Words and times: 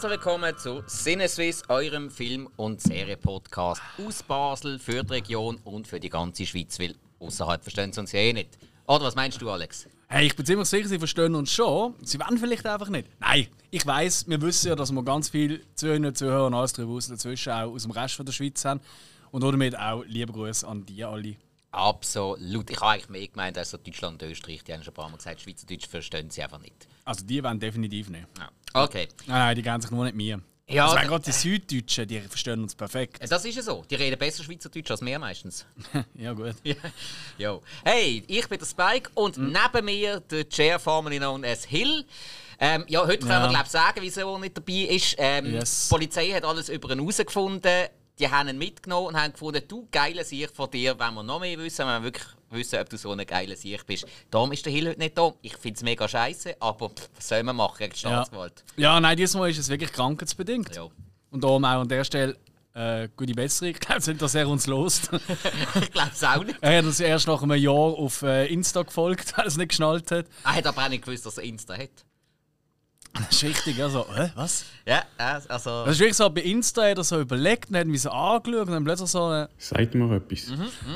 Herzlich 0.00 0.12
willkommen 0.12 0.56
zu 0.56 0.84
Sinneswiss, 0.86 1.64
eurem 1.66 2.08
Film- 2.08 2.48
und 2.54 2.80
Serienpodcast 2.80 3.82
aus 3.98 4.22
Basel 4.22 4.78
für 4.78 5.02
die 5.02 5.12
Region 5.14 5.56
und 5.64 5.88
für 5.88 5.98
die 5.98 6.08
ganze 6.08 6.46
Schweiz, 6.46 6.78
weil 6.78 6.94
außerhalb 7.18 7.60
verstehen 7.60 7.92
sie 7.92 7.98
uns 7.98 8.12
ja 8.12 8.20
eh 8.20 8.32
nicht. 8.32 8.58
Oder 8.86 9.06
was 9.06 9.16
meinst 9.16 9.42
du, 9.42 9.50
Alex? 9.50 9.88
Hey, 10.06 10.28
ich 10.28 10.36
bin 10.36 10.46
ziemlich 10.46 10.68
sicher, 10.68 10.86
sie 10.86 11.00
verstehen 11.00 11.34
uns 11.34 11.50
schon. 11.50 11.96
Sie 12.04 12.16
wollen 12.20 12.38
vielleicht 12.38 12.64
einfach 12.64 12.90
nicht. 12.90 13.08
Nein, 13.18 13.48
ich 13.72 13.84
weiß, 13.84 14.28
wir 14.28 14.40
wissen 14.40 14.68
ja, 14.68 14.76
dass 14.76 14.92
wir 14.92 15.02
ganz 15.02 15.30
viele 15.30 15.62
Zuhörer, 15.74 16.14
Zuhörer 16.14 16.46
und 16.46 16.54
alles 16.54 16.74
darüber 16.74 17.00
dazwischen 17.00 17.52
auch 17.52 17.72
aus 17.72 17.82
dem 17.82 17.90
Rest 17.90 18.14
von 18.14 18.24
der 18.24 18.32
Schweiz 18.32 18.64
haben. 18.64 18.80
Und 19.32 19.42
damit 19.42 19.76
auch 19.76 20.04
liebe 20.06 20.32
Grüße 20.32 20.64
an 20.64 20.86
die 20.86 21.02
alle. 21.02 21.34
Absolut. 21.72 22.70
Ich 22.70 22.80
habe 22.80 22.92
eigentlich 22.92 23.08
mehr 23.08 23.26
gemeint 23.26 23.58
als 23.58 23.70
so 23.70 23.78
Deutschland 23.78 24.22
und 24.22 24.30
Österreich. 24.30 24.62
Die 24.62 24.72
haben 24.72 24.84
schon 24.84 24.92
ein 24.92 24.94
paar 24.94 25.08
Mal 25.08 25.16
gesagt, 25.16 25.40
Schweizerdeutsch 25.40 25.88
verstehen 25.88 26.30
sie 26.30 26.44
einfach 26.44 26.60
nicht. 26.60 26.86
Also 27.08 27.24
die 27.24 27.42
wollen 27.42 27.58
definitiv 27.58 28.10
nicht. 28.10 28.26
Ja. 28.38 28.50
Okay. 28.84 29.08
Nein, 29.26 29.38
nein, 29.38 29.56
die 29.56 29.62
gehen 29.62 29.80
sich 29.80 29.90
nur 29.90 30.04
nicht 30.04 30.14
mir. 30.14 30.42
Ja, 30.68 30.84
also 30.90 31.08
gerade 31.08 31.24
die 31.24 31.32
Süddeutschen, 31.32 32.06
die 32.06 32.20
verstehen 32.20 32.60
uns 32.62 32.74
perfekt. 32.74 33.18
Das 33.26 33.42
ist 33.42 33.54
ja 33.56 33.62
so. 33.62 33.82
Die 33.90 33.94
reden 33.94 34.18
besser 34.18 34.44
Schweizerdeutsch 34.44 34.90
als 34.90 35.00
wir 35.00 35.18
meistens. 35.18 35.64
ja 36.14 36.34
gut. 36.34 36.54
Ja. 36.62 36.74
Jo. 37.38 37.62
Hey, 37.82 38.22
ich 38.26 38.46
bin 38.46 38.58
der 38.58 38.66
Spike 38.66 39.10
und 39.14 39.38
neben 39.38 39.84
mir 39.86 40.20
der 40.20 40.46
Chair 40.50 40.78
formerly 40.78 41.16
known 41.16 41.42
as 41.46 41.64
Hill. 41.64 42.04
Ähm, 42.60 42.84
ja, 42.88 43.00
heute 43.06 43.20
können 43.20 43.30
wir 43.30 43.40
Ja. 43.44 43.48
glaub, 43.48 43.66
sagen, 43.68 44.00
wieso 44.02 44.34
er 44.34 44.38
nicht 44.40 44.58
dabei 44.58 44.94
ist. 44.94 45.14
Ähm, 45.16 45.46
Yes. 45.54 45.86
Die 45.88 45.94
Polizei 45.94 46.28
hat 46.32 46.44
alles 46.44 46.68
über 46.68 46.90
ihn 46.90 46.98
herausgefunden. 46.98 47.86
Die 48.18 48.28
haben 48.30 48.48
ihn 48.48 48.58
mitgenommen 48.58 49.08
und 49.08 49.16
haben 49.20 49.32
gefunden, 49.32 49.62
du 49.68 49.86
geiler 49.92 50.24
Sieg 50.24 50.50
von 50.50 50.70
dir, 50.70 50.98
wenn 50.98 51.14
wir 51.14 51.22
noch 51.22 51.40
mehr 51.40 51.56
wissen, 51.58 51.86
wenn 51.86 52.02
wir 52.02 52.04
wirklich 52.04 52.26
wissen, 52.50 52.78
ob 52.80 52.88
du 52.88 52.96
so 52.96 53.12
ein 53.12 53.24
geiler 53.26 53.54
Sieg 53.56 53.86
bist. 53.86 54.06
Darum 54.30 54.50
ist 54.52 54.64
der 54.66 54.72
Hill 54.72 54.88
heute 54.88 54.98
nicht 54.98 55.16
da. 55.16 55.32
Ich 55.42 55.56
finde 55.56 55.76
es 55.76 55.82
mega 55.82 56.08
scheiße, 56.08 56.56
aber 56.60 56.88
pff, 56.90 57.08
was 57.14 57.28
soll 57.28 57.42
man 57.44 57.56
machen 57.56 57.76
gegen 57.78 57.92
die 57.94 58.00
Ja. 58.00 58.08
Staatsgewalt? 58.10 58.64
ja, 58.76 58.98
nein, 59.00 59.16
diesmal 59.16 59.50
ist 59.50 59.58
es 59.58 59.68
wirklich 59.68 59.92
krankheitsbedingt. 59.92 60.74
Ja. 60.74 60.88
Und 61.30 61.44
darum 61.44 61.64
auch 61.64 61.80
an 61.82 61.88
der 61.88 62.04
Stelle 62.04 62.36
äh, 62.74 63.08
gute 63.16 63.34
Besserung. 63.34 63.74
Ich 63.74 63.80
glaube 63.80 64.02
nicht, 64.10 64.22
dass 64.22 64.34
er 64.34 64.48
uns 64.48 64.66
lost. 64.66 65.10
ich 65.80 65.90
glaube 65.92 66.10
es 66.12 66.24
auch 66.24 66.42
nicht. 66.44 66.58
er 66.60 66.78
hat 66.78 66.84
uns 66.86 67.00
erst 67.00 67.26
nach 67.28 67.42
einem 67.42 67.56
Jahr 67.60 67.72
auf 67.74 68.22
äh, 68.22 68.46
Insta 68.46 68.82
gefolgt, 68.82 69.36
weil 69.36 69.44
er 69.44 69.48
es 69.48 69.56
nicht 69.56 69.68
geschnallt 69.68 70.10
hat. 70.10 70.26
Er 70.44 70.54
hat 70.54 70.66
aber 70.66 70.84
auch 70.84 70.88
nicht 70.88 71.04
gewusst, 71.04 71.24
dass 71.26 71.38
er 71.38 71.44
Insta 71.44 71.76
hat. 71.76 71.90
Das 73.14 73.30
ist 73.30 73.42
richtig, 73.42 73.82
also, 73.82 74.06
hä, 74.14 74.30
was? 74.36 74.64
Ja, 74.86 75.02
also... 75.16 75.84
Das 75.84 75.94
ist 75.94 76.00
wirklich 76.00 76.16
so, 76.16 76.30
bei 76.30 76.42
Insta 76.42 76.88
hat 76.88 76.98
er 76.98 77.04
so 77.04 77.20
überlegt 77.20 77.70
und 77.70 77.76
hat 77.76 77.86
mich 77.86 78.02
so 78.02 78.10
angeschaut 78.10 78.66
und 78.68 78.72
dann 78.72 78.84
plötzlich 78.84 79.10
so. 79.10 79.32
Äh, 79.32 79.48
Sagt 79.58 79.94
mir 79.94 80.14
etwas. 80.14 80.52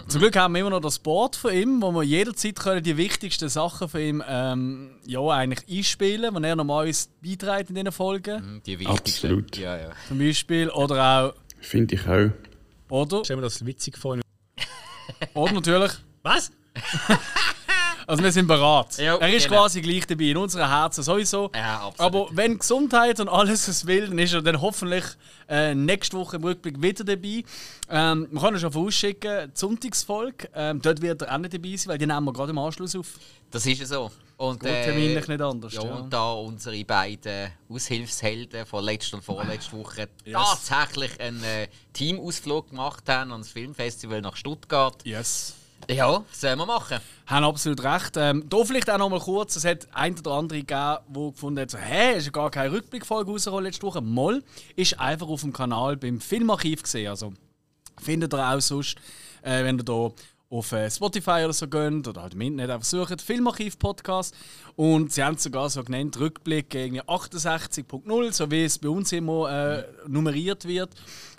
zum 0.08 0.20
Glück 0.20 0.36
haben 0.36 0.54
wir 0.54 0.60
immer 0.60 0.70
noch 0.70 0.80
das 0.80 0.98
Board 0.98 1.34
von 1.36 1.52
ihm, 1.52 1.82
wo 1.82 1.90
wir 1.92 2.02
jederzeit 2.04 2.56
können 2.56 2.82
die 2.82 2.96
wichtigsten 2.96 3.48
Sachen 3.48 3.88
von 3.88 4.00
ihm 4.00 4.22
ähm, 4.26 4.90
ja, 5.06 5.20
eigentlich 5.28 5.78
einspielen 5.78 6.34
wenn 6.34 6.44
er 6.44 6.56
normalerweise 6.56 7.08
beiträgt 7.20 7.70
in 7.70 7.74
diesen 7.76 7.92
Folgen. 7.92 8.62
Die 8.66 8.78
wichtigsten. 8.78 9.26
Absolut. 9.26 9.56
Ja, 9.56 9.76
ja. 9.76 9.90
Zum 10.06 10.18
Beispiel. 10.18 10.68
Oder 10.70 11.04
auch. 11.04 11.34
Finde 11.60 11.94
ich 11.94 12.06
auch. 12.06 12.30
Oder? 12.88 13.24
Stell 13.24 13.36
mir 13.36 13.42
das 13.42 13.64
witzig 13.64 13.98
vor. 13.98 14.18
Oder 15.34 15.52
natürlich. 15.52 15.92
Was? 16.22 16.52
Also 18.06 18.22
wir 18.22 18.32
sind 18.32 18.46
bereit. 18.46 18.98
Ja, 18.98 19.16
er 19.16 19.32
ist 19.32 19.48
genau. 19.48 19.62
quasi 19.62 19.80
gleich 19.80 20.06
dabei, 20.06 20.24
in 20.24 20.36
unseren 20.36 20.68
Herzen 20.68 21.02
sowieso. 21.02 21.50
Ja. 21.54 21.92
Aber 21.98 22.28
wenn 22.32 22.58
Gesundheit 22.58 23.20
und 23.20 23.28
alles 23.28 23.68
es 23.68 23.86
will, 23.86 24.08
dann 24.08 24.18
ist 24.18 24.32
er 24.32 24.42
dann 24.42 24.60
hoffentlich 24.60 25.04
äh, 25.48 25.74
nächste 25.74 26.16
Woche 26.16 26.36
im 26.36 26.44
Rückblick 26.44 26.80
wieder 26.80 27.04
dabei. 27.04 27.44
Ähm, 27.90 28.28
man 28.30 28.42
kann 28.42 28.54
ihn 28.54 28.60
schon 28.60 28.72
vorausschicken, 28.72 29.52
die 29.54 29.58
Sonntagsfolge, 29.58 30.48
ähm, 30.54 30.80
dort 30.80 31.02
wird 31.02 31.22
er 31.22 31.34
auch 31.34 31.38
nicht 31.38 31.54
dabei 31.54 31.76
sein, 31.76 31.90
weil 31.90 31.98
die 31.98 32.06
nehmen 32.06 32.24
wir 32.24 32.32
gerade 32.32 32.50
im 32.50 32.58
Anschluss 32.58 32.96
auf. 32.96 33.06
Das 33.50 33.66
ist 33.66 33.80
ja 33.80 33.86
so. 33.86 34.10
Und, 34.38 34.58
Gut, 34.58 34.70
terminlich 34.70 35.28
nicht 35.28 35.40
anders, 35.40 35.74
Ja, 35.74 35.84
ja. 35.84 35.94
und 35.94 36.12
da 36.12 36.32
unsere 36.32 36.84
beiden 36.84 37.52
Aushilfshelden 37.68 38.66
von 38.66 38.82
letzter 38.84 39.18
und 39.18 39.22
vorletzter 39.22 39.76
Woche 39.78 40.08
tatsächlich 40.32 41.20
einen 41.20 41.44
äh, 41.44 41.68
Teamausflug 41.92 42.70
gemacht 42.70 43.04
haben 43.08 43.30
ans 43.30 43.50
Filmfestival 43.50 44.20
nach 44.20 44.34
Stuttgart. 44.34 44.96
Yes. 45.04 45.54
Ja, 45.90 46.24
sollen 46.32 46.58
wir 46.58 46.66
machen. 46.66 46.98
Haben 47.26 47.44
absolut 47.44 47.82
recht. 47.82 48.16
Ähm, 48.16 48.44
da 48.48 48.64
vielleicht 48.64 48.88
auch 48.88 48.98
noch 48.98 49.10
mal 49.10 49.20
kurz, 49.20 49.56
es 49.56 49.64
hat 49.64 49.88
ein 49.92 50.18
oder 50.18 50.32
andere 50.32 50.60
gegeben, 50.60 50.98
der 51.08 51.30
gefunden 51.30 51.60
hat, 51.60 51.70
so, 51.70 51.78
hä, 51.78 52.16
ist 52.16 52.26
ja 52.26 52.30
gar 52.30 52.50
keine 52.50 52.72
Rückblickfolge 52.72 53.30
rausgekommen 53.30 53.64
letzte 53.64 53.86
Woche. 53.86 54.00
Moll 54.00 54.42
ist 54.76 54.98
einfach 55.00 55.28
auf 55.28 55.40
dem 55.40 55.52
Kanal 55.52 55.96
beim 55.96 56.20
Filmarchiv 56.20 56.82
gesehen. 56.82 57.08
Also 57.08 57.32
findet 58.00 58.32
ihr 58.32 58.48
auch 58.48 58.60
sonst, 58.60 58.96
äh, 59.42 59.64
wenn 59.64 59.78
ihr 59.78 59.84
da 59.84 60.10
auf 60.52 60.70
äh, 60.72 60.90
Spotify 60.90 61.42
oder 61.44 61.52
so 61.54 61.66
geht 61.66 62.06
oder 62.06 62.22
halt 62.22 62.34
im 62.34 62.42
Internet 62.42 62.70
einfach 62.70 62.84
sucht, 62.84 63.22
Filmarchiv-Podcast. 63.22 64.34
Und 64.76 65.12
sie 65.12 65.24
haben 65.24 65.34
es 65.36 65.42
sogar 65.42 65.70
so 65.70 65.82
genannt, 65.82 66.18
Rückblick 66.20 66.74
irgendwie 66.74 67.02
68.0, 67.02 68.32
so 68.32 68.50
wie 68.50 68.64
es 68.64 68.78
bei 68.78 68.88
uns 68.88 69.12
immer 69.12 69.50
äh, 69.50 69.84
nummeriert 70.06 70.66
wird. 70.66 70.90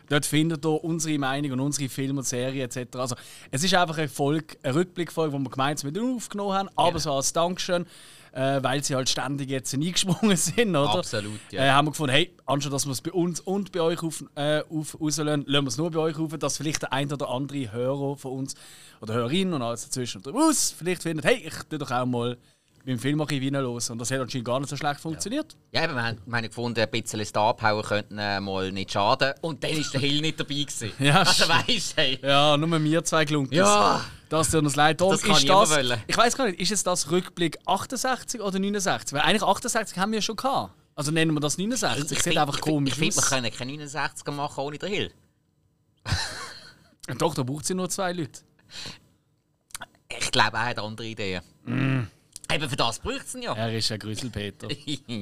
Dort 0.10 0.26
findet 0.26 0.66
ihr 0.66 0.84
unsere 0.84 1.18
Meinung 1.18 1.54
und 1.54 1.60
unsere 1.60 1.90
Filme 1.90 2.20
und 2.20 2.26
Serien 2.26 2.70
etc. 2.70 2.96
Also 2.98 3.16
es 3.52 3.64
ist 3.64 3.74
einfach 3.74 3.98
eine, 3.98 4.08
Folge, 4.08 4.58
eine 4.64 4.76
Rückblickfolge, 4.76 5.38
die 5.38 5.44
wir 5.44 5.50
gemeinsam 5.50 5.92
mit 5.92 6.02
ihnen 6.02 6.16
aufgenommen 6.16 6.54
haben, 6.54 6.70
aber 6.76 7.00
so 7.00 7.14
als 7.14 7.34
Dankeschön, 7.34 7.86
äh, 8.34 8.62
weil 8.62 8.84
sie 8.84 8.96
halt 8.96 9.10
ständig 9.10 9.50
jetzt 9.50 9.74
eingesprungen 9.74 10.36
sind, 10.38 10.70
oder? 10.70 10.96
Absolut, 10.96 11.40
ja. 11.52 11.64
Äh, 11.64 11.72
haben 11.72 11.88
wir 11.88 11.92
gefunden, 11.92 12.14
hey, 12.14 12.36
anstatt 12.46 12.74
dass 12.74 12.86
wir 12.86 12.92
es 12.92 13.02
bei 13.02 13.12
uns 13.12 13.40
und 13.40 13.72
bei 13.72 13.82
euch 13.82 14.02
auf, 14.04 14.24
äh, 14.36 14.62
auf, 14.70 15.00
rauslassen, 15.00 15.46
lassen 15.48 15.66
wir 15.66 15.70
es 15.70 15.78
nur 15.78 15.92
bei 15.92 16.00
euch 16.00 16.18
auf, 16.18 16.38
dass 16.38 16.58
vielleicht 16.58 16.82
der 16.82 16.94
ein 16.94 17.12
oder 17.12 17.30
andere 17.30 17.72
Hörer 17.72 18.18
von 18.18 18.32
uns 18.34 18.56
oder 19.02 19.14
Hörerin 19.14 19.54
und 19.54 19.62
alles 19.62 19.86
dazwischen 19.86 20.22
und 20.24 20.34
raus 20.34 20.74
vielleicht 20.78 21.04
findet, 21.04 21.26
hey, 21.26 21.44
ich 21.46 21.54
tu 21.70 21.78
doch 21.78 21.92
auch 21.92 22.06
mal 22.06 22.38
beim 22.86 23.00
Filmarchiv 23.00 23.44
reinhören. 23.44 23.68
Und 23.68 23.98
das 24.00 24.12
hat 24.12 24.20
anscheinend 24.20 24.46
gar 24.46 24.60
nicht 24.60 24.70
so 24.70 24.76
schlecht 24.78 25.00
funktioniert. 25.00 25.56
Ja, 25.72 25.84
eben, 25.84 25.94
wir 25.96 26.04
haben, 26.04 26.18
wir 26.26 26.36
haben 26.38 26.44
gefunden, 26.48 26.80
ein 26.80 26.90
bisschen 26.92 27.24
Star 27.26 27.54
Power 27.56 27.84
könnten 27.84 28.18
äh, 28.18 28.40
mal 28.40 28.72
nicht 28.72 28.92
schaden. 28.92 29.34
Und 29.42 29.64
dann 29.64 29.72
ist 29.72 29.94
der 29.94 30.02
Hill 30.02 30.22
nicht 30.22 30.40
dabei 30.40 30.54
gewesen. 30.56 30.92
Ja, 31.00 31.20
also 31.20 31.48
weißt 31.48 31.94
hey. 31.98 32.20
Ja, 32.22 32.58
nur 32.58 32.68
mir 32.80 33.04
zwei 33.04 33.26
gelungen. 33.26 33.52
Ja. 33.52 34.04
Das 34.30 34.50
tut 34.50 34.64
uns 34.64 34.76
leid. 34.76 35.00
Darum 35.00 35.14
Das 35.14 35.22
kann 35.22 35.32
ist 35.32 35.44
ich 35.44 35.48
das, 35.50 35.70
wollen. 35.70 36.02
Ich 36.08 36.18
weiß 36.18 36.36
gar 36.36 36.46
nicht, 36.48 36.60
ist 36.60 36.72
es 36.72 36.84
das 36.84 37.10
Rückblick 37.12 37.58
68 37.66 38.42
oder 38.42 38.58
69? 38.60 39.14
Weil 39.14 39.22
eigentlich 39.22 39.44
68 39.44 39.98
haben 39.98 40.12
wir 40.12 40.22
schon 40.22 40.36
gehabt. 40.36 40.74
Also 40.96 41.12
nennen 41.12 41.34
wir 41.34 41.40
das 41.40 41.58
69. 41.58 42.04
Ich 42.04 42.10
sieht 42.10 42.22
find- 42.24 42.38
einfach 42.38 42.56
ich 42.56 42.62
komisch 42.62 42.94
Ich 42.94 43.00
finde, 43.00 43.16
wir 43.16 43.22
können 43.24 43.52
keine 43.52 43.74
69er 43.86 44.32
machen 44.32 44.60
ohne 44.64 44.78
den 44.78 44.90
Hill. 44.90 45.12
Doch, 47.18 47.34
da 47.36 47.44
braucht 47.44 47.66
sie 47.66 47.74
nur 47.74 47.90
zwei 47.90 48.14
Leute. 48.14 48.42
Ich 50.20 50.32
glaube, 50.32 50.58
er 50.58 50.66
hat 50.66 50.80
andere 50.80 51.08
Ideen. 51.08 51.42
Eben 52.54 52.70
für 52.70 52.76
das 52.76 53.00
braucht 53.00 53.26
es 53.26 53.36
ihn 53.36 53.42
ja. 53.42 53.54
Er 53.54 53.74
ist 53.74 53.92
ein 53.92 54.00
Grüselpeter. 54.00 54.68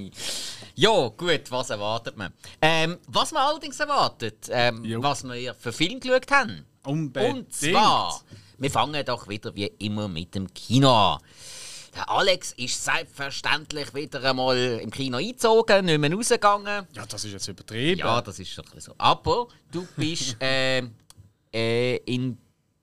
ja, 0.76 1.08
gut, 1.10 1.50
was 1.50 1.70
erwartet 1.70 2.18
man? 2.18 2.34
Ähm, 2.62 2.98
was 3.08 3.32
man 3.32 3.44
allerdings 3.44 3.80
erwartet, 3.80 4.50
ähm, 4.50 4.84
was 5.02 5.24
wir 5.24 5.54
für 5.54 5.72
Film 5.72 6.00
geschaut 6.00 6.30
haben. 6.32 6.66
Unbedingt. 6.84 7.34
Und 7.34 7.54
zwar, 7.54 8.22
wir 8.58 8.72
fangen 8.72 9.06
doch 9.06 9.28
wieder 9.28 9.56
wie 9.56 9.68
immer 9.80 10.08
mit 10.08 10.36
dem 10.36 10.54
Kino 10.54 10.92
an. 10.92 11.22
Der 11.94 12.10
Alex 12.10 12.54
ist 12.54 12.84
selbstverständlich 12.84 13.94
wieder 13.94 14.24
einmal 14.24 14.58
im 14.82 14.90
Kino 14.90 15.18
eingezogen, 15.18 15.86
nicht 15.86 16.00
mehr 16.00 16.14
rausgegangen. 16.14 16.88
Ja, 16.94 17.06
das 17.06 17.26
ist 17.26 17.34
jetzt 17.34 17.48
übertrieben. 17.48 18.00
Ja, 18.00 18.22
das 18.22 18.40
ist 18.40 18.50
schon 18.50 18.66
ein 18.66 18.72
bisschen 18.72 18.94
so. 18.94 18.96
Aber 18.98 19.48
du 19.72 19.86
bist 19.98 20.38
äh, 20.42 20.84
äh, 21.54 21.98
in, 22.06 22.38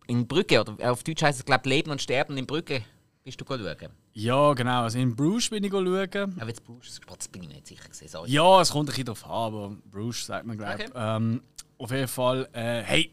in 0.07 0.27
Brügge, 0.27 0.61
oder 0.61 0.91
auf 0.91 1.03
Deutsch 1.03 1.23
heißt 1.23 1.39
es, 1.39 1.45
glaube 1.45 1.69
Leben 1.69 1.91
und 1.91 2.03
Sterben 2.03 2.37
in 2.37 2.47
Brügge, 2.47 2.85
bist 3.25 3.41
du 3.41 3.45
schauen. 3.47 3.89
Ja, 4.21 4.53
genau. 4.55 4.83
Also 4.83 4.99
in 4.99 5.15
Bruges 5.15 5.49
bin 5.49 5.63
ich 5.63 5.71
schauen. 5.71 5.87
Ja, 6.13 6.47
jetzt 6.47 6.65
Bruce, 6.65 7.01
das 7.17 7.29
bin 7.29 7.43
ich 7.45 7.49
mir 7.49 7.55
nicht 7.55 7.69
sicher 7.69 7.85
sorry. 8.09 8.29
Ja, 8.31 8.61
es 8.61 8.71
kommt 8.71 8.85
ein 8.89 8.91
bisschen 8.91 9.05
drauf 9.05 9.25
an, 9.25 9.31
aber 9.31 9.77
Bruges 9.93 10.27
sagt 10.27 10.45
man, 10.45 10.59
glaube 10.59 10.83
ich. 10.83 10.91
Okay. 10.91 10.93
Ähm, 11.17 11.41
auf 11.79 11.91
jeden 11.93 12.09
Fall, 12.09 12.49
äh, 12.53 12.83
hey, 12.83 13.13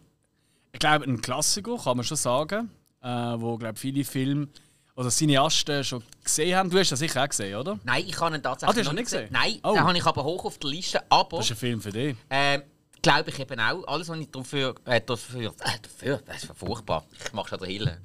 ich 0.71 0.79
glaube, 0.79 1.05
ein 1.05 1.21
Klassiker, 1.21 1.77
kann 1.77 1.97
man 1.97 2.03
schon 2.03 2.17
sagen, 2.17 2.71
äh, 3.03 3.07
wo, 3.07 3.55
glaube 3.57 3.77
viele 3.77 4.03
Filme 4.03 4.47
oder 4.95 5.09
Cineasten 5.09 5.83
schon 5.83 6.01
gesehen 6.23 6.57
haben. 6.57 6.69
Du 6.71 6.79
hast 6.79 6.91
das 6.91 6.97
sicher 6.97 7.23
auch 7.23 7.29
gesehen, 7.29 7.55
oder? 7.55 7.77
Nein, 7.83 8.03
ich 8.07 8.19
habe 8.19 8.35
ihn 8.35 8.41
tatsächlich 8.41 8.69
Ah, 8.69 8.73
du 8.73 8.79
hast 8.79 8.87
noch 8.87 8.93
nicht 8.93 9.03
gesehen. 9.03 9.29
gesehen? 9.29 9.33
Nein, 9.33 9.59
Oh. 9.63 9.73
den 9.73 9.83
habe 9.83 9.95
ich 9.97 10.05
aber 10.07 10.23
hoch 10.23 10.45
auf 10.45 10.57
der 10.57 10.69
Liste. 10.71 11.03
Aber 11.11 11.37
Das 11.37 11.45
ist 11.45 11.51
ein 11.51 11.57
Film 11.57 11.81
für 11.81 11.91
dich. 11.91 12.15
ähm, 12.31 12.63
glaube 13.05 13.29
ich 13.29 13.39
eben 13.39 13.59
auch, 13.59 13.87
alles, 13.87 14.09
was 14.09 14.17
ich 14.17 14.31
dafür, 14.31 14.73
äh, 14.85 14.99
dafür, 14.99 15.53
äh, 15.59 15.79
dafür, 15.79 16.21
das 16.25 16.43
ist 16.43 16.57
furchtbar, 16.57 17.05
ich 17.23 17.33
mache 17.33 17.49
schon 17.49 17.59
der 17.59 17.67
Hille. 17.67 17.97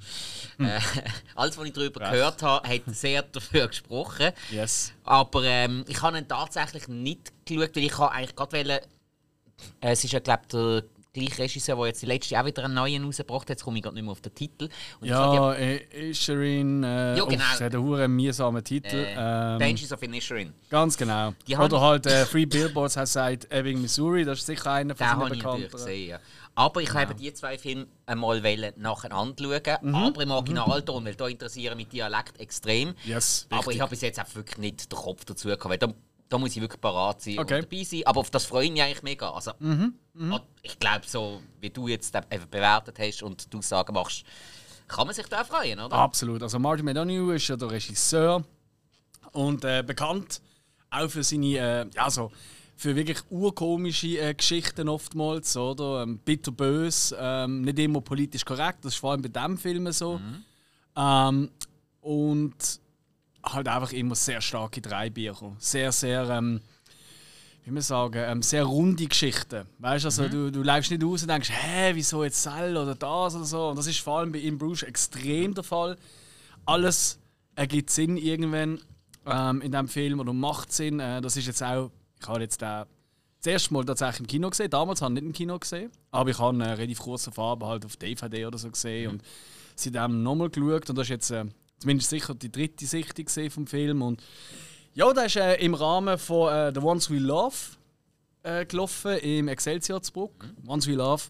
Hm. 0.57 0.65
Äh, 0.67 0.79
alles, 1.35 1.57
was 1.57 1.65
ich 1.65 1.73
darüber 1.73 2.11
gehört 2.11 2.43
habe, 2.43 2.67
hat 2.69 2.81
sehr 2.85 3.23
dafür 3.23 3.67
gesprochen. 3.67 4.31
Yes. 4.51 4.93
Aber 5.03 5.43
ähm, 5.43 5.85
ich 5.87 5.99
habe 6.03 6.19
ihn 6.19 6.27
tatsächlich 6.27 6.87
nicht 6.87 7.31
geschaut, 7.45 7.75
weil 7.75 7.83
ich 7.83 7.97
eigentlich 7.97 8.35
gerade 8.35 8.51
wollen, 8.51 8.69
äh, 8.69 8.81
es 9.79 10.03
ist 10.03 10.13
ja 10.13 10.19
glaube 10.19 10.43
der 10.51 10.83
gleiche 11.13 11.39
Regisseur, 11.43 11.75
der 11.75 11.85
jetzt 11.87 12.01
die 12.01 12.05
letzte 12.05 12.39
auch 12.39 12.45
wieder 12.45 12.63
einen 12.65 12.73
neuen 12.73 13.03
rausgebracht 13.03 13.41
hat, 13.43 13.49
jetzt 13.49 13.63
komme 13.63 13.77
ich 13.77 13.83
gerade 13.83 13.95
nicht 13.95 14.03
mehr 14.03 14.11
auf 14.11 14.21
den 14.21 14.33
Titel. 14.33 14.69
Und 14.99 15.07
Ja, 15.07 15.53
äh, 15.53 16.09
Isherin, 16.09 16.83
äh, 16.83 17.17
Ja, 17.17 17.23
uff, 17.23 17.29
genau. 17.29 17.43
es 17.53 17.61
hat 17.61 17.75
einen 17.75 18.15
mühsamen 18.15 18.63
Titel. 18.63 18.95
äh, 18.95 19.13
ähm, 19.17 19.57
of 19.91 20.01
Inisherin. 20.03 20.53
ganz 20.69 20.97
genau. 20.97 21.33
Die 21.47 21.55
Oder 21.57 21.81
halt 21.81 22.05
äh, 22.05 22.25
Free 22.25 22.45
Billboards 22.45 22.95
heißt 22.97 23.13
sagt 23.13 23.51
Ebbing, 23.51 23.81
Missouri, 23.81 24.23
das 24.23 24.39
ist 24.39 24.45
sicher 24.45 24.71
einer 24.71 24.95
von 24.95 25.05
Den 25.07 25.37
Bekannten. 25.37 25.69
gesehen. 25.71 26.09
Ja. 26.11 26.19
Aber 26.55 26.81
ich 26.81 26.93
habe 26.93 27.15
die 27.15 27.33
zwei 27.33 27.57
Filme 27.57 27.87
einmal 28.05 28.41
nacheinander 28.77 29.43
schauen, 29.43 29.77
Mhm. 29.89 29.95
aber 29.95 30.21
im 30.23 30.31
Originalton, 30.31 31.05
weil 31.05 31.15
da 31.15 31.27
interessieren 31.27 31.77
mich 31.77 31.87
Dialekt 31.87 32.39
extrem. 32.39 32.93
Yes, 33.05 33.47
aber 33.49 33.71
ich 33.71 33.79
habe 33.79 33.89
bis 33.91 34.01
jetzt 34.01 34.19
einfach 34.19 34.35
wirklich 34.35 34.57
nicht 34.57 34.91
den 34.91 34.97
Kopf 34.97 35.23
dazu 35.25 35.47
gehabt. 35.47 35.95
Da 36.31 36.37
muss 36.37 36.55
ich 36.55 36.61
wirklich 36.61 36.79
parat 36.79 37.21
sein 37.21 37.37
Okay. 37.39 37.55
und 37.59 37.63
dabei 37.71 37.83
sein. 37.83 38.01
Aber 38.05 38.21
auf 38.21 38.29
das 38.29 38.45
freue 38.45 38.65
ich 38.65 38.71
mich 38.71 38.81
eigentlich 38.81 39.03
mega. 39.03 39.29
Also, 39.31 39.51
Ich 40.63 40.79
glaube, 40.79 41.01
so 41.05 41.41
wie 41.59 41.69
du 41.69 41.87
jetzt 41.89 42.13
bewertet 42.49 42.97
hast 42.99 43.21
und 43.21 43.53
du 43.53 43.61
sagen 43.61 43.93
machst, 43.93 44.23
kann 44.87 45.05
man 45.07 45.13
sich 45.15 45.27
da 45.27 45.43
freuen, 45.43 45.79
oder? 45.79 45.93
Absolut. 45.95 46.41
Also 46.41 46.57
Martin 46.57 46.85
Medoniu 46.85 47.31
ist 47.31 47.47
ja 47.49 47.55
der 47.57 47.69
Regisseur 47.71 48.43
und 49.33 49.63
äh, 49.65 49.83
bekannt 49.85 50.41
auch 50.89 51.09
für 51.09 51.23
seine, 51.23 51.57
äh, 51.57 51.85
ja 51.93 52.09
so 52.09 52.31
für 52.77 52.95
wirklich 52.95 53.19
urkomische 53.29 54.17
äh, 54.17 54.33
Geschichten 54.33 54.89
oftmals, 54.89 55.55
oder? 55.57 56.03
Ähm, 56.03 56.17
bitterbös, 56.19 57.13
ähm, 57.17 57.61
nicht 57.61 57.77
immer 57.79 58.01
politisch 58.01 58.43
korrekt. 58.45 58.79
Das 58.85 58.93
ist 58.93 58.99
vor 58.99 59.11
allem 59.11 59.21
bei 59.21 59.29
diesem 59.29 59.57
Film 59.57 59.91
so. 59.91 60.19
Ähm, 60.95 61.51
und 62.01 62.80
halt 63.43 63.67
einfach 63.67 63.91
immer 63.91 64.15
sehr 64.15 64.41
starke 64.41 64.81
Dreibücher. 64.81 65.55
Sehr, 65.59 65.91
sehr, 65.91 66.29
ähm, 66.29 66.61
wie 67.63 67.71
man 67.71 67.81
sagen, 67.81 68.23
ähm, 68.25 68.41
sehr 68.41 68.63
runde 68.63 69.05
Geschichten. 69.05 69.67
Weißt 69.79 70.05
also, 70.05 70.27
du, 70.27 70.51
du 70.51 70.63
läufst 70.63 70.91
nicht 70.91 71.03
aus 71.03 71.21
und 71.21 71.29
denkst, 71.29 71.51
hä, 71.51 71.91
wieso 71.93 72.23
jetzt 72.23 72.41
Cell 72.41 72.75
oder 72.77 72.95
das 72.95 73.35
oder 73.35 73.45
so. 73.45 73.69
Und 73.69 73.77
das 73.77 73.87
ist 73.87 73.99
vor 73.99 74.19
allem 74.19 74.31
bei 74.31 74.39
In 74.39 74.57
Bruges 74.57 74.83
extrem 74.83 75.53
der 75.53 75.63
Fall. 75.63 75.97
Alles 76.65 77.19
ergibt 77.55 77.89
Sinn 77.89 78.17
irgendwann 78.17 78.79
ähm, 79.25 79.61
in 79.61 79.71
diesem 79.71 79.87
Film 79.87 80.19
oder 80.19 80.33
macht 80.33 80.71
Sinn. 80.71 80.99
Äh, 80.99 81.21
das 81.21 81.37
ist 81.37 81.47
jetzt 81.47 81.61
auch, 81.61 81.91
ich 82.19 82.27
habe 82.27 82.41
jetzt 82.41 82.61
den 82.61 82.85
das 83.41 83.53
erste 83.53 83.73
Mal 83.73 83.85
tatsächlich 83.85 84.19
im 84.19 84.27
Kino 84.27 84.49
gesehen. 84.49 84.69
Damals 84.69 85.01
habe 85.01 85.13
ich 85.13 85.21
nicht 85.21 85.25
im 85.29 85.33
Kino 85.33 85.57
gesehen, 85.57 85.91
aber 86.11 86.29
ich 86.29 86.37
habe 86.37 86.53
eine 86.53 86.77
relativ 86.77 86.99
kurze 86.99 87.31
Farbe 87.31 87.65
halt 87.65 87.85
auf 87.85 87.97
DVD 87.97 88.45
oder 88.45 88.57
so 88.57 88.69
gesehen 88.69 89.11
und 89.11 89.23
seitdem 89.75 90.21
nochmal 90.21 90.49
geschaut 90.49 90.89
und 90.89 90.95
das 90.95 91.05
ist 91.05 91.09
jetzt 91.09 91.31
äh, 91.31 91.45
zumindest 91.81 92.09
sicher 92.09 92.35
die 92.35 92.51
dritte 92.51 92.85
Sichtung 92.85 93.25
gesehen 93.25 93.51
vom 93.51 93.67
Film. 93.67 94.01
Und 94.01 94.23
ja, 94.93 95.11
das 95.13 95.27
ist 95.27 95.35
äh, 95.37 95.55
im 95.55 95.73
Rahmen 95.73 96.17
von 96.17 96.53
äh, 96.53 96.71
The 96.73 96.79
Ones 96.79 97.09
We 97.09 97.17
Love 97.17 97.55
äh, 98.43 98.65
gelaufen 98.65 99.17
im 99.17 99.47
Excelsior 99.47 100.01
zu 100.01 100.13
Bruck. 100.13 100.45
Ones 100.67 100.87
We 100.87 100.93
Love 100.93 101.23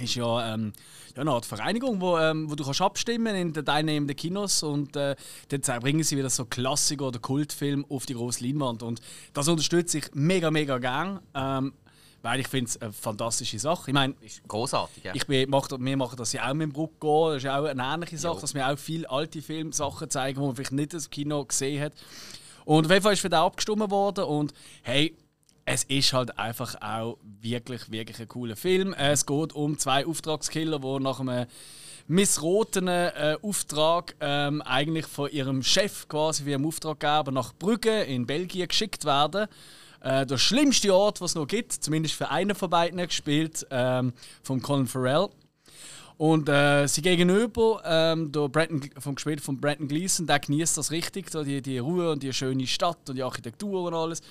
ist 0.00 0.14
ja, 0.14 0.54
ähm, 0.54 0.72
ja 1.14 1.20
eine 1.20 1.32
Art 1.32 1.46
Vereinigung, 1.46 2.00
wo, 2.00 2.18
ähm, 2.18 2.50
wo 2.50 2.54
du 2.54 2.64
kannst 2.64 2.80
abstimmen 2.80 3.34
in 3.34 3.52
den 3.52 3.64
teilnehmenden 3.64 4.16
Kinos 4.16 4.62
und 4.62 4.96
äh, 4.96 5.16
dann 5.48 5.80
bringen 5.80 6.02
sie 6.02 6.16
wieder 6.16 6.30
so 6.30 6.44
Klassiker 6.44 7.08
oder 7.08 7.18
Kultfilm 7.18 7.84
auf 7.88 8.06
die 8.06 8.14
große 8.14 8.44
Leinwand. 8.44 8.82
Und 8.82 9.00
das 9.32 9.48
unterstütze 9.48 9.98
ich 9.98 10.04
mega, 10.14 10.50
mega 10.50 10.78
gern, 10.78 11.20
ähm, 11.34 11.74
weil 12.22 12.40
ich 12.40 12.48
finde 12.48 12.68
es 12.68 12.80
eine 12.80 12.92
fantastische 12.92 13.58
Sache. 13.58 13.90
Ich 13.90 13.94
meine, 13.94 14.14
großartig, 14.46 15.04
ja. 15.04 15.14
ich 15.14 15.26
bin, 15.26 15.50
mach, 15.50 15.68
wir 15.70 15.96
machen 15.96 16.16
das 16.16 16.32
ja 16.32 16.48
auch 16.48 16.54
mit 16.54 16.68
dem 16.68 16.72
Bruck 16.72 17.00
gehen. 17.00 17.28
Das 17.28 17.36
ist 17.38 17.42
ja 17.44 17.60
auch 17.60 17.64
eine 17.64 17.82
ähnliche 17.82 18.18
Sache, 18.18 18.36
Jo. 18.36 18.40
dass 18.40 18.54
wir 18.54 18.68
auch 18.68 18.78
viele 18.78 19.10
alte 19.10 19.42
Filmsachen 19.42 20.08
zeigen, 20.08 20.40
die 20.40 20.46
man 20.46 20.54
vielleicht 20.54 20.72
nicht 20.72 20.94
das 20.94 21.10
Kino 21.10 21.44
gesehen 21.44 21.82
hat. 21.82 21.92
Und 22.64 22.86
auf 22.86 22.92
jeden 22.92 23.02
Fall 23.02 23.12
ist 23.12 23.20
für 23.20 23.28
den 23.28 23.40
abgestimmt 23.40 23.90
worden 23.90 24.24
und 24.24 24.54
hey, 24.82 25.16
es 25.64 25.84
ist 25.84 26.12
halt 26.12 26.38
einfach 26.38 26.74
auch 26.80 27.18
wirklich, 27.40 27.90
wirklich 27.90 28.20
ein 28.20 28.28
cooler 28.28 28.56
Film. 28.56 28.94
Es 28.94 29.26
geht 29.26 29.52
um 29.52 29.78
zwei 29.78 30.06
Auftragskiller, 30.06 30.80
die 30.80 30.98
nach 31.00 31.20
einem 31.20 31.46
missrotenen 32.08 33.10
äh, 33.14 33.36
Auftrag 33.42 34.16
ähm, 34.20 34.60
eigentlich 34.62 35.06
von 35.06 35.30
ihrem 35.30 35.62
Chef 35.62 36.08
quasi 36.08 36.44
wie 36.44 36.54
einem 36.54 36.66
Auftraggeber 36.66 37.30
nach 37.30 37.54
Brügge 37.54 38.02
in 38.02 38.26
Belgien 38.26 38.66
geschickt 38.68 39.04
werden. 39.04 39.46
Äh, 40.02 40.26
der 40.26 40.38
schlimmste 40.38 40.94
Ort, 40.94 41.20
was 41.20 41.32
es 41.32 41.34
noch 41.36 41.46
gibt, 41.46 41.72
zumindest 41.72 42.16
für 42.16 42.28
einen 42.30 42.54
von 42.56 42.68
beiden 42.68 42.98
gespielt, 42.98 43.66
ähm, 43.70 44.12
von 44.42 44.60
Colin 44.60 44.86
Farrell. 44.86 45.28
Und 46.18 46.48
äh, 46.48 46.86
sie 46.86 47.02
gegenüber, 47.02 47.82
ähm, 47.84 48.30
der 48.32 48.48
Brandon, 48.48 48.88
vom 48.98 49.14
gespielt 49.14 49.40
von 49.40 49.60
Brandon 49.60 49.88
Gleeson, 49.88 50.26
der 50.26 50.40
genießt 50.40 50.76
das 50.76 50.90
richtig, 50.90 51.30
so 51.30 51.42
die, 51.42 51.62
die 51.62 51.78
Ruhe 51.78 52.10
und 52.12 52.22
die 52.22 52.32
schöne 52.32 52.66
Stadt 52.66 53.08
und 53.08 53.16
die 53.16 53.22
Architektur 53.22 53.84
und 53.84 53.94
alles. 53.94 54.22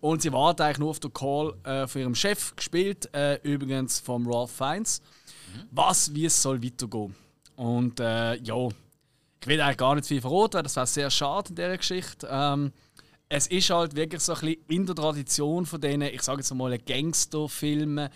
Und 0.00 0.22
sie 0.22 0.32
wartet 0.32 0.62
eigentlich 0.62 0.78
nur 0.78 0.90
auf 0.90 1.00
den 1.00 1.12
Call 1.12 1.54
äh, 1.64 1.86
von 1.86 2.00
ihrem 2.00 2.14
Chef, 2.14 2.54
gespielt 2.56 3.12
äh, 3.14 3.36
übrigens 3.42 4.00
vom 4.00 4.30
Ralph 4.30 4.50
Fiennes, 4.50 5.02
was, 5.70 6.14
wie 6.14 6.26
es 6.26 6.40
soll 6.40 6.62
weitergehen. 6.62 7.14
Und 7.56 8.00
äh, 8.00 8.36
ja, 8.36 8.68
ich 9.40 9.46
will 9.46 9.60
eigentlich 9.60 9.76
gar 9.76 9.94
nicht 9.94 10.06
viel 10.06 10.20
verraten, 10.20 10.54
weil 10.54 10.62
das 10.62 10.76
wäre 10.76 10.86
sehr 10.86 11.10
schade 11.10 11.50
in 11.50 11.54
dieser 11.56 11.76
Geschichte. 11.76 12.28
Ähm, 12.30 12.72
es 13.30 13.46
ist 13.46 13.68
halt 13.70 13.94
wirklich 13.94 14.22
so 14.22 14.32
ein 14.32 14.40
bisschen 14.40 14.64
in 14.68 14.86
der 14.86 14.94
Tradition 14.94 15.66
von 15.66 15.80
denen, 15.80 16.08
ich 16.14 16.22
sage 16.22 16.38
jetzt 16.40 16.52
mal, 16.54 16.76
Gangsterfilmen, 16.78 18.08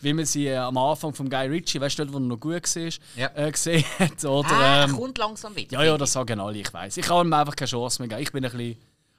wie 0.00 0.12
man 0.12 0.24
sie 0.24 0.46
äh, 0.46 0.56
am 0.56 0.76
Anfang 0.78 1.12
von 1.12 1.28
Guy 1.28 1.46
Ritchie, 1.48 1.80
weißt 1.80 1.98
du, 1.98 2.12
wo 2.12 2.18
er 2.18 2.20
noch 2.20 2.38
gut 2.38 2.76
war, 2.76 2.90
Ja. 3.16 3.30
äh, 3.34 3.50
gesehen 3.50 3.84
hat. 3.98 4.24
Oder, 4.24 4.48
ah, 4.52 4.84
ähm, 4.84 4.96
kommt 4.96 5.18
langsam 5.18 5.54
wieder. 5.56 5.72
ja, 5.72 5.84
ja, 5.84 5.98
das 5.98 6.12
sagen 6.12 6.38
alle, 6.40 6.58
ich 6.58 6.72
weiß. 6.72 6.96
Ich 6.98 7.06
kann 7.06 7.26
ihm 7.26 7.32
einfach 7.32 7.56
keine 7.56 7.68
Chance 7.68 8.00
mehr 8.00 8.08
geben. 8.08 8.22
Ich 8.22 8.32
bin 8.32 8.44
ein 8.44 8.50
bisschen 8.52 8.76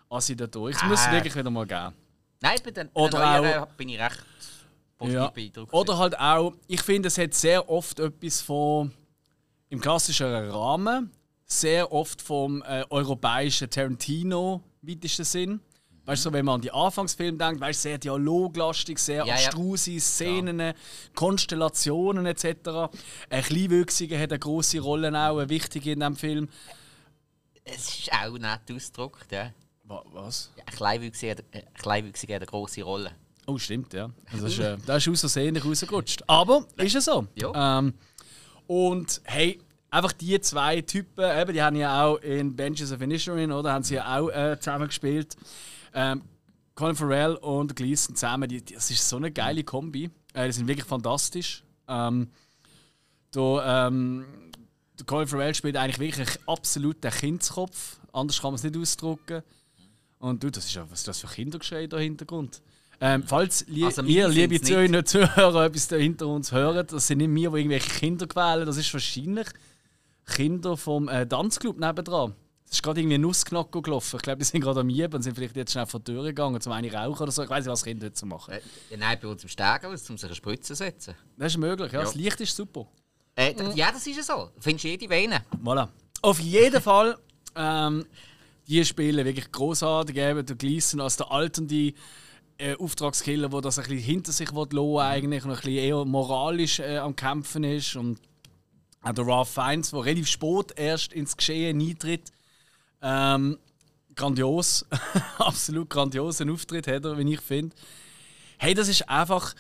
assi 0.10 0.36
da 0.36 0.48
durch. 0.48 0.76
Ich 0.78 0.84
muss 0.84 1.02
es 1.02 1.08
Ah. 1.08 1.12
wirklich 1.12 1.36
wieder 1.36 1.50
mal 1.50 1.66
geben. 1.68 1.94
Nein, 2.42 2.58
bei 2.64 2.72
den, 2.72 2.90
Oder 2.94 3.40
neueren 3.42 3.68
bin 3.78 3.90
ich 3.90 4.00
recht 4.00 4.24
positiv 4.98 5.20
Ja. 5.20 5.28
beeindruckt. 5.30 5.74
Oder 5.74 5.98
halt 5.98 6.18
auch, 6.20 6.54
ich 6.68 6.82
finde, 6.82 7.08
es 7.08 7.18
hat 7.18 7.34
sehr 7.34 7.70
oft 7.70 8.00
etwas 8.00 8.42
von 8.42 8.92
im 9.70 9.80
klassischen 9.82 10.28
Rahmen, 10.28 11.12
sehr 11.46 11.92
oft 11.92 12.22
vom 12.22 12.62
äh, 12.64 12.84
europäischen 12.90 13.70
Tarantino 13.70 14.62
weitesten 14.82 15.26
Sinn. 15.26 15.60
Weißt 16.06 16.26
du, 16.26 16.30
so, 16.30 16.34
wenn 16.34 16.46
man 16.46 16.56
an 16.56 16.62
die 16.62 16.72
Anfangsfilme 16.72 17.38
denkt, 17.38 17.62
weißt 17.62 17.84
sehr 17.84 17.98
dialoglastig, 18.00 18.98
sehr 18.98 19.18
Ja, 19.24 19.26
ja. 19.28 19.34
abstruse 19.36 20.00
Szenen, 20.00 20.74
Konstellationen 21.14 22.26
etc. 22.26 22.46
Ein 23.30 23.44
Kleinwüchsiger 23.44 24.20
hat 24.20 24.32
eine 24.32 24.40
große 24.40 24.80
Rolle, 24.80 25.10
auch 25.10 25.38
eine 25.38 25.50
wichtige 25.50 25.92
in 25.92 26.00
diesem 26.00 26.16
Film. 26.16 26.50
es 27.64 28.00
ist 28.00 28.12
auch 28.12 28.38
nett 28.38 28.62
ausgedrückt, 28.74 29.32
ja. 29.32 29.54
Wa- 29.84 30.04
Was? 30.12 30.52
Ja, 30.58 30.64
Ein 30.66 30.74
Kleinwüchsiger 30.76 31.32
hat- 31.34 31.44
ein 31.52 31.74
Kleinwüchsiger 31.76 32.36
hat 32.36 32.42
eine 32.42 32.48
grosse 32.48 32.82
Rolle. 32.82 33.12
Oh, 33.46 33.58
stimmt, 33.60 33.94
ja. 33.94 34.10
Das 34.32 34.42
ist, 34.42 34.60
äh, 34.60 34.78
das 34.86 35.06
ist 35.06 35.36
nicht 35.36 35.66
rausgerutscht. 35.66 36.24
Aber 36.28 36.66
ist 36.78 36.96
es 36.96 37.06
so. 37.06 37.28
Ja. 37.36 37.80
Ähm, 37.80 37.94
und 38.68 39.22
hey, 39.26 39.60
einfach 39.92 40.14
die 40.14 40.40
zwei 40.42 40.82
Typen, 40.82 41.24
eben, 41.24 41.54
die 41.54 41.62
haben 41.62 41.76
ja 41.76 42.04
auch 42.04 42.18
in 42.18 42.56
Benches 42.56 42.92
of 42.92 43.02
Inisherin, 43.02 43.52
oder? 43.52 43.74
Haben 43.74 43.84
sie 43.84 43.96
ja 43.96 44.18
auch 44.18 44.30
äh, 44.30 44.58
zusammen 44.58 44.88
gespielt. 44.88 45.36
Ähm, 45.94 46.24
Colin 46.74 46.96
Farrell 46.96 47.36
und 47.36 47.76
Gleason 47.76 48.16
zusammen, 48.16 48.50
die, 48.50 48.64
das 48.64 48.90
ist 48.90 49.08
so 49.08 49.18
eine 49.18 49.32
geile 49.32 49.64
Kombi. 49.64 50.10
Äh, 50.34 50.48
die 50.48 50.54
sind 50.54 50.68
wirklich 50.68 50.88
fantastisch. 50.88 51.64
Ähm, 51.88 52.30
da, 53.32 53.88
ähm, 53.88 54.26
der 54.98 55.06
Colin 55.06 55.28
Farrell 55.28 55.54
spielt 55.54 55.76
eigentlich 55.76 56.00
wirklich 56.00 56.40
absolut 56.48 57.04
den 57.04 57.12
Kindskopf. 57.12 58.00
Anders 58.14 58.42
kann 58.42 58.52
man 58.52 58.56
es 58.56 58.64
nicht 58.64 58.78
ausdrücken. 58.78 59.44
Und 60.20 60.44
du, 60.44 60.50
das 60.50 60.66
ist 60.66 60.74
ja, 60.74 60.90
was 60.90 61.00
ist 61.00 61.08
das 61.08 61.20
für 61.20 61.28
Kindergeschrei 61.28 61.88
da 61.88 61.98
im 61.98 62.04
Hintergrund? 62.04 62.62
Ähm, 63.04 63.24
falls 63.26 63.66
li 63.68 63.84
Also, 63.84 64.04
ihr, 64.04 64.28
liebe 64.28 64.62
Zuhörer, 64.62 65.04
Zuhörer, 65.04 65.66
etwas 65.66 65.88
da 65.88 65.96
hinter 65.96 66.28
uns 66.28 66.52
hört, 66.52 66.94
das 66.94 67.08
sind 67.08 67.18
nicht 67.18 67.34
wir, 67.34 67.50
die 67.50 67.58
irgendwelche 67.58 67.90
Kinder 67.90 68.28
quälen, 68.28 68.68
das 68.68 68.78
ist 68.78 68.94
wahrscheinlich 68.94 69.48
Kinder 70.26 70.78
vom 70.78 71.08
äh, 71.10 71.28
Tanzclub 71.28 71.80
nebendran. 71.80 72.36
Es 72.66 72.76
ist 72.78 72.84
gerade 72.84 73.02
irgendwie 73.02 73.16
ein 73.16 73.22
Nussknacker 73.22 73.82
gelaufen. 73.82 74.16
Ich 74.16 74.22
glaube, 74.22 74.40
die 74.40 74.46
sind 74.46 74.62
gerade 74.62 74.80
am 74.80 74.88
Mieben 74.88 75.14
und 75.14 75.22
sind 75.24 75.36
vielleicht 75.36 75.58
jetzt 75.58 75.74
schnell 75.74 75.86
vor 75.86 76.00
die 76.00 76.14
Tür 76.14 76.24
gegangen, 76.24 76.62
zum 76.62 76.72
eine 76.72 76.92
rauchen 76.94 77.24
oder 77.24 77.32
so. 77.32 77.44
Ich 77.44 77.50
weiß 77.50 77.66
nicht, 77.66 77.72
was 77.72 77.84
Kinder 77.84 78.10
so 78.14 78.26
machen. 78.26 78.54
Äh, 78.54 78.62
nein, 78.98 79.18
bei 79.22 79.28
uns 79.28 79.44
im 79.44 79.50
Stegenhaus, 79.50 80.10
um 80.10 80.18
sich 80.18 80.26
eine 80.26 80.36
Spritze 80.36 80.68
zu 80.68 80.76
setzen. 80.76 81.16
Das 81.38 81.52
ist 81.52 81.58
möglich, 81.58 81.92
ja. 81.92 82.00
Ja. 82.00 82.06
Das 82.06 82.16
Licht 82.16 82.40
ist 82.40 82.56
super. 82.56 82.88
Äh, 83.36 83.54
Ja, 83.76 83.92
das 83.92 84.08
ist 84.08 84.26
so. 84.26 84.52
Findest 84.60 84.86
du 84.86 84.88
jede 84.88 85.10
Vene. 85.10 85.44
Voilà. 85.62 85.90
Auf 86.22 86.40
jeden 86.40 86.82
Fall, 86.82 87.18
ähm, 87.58 88.06
die 88.68 88.86
spielen 88.86 89.26
wirklich 89.26 89.52
großartig. 89.52 90.16
Eben 90.16 90.46
der 90.46 90.56
Gleason 90.56 91.02
als 91.02 91.18
der 91.18 91.30
alternde 91.30 91.94
äh, 92.58 92.76
Auftragskiller, 92.78 93.50
der 93.50 93.62
das 93.62 93.80
ein 93.80 93.84
bisschen 93.86 94.00
hinter 94.00 94.32
sich 94.32 94.54
will 94.54 94.68
lassen, 94.72 94.98
eigentlich 95.00 95.44
und 95.44 95.50
ein 95.52 95.56
bisschen 95.58 95.74
eher 95.74 96.06
moralisch 96.06 96.80
äh, 96.80 97.00
am 97.00 97.18
Kämpfen 97.18 97.66
ist. 97.66 97.98
Und 97.98 98.20
auch 99.02 99.14
der 99.14 99.26
Ralph 99.28 99.50
Fiennes, 99.50 99.92
der 99.92 100.06
relativ 100.06 100.28
spät 100.28 100.74
erst 100.76 101.14
ins 101.14 101.36
Geschehen 101.36 101.82
eintritt. 101.82 102.32
Ähm, 103.02 103.58
grandios, 104.16 104.86
absolut 105.40 105.90
grandiosen 105.90 106.50
Auftritt 106.50 106.88
hat 106.88 107.06
er, 107.06 107.18
wie 107.18 107.34
ich 107.34 107.42
finde. 107.42 107.76
Hey, 108.58 108.74
das 108.74 108.88
ist 108.88 109.10
einfach. 109.10 109.54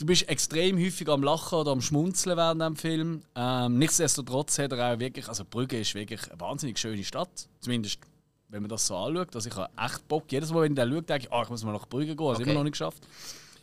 Du 0.00 0.06
bist 0.06 0.28
extrem 0.28 0.78
häufig 0.78 1.08
am 1.08 1.24
Lachen 1.24 1.58
oder 1.58 1.72
am 1.72 1.80
Schmunzeln 1.80 2.36
während 2.36 2.62
dem 2.62 2.76
Film. 2.76 3.22
Ähm, 3.34 3.78
nichtsdestotrotz 3.78 4.56
hat 4.60 4.70
er 4.70 4.94
auch 4.94 4.98
wirklich, 5.00 5.26
also 5.26 5.44
Brügge 5.44 5.80
ist 5.80 5.92
wirklich 5.96 6.30
eine 6.30 6.40
wahnsinnig 6.40 6.78
schöne 6.78 7.02
Stadt. 7.02 7.48
Zumindest, 7.58 7.98
wenn 8.48 8.62
man 8.62 8.68
das 8.68 8.86
so 8.86 8.96
anschaut. 8.96 9.34
Also 9.34 9.48
ich 9.48 9.56
habe 9.56 9.68
echt 9.76 10.06
Bock. 10.06 10.30
Jedes 10.30 10.52
Mal, 10.52 10.62
wenn 10.62 10.72
ich 10.72 10.76
den 10.78 10.88
schaue, 10.88 11.02
denke 11.02 11.24
ich, 11.26 11.32
ah, 11.32 11.42
ich 11.42 11.48
muss 11.48 11.64
mal 11.64 11.72
nach 11.72 11.88
Brügge 11.88 12.14
gehen. 12.14 12.26
Also 12.28 12.40
Okay. 12.42 12.50
immer 12.50 12.60
noch 12.60 12.62
nicht 12.62 12.74
geschafft. 12.74 13.02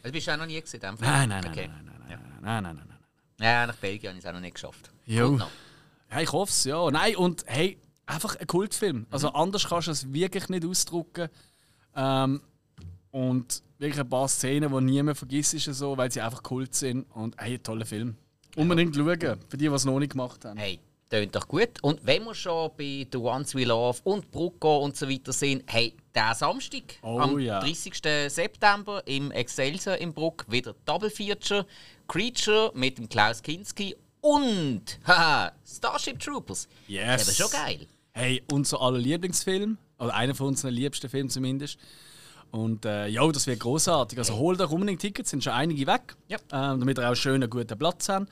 Also 0.04 0.12
bist 0.12 0.28
du 0.28 0.34
auch 0.34 0.38
noch 0.38 0.46
nie 0.46 0.60
gesehen? 0.60 0.82
Nein, 0.84 0.98
nein, 1.00 1.30
nein, 1.30 1.42
nein, 1.56 1.56
nein, 1.56 1.86
nein, 1.86 2.20
nein, 2.42 2.42
nein, 2.42 2.64
nein, 2.64 2.86
nein. 2.90 2.95
Ja, 3.40 3.68
nach 3.68 3.76
Belgien 3.76 4.10
habe 4.10 4.18
ich 4.18 4.24
es 4.24 4.30
auch 4.30 4.34
noch 4.34 4.40
nicht 4.40 4.56
geschafft. 4.56 4.92
Jo. 5.06 5.40
Ja, 6.12 6.22
ich 6.22 6.32
hoffe 6.32 6.52
es, 6.52 6.64
ja. 6.64 6.90
Nein, 6.90 7.16
und 7.16 7.44
hey, 7.48 7.78
einfach 8.06 8.36
ein 8.36 8.48
Kultfilm. 8.48 9.06
Also 9.10 9.30
anders 9.30 9.68
kannst 9.68 9.88
du 9.88 9.92
es 9.92 10.14
wirklich 10.14 10.50
nicht 10.50 10.66
ausdrücken. 10.66 11.30
Ähm, 11.96 12.42
und 13.12 13.64
wirklich 13.78 14.00
ein 14.00 14.10
paar 14.10 14.28
Szenen, 14.28 14.72
die 14.72 14.84
niemand 14.84 15.18
vergisst, 15.18 15.54
ist 15.54 15.66
so, 15.66 15.98
weil 15.98 16.12
sie 16.12 16.22
einfach 16.22 16.44
Kult 16.44 16.76
sind. 16.76 17.04
Und 17.12 17.36
hey, 17.38 17.60
toller 17.60 17.86
Film. 17.86 18.16
Unbedingt 18.56 18.96
schauen, 18.96 19.40
für 19.48 19.58
die, 19.58 19.68
die 19.68 19.74
es 19.74 19.86
noch 19.86 20.00
nicht 20.00 20.12
gemacht 20.12 20.44
haben. 20.46 20.58
Hey, 20.58 20.80
Tönt 21.10 21.36
doch 21.36 21.48
gut. 21.48 21.70
Und 21.84 22.00
wenn 22.06 22.24
wir 22.24 22.34
schon 22.34 22.72
bei 22.78 23.06
The 23.12 23.18
Ones 23.20 23.54
We 23.54 23.64
Love 23.66 24.00
und 24.06 24.32
Brucko 24.32 24.80
und 24.80 24.98
so 24.98 25.08
weiter 25.08 25.32
sind, 25.34 25.64
hey, 25.68 25.96
der 26.16 26.34
Samstag, 26.34 26.96
Oh 27.04 27.20
am 27.20 27.40
ja. 27.40 27.60
30. 27.60 27.94
September 28.28 29.04
im 29.06 29.30
Excelsior 29.32 29.98
im 29.98 30.14
Bruck, 30.14 30.46
wieder 30.50 30.76
Double 30.86 31.10
Feature. 31.12 31.66
Creature 32.08 32.72
mit 32.76 32.98
dem 32.98 33.08
Klaus 33.10 33.42
Kinski 33.42 33.96
und 34.22 34.84
haha, 35.06 35.52
Starship 35.66 36.20
Troopers. 36.20 36.68
Yes. 36.88 37.18
Das 37.26 37.28
ist 37.30 37.38
schon 37.38 37.52
geil. 37.52 37.88
Hey, 38.14 38.44
unser 38.52 38.82
aller 38.82 38.98
Lieblingsfilm, 39.00 39.78
oder 40.00 40.14
einer 40.14 40.34
von 40.36 40.48
unseren 40.48 40.74
liebsten 40.74 41.10
Filmen 41.10 41.30
zumindest. 41.30 41.78
Und 42.52 42.86
äh, 42.86 43.08
ja, 43.08 43.28
das 43.32 43.48
wird 43.48 43.60
großartig. 43.60 44.18
Also 44.18 44.36
holt 44.38 44.62
euch 44.62 44.72
unbedingt 44.72 45.02
Tickets, 45.02 45.30
sind 45.32 45.44
schon 45.44 45.54
einige 45.54 45.86
weg, 45.88 46.16
Ja. 46.30 46.38
ähm, 46.52 46.80
damit 46.80 46.98
ihr 46.98 47.10
auch 47.12 47.16
schön 47.16 47.42
einen 47.44 47.50
guten 47.50 47.78
Platz 47.78 48.08
habt. 48.10 48.32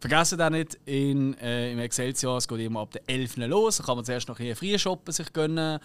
Vergessen 0.00 0.40
auch 0.40 0.50
nicht, 0.50 0.78
in, 0.86 1.36
äh, 1.38 1.72
im 1.72 1.78
Excelsior, 1.78 2.38
es 2.38 2.48
geht 2.48 2.60
immer 2.60 2.80
ab 2.80 2.90
der 2.92 3.02
11. 3.06 3.36
los. 3.46 3.76
Da 3.76 3.84
kann 3.84 3.96
man 3.96 4.04
zuerst 4.04 4.28
noch 4.28 4.38
hier 4.38 4.56
früh 4.56 4.78
shoppen, 4.78 5.12
sich 5.12 5.30
gönnen. 5.32 5.78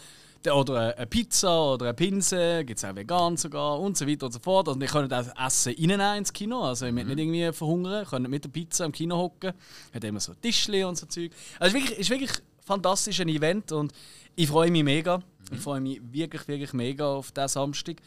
Der- 0.45 0.55
Oder 0.55 0.91
äh, 0.91 0.95
eine 0.95 1.07
Pizza 1.07 1.73
oder 1.73 1.87
eine 1.87 1.93
Pinse, 1.95 2.63
gibt 2.63 2.77
es 2.77 2.85
auch 2.85 2.95
vegan 2.95 3.35
sogar 3.35 3.79
und 3.79 3.97
so 3.97 4.07
weiter 4.07 4.27
und 4.27 4.31
so 4.31 4.39
fort. 4.39 4.67
Und 4.69 4.81
ihr 4.81 4.87
könnt 4.87 5.11
auch 5.13 5.25
Essen 5.45 5.73
reinnehmen 5.77 6.17
ins 6.19 6.31
Kino, 6.31 6.61
also 6.63 6.85
ihr 6.85 6.93
müsst 6.93 7.07
nicht 7.07 7.19
irgendwie 7.19 7.51
verhungern, 7.51 8.03
ihr 8.03 8.05
könnt 8.09 8.29
mit 8.29 8.43
der 8.43 8.49
Pizza 8.49 8.85
im 8.85 8.91
Kino 8.91 9.17
hocken. 9.17 9.51
Hat 9.93 10.03
immer 10.03 10.19
so 10.19 10.33
Tischli 10.35 10.83
und 10.83 10.97
so 10.97 11.07
Zeug. 11.07 11.31
Also 11.59 11.75
es 11.75 11.83
ist 11.83 11.89
wirklich, 11.89 11.99
ist 11.99 12.09
wirklich 12.09 12.31
fantastisch 12.63 13.19
ein 13.19 13.27
Event 13.29 13.71
und 13.73 13.91
ich 14.35 14.47
freue 14.47 14.71
mich 14.71 14.83
mega. 14.83 15.21
Ich 15.51 15.59
freue 15.59 15.81
mich 15.81 15.99
wirklich, 16.11 16.47
wirklich 16.47 16.73
mega 16.73 17.05
auf 17.05 17.31
diesen 17.31 17.47
Samstag. 17.49 17.97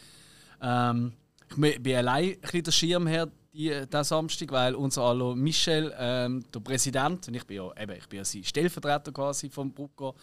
Ähm, 0.62 1.12
ich 1.50 1.82
bin 1.82 1.96
allein 1.96 2.30
ein 2.30 2.40
bisschen 2.40 2.62
der 2.62 2.72
Schirmherr 2.72 3.28
diesen 3.66 4.04
Samstag, 4.04 4.52
weil 4.52 4.74
unser 4.74 5.02
aller 5.02 5.34
Michel, 5.34 5.94
ähm, 5.98 6.44
der 6.54 6.60
Präsident, 6.60 7.28
und 7.28 7.34
ich 7.34 7.46
bin 7.46 7.56
ja, 7.56 7.82
eben, 7.82 7.96
ich 7.96 8.08
bin 8.08 8.18
ja 8.18 8.24
sein 8.24 8.44
Stellvertreter 8.44 9.12
quasi 9.12 9.50
vom 9.50 9.72
Brucko, 9.72 10.14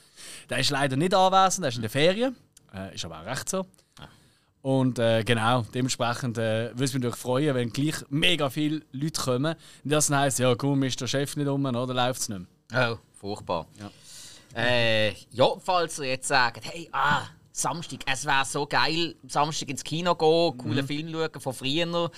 der 0.49 0.59
ist 0.59 0.69
leider 0.69 0.95
nicht 0.95 1.13
anwesend, 1.13 1.63
der 1.63 1.69
ist 1.69 1.75
in 1.75 1.81
der 1.81 1.89
Ferien. 1.89 2.35
Äh, 2.73 2.95
ist 2.95 3.05
aber 3.05 3.21
auch 3.21 3.25
recht 3.25 3.49
so. 3.49 3.65
Und 4.61 4.97
äh, 4.97 5.23
genau, 5.23 5.61
dementsprechend 5.75 6.39
äh, 6.39 6.71
würde 6.71 6.85
es 6.85 6.93
mich 6.93 7.03
natürlich 7.03 7.17
freuen, 7.17 7.53
wenn 7.53 7.71
gleich 7.71 7.97
mega 8.09 8.49
viele 8.49 8.81
Leute 8.91 9.21
kommen. 9.21 9.53
Und 9.83 9.91
das 9.91 10.09
heisst, 10.09 10.39
ja 10.39 10.55
komm, 10.55 10.81
ist 10.81 10.99
der 10.99 11.05
Chef 11.05 11.35
nicht 11.35 11.47
um, 11.47 11.63
oder 11.65 11.93
läuft 11.93 12.21
es 12.21 12.29
nicht 12.29 12.41
mehr. 12.71 12.93
Oh, 12.93 12.97
furchtbar. 13.13 13.67
Ja. 13.79 13.91
Äh, 14.55 15.13
ja, 15.31 15.49
falls 15.59 15.99
ihr 15.99 16.05
jetzt 16.05 16.29
sagt, 16.29 16.65
hey, 16.65 16.89
ah, 16.93 17.27
Samstag, 17.51 17.99
es 18.11 18.25
wäre 18.25 18.43
so 18.43 18.65
geil, 18.65 19.15
Samstag 19.27 19.69
ins 19.69 19.83
Kino 19.83 20.15
gehen, 20.15 20.57
coolen 20.57 20.87
Film 20.87 21.11
schauen 21.11 21.41
von 21.41 21.53
früher. 21.53 22.11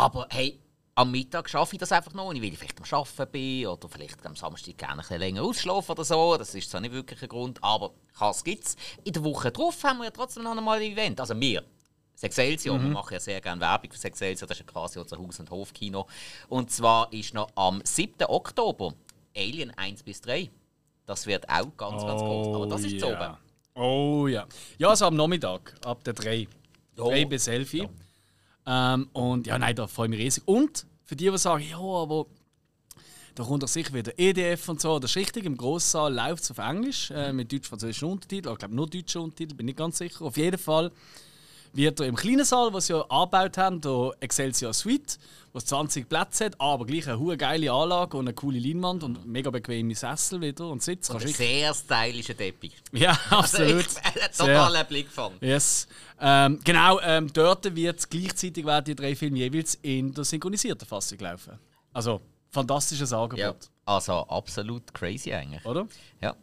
Aber 0.00 0.26
hey, 0.30 0.58
am 0.94 1.10
Mittag 1.10 1.50
schaffe 1.50 1.74
ich 1.74 1.78
das 1.78 1.92
einfach 1.92 2.14
noch 2.14 2.32
nicht, 2.32 2.42
weil 2.42 2.52
ich 2.54 2.58
vielleicht 2.58 2.80
am 2.80 2.98
Arbeiten 2.98 3.32
bin 3.32 3.66
oder 3.66 3.86
vielleicht 3.86 4.24
am 4.24 4.34
Samstag 4.34 4.78
gerne 4.78 4.94
ein 4.94 4.98
bisschen 5.00 5.18
länger 5.18 5.42
ausschlafen 5.42 5.92
oder 5.92 6.04
so. 6.04 6.38
Das 6.38 6.54
ist 6.54 6.70
zwar 6.70 6.80
nicht 6.80 6.94
wirklich 6.94 7.20
ein 7.20 7.28
Grund, 7.28 7.62
aber 7.62 7.92
Kass 8.16 8.42
gibt's. 8.42 8.76
In 9.04 9.12
der 9.12 9.22
Woche 9.22 9.50
drauf 9.50 9.84
haben 9.84 9.98
wir 9.98 10.04
ja 10.04 10.10
trotzdem 10.10 10.44
noch 10.44 10.56
einmal 10.56 10.78
ein 10.78 10.92
Event. 10.92 11.20
Also 11.20 11.38
wir. 11.38 11.62
Das 12.14 12.22
Excelsior, 12.22 12.80
wir 12.80 12.88
machen 12.88 13.12
ja 13.12 13.20
sehr 13.20 13.42
gerne 13.42 13.60
Werbung 13.60 13.90
für 13.90 13.96
das 13.96 14.04
Excelsior, 14.04 14.46
das 14.46 14.58
ist 14.58 14.66
ja 14.66 14.72
quasi 14.72 14.98
unser 14.98 15.18
Haus- 15.18 15.40
und 15.40 15.50
Hofkino. 15.50 16.06
Und 16.48 16.70
zwar 16.70 17.12
ist 17.12 17.34
noch 17.34 17.50
am 17.54 17.82
7. 17.84 18.24
Oktober 18.26 18.94
Alien 19.36 19.70
1 19.76 20.02
bis 20.02 20.22
3. 20.22 20.50
Das 21.04 21.26
wird 21.26 21.46
auch 21.48 21.76
ganz, 21.76 22.02
ganz 22.02 22.22
groß. 22.22 22.56
Aber 22.56 22.66
das 22.66 22.84
ist 22.84 23.00
so 23.00 23.08
oben. 23.08 23.36
Oh 23.74 24.26
ja. 24.26 24.46
Ja, 24.78 24.88
also 24.88 25.06
am 25.06 25.16
Nachmittag, 25.16 25.74
ab 25.84 26.04
der 26.04 26.14
3. 26.14 26.48
Ja. 26.96 27.04
3 27.04 27.24
bis 27.26 27.46
11. 27.46 27.88
Ähm, 28.66 29.08
und 29.12 29.46
ja, 29.46 29.58
nein, 29.58 29.74
da 29.74 29.86
freue 29.86 30.06
ich 30.06 30.10
mich 30.10 30.20
riesig. 30.20 30.42
Und 30.46 30.86
für 31.04 31.16
die, 31.16 31.30
die 31.30 31.38
sagen, 31.38 31.64
ja, 31.68 31.78
aber 31.78 32.26
da 33.34 33.44
kommt 33.44 33.62
doch 33.62 33.68
sicher 33.68 33.94
wieder 33.94 34.18
EDF 34.18 34.68
und 34.68 34.80
so. 34.80 34.98
Das 34.98 35.12
ist 35.12 35.16
richtig, 35.16 35.44
im 35.44 35.56
Grosssaal 35.56 36.12
läuft 36.12 36.44
es 36.44 36.50
auf 36.50 36.58
Englisch 36.58 37.10
äh, 37.10 37.32
mit 37.32 37.52
deutsch-französischen 37.52 38.08
Untertiteln. 38.08 38.52
Ich 38.52 38.58
glaube 38.58 38.74
nur 38.74 38.88
deutsche 38.88 39.20
Untertitel, 39.20 39.54
bin 39.54 39.66
nicht 39.66 39.78
ganz 39.78 39.98
sicher. 39.98 40.24
Auf 40.24 40.36
jeden 40.36 40.58
Fall 40.58 40.90
wird 41.72 42.00
er 42.00 42.06
im 42.06 42.16
kleinen 42.16 42.44
Saal, 42.44 42.72
was 42.72 42.86
sie 42.86 42.94
ja 42.94 43.02
angebaut 43.08 43.56
haben, 43.58 43.80
der 43.80 44.12
Excelsior 44.20 44.72
Suite, 44.72 45.18
was 45.52 45.64
20 45.66 46.08
Plätze 46.08 46.46
hat, 46.46 46.60
aber 46.60 46.86
gleich 46.86 47.08
eine 47.08 47.18
hohe 47.18 47.36
geile 47.36 47.72
Anlage 47.72 48.16
und 48.16 48.26
eine 48.26 48.34
coole 48.34 48.58
Leinwand 48.58 49.02
und 49.02 49.26
mega 49.26 49.50
bequeme 49.50 49.94
Sessel 49.94 50.40
wieder 50.40 50.68
und 50.68 50.82
Sitz. 50.82 51.10
Und 51.10 51.22
ein 51.22 51.28
sehr 51.28 51.74
stylischer 51.74 52.36
Teppich. 52.36 52.72
ja, 52.92 53.18
absolut. 53.30 53.84
Also 53.86 53.98
ich, 53.98 54.22
Sehr. 54.32 54.46
totaler 54.46 54.84
Blickfang. 54.84 55.32
Yes. 55.40 55.88
Ähm, 56.20 56.60
genau, 56.64 57.00
ähm, 57.00 57.32
dort 57.32 57.74
wird 57.74 58.08
gleichzeitig 58.10 58.64
werden 58.64 58.84
die 58.84 58.94
drei 58.94 59.16
Filme 59.16 59.38
jeweils 59.38 59.74
in 59.82 60.12
der 60.14 60.24
synchronisierten 60.24 60.86
Fassung 60.86 61.18
laufen. 61.18 61.58
Also, 61.92 62.20
fantastisches 62.50 63.12
Angebot, 63.12 63.38
Ja, 63.40 63.54
also 63.86 64.12
absolut 64.28 64.92
crazy 64.94 65.32
eigentlich. 65.32 65.64
oder? 65.64 65.86
Ja. 66.20 66.36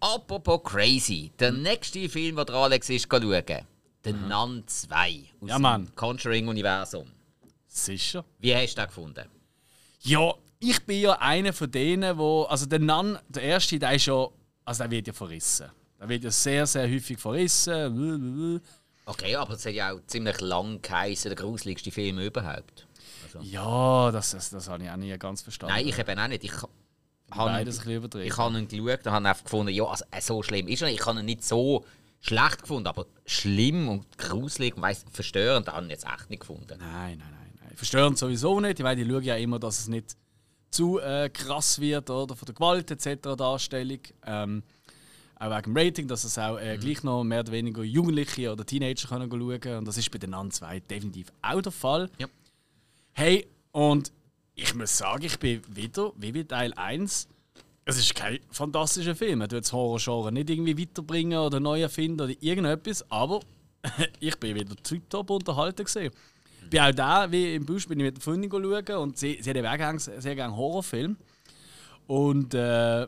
Apropos 0.00 0.62
crazy, 0.62 1.30
der 1.38 1.52
nächste 1.52 2.08
Film, 2.08 2.36
den 2.36 2.46
der 2.46 2.54
Alex 2.54 2.90
ist 2.90 3.06
schauen, 3.10 3.66
The 4.04 4.12
Nun 4.12 4.64
2 4.66 5.24
aus 5.40 5.48
Ja, 5.48 5.58
dem 5.58 5.94
Conjuring-Universum. 5.94 7.06
Sicher. 7.66 8.24
Wie 8.38 8.54
hast 8.54 8.74
du 8.74 8.82
den 8.82 8.86
gefunden? 8.88 9.28
Ja, 10.00 10.34
ich 10.60 10.84
bin 10.84 11.00
ja 11.00 11.12
einer 11.18 11.52
von 11.52 11.70
denen, 11.70 12.16
wo. 12.18 12.42
Also, 12.42 12.66
der 12.66 12.78
Nun, 12.78 13.18
der 13.28 13.42
erste, 13.42 13.78
der 13.78 13.94
ist 13.94 14.06
ja. 14.06 14.28
Also, 14.64 14.84
der 14.84 14.90
wird 14.90 15.06
ja 15.06 15.12
verrissen. 15.12 15.70
Der 15.98 16.08
wird 16.08 16.24
ja 16.24 16.30
sehr, 16.30 16.66
sehr 16.66 16.88
häufig 16.88 17.18
verrissen. 17.18 18.60
Okay, 19.06 19.36
aber 19.36 19.54
es 19.54 19.66
hat 19.66 19.72
ja 19.74 19.92
auch 19.92 20.00
ziemlich 20.06 20.40
lang 20.40 20.80
geheißen, 20.80 21.30
der 21.30 21.36
gruseligste 21.36 21.90
Film 21.90 22.18
überhaupt. 22.18 22.86
Ja, 23.40 24.10
das, 24.12 24.30
das, 24.30 24.50
das 24.50 24.68
habe 24.68 24.84
ich 24.84 24.90
auch 24.90 24.96
nie 24.96 25.16
ganz 25.18 25.42
verstanden. 25.42 25.74
Nein, 25.74 25.88
ich 25.88 25.98
eben 25.98 26.18
auch 26.18 26.28
nicht. 26.28 26.44
Ich 26.44 26.52
habe 26.52 26.70
ich 27.32 27.36
habe 28.36 28.58
ihn 28.58 28.68
geschaut 28.68 29.06
und 29.06 29.12
habe 29.12 29.42
gefunden, 29.42 29.72
ja, 29.74 29.84
also, 29.84 30.04
so 30.20 30.42
schlimm 30.42 30.68
ist 30.68 30.82
er 30.82 30.88
nicht. 30.88 31.00
Ich 31.00 31.06
habe 31.06 31.18
ihn 31.18 31.26
nicht 31.26 31.42
so 31.44 31.84
schlecht 32.24 32.62
gefunden, 32.62 32.86
aber 32.86 33.06
schlimm 33.26 33.88
und 33.88 34.18
gruselig 34.18 34.74
und 34.76 34.82
weiss, 34.82 35.04
verstörend 35.12 35.68
habe 35.68 35.84
ich 35.84 35.90
jetzt 35.90 36.06
echt 36.06 36.30
nicht 36.30 36.40
gefunden. 36.40 36.78
Nein, 36.78 37.18
nein, 37.18 37.18
nein, 37.18 37.58
nein. 37.60 37.76
Verstörend 37.76 38.16
sowieso 38.16 38.60
nicht. 38.60 38.78
Ich 38.78 38.82
meine, 38.82 39.04
die 39.04 39.10
schauen 39.10 39.22
ja 39.22 39.36
immer, 39.36 39.58
dass 39.58 39.80
es 39.80 39.88
nicht 39.88 40.16
zu 40.70 40.98
äh, 41.00 41.28
krass 41.28 41.78
wird 41.78 42.08
oder 42.08 42.34
von 42.34 42.46
der 42.46 42.54
Gewalt 42.54 42.90
etc. 42.90 43.36
Darstellung. 43.36 44.00
Ähm, 44.24 44.62
auch 45.38 45.50
wegen 45.50 45.74
dem 45.74 45.76
Rating, 45.76 46.08
dass 46.08 46.24
es 46.24 46.38
auch 46.38 46.58
äh, 46.58 46.78
gleich 46.78 47.02
noch 47.02 47.24
mehr 47.24 47.40
oder 47.40 47.52
weniger 47.52 47.82
Jugendliche 47.82 48.50
oder 48.50 48.64
Teenager 48.64 49.08
können 49.08 49.30
schauen 49.30 49.78
Und 49.78 49.84
das 49.86 49.98
ist 49.98 50.10
bei 50.10 50.18
den 50.18 50.32
anderen 50.32 50.52
zwei 50.52 50.80
definitiv 50.80 51.30
auch 51.42 51.60
der 51.60 51.72
Fall. 51.72 52.10
Ja. 52.18 52.26
Hey, 53.12 53.46
und 53.72 54.12
ich 54.54 54.74
muss 54.74 54.96
sagen, 54.96 55.24
ich 55.24 55.38
bin 55.38 55.60
wieder, 55.68 56.12
wie 56.16 56.32
bei 56.32 56.42
Teil 56.44 56.72
1, 56.74 57.28
es 57.86 57.98
ist 57.98 58.14
kein 58.14 58.38
fantastischer 58.50 59.14
Film. 59.14 59.42
Er 59.42 59.48
tut 59.48 59.60
das 59.60 59.72
Horror-Genre 59.72 60.32
nicht 60.32 60.48
irgendwie 60.48 60.78
weiterbringen 60.78 61.38
oder 61.38 61.60
neu 61.60 61.82
erfinden 61.82 62.22
oder 62.22 62.32
irgendetwas, 62.40 63.04
aber 63.10 63.40
ich 64.20 64.36
bin 64.38 64.54
wieder 64.54 64.74
tiptop 64.76 65.30
unterhalten 65.30 65.84
gesehen. 65.84 66.12
Ich 66.62 66.70
bin 66.70 66.80
auch 66.80 66.92
da, 66.92 67.30
wie 67.30 67.54
im 67.54 67.66
Busch, 67.66 67.86
bin 67.86 68.00
ich 68.00 68.06
mit 68.06 68.16
der 68.16 68.22
Freundin 68.22 68.50
schauen 68.50 69.02
und 69.02 69.18
sie, 69.18 69.38
sie 69.40 69.50
hat 69.50 69.56
eben 69.56 69.66
auch 69.66 70.00
sehr 70.00 70.34
gerne 70.34 70.56
Horrorfilm. 70.56 71.16
Und, 72.06 72.54
äh, 72.54 73.06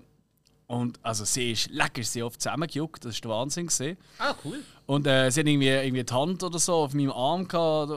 und 0.66 0.98
also 1.02 1.24
sie 1.24 1.52
ist 1.52 1.70
lecker, 1.70 2.02
sie 2.02 2.22
oft 2.22 2.40
zusammengejuckt, 2.40 3.04
das 3.04 3.14
ist 3.14 3.24
der 3.24 3.30
Wahnsinn 3.30 3.68
gesehen. 3.68 3.96
Ah, 4.18 4.34
cool. 4.44 4.62
Und 4.84 5.06
äh, 5.06 5.30
sie 5.30 5.40
hat 5.40 5.46
irgendwie, 5.46 5.68
irgendwie 5.68 6.04
die 6.04 6.14
Hand 6.14 6.42
oder 6.42 6.58
so 6.58 6.74
auf 6.74 6.92
meinem 6.92 7.12
Arm 7.12 7.48
gehabt. 7.48 7.92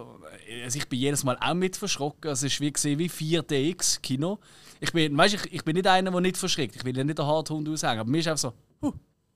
Also 0.64 0.78
ich 0.78 0.88
bin 0.88 1.00
jedes 1.00 1.24
Mal 1.24 1.38
auch 1.40 1.54
mit 1.54 1.76
verschrocken. 1.76 2.30
Also 2.30 2.48
es 2.48 2.60
war 2.60 2.68
wie, 2.68 3.00
wie 3.00 3.10
4DX-Kino. 3.10 4.40
Ich 4.80 4.92
bin, 4.94 5.18
weißt, 5.18 5.34
ich, 5.36 5.54
ich 5.54 5.64
bin 5.64 5.76
nicht 5.76 5.88
einer, 5.88 6.12
der 6.12 6.22
nicht 6.22 6.38
verschreckt. 6.38 6.76
Ich 6.76 6.86
will 6.86 6.98
ja 6.98 7.04
nicht 7.04 7.18
der 7.18 7.28
Harthund 7.28 7.68
aushängen. 7.68 8.00
Aber 8.00 8.10
mir 8.10 8.20
ist 8.20 8.28
einfach 8.28 8.42
so, 8.42 8.54
huh, 8.82 8.94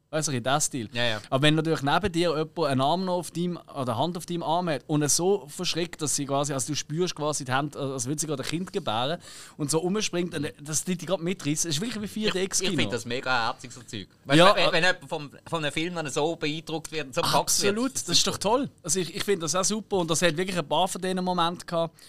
weißt 0.10 0.28
du, 0.30 0.32
in 0.32 0.44
diesem 0.44 0.60
Stil. 0.62 0.90
Ja, 0.94 1.04
ja. 1.04 1.22
Aber 1.30 1.42
wenn 1.42 1.56
natürlich 1.56 1.82
neben 1.82 2.12
dir 2.12 2.30
jemand 2.38 2.60
einen 2.60 2.82
Arm 2.82 3.04
noch 3.04 3.16
auf 3.16 3.32
deinem, 3.32 3.58
oder 3.76 3.98
Hand 3.98 4.16
auf 4.16 4.26
deinem 4.26 4.44
Arm 4.44 4.70
hat 4.70 4.84
und 4.88 5.02
es 5.02 5.16
so 5.18 5.46
verschreckt, 5.48 6.02
dass 6.02 6.16
sie 6.16 6.26
quasi, 6.26 6.54
also 6.54 6.68
du 6.72 6.76
spürst 6.78 7.16
quasi 7.16 7.44
die 7.46 7.52
Hand, 7.52 7.76
als 7.76 8.06
würde 8.06 8.22
sie 8.22 8.28
gerade 8.28 8.44
ein 8.44 8.48
Kind 8.50 8.72
gebären 8.72 9.20
und 9.58 9.70
so 9.72 9.82
umspringt, 9.82 10.34
und 10.34 10.54
dass 10.62 10.84
die 10.86 10.96
dich 10.96 11.08
gerade 11.08 11.24
mitreißt, 11.24 11.66
ist 11.66 11.82
wirklich 11.82 12.16
wie 12.16 12.26
Ich, 12.28 12.32
4DX-Kino. 12.34 12.72
ich 12.72 12.78
finde 12.78 12.92
das 12.96 13.06
mega 13.06 13.48
herzig, 13.48 13.72
so 13.72 13.82
Zeug. 13.82 14.08
Weißt, 14.26 14.38
Ja, 14.38 14.56
wenn, 14.56 14.70
äh, 14.70 14.72
wenn 14.72 14.84
jemand 14.84 15.10
vom, 15.10 15.30
von 15.50 15.64
einem 15.64 15.74
Film 15.74 15.96
dann 15.96 16.10
so 16.10 16.36
beeindruckt 16.38 16.92
wird 16.92 17.08
und 17.08 17.16
so 17.16 17.22
gepackt 17.22 17.40
Absolut, 17.40 17.84
wird. 17.96 18.08
das 18.08 18.18
ist 18.18 18.28
doch 18.28 18.38
toll. 18.38 18.70
Also 18.84 19.00
ich, 19.00 19.14
ich 19.16 19.24
finde 19.24 19.42
das 19.42 19.56
auch 19.56 19.66
super 19.66 19.98
und 19.98 20.10
das 20.10 20.22
hat 20.22 20.38
wirklich 20.38 20.58
ein 20.58 20.68
paar 20.70 20.88
von 20.88 21.02
diesen 21.02 21.24
Momenten 21.24 21.66
gehabt. 21.66 22.00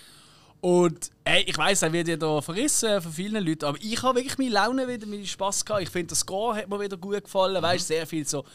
Und 0.64 1.10
ey, 1.24 1.42
ich 1.42 1.58
weiß, 1.58 1.82
er 1.82 1.92
wird 1.92 2.08
ja 2.08 2.16
da 2.16 2.40
verrissen 2.40 3.02
von 3.02 3.12
vielen 3.12 3.44
Leuten, 3.44 3.66
aber 3.66 3.76
ich 3.82 4.02
habe 4.02 4.14
wirklich 4.18 4.38
meine 4.38 4.48
Laune 4.48 4.88
wieder, 4.88 5.06
meinen 5.06 5.26
Spass 5.26 5.62
gehabt. 5.62 5.82
Ich 5.82 5.90
finde, 5.90 6.06
das 6.06 6.20
Score 6.20 6.56
hat 6.56 6.70
mir 6.70 6.80
wieder 6.80 6.96
gut 6.96 7.22
gefallen. 7.22 7.62
Weißt 7.62 7.86
sehr 7.86 8.06
viel 8.06 8.26
so 8.26 8.46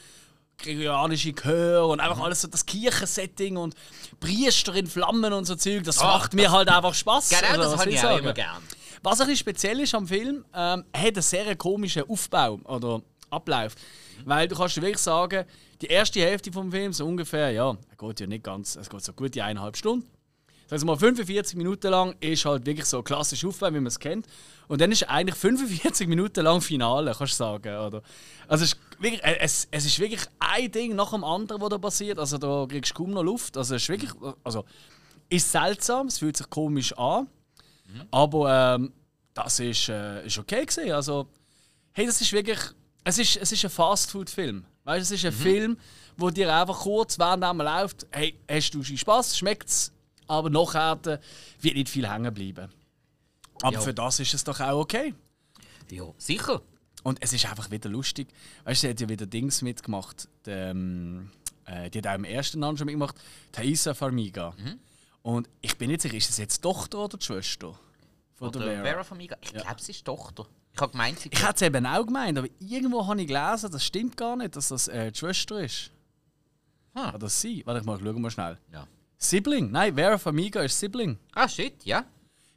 gregorianische 0.57 1.35
Chör 1.35 1.87
und 1.87 1.99
einfach 1.99 2.19
alles 2.19 2.41
so 2.41 2.47
das 2.47 2.65
Kirchensetting 2.65 3.57
und 3.57 3.75
Priester 4.19 4.73
in 4.73 4.87
Flammen 4.87 5.31
und 5.33 5.45
so 5.45 5.53
Zeug. 5.53 5.83
Das 5.83 5.99
Ah, 5.99 6.17
macht 6.17 6.33
mir 6.33 6.49
halt 6.51 6.67
einfach 6.67 6.95
Spaß. 6.95 7.29
Genau, 7.29 7.57
das 7.57 7.77
habe 7.79 7.91
ich 7.91 8.03
auch 8.03 8.17
immer 8.17 8.33
gern. 8.33 8.57
Was 9.03 9.21
ein 9.21 9.27
bisschen 9.27 9.41
speziell 9.41 9.79
ist 9.79 9.93
am 9.93 10.07
Film, 10.07 10.43
ähm, 10.55 10.85
er 10.91 11.01
hat 11.01 11.13
einen 11.13 11.21
sehr 11.21 11.55
komischen 11.57 12.09
Aufbau 12.09 12.59
oder 12.63 13.03
Ablauf. 13.29 13.75
Weil 14.25 14.47
du 14.47 14.55
kannst 14.55 14.75
dir 14.77 14.81
wirklich 14.81 14.97
sagen, 14.97 15.45
die 15.79 15.85
erste 15.85 16.21
Hälfte 16.21 16.51
vom 16.51 16.71
Film, 16.71 16.91
so 16.91 17.05
ungefähr, 17.05 17.51
ja, 17.51 17.69
er 17.69 18.07
geht 18.07 18.19
ja 18.19 18.25
nicht 18.25 18.43
ganz, 18.43 18.77
es 18.77 18.89
geht 18.89 19.03
so 19.03 19.13
gute 19.13 19.43
eineinhalb 19.43 19.77
Stunden. 19.77 20.09
Also 20.69 20.85
mal 20.85 20.97
45 20.97 21.55
Minuten 21.57 21.89
lang 21.89 22.15
ist 22.19 22.45
halt 22.45 22.65
wirklich 22.65 22.85
so 22.85 23.01
klassisch 23.01 23.43
Aufwärmen, 23.43 23.75
wie 23.75 23.81
man 23.81 23.87
es 23.87 23.99
kennt. 23.99 24.27
Und 24.67 24.81
dann 24.81 24.91
ist 24.91 25.09
eigentlich 25.09 25.35
45 25.35 26.07
Minuten 26.07 26.43
lang 26.43 26.61
Finale, 26.61 27.13
kannst 27.17 27.33
du 27.33 27.37
sagen. 27.37 27.75
Oder? 27.75 28.03
Also 28.47 28.65
es 28.65 28.73
ist, 28.73 28.79
wirklich, 28.99 29.23
äh, 29.23 29.39
es, 29.39 29.67
es 29.71 29.85
ist 29.85 29.99
wirklich 29.99 30.21
ein 30.39 30.71
Ding 30.71 30.95
nach 30.95 31.11
dem 31.11 31.23
anderen, 31.23 31.61
was 31.61 31.69
da 31.69 31.77
passiert. 31.77 32.19
Also 32.19 32.37
da 32.37 32.67
kriegst 32.69 32.91
du 32.91 32.95
kaum 32.95 33.11
noch 33.11 33.23
Luft. 33.23 33.57
Also 33.57 33.75
es 33.75 33.83
ist 33.83 33.89
wirklich, 33.89 34.11
also 34.43 34.65
ist 35.29 35.51
seltsam, 35.51 36.07
es 36.07 36.19
fühlt 36.19 36.37
sich 36.37 36.49
komisch 36.49 36.95
an. 36.97 37.27
Mhm. 37.87 38.01
Aber 38.11 38.75
ähm, 38.75 38.93
das 39.33 39.59
ist, 39.59 39.89
äh, 39.89 40.25
ist 40.25 40.37
okay 40.37 40.65
gewesen. 40.65 40.91
Also 40.91 41.27
hey, 41.93 42.05
das 42.05 42.21
ist 42.21 42.31
wirklich, 42.31 42.59
es 43.03 43.17
ist, 43.17 43.37
es 43.37 43.51
ist 43.51 43.65
ein 43.65 43.71
Fastfood-Film. 43.71 44.65
Weißt, 44.83 45.11
es 45.11 45.11
ist 45.11 45.25
ein 45.25 45.33
mhm. 45.33 45.43
Film, 45.43 45.77
wo 46.17 46.29
dir 46.29 46.53
einfach 46.53 46.79
kurz, 46.79 47.17
während 47.17 47.43
er 47.43 47.53
läuft, 47.53 48.07
hey, 48.11 48.39
hast 48.49 48.73
du 48.73 48.83
Spaß, 48.83 49.37
schmeckt 49.37 49.69
es, 49.69 49.91
aber 50.29 50.49
nachher 50.49 51.19
wird 51.59 51.75
nicht 51.75 51.89
viel 51.89 52.09
hängen 52.09 52.33
bleiben. 52.33 52.71
Aber 53.61 53.73
ja. 53.73 53.81
für 53.81 53.93
das 53.93 54.19
ist 54.19 54.33
es 54.33 54.43
doch 54.43 54.59
auch 54.59 54.79
okay. 54.79 55.13
Ja, 55.91 56.05
sicher. 56.17 56.61
Und 57.03 57.17
es 57.21 57.33
ist 57.33 57.45
einfach 57.45 57.71
wieder 57.71 57.89
lustig. 57.89 58.27
Weißt 58.63 58.83
du, 58.83 58.87
sie 58.87 58.91
hat 58.91 59.01
ja 59.01 59.09
wieder 59.09 59.25
Dings 59.25 59.61
mitgemacht. 59.61 60.29
Die, 60.45 60.51
ähm, 60.51 61.31
äh, 61.65 61.89
die 61.89 61.97
hat 61.99 62.07
auch 62.07 62.15
im 62.15 62.25
ersten 62.25 62.59
Namen 62.59 62.77
schon 62.77 62.85
mitgemacht. 62.85 63.15
Thaisa 63.51 63.93
Farmiga. 63.93 64.53
Mhm. 64.57 64.79
Und 65.21 65.49
ich 65.61 65.77
bin 65.77 65.89
nicht 65.89 66.01
sicher, 66.01 66.15
ist 66.15 66.29
es 66.29 66.37
jetzt 66.37 66.61
Tochter 66.61 66.99
oder 66.99 67.17
die 67.17 67.25
Schwester? 67.25 67.77
Von 68.35 68.49
oder 68.49 68.59
der 68.59 68.69
Vera. 68.69 68.83
Vera 68.83 69.03
Farmiga? 69.03 69.37
Ich 69.41 69.51
ja. 69.51 69.61
glaube, 69.61 69.81
sie 69.81 69.91
ist 69.91 70.05
Tochter. 70.05 70.45
Ich 70.73 70.79
habe 70.79 70.91
gemeint, 70.91 71.19
sie 71.19 71.29
Ich 71.31 71.41
hätte 71.41 71.55
es 71.55 71.61
eben 71.63 71.85
auch 71.85 72.05
gemeint, 72.05 72.37
aber 72.37 72.47
irgendwo 72.59 73.05
habe 73.05 73.21
ich 73.21 73.27
gelesen, 73.27 73.71
das 73.71 73.83
stimmt 73.83 74.15
gar 74.15 74.35
nicht, 74.35 74.55
dass 74.55 74.69
das 74.69 74.87
äh, 74.87 75.11
die 75.11 75.17
Schwester 75.17 75.61
ist. 75.61 75.91
Hm. 76.93 77.11
Kann 77.11 77.19
das 77.19 77.41
sein? 77.41 77.61
Warte, 77.65 77.81
ich 77.81 77.85
mal, 77.85 77.99
schauen 77.99 78.21
mal 78.21 78.31
schnell. 78.31 78.57
Ja. 78.71 78.87
Sibling? 79.21 79.69
Nein, 79.71 79.95
Vera 79.95 80.17
Farmiga 80.17 80.61
ist 80.61 80.79
Sibling. 80.79 81.17
Ah, 81.35 81.47
shit, 81.47 81.83
ja. 81.83 82.05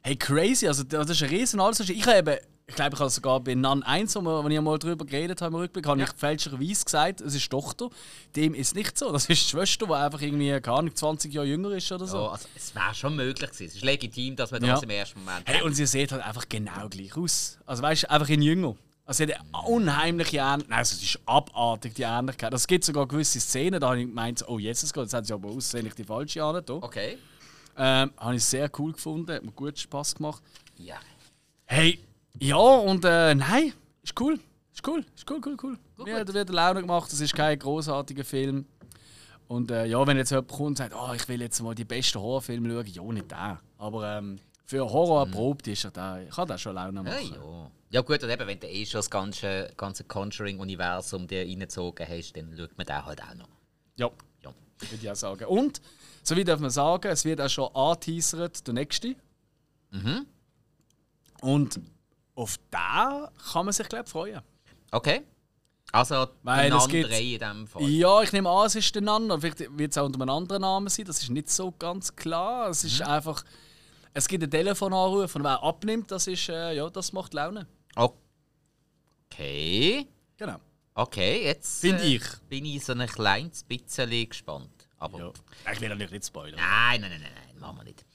Hey, 0.01 0.15
crazy. 0.15 0.65
Also, 0.65 0.83
das 0.83 1.09
ist 1.09 1.21
ein 1.21 1.29
riesen 1.29 1.59
alles. 1.59 1.81
Ich 1.81 2.07
habe 2.07 2.19
eben, 2.19 2.37
ich 2.67 2.75
glaube, 2.75 2.95
ich 2.95 2.99
habe 3.01 3.09
sogar 3.09 3.41
bei 3.41 3.53
Nan 3.53 3.83
1, 3.83 4.15
wo 4.15 4.21
wir, 4.21 4.49
ich 4.49 4.61
mal 4.61 4.79
darüber 4.79 5.05
geredet 5.05 5.41
habe 5.41 5.55
im 5.55 5.61
Rückblick, 5.61 5.85
habe 5.85 5.99
ja. 5.99 6.05
ich 6.05 6.13
fälschlicherweise 6.13 6.85
gesagt, 6.85 7.19
es 7.19 7.35
ist 7.35 7.49
Tochter. 7.49 7.89
Dem 8.37 8.53
ist 8.53 8.75
nicht 8.75 8.97
so. 8.97 9.11
Das 9.11 9.23
ist 9.23 9.43
die 9.43 9.49
Schwester, 9.49 9.87
die 9.87 9.93
einfach 9.93 10.21
irgendwie, 10.21 10.57
keine 10.61 10.77
Ahnung, 10.77 10.95
20 10.95 11.33
Jahre 11.33 11.47
jünger 11.47 11.71
ist 11.71 11.91
oder 11.91 12.07
so. 12.07 12.17
Ja, 12.17 12.31
also, 12.31 12.47
es 12.55 12.73
wäre 12.73 12.95
schon 12.95 13.17
möglich 13.17 13.49
gewesen. 13.49 13.65
Es 13.67 13.75
ist 13.75 13.83
legitim, 13.83 14.37
dass 14.37 14.51
man 14.51 14.61
das 14.61 14.69
ja. 14.69 14.83
im 14.83 14.89
ersten 14.89 15.19
Moment. 15.19 15.45
Hey, 15.45 15.61
und 15.63 15.75
sie 15.75 15.85
sieht 15.85 16.13
halt 16.13 16.23
einfach 16.23 16.47
genau 16.47 16.87
gleich 16.89 17.17
aus. 17.17 17.59
Also, 17.65 17.83
weißt 17.83 18.03
du, 18.03 18.09
einfach 18.09 18.29
in 18.29 18.41
jünger. 18.41 18.75
Also 19.05 19.23
eine 19.23 19.35
unheimliche 19.67 20.37
Ähnlichkeit. 20.37 20.69
Nein, 20.69 20.79
also 20.79 20.95
es 20.95 21.03
ist 21.03 21.19
abartig, 21.25 21.95
die 21.95 22.03
Ähnlichkeit. 22.03 22.53
Es 22.53 22.65
gibt 22.65 22.85
sogar 22.85 23.05
gewisse 23.05 23.39
Szenen, 23.39 23.81
da 23.81 23.87
habe 23.89 23.99
ich 23.99 24.07
gemeint, 24.07 24.47
oh, 24.47 24.59
jetzt 24.59 24.83
ist 24.83 24.95
es 24.95 25.01
jetzt 25.01 25.13
hat 25.13 25.25
sie 25.25 25.33
aber 25.33 25.49
aussehentlich 25.49 25.93
die 25.95 26.05
falsche 26.05 26.43
an. 26.43 26.63
Okay. 26.67 27.17
Ähm, 27.75 28.11
habe 28.17 28.35
ich 28.35 28.45
sehr 28.45 28.69
cool 28.79 28.93
gefunden, 28.93 29.33
hat 29.33 29.43
mir 29.43 29.51
gut 29.51 29.77
Spaß 29.77 30.15
gemacht. 30.15 30.41
Ja. 30.77 30.95
Hey, 31.65 31.99
ja 32.39 32.55
und 32.55 33.03
äh, 33.03 33.35
nein, 33.35 33.73
ist 34.03 34.19
cool. 34.21 34.39
Ist 34.73 34.87
cool, 34.87 35.05
ist 35.15 35.29
cool, 35.29 35.41
cool, 35.45 35.57
cool. 35.61 35.77
Gut, 35.97 36.05
Mir 36.05 36.19
hat 36.19 36.27
wieder 36.27 36.45
Laune 36.45 36.81
gemacht, 36.81 37.11
es 37.11 37.19
ist 37.19 37.35
kein 37.35 37.59
großartiger 37.59 38.23
Film. 38.23 38.65
Und 39.47 39.69
äh, 39.69 39.85
ja, 39.85 40.05
wenn 40.07 40.17
jetzt 40.17 40.31
jemand 40.31 40.47
kommt 40.47 40.61
und 40.61 40.77
sagt, 40.77 40.95
oh, 40.95 41.13
ich 41.13 41.27
will 41.27 41.41
jetzt 41.41 41.61
mal 41.61 41.75
die 41.75 41.85
besten 41.85 42.19
Horrorfilme 42.19 42.69
schauen, 42.69 42.87
ja, 42.87 43.13
nicht 43.13 43.29
der. 43.29 43.59
Aber 43.77 44.17
ähm, 44.17 44.39
für 44.65 44.89
Horror 44.89 45.25
mhm. 45.25 45.33
erprobt 45.33 45.67
ist 45.67 45.83
er 45.83 45.91
da. 45.91 46.19
Ich 46.21 46.31
kann 46.31 46.47
da 46.47 46.57
schon 46.57 46.73
Laune 46.73 47.03
machen. 47.03 47.33
Ja, 47.33 47.35
ja. 47.35 47.71
Ja 47.93 48.01
gut, 48.01 48.23
und 48.23 48.29
eben, 48.31 48.47
wenn 48.47 48.59
du 48.59 48.67
eh 48.67 48.87
schon 48.87 48.97
das 48.97 49.09
ganze, 49.11 49.71
ganze 49.77 50.03
Conjuring-Universum 50.03 51.27
dir 51.27 51.41
reingezogen 51.41 52.07
hast, 52.09 52.33
dann 52.35 52.51
schaut 52.57 52.75
man 52.75 52.87
den 52.87 53.05
halt 53.05 53.21
auch 53.21 53.35
noch. 53.35 53.49
Ja, 53.97 54.09
ja. 54.41 54.51
würde 54.79 54.95
ich 54.99 55.11
auch 55.11 55.15
sagen. 55.15 55.45
Und, 55.45 55.79
so 56.23 56.35
wie 56.35 56.43
darf 56.43 56.59
man 56.59 56.71
sagen, 56.71 57.09
es 57.09 57.23
wird 57.23 57.39
auch 57.39 57.49
schon 57.49 57.69
angeteasert, 57.75 58.65
der 58.65 58.73
nächste. 58.73 59.15
Mhm. 59.91 60.25
Und 61.41 61.79
auf 62.33 62.57
den 62.71 63.27
kann 63.51 63.65
man 63.65 63.73
sich, 63.73 63.87
glaube 63.87 64.05
ich, 64.05 64.11
freuen. 64.11 64.41
Okay. 64.89 65.21
Also 65.91 66.29
Weil 66.41 66.73
es 66.73 66.87
gibt, 66.87 67.11
in 67.11 67.37
dem 67.37 67.67
Fall. 67.67 67.83
Ja, 67.83 68.23
ich 68.23 68.33
nehme 68.33 68.49
an, 68.49 68.65
es 68.65 68.73
ist 68.73 68.95
der 68.95 69.03
Name. 69.03 69.39
Vielleicht 69.39 69.77
wird 69.77 69.91
es 69.91 69.99
auch 69.99 70.07
unter 70.07 70.19
einem 70.19 70.31
anderen 70.31 70.63
Namen 70.63 70.87
sein. 70.87 71.05
Das 71.05 71.21
ist 71.21 71.29
nicht 71.29 71.51
so 71.51 71.71
ganz 71.71 72.15
klar. 72.15 72.69
Es 72.69 72.83
ist 72.83 73.01
mhm. 73.01 73.05
einfach... 73.05 73.43
Es 74.15 74.27
gibt 74.27 74.41
einen 74.41 74.51
Telefonanruf 74.51 75.35
und 75.35 75.43
wer 75.43 75.61
abnimmt, 75.61 76.09
das 76.09 76.25
ist... 76.25 76.49
Äh, 76.49 76.73
ja, 76.73 76.89
das 76.89 77.13
macht 77.13 77.35
Laune. 77.35 77.67
Okay. 77.95 78.17
Genau. 80.37 80.59
Okay, 80.95 81.45
jetzt 81.45 81.81
Finde 81.81 82.03
äh, 82.03 82.15
ich. 82.15 82.23
bin 82.49 82.65
ich 82.65 82.85
so 82.85 82.93
ein 82.93 83.05
kleines 83.07 83.63
bisschen 83.63 84.29
gespannt. 84.29 84.69
Aber 84.97 85.19
ja. 85.19 85.31
Ich 85.73 85.81
will 85.81 85.89
natürlich 85.89 86.11
nicht 86.11 86.25
spoilern. 86.25 86.59
Nein, 86.59 87.01
nein, 87.01 87.11
nein, 87.11 87.21
nein, 87.21 87.31
nein, 87.47 87.59
machen 87.59 87.77
wir 87.77 87.83
nicht. 87.83 88.05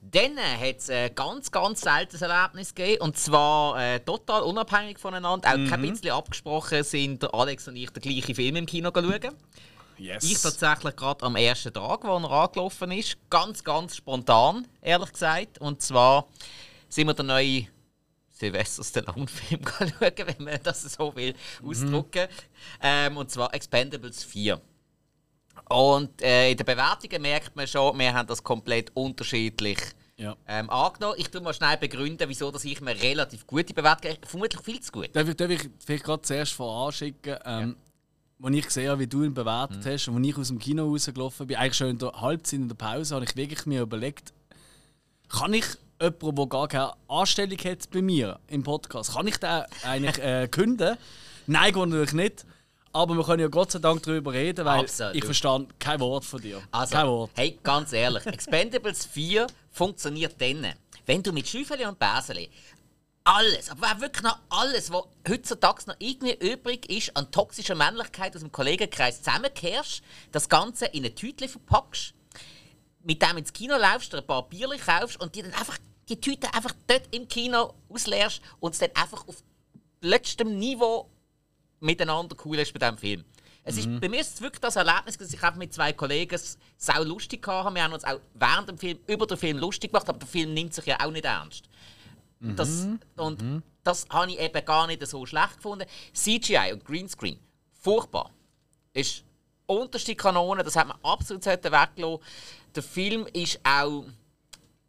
Dann 0.00 0.36
hat 0.36 0.76
es 0.76 0.90
ein 0.90 1.14
ganz, 1.14 1.50
ganz 1.50 1.80
seltenes 1.80 2.20
Erlebnis 2.20 2.74
gegeben. 2.74 3.02
Und 3.02 3.16
zwar 3.16 3.80
äh, 3.80 4.00
total 4.00 4.42
unabhängig 4.42 4.98
voneinander, 4.98 5.50
auch 5.50 5.56
mhm. 5.56 5.68
kein 5.68 5.80
bisschen 5.80 6.10
abgesprochen, 6.10 6.82
sind 6.82 7.32
Alex 7.32 7.68
und 7.68 7.76
ich 7.76 7.90
den 7.90 8.02
gleichen 8.02 8.34
Film 8.34 8.56
im 8.56 8.66
Kino 8.66 8.90
schauen. 8.94 9.34
Yes. 9.96 10.24
Ich 10.24 10.42
tatsächlich 10.42 10.96
gerade 10.96 11.24
am 11.24 11.36
ersten 11.36 11.72
Tag, 11.72 12.04
wo 12.04 12.16
er 12.16 12.30
angelaufen 12.30 12.90
ist. 12.90 13.16
Ganz, 13.30 13.62
ganz 13.62 13.96
spontan, 13.96 14.66
ehrlich 14.82 15.12
gesagt. 15.12 15.58
Und 15.58 15.82
zwar 15.82 16.26
sind 16.88 17.06
wir 17.06 17.14
der 17.14 17.24
neue 17.24 17.68
Sylvester 18.44 18.84
Stallone-Film 18.84 19.60
schauen, 19.78 20.26
wenn 20.26 20.44
man 20.44 20.60
das 20.62 20.82
so 20.82 21.14
will 21.16 21.34
ausdrücken. 21.62 22.22
Mhm. 22.22 22.80
Ähm, 22.82 23.16
und 23.16 23.30
zwar 23.30 23.52
Expendables 23.54 24.24
4. 24.24 24.60
Und 25.68 26.20
äh, 26.20 26.50
in 26.50 26.56
den 26.56 26.66
Bewertungen 26.66 27.22
merkt 27.22 27.56
man 27.56 27.66
schon, 27.66 27.98
wir 27.98 28.12
haben 28.12 28.26
das 28.26 28.42
komplett 28.42 28.90
unterschiedlich 28.94 29.78
ja. 30.16 30.36
ähm, 30.46 30.68
angenommen. 30.68 31.16
Ich 31.18 31.30
tue 31.30 31.40
mal 31.40 31.54
schnell 31.54 31.76
begründen, 31.78 32.28
wieso 32.28 32.50
dass 32.50 32.64
ich 32.64 32.80
mir 32.80 33.00
relativ 33.00 33.46
gute 33.46 33.72
Bewertung. 33.72 34.16
Vermutlich 34.26 34.62
viel 34.62 34.80
zu 34.80 34.92
gut. 34.92 35.10
Darf 35.14 35.28
ich, 35.28 35.36
darf 35.36 35.50
ich 35.50 35.70
vielleicht 35.84 36.04
gerade 36.04 36.22
zuerst 36.22 36.52
voranschicken, 36.52 37.38
ähm, 37.44 37.76
ja. 38.40 38.46
als 38.46 38.56
ich 38.56 38.64
gesehen 38.66 38.90
habe, 38.90 39.00
wie 39.00 39.06
du 39.06 39.22
ihn 39.22 39.32
bewertet 39.32 39.84
mhm. 39.84 39.90
hast 39.90 40.08
und 40.08 40.16
als 40.18 40.26
ich 40.26 40.36
aus 40.36 40.48
dem 40.48 40.58
Kino 40.58 40.86
rausgelaufen 40.86 41.46
bin, 41.46 41.56
eigentlich 41.56 41.74
schon 41.74 41.88
in 41.88 41.98
der 41.98 42.12
Halbzeit 42.12 42.60
in 42.60 42.68
der 42.68 42.76
Pause, 42.76 43.14
habe 43.14 43.24
ich 43.24 43.34
wirklich 43.36 43.64
mir 43.64 43.82
überlegt, 43.82 44.34
kann 45.28 45.54
ich 45.54 45.64
jemand, 46.00 46.38
der 46.38 46.46
gar 46.46 46.68
keine 46.68 46.92
Anstellung 47.08 47.58
hat 47.58 47.90
bei 47.90 48.02
mir 48.02 48.38
im 48.48 48.62
Podcast, 48.62 49.14
kann 49.14 49.26
ich 49.26 49.36
den 49.38 49.64
eigentlich 49.82 50.18
äh, 50.18 50.48
künden? 50.50 50.96
Nein, 51.46 51.74
natürlich 51.74 52.12
nicht. 52.12 52.44
Aber 52.92 53.16
wir 53.16 53.24
können 53.24 53.40
ja 53.40 53.48
Gott 53.48 53.72
sei 53.72 53.80
Dank 53.80 54.04
darüber 54.04 54.32
reden, 54.32 54.64
weil 54.64 54.80
Absolut. 54.80 55.16
ich 55.16 55.24
verstand 55.24 55.80
kein 55.80 55.98
Wort 55.98 56.24
von 56.24 56.40
dir. 56.40 56.62
Also, 56.70 56.94
kein 56.94 57.06
Wort. 57.08 57.30
hey, 57.34 57.58
ganz 57.62 57.92
ehrlich, 57.92 58.24
Expendables 58.24 59.04
4 59.06 59.48
funktioniert 59.72 60.40
dann, 60.40 60.74
wenn 61.04 61.22
du 61.22 61.32
mit 61.32 61.48
Schüffeli 61.48 61.84
und 61.86 61.98
Bäseli 61.98 62.48
alles, 63.24 63.70
aber 63.70 64.00
wirklich 64.00 64.22
noch 64.22 64.38
alles, 64.50 64.92
was 64.92 65.04
heutzutage 65.28 65.82
noch 65.86 65.96
irgendwie 65.98 66.34
übrig 66.34 66.88
ist 66.90 67.16
an 67.16 67.30
toxischer 67.30 67.74
Männlichkeit 67.74 68.34
aus 68.36 68.42
dem 68.42 68.52
Kollegenkreis 68.52 69.22
zusammenkehrst, 69.22 70.02
das 70.30 70.48
Ganze 70.48 70.86
in 70.86 71.04
eine 71.04 71.14
Tüte 71.14 71.48
verpackst 71.48 72.12
mit 73.04 73.22
dem 73.22 73.36
ins 73.36 73.52
Kino 73.52 73.76
laufst, 73.76 74.14
ein 74.14 74.26
paar 74.26 74.48
Bierchen 74.48 74.80
kaufst 74.80 75.20
und 75.20 75.34
die 75.34 75.42
dann 75.42 75.54
einfach 75.54 75.78
die 76.08 76.20
Tüte 76.20 76.52
einfach 76.52 76.74
dort 76.86 77.14
im 77.14 77.28
Kino 77.28 77.74
ausleerst 77.88 78.40
und 78.60 78.72
es 78.72 78.78
dann 78.78 78.90
einfach 78.94 79.26
auf 79.28 79.42
letztem 80.00 80.58
Niveau 80.58 81.08
miteinander 81.80 82.36
cool 82.44 82.58
ist 82.58 82.72
bei 82.72 82.78
diesem 82.78 82.98
Film. 82.98 83.24
Es 83.66 83.78
ist, 83.78 83.86
mhm. 83.86 83.98
Bei 83.98 84.08
mir 84.10 84.20
ist 84.20 84.34
es 84.34 84.40
wirklich 84.42 84.60
das 84.60 84.76
Erlebnis, 84.76 85.16
dass 85.16 85.32
ich 85.32 85.42
einfach 85.42 85.58
mit 85.58 85.72
zwei 85.72 85.92
Kollegen 85.94 86.38
sau 86.76 87.02
lustig 87.02 87.46
hatte. 87.46 87.74
Wir 87.74 87.82
haben 87.82 87.94
uns 87.94 88.04
auch 88.04 88.20
während 88.34 88.68
dem 88.68 88.78
Film 88.78 88.98
über 89.06 89.26
den 89.26 89.38
Film 89.38 89.56
lustig 89.56 89.90
gemacht, 89.90 90.08
aber 90.08 90.18
der 90.18 90.28
Film 90.28 90.52
nimmt 90.52 90.74
sich 90.74 90.84
ja 90.84 91.00
auch 91.00 91.10
nicht 91.10 91.24
ernst. 91.24 91.64
Mhm. 92.40 92.56
Das, 92.56 92.86
und 93.16 93.42
mhm. 93.42 93.62
das 93.82 94.06
habe 94.10 94.30
ich 94.30 94.38
eben 94.38 94.64
gar 94.64 94.86
nicht 94.86 95.06
so 95.06 95.24
schlecht 95.24 95.56
gefunden. 95.56 95.86
CGI 96.12 96.72
und 96.74 96.84
Greenscreen, 96.84 97.38
furchtbar. 97.80 98.30
Ist 98.92 99.24
unterste 99.66 100.14
Kanone, 100.14 100.62
das 100.62 100.76
hat 100.76 100.86
man 100.86 100.98
absolut 101.02 101.44
weggelassen. 101.46 102.18
Der 102.74 102.82
Film 102.82 103.26
ist 103.32 103.60
auch 103.64 104.04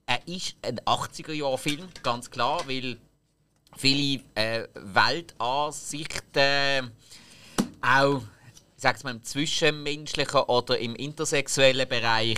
er 0.07 0.27
ist 0.27 0.55
ein 0.61 0.79
80er-Jahr-Film, 0.81 1.87
ganz 2.03 2.29
klar, 2.29 2.61
weil 2.67 2.99
viele 3.75 4.21
äh, 4.35 4.67
Weltansichten 4.75 6.91
auch 7.81 8.21
sag's 8.77 9.03
mal, 9.03 9.11
im 9.11 9.23
zwischenmenschlichen 9.23 10.41
oder 10.41 10.77
im 10.77 10.95
intersexuellen 10.95 11.87
Bereich 11.87 12.37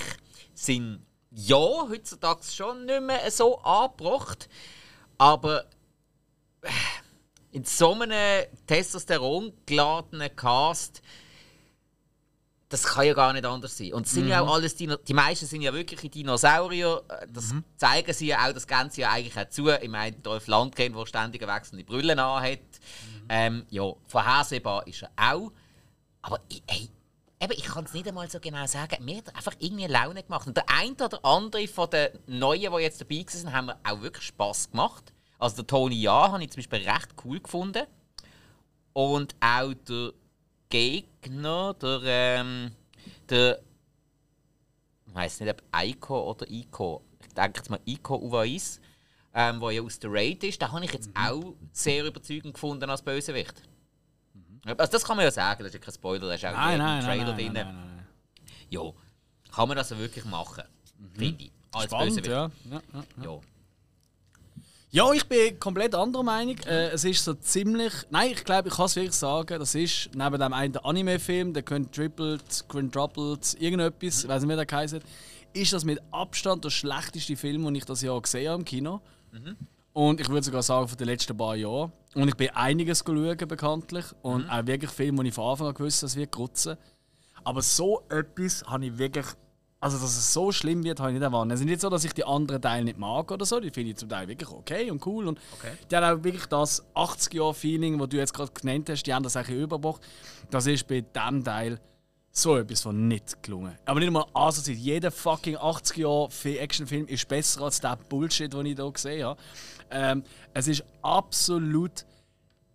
sind 0.54 1.06
ja 1.32 1.58
heutzutage 1.58 2.44
schon 2.44 2.86
nicht 2.86 3.02
mehr 3.02 3.30
so 3.32 3.60
angebracht. 3.60 4.48
Aber 5.18 5.66
äh, 6.62 6.70
in 7.52 7.66
so 7.66 7.94
einem 7.94 8.46
Testosteron 8.66 9.54
geladenen 9.66 10.36
Cast 10.36 11.02
das 12.70 12.84
kann 12.84 13.06
ja 13.06 13.14
gar 13.14 13.32
nicht 13.32 13.46
anders 13.46 13.78
sein. 13.78 13.94
Und 13.94 14.08
sind 14.08 14.26
mhm. 14.26 14.32
ja 14.32 14.42
auch 14.42 14.54
alles 14.54 14.76
Dino 14.76 14.98
die 14.98 15.14
meisten 15.14 15.46
sind 15.46 15.62
ja 15.62 15.74
wirklich 15.74 16.12
Dinosaurier. 16.12 17.02
Das 17.30 17.54
mhm. 17.54 17.64
zeigen 17.78 18.14
sie 18.14 18.28
ja 18.28 18.46
auch, 18.46 18.54
das 18.54 18.68
Ganze 18.68 19.02
ja 19.02 19.12
eigentlich 19.12 19.38
auch 19.38 19.50
zu. 19.50 19.70
Ich 19.70 19.90
meine, 19.90 20.16
Dolph 20.18 20.48
Lundgren, 20.48 20.94
der 20.94 21.06
ständig 21.06 21.48
wechselnde 21.48 21.86
Brüllen 21.86 22.20
anhat. 22.20 22.60
Mhm. 22.60 23.26
Ähm, 23.30 23.66
ja, 23.70 23.94
vorhersehbar 24.06 24.86
ist 24.86 25.04
er 25.04 25.12
auch. 25.16 25.52
Aber 26.22 26.42
ich, 26.50 26.62
ey, 26.68 26.90
eben, 27.42 27.54
ich 27.54 27.64
kann 27.64 27.86
es 27.86 27.94
nicht 27.94 28.08
einmal 28.08 28.30
so 28.30 28.40
genau 28.40 28.66
sagen. 28.68 29.04
Mir 29.06 29.18
hat 29.18 29.34
einfach 29.34 29.54
irgendwie 29.60 29.86
Laune 29.86 30.24
gemacht. 30.24 30.48
Und 30.48 30.58
der 30.58 30.66
eine 30.70 30.94
oder 30.94 31.24
andere 31.24 31.68
von 31.70 31.90
den 31.90 32.10
Neuen, 32.28 32.74
die 32.74 32.82
jetzt 32.82 33.00
dabei 33.00 33.26
waren, 33.26 33.54
haben 33.54 33.66
mir 33.68 33.80
auch 33.86 34.02
wirklich 34.02 34.26
Spass 34.26 34.70
gemacht. 34.70 35.14
Also 35.40 35.58
der 35.58 35.68
Tony 35.68 36.02
Ja 36.02 36.32
habe 36.32 36.44
ich 36.44 36.50
zum 36.50 36.58
Beispiel 36.58 36.90
recht 36.90 37.16
cool 37.24 37.40
gefunden. 37.40 37.86
Und 38.92 39.36
auch 39.40 39.74
der 39.88 40.12
Gegner, 40.70 41.74
der, 41.76 42.02
ähm, 42.04 42.72
der 43.30 43.60
ich 45.08 45.16
weiß 45.16 45.40
nicht, 45.40 45.50
ob 45.50 45.64
Eiko 45.72 46.32
oder 46.32 46.50
Iko, 46.50 47.02
ich 47.22 47.34
denke 47.34 47.60
jetzt 47.60 47.70
mal 47.70 47.80
Iko 47.86 48.18
Uwais, 48.18 48.80
ähm, 49.34 49.60
der 49.60 49.72
ja 49.72 49.82
aus 49.82 50.00
der 50.00 50.12
Raid 50.12 50.44
ist, 50.44 50.62
den 50.62 50.72
habe 50.72 50.86
ich 50.86 50.94
jetzt 50.94 51.08
mhm. 51.10 51.18
auch 51.18 51.54
sehr 51.72 52.06
überzeugend 52.06 52.54
gefunden 52.54 52.90
als 52.90 53.02
Bösewicht. 53.02 53.62
Mhm. 54.34 54.62
Also 54.78 54.92
das 54.92 55.04
kann 55.04 55.16
man 55.16 55.26
ja 55.26 55.32
sagen, 55.32 55.64
das 55.64 55.70
ist 55.70 55.76
ja 55.76 55.80
kein 55.80 55.94
Spoiler, 55.94 56.28
das 56.28 56.38
ist 56.38 56.46
auch 56.46 56.54
nein, 56.54 56.78
nein, 56.78 57.04
Trailer 57.04 57.26
nein, 57.26 57.36
drin. 57.36 57.54
Nein, 57.54 57.68
nein, 57.68 57.96
nein. 57.96 58.08
Ja, 58.70 58.82
kann 59.52 59.68
man 59.68 59.78
das 59.78 59.92
also 59.92 60.02
wirklich 60.04 60.26
machen, 60.26 60.64
mhm. 60.98 61.20
finde 61.20 61.44
ich. 61.46 61.52
Als 61.72 61.86
Spannend, 61.86 62.16
Bösewicht. 62.16 62.28
ja. 62.32 62.52
Ja, 62.70 62.82
ja, 62.94 63.04
ja. 63.18 63.24
ja. 63.24 63.40
Ja, 64.98 65.14
ich 65.14 65.28
bin 65.28 65.60
komplett 65.60 65.94
anderer 65.94 66.24
Meinung. 66.24 66.58
Äh, 66.66 66.88
es 66.88 67.04
ist 67.06 67.24
so 67.24 67.36
ziemlich. 67.36 67.94
Nein, 68.10 68.32
ich 68.32 68.44
glaube, 68.44 68.70
ich 68.70 68.74
kann 68.74 68.88
es 68.88 68.96
wirklich 68.96 69.14
sagen. 69.14 69.60
Das 69.60 69.76
ist 69.76 70.10
neben 70.16 70.40
dem 70.40 70.54
einen 70.54 70.76
Anime-Film, 70.76 71.54
der 71.54 71.62
Quintupled, 71.62 72.66
Quintupled, 72.68 73.62
irgendetwas, 73.62 74.24
ich 74.24 74.28
weiß 74.28 74.42
nicht, 74.42 74.58
wie 74.58 74.66
der 74.66 74.76
heißt, 74.76 74.98
ist 75.54 75.72
das 75.72 75.86
mit 75.86 76.02
Abstand 76.10 76.66
der 76.66 76.72
schlechteste 76.72 77.38
Film, 77.38 77.64
den 77.66 77.76
ich 77.76 77.86
das 77.86 78.02
Jahr 78.02 78.20
gesehen 78.20 78.50
habe 78.50 78.62
im 78.62 78.66
Kino. 78.66 79.02
Und 79.94 80.20
ich 80.20 80.30
würde 80.30 80.44
sogar 80.44 80.64
sagen, 80.64 80.88
von 80.88 80.98
den 80.98 81.06
letzten 81.06 81.38
paar 81.38 81.56
Jahren. 81.56 81.92
Und 82.16 82.30
ich 82.30 82.36
bin 82.36 82.50
einiges 82.56 83.04
schauen, 83.06 83.38
bekanntlich. 83.38 84.06
Und 84.24 84.50
auch 84.50 84.66
wirklich 84.66 84.90
Filme, 84.90 85.22
die 85.22 85.30
ich 85.30 85.36
von 85.36 85.52
Anfang 85.52 85.68
an 85.68 85.74
gewusst 85.76 85.98
habe, 86.02 86.08
das 86.08 86.16
wird 86.16 86.32
grutzen. 86.32 86.76
Aber 87.44 87.62
so 87.62 88.02
etwas 88.10 88.64
habe 88.66 88.88
ich 88.88 88.98
wirklich. 88.98 89.28
Also, 89.80 90.00
dass 90.00 90.18
es 90.18 90.34
so 90.34 90.52
schlimm 90.52 90.84
wird, 90.84 91.00
habe 91.00 91.12
ich 91.12 91.14
nicht 91.14 91.24
erwartet. 91.24 91.54
Es 91.54 91.60
ist 91.60 91.66
nicht 91.68 91.82
so, 91.82 91.90
dass 91.90 92.04
ich 92.04 92.14
die 92.14 92.26
anderen 92.26 92.62
Teile 92.62 92.84
nicht 92.86 92.98
mag 92.98 93.30
oder 93.32 93.46
so. 93.46 93.60
Die 93.60 93.70
finde 93.70 93.92
ich 93.92 93.98
zum 93.98 94.10
Teil 94.10 94.28
wirklich 94.28 94.50
okay 94.50 94.90
und 94.90 95.06
cool. 95.06 95.28
Und 95.28 95.40
Okay. 95.60 95.74
die 95.92 95.96
haben 95.96 96.20
auch 96.20 96.24
wirklich 96.24 96.48
das 96.48 96.84
80-Jahr-Feeling, 96.96 98.00
das 98.00 98.10
du 98.10 98.18
jetzt 98.18 98.34
gerade 98.34 98.52
genannt 98.52 98.90
hast, 98.90 99.04
die 99.04 99.14
haben 99.14 99.22
das 99.24 99.36
eigentlich 99.38 99.60
überbracht. 99.60 100.02
Das 100.50 100.66
ist 100.66 100.88
bei 100.88 101.02
diesem 101.02 101.44
Teil 101.44 101.80
so 102.32 102.58
etwas 102.58 102.82
von 102.82 103.08
nicht 103.08 103.42
gelungen. 103.44 103.78
Aber 103.86 104.00
nicht 104.00 104.12
mal 104.12 104.26
also 104.34 104.72
Jeder 104.72 105.12
fucking 105.12 105.58
80-Jahr-Actionfilm 105.58 107.06
ist 107.08 107.28
besser 107.28 107.62
als 107.62 107.80
der 107.80 107.98
Bullshit, 108.10 108.52
den 108.52 108.66
ich 108.66 108.76
hier 108.76 108.92
gesehen 108.92 109.26
habe. 109.26 109.40
Ähm, 109.92 110.24
es 110.54 110.68
ist 110.68 110.84
absolut 111.02 112.06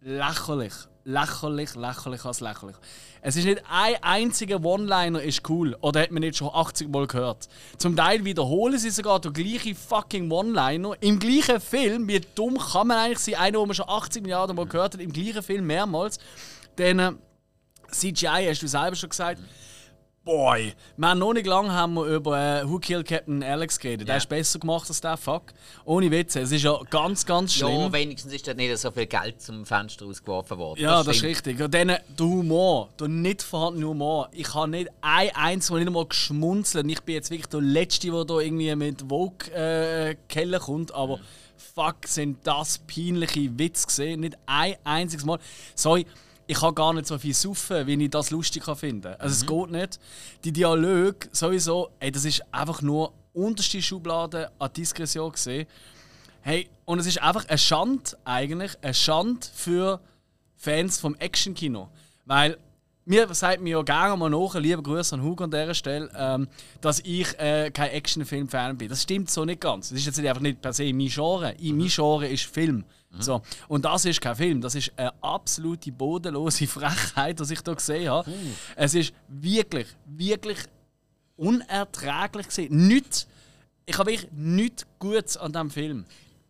lächerlich. 0.00 0.72
Lächerlich, 1.04 1.74
lächerlich 1.74 2.24
als 2.24 2.40
lächerlich. 2.40 2.76
Es 3.22 3.36
ist 3.36 3.44
nicht 3.44 3.62
ein 3.68 3.94
einziger 4.02 4.62
One-Liner 4.64 5.22
ist 5.22 5.48
cool. 5.48 5.76
Oder 5.80 6.02
hat 6.02 6.10
man 6.12 6.20
nicht 6.20 6.36
schon 6.36 6.50
80 6.52 6.88
Mal 6.88 7.06
gehört. 7.06 7.48
Zum 7.76 7.96
Teil 7.96 8.24
wiederholen 8.24 8.78
sie 8.78 8.90
sogar 8.90 9.20
den 9.20 9.32
gleichen 9.32 9.74
fucking 9.74 10.30
One-Liner 10.30 10.94
im 11.00 11.18
gleichen 11.18 11.60
Film. 11.60 12.06
Wie 12.06 12.20
dumm 12.20 12.58
kann 12.58 12.86
man 12.86 12.98
eigentlich 12.98 13.18
sein? 13.18 13.34
Einer, 13.34 13.58
den 13.58 13.66
man 13.66 13.74
schon 13.74 13.88
80 13.88 14.22
Milliarden 14.22 14.54
Mal 14.56 14.66
gehört 14.66 14.94
hat, 14.94 15.00
im 15.00 15.12
gleichen 15.12 15.42
Film 15.42 15.66
mehrmals. 15.66 16.18
Denn 16.78 16.98
äh, 16.98 17.12
CGI, 17.90 18.46
hast 18.48 18.62
du 18.62 18.68
selber 18.68 18.96
schon 18.96 19.10
gesagt. 19.10 19.40
Boy, 20.24 20.72
wir 20.96 21.08
haben 21.08 21.18
noch 21.18 21.32
nicht 21.32 21.46
lange 21.48 21.72
haben 21.72 21.94
wir 21.94 22.04
über 22.04 22.38
äh, 22.38 22.68
Who 22.68 22.78
Killed 22.78 23.08
Captain 23.08 23.42
Alex 23.42 23.76
geredet. 23.80 24.06
Der 24.06 24.14
Ja. 24.14 24.18
ist 24.18 24.28
besser 24.28 24.61
gemacht 24.61 24.88
als 24.88 25.00
der 25.00 25.16
Fuck. 25.16 25.52
Ohne 25.85 26.12
Witze. 26.12 26.40
Es 26.42 26.52
ist 26.52 26.62
ja 26.62 26.78
ganz, 26.90 27.26
ganz 27.26 27.52
schlimm. 27.54 27.80
Ja, 27.80 27.92
wenigstens 27.92 28.32
ist 28.32 28.46
dort 28.46 28.56
nicht 28.56 28.78
so 28.78 28.92
viel 28.92 29.06
Geld 29.06 29.42
zum 29.42 29.66
Fenster 29.66 30.06
ausgeworfen 30.06 30.58
worden. 30.58 30.80
Ja, 30.80 30.98
das, 31.02 31.08
ist 31.08 31.16
stimmt. 31.16 31.30
richtig. 31.30 31.61
Und 31.61 31.74
dann 31.74 31.88
der 31.88 32.00
Humor, 32.20 32.90
der 33.00 33.08
nicht 33.08 33.42
vorhandene 33.42 33.88
Humor. 33.88 34.28
Ich 34.30 34.54
habe 34.54 34.70
nicht 34.70 34.90
ein 35.00 35.30
einziges 35.35 35.70
Mal 35.72 35.78
nicht 35.78 35.88
einmal 35.88 36.06
geschmunzelt. 36.06 36.88
Ich 36.88 37.00
bin 37.00 37.16
jetzt 37.16 37.30
wirklich 37.32 37.48
der 37.48 37.61
Letzte, 37.61 38.12
der 38.12 38.24
da 38.24 38.38
irgendwie 38.38 38.76
mit 38.76 39.02
Vogue 39.08 39.50
äh, 39.52 40.14
Keller 40.28 40.61
kommt. 40.61 40.94
Aber 40.94 41.18
fuck, 41.56 41.96
sind 42.06 42.38
das 42.46 42.78
peinliche 42.78 43.58
Witze 43.58 43.88
gesehen. 43.88 44.20
Nicht 44.20 44.37
ein 44.46 44.76
einziges 44.85 45.24
Mal. 45.24 45.40
Sorry, 45.74 46.06
ich 46.52 46.58
kann 46.58 46.74
gar 46.74 46.92
nicht 46.92 47.06
so 47.06 47.18
viel 47.18 47.34
saufen, 47.34 47.86
wie 47.86 48.04
ich 48.04 48.10
das 48.10 48.30
lustig 48.30 48.64
kann 48.64 48.76
finden 48.76 49.14
Also 49.18 49.34
es 49.34 49.46
geht 49.46 49.70
nicht. 49.70 49.98
Die 50.44 50.52
Dialoge 50.52 51.28
sowieso, 51.32 51.90
ey, 51.98 52.12
das 52.12 52.24
ist 52.24 52.42
einfach 52.52 52.82
nur 52.82 53.12
unterste 53.32 53.80
Schublade 53.80 54.50
an 54.58 54.72
Diskretion 54.72 55.32
gesehen. 55.32 55.66
Hey, 56.42 56.68
und 56.84 56.98
es 56.98 57.06
ist 57.06 57.22
einfach 57.22 57.48
eine 57.48 57.56
Schande 57.56 58.10
eigentlich, 58.24 58.76
eine 58.82 58.92
Schande 58.92 59.46
für 59.54 60.00
Fans 60.56 61.00
vom 61.00 61.14
Actionkino. 61.14 61.88
Weil 62.26 62.58
mir 63.06 63.32
sagt 63.34 63.62
mir 63.62 63.78
ja 63.78 63.82
gerne 63.82 64.16
mal 64.16 64.28
nach, 64.28 64.54
liebe 64.56 64.82
Grüße 64.82 65.14
an 65.14 65.22
Hugo 65.22 65.44
an 65.44 65.50
dieser 65.50 65.74
Stelle, 65.74 66.10
ähm, 66.14 66.48
dass 66.82 67.00
ich 67.00 67.38
äh, 67.38 67.70
kein 67.70 67.90
Actionfilm-Fan 67.90 68.76
bin. 68.76 68.88
Das 68.88 69.02
stimmt 69.02 69.30
so 69.30 69.44
nicht 69.46 69.60
ganz. 69.62 69.88
Das 69.88 69.98
ist 69.98 70.04
jetzt 70.06 70.18
einfach 70.20 70.42
nicht 70.42 70.60
per 70.60 70.74
se 70.74 70.92
mein 70.92 71.08
Genre. 71.08 71.54
Ich, 71.58 71.72
mein 71.72 71.88
Genre 71.88 72.28
ist 72.28 72.44
Film. 72.44 72.84
So. 73.18 73.42
Und 73.68 73.85
das 73.85 74.05
ist 74.05 74.20
kein 74.20 74.37
Film, 74.37 74.61
das 74.61 74.75
ist 74.75 74.92
eine 74.96 75.12
absolute 75.22 75.92
bodenlose 75.92 76.66
Frechheit, 76.68 77.38
was 77.40 77.51
ich 77.51 77.61
hier 77.64 77.75
gesehen 77.75 78.11
habe. 78.11 78.33
Es 78.77 78.94
ist 78.94 79.12
wirklich, 79.29 79.87
wirklich 80.07 80.59
unerträglich 81.37 82.46
gesehen. 82.46 82.87
Nichts, 82.87 83.27
ich 83.85 83.98
habe 83.98 84.11
wirklich 84.11 84.31
nichts 84.33 84.87
Gutes 84.98 85.37
an 85.37 85.53
diesem 85.53 85.70
Film. 85.70 86.05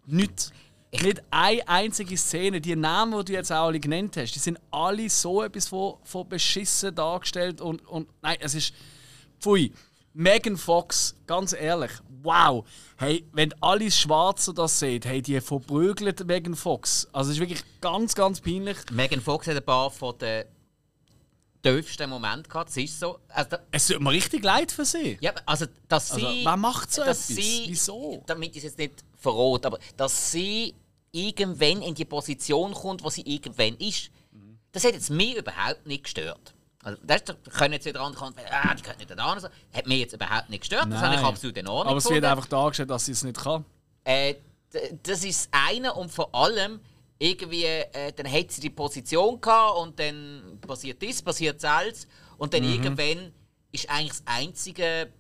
Nichts. 0.07 0.53
Nicht 0.93 1.23
eine 1.31 1.67
einzige 1.67 2.17
Szene. 2.19 2.61
Die 2.61 2.77
Namen, 2.77 3.19
die 3.21 3.25
du 3.25 3.33
jetzt 3.33 3.51
auch 3.51 3.67
alle 3.67 3.81
genannt 3.81 4.17
hast, 4.19 4.35
die 4.35 4.39
sind 4.39 4.61
alle 4.71 5.09
so 5.09 5.43
etwas 5.43 5.69
von, 5.69 5.95
von 6.05 6.29
beschissen 6.29 6.95
dargestellt. 6.95 7.63
Und, 7.63 7.87
und 7.89 8.09
nein, 8.21 8.37
es 8.41 8.55
ist. 8.55 8.75
Pfui. 9.41 9.73
Megan 10.15 10.59
Fox, 10.59 11.17
ganz 11.27 11.55
ehrlich, 11.55 11.91
wow. 12.23 12.65
Hey, 12.97 13.25
wenn 13.33 13.53
Alice 13.63 13.99
Schwarzer 13.99 14.53
das 14.53 14.79
sieht, 14.79 15.05
hey, 15.07 15.21
die 15.23 15.41
verprügelt 15.41 16.25
Megan 16.27 16.55
Fox. 16.57 17.09
Also 17.13 17.31
es 17.31 17.37
ist 17.37 17.41
wirklich 17.41 17.63
ganz, 17.81 18.15
ganz 18.15 18.41
peinlich. 18.41 18.77
Megan 18.91 19.21
Fox 19.21 19.47
hat 19.47 19.57
ein 19.57 19.65
paar 19.65 19.91
von 19.91 20.17
den 20.19 20.45
tiefsten 21.63 22.11
Momenten 22.11 22.49
gehabt. 22.49 22.71
Das 22.71 22.77
ist 22.77 22.99
so. 22.99 23.19
Also, 23.29 23.57
Es 23.71 23.87
tut 23.87 24.01
mir 24.01 24.11
richtig 24.11 24.43
leid 24.45 24.73
für 24.73 24.85
sie. 24.85 25.19
ja, 25.21 25.33
also, 25.47 25.67
dass 25.89 26.11
Also, 26.13 26.29
sie. 26.29 26.45
wer 26.45 26.57
macht 26.57 26.93
so 26.93 27.05
dass 27.05 27.31
etwas? 27.31 27.45
Sie, 27.45 27.65
Wieso? 27.69 28.23
Damit 28.27 28.51
ich 28.53 28.59
es 28.59 28.63
jetzt 28.65 28.79
nicht 28.79 29.05
verrate, 29.17 29.69
aber 29.69 29.79
dass 29.97 30.33
sie 30.33 30.75
irgendwann 31.13 31.83
in 31.83 31.95
die 31.95 32.05
Position 32.05 32.73
kommt, 32.75 33.05
wo 33.05 33.11
sie 33.11 33.23
irgendwann 33.23 33.77
ist, 33.77 34.11
das 34.73 34.85
hat 34.85 34.95
jetzt 34.95 35.11
mich 35.11 35.37
überhaupt 35.37 35.87
nicht 35.87 36.05
gestört. 36.05 36.55
Also, 36.83 37.01
das 37.05 37.25
da 37.25 37.35
können 37.35 37.75
jetzt 37.75 37.87
wieder 37.87 38.01
andere 38.01 38.25
kommen, 38.25 38.35
ah, 38.51 38.75
die 38.75 38.83
können 38.83 38.99
nicht 38.99 39.11
da 39.11 39.41
so. 39.41 39.49
Hat 39.73 39.87
mich 39.87 40.01
jetzt 40.01 40.15
überhaupt 40.15 40.51
nicht 40.51 40.61
gestört. 40.61 40.91
Das 40.91 41.01
habe 41.01 41.15
ich 41.15 41.21
Nein. 41.21 41.31
absolut 41.31 41.57
in 41.57 41.69
Ordnung 41.69 41.91
Aber 41.91 41.99
es 41.99 42.05
wird 42.05 42.15
gefunden. 42.15 42.39
einfach 42.39 42.49
dargestellt, 42.49 42.91
dass 42.91 43.05
sie 43.07 43.13
es 43.13 43.23
nicht 43.23 43.39
kann. 43.39 43.65
Äh, 44.05 44.35
das 45.03 45.23
ist 45.23 45.49
das 45.53 45.61
eine 45.69 45.95
und 45.95 46.11
vor 46.11 46.35
allem 46.35 46.81
irgendwie, 47.19 47.65
äh, 47.65 48.13
dann 48.13 48.31
hat 48.31 48.51
sie 48.51 48.61
die 48.61 48.71
Position 48.71 49.41
gehabt 49.41 49.79
und 49.79 49.99
dann 49.99 50.59
passiert 50.61 51.01
das, 51.03 51.23
passiert 51.23 51.63
das 51.63 52.09
und 52.37 52.53
dann 52.53 52.65
irgendwann 52.65 53.33
ist 53.71 53.89
eigentlich 53.89 54.13
das 54.13 54.23
Einzige, 54.27 55.13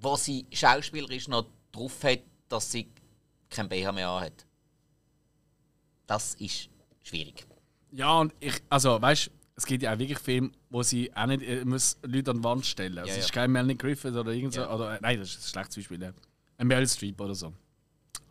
was 0.00 0.24
sie 0.24 0.46
schauspielerisch 0.52 1.26
noch 1.26 1.46
drauf 1.72 2.04
hat, 2.04 2.20
dass 2.48 2.70
sie 2.70 2.92
kein 3.50 3.68
BH 3.68 3.92
mehr 3.92 4.20
hat. 4.20 4.46
Das 6.06 6.34
ist 6.34 6.68
schwierig. 7.02 7.44
Ja, 7.90 8.20
und 8.20 8.34
ich, 8.38 8.54
also 8.68 9.00
weißt 9.00 9.26
du, 9.26 9.30
es 9.58 9.66
gibt 9.66 9.82
ja 9.82 9.92
auch 9.92 9.98
wirklich 9.98 10.20
Filme, 10.20 10.50
wo 10.70 10.84
sie 10.84 11.10
auch 11.16 11.26
nicht 11.26 11.42
äh, 11.42 11.64
muss 11.64 11.98
Leute 12.02 12.30
an 12.30 12.36
die 12.38 12.44
Wand 12.44 12.64
stellen. 12.64 12.96
Also, 12.96 13.10
Ja, 13.10 13.16
es 13.18 13.24
ist 13.24 13.34
ja. 13.34 13.42
kein 13.42 13.50
Melanie 13.50 13.76
Griffith 13.76 14.14
oder 14.14 14.30
irgend 14.30 14.54
so. 14.54 14.60
Ja. 14.60 14.72
Oder, 14.72 14.94
äh, 14.94 14.98
nein, 15.02 15.18
das 15.18 15.30
ist 15.30 15.38
ein 15.38 15.50
schlechtes 15.50 15.76
Beispiel. 15.76 16.00
Ja. 16.00 16.12
Ein 16.58 16.68
Meryl 16.68 16.86
Streep 16.86 17.20
oder 17.20 17.34
so. 17.34 17.52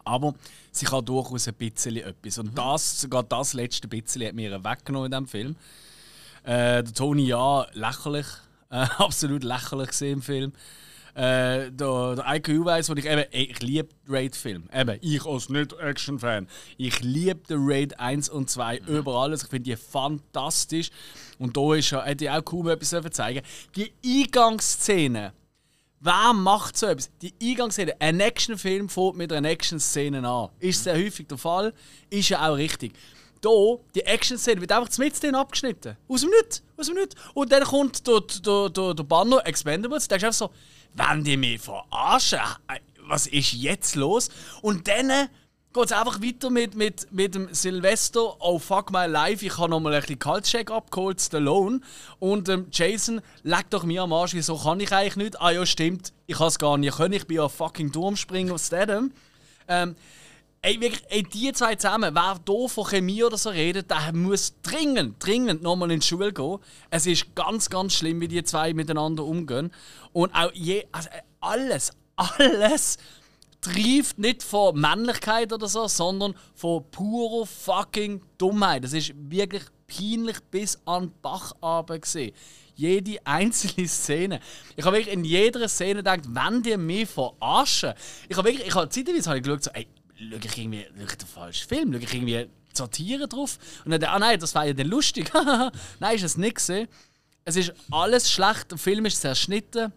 Aber 0.06 0.34
sie 0.72 0.86
kann 0.86 1.04
durchaus 1.04 1.50
ein 1.50 1.54
bisschen 1.56 1.98
etwas. 1.98 2.38
Und 2.38 2.58
das, 2.58 3.02
sogar 3.02 3.24
das 3.24 3.54
letzte 3.54 3.90
bisschen 3.90 4.26
hat 4.26 4.36
mir 4.36 4.64
weggenommen 4.64 5.12
in 5.12 5.12
diesem 5.12 5.28
Film. 5.28 5.56
Äh, 6.44 6.82
der 6.84 6.94
Tony 6.94 7.28
Ja, 7.28 7.68
lächerlich. 7.74 8.28
Äh, 8.70 8.76
absolut 8.98 9.44
lächerlich 9.44 9.90
gesehen 9.90 10.14
im 10.14 10.22
Film. 10.22 10.54
Äh, 11.18 11.72
der, 11.72 12.16
der 12.16 12.26
Ike 12.28 12.52
Uweis, 12.52 12.92
wo 12.92 12.94
ich 12.94 13.06
eben, 13.08 13.24
ey, 13.32 13.46
ich 13.46 13.60
liebe 13.64 13.90
Raid-Film. 14.08 14.70
Eben, 14.72 15.00
ich 15.02 15.26
als 15.26 15.50
Nicht-Action-Fan. 15.50 16.48
Ich 16.78 17.00
liebe 17.00 17.42
den 17.50 17.58
Raid 17.62 18.00
1 18.00 18.30
und 18.30 18.52
2 18.52 18.78
über 18.86 19.16
alles. 19.16 19.42
Ich 19.42 19.50
finde 19.50 19.72
die 19.72 19.76
fantastisch. 19.76 20.92
Und 21.40 21.58
da 21.58 21.74
ist 21.74 21.90
ja, 21.90 22.04
hätte 22.04 22.26
ich 22.26 22.30
auch 22.30 22.46
kaum 22.46 22.68
etwas 22.68 22.90
zu 22.90 23.10
zeigen. 23.10 23.42
Die 23.76 23.92
Eingangsszene. 24.06 25.34
Wer 26.02 26.34
macht 26.34 26.78
so 26.78 26.86
etwas? 26.86 27.10
Die 27.20 27.34
Eingangsszene. 27.42 28.00
Ein 28.00 28.20
Actionfilm 28.20 28.88
fängt 28.88 29.18
mit 29.18 29.34
einer 29.34 29.50
Action-Szene 29.50 30.20
an. 30.24 30.50
Ist 30.60 30.84
sehr 30.84 30.94
häufig 30.94 31.26
der 31.26 31.40
Fall. 31.40 31.74
Ist 32.12 32.30
ja 32.30 32.48
auch 32.48 32.58
richtig. 32.58 32.94
Hier, 33.44 33.80
die 33.96 34.02
Action-Szene 34.02 34.62
wird 34.62 34.72
einfach 34.72 34.96
mit 35.00 35.24
drin 35.24 35.34
abgeschnitten. 35.34 35.98
Aus 36.08 36.22
dem 36.22 36.30
Nichts. 36.30 36.62
Aus 36.76 36.86
dem 36.86 36.96
Nichts. 36.96 37.16
Und 37.34 37.52
dann 37.52 37.64
kommt 37.64 38.06
der, 38.06 38.22
der, 38.22 38.70
der, 38.70 38.94
der 38.94 39.04
Banner 39.04 39.42
Expendables. 39.48 40.08
Da 40.08 40.18
du 40.18 40.28
einfach 40.28 40.38
so, 40.38 40.52
wenn 40.94 41.24
die 41.24 41.38
mich 41.38 41.62
verarschen? 41.62 42.40
Äh, 42.68 42.80
Was 43.08 43.28
ist 43.28 43.54
jetzt 43.54 43.96
los? 43.96 44.30
Und 44.62 44.88
dann 44.88 45.30
geht 45.74 45.86
es 45.86 45.92
einfach 45.92 46.22
weiter 46.22 46.50
mit, 46.50 46.76
mit, 46.76 47.12
mit 47.12 47.36
dem 47.36 47.54
Silvester, 47.54 48.42
oh 48.42 48.58
fuck 48.58 48.92
my 48.92 49.06
life, 49.06 49.46
ich 49.46 49.58
habe 49.58 49.70
nochmal 49.70 49.94
ein 49.94 50.02
bisschen 50.02 50.18
Kaltcheck 50.20 50.72
abgeholt, 50.72 51.22
Stallone. 51.22 51.82
Und 52.20 52.50
ähm, 52.50 52.68
Jason, 52.72 53.22
leg 53.44 53.70
doch 53.70 53.84
mir 53.84 54.02
am 54.02 54.14
Arsch, 54.14 54.34
wieso 54.34 54.58
kann 54.58 54.80
ich 54.80 54.92
eigentlich 54.92 55.18
nicht? 55.18 55.42
Ah 55.42 55.52
ja, 55.52 55.66
stimmt, 55.66 56.14
ich 56.26 56.38
kann 56.38 56.48
es 56.48 56.58
gar 56.58 56.78
nicht 56.78 56.98
können, 56.98 57.14
ich 57.14 57.28
bin 57.28 57.38
ja 57.38 57.48
fucking 57.48 57.92
Turmspringer 57.92 58.56
auf 58.56 58.62
Statham. 58.62 59.12
Ähm, 59.68 59.96
ey, 60.68 60.82
wirklich, 60.82 61.04
ey, 61.08 61.24
die 61.24 61.54
zwei 61.54 61.76
zusammen, 61.76 62.14
wer 62.14 62.40
hier 62.46 62.70
von 62.70 62.84
Chemie 62.86 63.24
oder 63.24 63.38
so 63.38 63.50
redet, 63.50 63.90
der 63.90 64.12
muss 64.14 64.54
dringend, 64.62 65.16
dringend 65.26 65.62
nochmal 65.64 65.92
in 65.92 66.02
die 66.02 66.06
Schule 66.06 66.34
gehen. 66.34 66.58
Es 66.90 67.06
ist 67.06 67.34
ganz, 67.36 67.70
ganz 67.70 67.94
schlimm, 67.94 68.20
wie 68.20 68.28
die 68.28 68.44
zwei 68.44 68.74
miteinander 68.74 69.24
umgehen. 69.24 69.72
Und 70.12 70.36
auch 70.36 70.52
je, 70.54 70.86
also 70.92 71.10
alles, 71.40 71.92
alles 72.18 72.98
trieft 73.62 74.20
nicht 74.20 74.44
von 74.44 74.78
Männlichkeit 74.78 75.54
oder 75.54 75.70
so, 75.70 75.88
sondern 75.88 76.36
von 76.54 76.84
purer 76.92 77.46
fucking 77.46 78.22
Dummheit. 78.38 78.84
Das 78.84 78.92
ist 78.92 79.14
wirklich 79.16 79.64
peinlich 79.88 80.42
bis 80.52 80.78
an 80.86 81.14
Bach 81.22 81.54
gesehen. 81.88 82.34
Jede 82.76 83.26
einzelne 83.26 83.88
Szene. 83.88 84.42
Ich 84.76 84.86
habe 84.86 84.98
wirklich 84.98 85.14
in 85.14 85.24
jeder 85.24 85.68
Szene 85.70 85.96
gedacht, 85.96 86.22
wenn 86.28 86.62
die 86.62 86.76
mich 86.76 87.10
verarschen. 87.10 87.94
Ich 88.28 88.38
habe 88.38 88.50
wirklich, 88.50 88.68
ich 88.68 88.76
habe 88.76 88.90
zeitweise 88.90 89.30
habe 89.30 89.40
ich 89.40 89.46
geschaut, 89.46 89.64
so, 89.64 89.72
ey, 89.72 89.88
schau 90.18 90.38
ich 90.38 90.58
irgendwie 90.58 90.86
schau 90.98 91.04
ich 91.04 91.16
den 91.16 91.28
falschen 91.28 91.68
Film, 91.68 91.94
schau 91.94 92.00
ich 92.00 92.14
irgendwie 92.14 92.48
Satire 92.74 93.28
drauf. 93.28 93.58
Und 93.86 93.92
dann, 93.92 94.04
ah 94.04 94.20
nein, 94.20 94.40
das 94.40 94.56
war 94.56 94.66
ja 94.66 94.74
dann 94.74 94.88
lustig. 94.88 95.32
nein, 96.00 96.16
ist 96.16 96.24
es 96.24 96.38
nicht 96.38 96.56
gesehen. 96.56 96.88
Es 97.44 97.56
ist 97.56 97.74
alles 97.92 98.32
schlecht, 98.32 98.72
der 98.72 98.78
Film 98.78 99.06
ist 99.06 99.22
zerschnitten. 99.22 99.92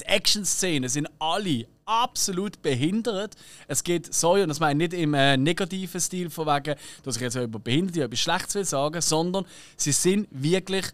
Die 0.00 0.04
Action-Szenen 0.06 0.88
sind 0.88 1.08
alle 1.18 1.66
absolut 1.86 2.60
behindert. 2.62 3.36
Es 3.68 3.84
geht, 3.84 4.12
sorry, 4.12 4.42
und 4.42 4.48
das 4.48 4.60
meine 4.60 4.84
ich 4.84 4.90
nicht 4.90 5.02
im 5.02 5.14
äh, 5.14 5.36
negativen 5.36 6.00
Stil, 6.00 6.30
von 6.30 6.46
wegen, 6.46 6.76
dass 7.02 7.16
ich 7.16 7.22
jetzt 7.22 7.36
über 7.36 7.58
Behinderte 7.58 8.02
etwas 8.02 8.20
Schlechtes 8.20 8.54
will 8.54 8.64
sagen, 8.64 9.00
sondern 9.00 9.46
sie 9.76 9.92
sind 9.92 10.28
wirklich. 10.30 10.86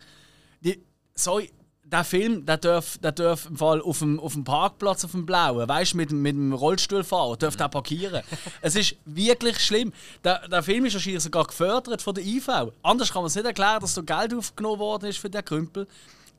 Die, 0.61 0.81
sorry, 1.14 1.51
der 1.90 2.05
Film, 2.05 2.46
der 2.46 2.57
darf, 2.57 2.98
der 2.98 3.12
darf 3.12 3.46
im 3.46 3.57
Fall 3.57 3.81
auf 3.83 3.98
dem, 3.98 4.20
auf 4.20 4.35
dem 4.35 4.44
Parkplatz 4.44 5.05
auf 5.05 5.12
dem 5.12 5.26
Blauen, 5.26 5.68
weißt 5.68 5.94
mit, 5.94 6.12
mit 6.12 6.35
dem 6.35 6.53
Rollstuhlfahrer, 6.53 7.37
darf 7.37 7.57
der 7.57 7.68
parkieren. 7.68 8.22
es 8.61 8.76
ist 8.76 8.96
wirklich 9.05 9.59
schlimm. 9.59 9.92
Der, 10.24 10.46
der 10.48 10.62
Film 10.62 10.85
ist 10.85 10.94
wahrscheinlich 10.94 11.22
sogar 11.22 11.44
gefördert 11.44 12.03
von 12.03 12.14
der 12.14 12.24
IV. 12.24 12.48
Anders 12.83 13.12
kann 13.12 13.22
man 13.22 13.26
es 13.26 13.35
nicht 13.35 13.46
erklären, 13.46 13.81
dass 13.81 13.94
so 13.94 14.03
Geld 14.03 14.35
aufgenommen 14.35 14.79
worden 14.79 15.07
ist 15.07 15.18
für 15.18 15.31
den 15.31 15.44
Krümpel. 15.44 15.87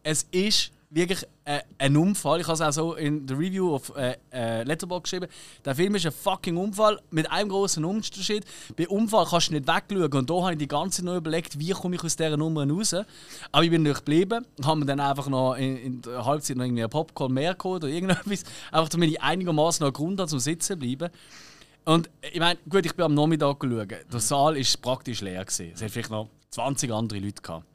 Es 0.03 0.25
ist 0.31 0.71
wirklich 0.91 1.25
äh, 1.45 1.61
ein 1.77 1.95
Unfall. 1.97 2.41
Ich 2.41 2.47
habe 2.47 2.53
es 2.53 2.61
auch 2.61 2.71
so 2.71 2.93
in 2.95 3.25
der 3.25 3.39
Review 3.39 3.73
auf 3.73 3.95
äh, 3.95 4.17
äh, 4.31 4.63
Letterboxd 4.63 5.03
geschrieben. 5.03 5.27
Der 5.65 5.73
Film 5.73 5.95
ist 5.95 6.05
ein 6.05 6.11
fucking 6.11 6.57
Unfall 6.57 6.99
mit 7.09 7.31
einem 7.31 7.49
großen 7.49 7.83
Unterschied. 7.83 8.45
Bei 8.75 8.87
Unfall 8.87 9.25
kannst 9.25 9.49
du 9.49 9.53
nicht 9.53 9.67
wegschauen. 9.67 10.11
Und 10.11 10.29
da 10.29 10.33
habe 10.33 10.51
ich 10.53 10.59
die 10.59 10.67
ganze 10.67 10.97
Zeit 10.97 11.05
noch 11.05 11.15
überlegt, 11.15 11.57
wie 11.57 11.71
komme 11.71 11.95
ich 11.95 12.03
aus 12.03 12.15
dieser 12.15 12.37
Nummer 12.37 12.69
raus. 12.69 12.93
Aber 13.51 13.63
ich 13.63 13.71
bin 13.71 13.83
nicht 13.83 14.05
geblieben. 14.05 14.45
Habe 14.63 14.79
mir 14.81 14.85
dann 14.85 14.99
einfach 14.99 15.27
noch 15.29 15.55
in, 15.55 15.77
in 15.77 16.01
der 16.01 16.25
Halbzeit 16.25 16.57
noch 16.57 16.65
irgendwie 16.65 16.87
Popcorn 16.87 17.33
mehr 17.33 17.55
geholt 17.55 17.83
oder 17.83 17.91
irgendetwas. 17.91 18.43
Einfach 18.71 18.89
damit 18.89 19.09
ich 19.09 19.21
einigermaßen 19.21 19.85
noch 19.85 19.93
Grund 19.93 20.19
habe, 20.19 20.29
zum 20.29 20.39
Sitzen 20.39 20.77
bleiben. 20.77 21.09
Und 21.85 22.09
ich 22.21 22.39
meine, 22.39 22.59
gut, 22.69 22.85
ich 22.85 22.95
bin 22.95 23.05
am 23.05 23.13
Nachmittag 23.13 23.59
geschaut. 23.59 23.91
Der 24.11 24.19
Saal 24.19 24.55
war 24.55 24.81
praktisch 24.81 25.21
leer. 25.21 25.43
Gewesen. 25.43 25.71
Es 25.73 25.81
hat 25.81 25.91
vielleicht 25.91 26.11
noch 26.11 26.27
20 26.51 26.91
andere 26.91 27.19
Leute 27.19 27.41
gehabt. 27.41 27.70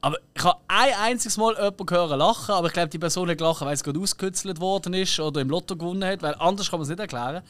Aber 0.00 0.18
ich 0.34 0.44
habe 0.44 0.60
ein 0.68 0.94
einziges 0.94 1.36
Mal 1.36 1.54
jemanden 1.54 1.90
hören 1.90 2.18
lachen, 2.18 2.54
aber 2.54 2.68
ich 2.68 2.72
glaube, 2.72 2.88
die 2.88 2.98
Person 2.98 3.28
hat 3.28 3.38
gelacht, 3.38 3.60
weil 3.62 3.74
es 3.74 3.82
gerade 3.82 3.98
ausgekützelt 3.98 4.60
worden 4.60 4.94
ist 4.94 5.18
oder 5.18 5.40
im 5.40 5.50
Lotto 5.50 5.76
gewonnen 5.76 6.04
hat, 6.04 6.22
weil 6.22 6.34
anders 6.36 6.70
kann 6.70 6.78
man 6.78 6.84
es 6.84 6.88
nicht 6.88 7.00
erklären. 7.00 7.42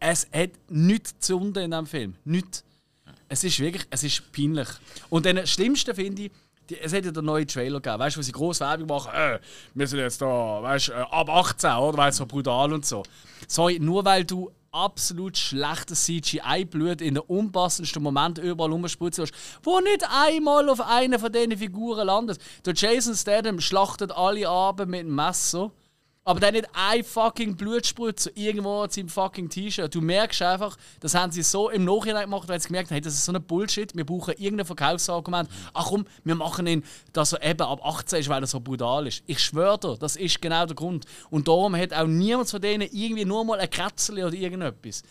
Es 0.00 0.26
hat 0.34 0.50
nichts 0.68 1.18
zu 1.20 1.36
unten 1.36 1.60
in 1.60 1.70
diesem 1.70 1.86
Film. 1.86 2.14
Nichts. 2.24 2.64
Es 3.28 3.44
ist 3.44 3.58
wirklich, 3.60 3.86
es 3.90 4.02
ist 4.02 4.32
peinlich. 4.32 4.68
Und 5.08 5.24
den 5.24 5.46
schlimmsten 5.46 5.94
finde 5.94 6.22
ich, 6.24 6.32
die, 6.68 6.80
es 6.80 6.92
hat 6.92 7.04
ja 7.04 7.10
den 7.10 7.24
neuen 7.24 7.46
Trailer 7.46 7.80
gegeben, 7.80 7.98
weißt 8.00 8.16
du, 8.16 8.18
wo 8.18 8.22
sie 8.22 8.32
groß 8.32 8.60
Werbung 8.60 8.88
machen, 8.88 9.10
äh, 9.14 9.38
wir 9.74 9.86
sind 9.86 9.98
jetzt 9.98 10.20
da, 10.20 10.62
weißt 10.62 10.88
du, 10.88 10.92
äh, 10.92 10.96
ab 10.96 11.28
18, 11.28 11.70
oder? 11.72 11.98
Weil 11.98 12.10
es 12.10 12.16
so 12.16 12.26
brutal 12.26 12.72
und 12.72 12.86
so. 12.86 13.02
Sorry, 13.46 13.78
nur 13.78 14.04
weil 14.04 14.24
du 14.24 14.50
absolut 14.74 15.38
schlechtes 15.38 16.04
CGI-Blut 16.04 17.00
in 17.00 17.14
den 17.14 17.22
unpassendsten 17.22 18.02
Moment 18.02 18.38
überall 18.38 18.72
rumspritzen 18.72 19.28
wo 19.62 19.80
nicht 19.80 20.04
einmal 20.10 20.68
auf 20.68 20.80
einer 20.80 21.18
von 21.18 21.32
diesen 21.32 21.56
Figuren 21.56 22.06
landet. 22.06 22.38
Der 22.66 22.74
Jason 22.74 23.14
Statham 23.14 23.60
schlachtet 23.60 24.12
alle 24.12 24.48
Abend 24.48 24.90
mit 24.90 25.00
dem 25.00 25.14
Messer 25.14 25.70
aber 26.24 26.40
dann 26.40 26.54
nicht 26.54 26.68
ein 26.72 27.04
fucking 27.04 27.54
Blutspritzer 27.54 28.30
irgendwo 28.34 28.82
an 28.82 28.90
seinem 28.90 29.10
fucking 29.10 29.50
T-Shirt. 29.50 29.94
Du 29.94 30.00
merkst 30.00 30.40
einfach, 30.42 30.76
das 31.00 31.14
haben 31.14 31.30
sie 31.30 31.42
so 31.42 31.68
im 31.68 31.84
Nachhinein 31.84 32.24
gemacht, 32.24 32.48
weil 32.48 32.58
sie 32.60 32.68
gemerkt 32.68 32.90
haben, 32.90 32.94
hey, 32.94 33.02
das 33.02 33.14
ist 33.14 33.26
so 33.26 33.32
ein 33.32 33.42
Bullshit, 33.42 33.94
wir 33.94 34.06
brauchen 34.06 34.34
irgendein 34.38 34.66
Verkaufsargument. 34.66 35.50
Ach 35.74 35.86
komm, 35.88 36.06
wir 36.24 36.34
machen 36.34 36.66
ihn, 36.66 36.82
dass 37.12 37.34
er 37.34 37.42
eben 37.42 37.60
ab 37.60 37.84
18 37.84 38.20
ist, 38.20 38.28
weil 38.28 38.42
er 38.42 38.46
so 38.46 38.58
brutal 38.58 39.06
ist. 39.06 39.22
Ich 39.26 39.40
schwöre 39.40 39.78
dir, 39.78 39.96
das 39.98 40.16
ist 40.16 40.40
genau 40.40 40.64
der 40.64 40.74
Grund. 40.74 41.04
Und 41.28 41.46
darum 41.46 41.76
hat 41.76 41.92
auch 41.92 42.06
niemand 42.06 42.48
von 42.48 42.60
denen 42.60 42.88
irgendwie 42.90 43.26
nur 43.26 43.44
mal 43.44 43.60
ein 43.60 43.68
Kratzel 43.68 44.24
oder 44.24 44.34
irgendetwas. 44.34 45.02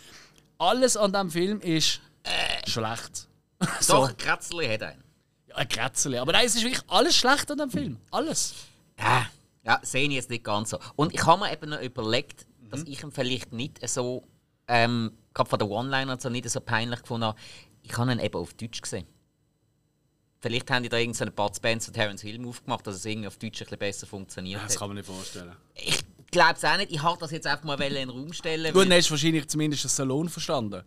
Alles 0.57 0.97
an 0.97 1.11
diesem 1.11 1.29
Film 1.29 1.61
ist 1.61 1.99
äh, 2.23 2.67
schlecht. 2.67 3.27
so. 3.79 3.93
Doch, 3.93 4.09
ein 4.09 4.17
Kratzel 4.17 4.67
hat 4.71 4.81
einen. 4.81 5.03
Ja, 5.47 5.55
ein 5.57 5.67
Kratzel. 5.67 6.17
Aber 6.17 6.31
nein, 6.31 6.45
es 6.47 6.55
ist 6.55 6.63
wirklich 6.63 6.83
alles 6.87 7.15
schlecht 7.15 7.51
an 7.51 7.59
dem 7.59 7.69
Film. 7.69 7.97
Alles. 8.09 8.53
Ja. 8.97 9.27
Ja, 9.65 9.79
sehe 9.81 10.07
ich 10.07 10.13
jetzt 10.13 10.29
nicht 10.29 10.43
ganz 10.43 10.71
so. 10.71 10.79
Und 10.95 11.13
ich 11.13 11.25
habe 11.25 11.41
mir 11.41 11.53
eben 11.53 11.69
noch 11.69 11.81
überlegt, 11.81 12.45
mhm. 12.61 12.69
dass 12.69 12.83
ich 12.83 13.01
ihn 13.01 13.11
vielleicht 13.11 13.53
nicht 13.53 13.87
so, 13.87 14.27
ähm, 14.67 15.11
gerade 15.33 15.49
von 15.49 15.59
der 15.59 15.69
One-Liner 15.69 16.19
so 16.19 16.29
nicht 16.29 16.49
so 16.49 16.59
peinlich 16.59 17.01
gefunden 17.01 17.27
habe. 17.27 17.39
Ich 17.81 17.97
habe 17.97 18.11
ihn 18.11 18.19
eben 18.19 18.35
auf 18.35 18.53
Deutsch 18.53 18.81
gesehen. 18.81 19.07
Vielleicht 20.39 20.69
haben 20.71 20.83
die 20.83 20.89
da 20.89 20.97
irgendeinen 20.97 21.31
Bud 21.33 21.55
Spencer 21.55 21.87
und 21.89 21.93
Terence 21.93 22.21
Hill 22.21 22.45
aufgemacht, 22.45 22.85
dass 22.85 22.95
es 22.95 23.05
irgendwie 23.05 23.27
auf 23.27 23.37
Deutsch 23.37 23.61
ein 23.61 23.65
bisschen 23.65 23.79
besser 23.79 24.07
funktioniert. 24.07 24.61
Das 24.65 24.77
kann 24.77 24.89
man 24.89 24.97
nicht 24.97 25.05
vorstellen. 25.05 25.55
Ich 25.73 26.03
glaube 26.31 26.55
es 26.55 26.65
auch 26.65 26.75
nicht. 26.75 26.91
Ich 26.91 27.01
habe 27.01 27.17
das 27.17 27.31
jetzt 27.31 27.47
einfach 27.47 27.63
mal 27.63 27.81
in 27.81 27.93
den 27.93 28.09
Raum 28.09 28.33
stellen. 28.33 28.73
Gut, 28.73 28.83
dann 28.83 28.97
hast 28.97 29.07
du 29.07 29.11
wahrscheinlich 29.11 29.47
zumindest 29.47 29.85
das 29.85 29.95
Salon 29.95 30.27
verstanden. 30.27 30.83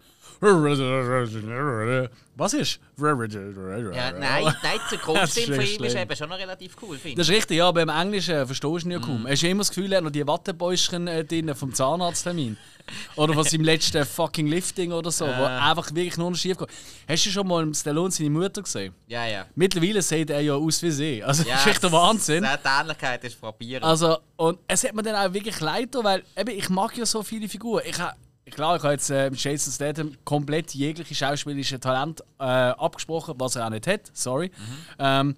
Was 2.37 2.53
ist? 2.53 2.81
ja, 2.99 3.15
nein, 3.15 4.45
nein, 4.63 4.81
der 4.91 4.99
Grundstil 4.99 5.55
von 5.55 5.65
ihm 5.65 5.85
ist 5.85 5.97
eben 5.97 6.17
schon 6.17 6.29
noch 6.29 6.39
relativ 6.39 6.77
cool, 6.83 6.97
finde 6.99 7.09
ich. 7.09 7.15
Das 7.15 7.29
ist 7.29 7.35
richtig, 7.35 7.57
ja, 7.57 7.69
aber 7.69 7.81
im 7.81 7.89
Englischen 7.89 8.47
verstehst 8.47 8.85
du 8.85 8.89
ihn 8.89 8.91
ja 8.91 8.99
kaum. 8.99 9.23
Mm. 9.23 9.29
Hast 9.29 9.43
du 9.43 9.49
immer 9.49 9.61
das 9.61 9.71
Gefühl, 9.71 9.91
er 9.91 9.99
hat 9.99 10.05
noch 10.05 10.11
die 10.11 10.27
Wattebäuschen 10.27 11.09
äh, 11.09 11.25
drin 11.25 11.55
vom 11.55 11.73
Zahnarzttermin? 11.73 12.59
oder 13.17 13.35
von 13.35 13.45
seinem 13.45 13.65
letzten 13.65 14.05
fucking 14.05 14.47
Lifting 14.47 14.93
oder 14.93 15.11
so, 15.11 15.25
äh. 15.25 15.39
wo 15.39 15.45
einfach 15.45 15.95
wirklich 15.95 16.17
nur 16.17 16.31
noch 16.31 16.37
schief 16.37 16.57
geht. 16.57 16.69
Hast 17.09 17.27
du 17.27 17.31
schon 17.31 17.47
mal 17.47 17.75
Stallone 17.75 18.11
seine 18.11 18.31
Mutter 18.31 18.63
gesehen? 18.63 18.95
Ja, 19.07 19.27
ja. 19.27 19.47
Mittlerweile 19.55 20.03
sieht 20.03 20.31
er 20.31 20.41
ja 20.41 20.55
aus 20.55 20.83
wie 20.83 20.91
sie. 20.91 21.25
Also, 21.25 21.43
ja, 21.43 21.53
das 21.53 21.63
ist 21.63 21.73
echt 21.73 21.83
der 21.83 21.93
Wahnsinn. 21.93 22.45
Die 22.45 22.69
Ähnlichkeit 22.69 23.25
ist 23.25 23.39
frappierend. 23.39 23.85
Also, 23.85 24.19
und 24.37 24.59
es 24.69 24.85
hat 24.85 24.95
mir 24.95 25.03
dann 25.03 25.17
auch 25.17 25.33
wirklich 25.33 25.59
leid, 25.61 25.89
weil 25.95 26.23
eben, 26.37 26.51
ich 26.51 26.69
mag 26.69 26.97
ja 26.97 27.07
so 27.07 27.23
viele 27.23 27.49
Figuren. 27.49 27.83
Ich 27.87 27.99
habe 27.99 28.15
Klar, 28.51 28.77
ich 28.77 28.83
habe 28.83 28.93
jetzt 28.93 29.11
äh, 29.11 29.29
mit 29.29 29.43
Jason 29.43 29.73
Statham 29.73 30.13
komplett 30.25 30.73
jegliche 30.73 31.15
schauspielerische 31.15 31.81
Talent 31.81 32.23
äh, 32.39 32.45
abgesprochen, 32.45 33.35
was 33.39 33.57
er 33.57 33.67
auch 33.67 33.71
nicht 33.71 33.87
hat. 33.89 34.11
Sorry. 34.13 34.49
Mhm. 34.49 34.95
Ähm, 35.01 35.37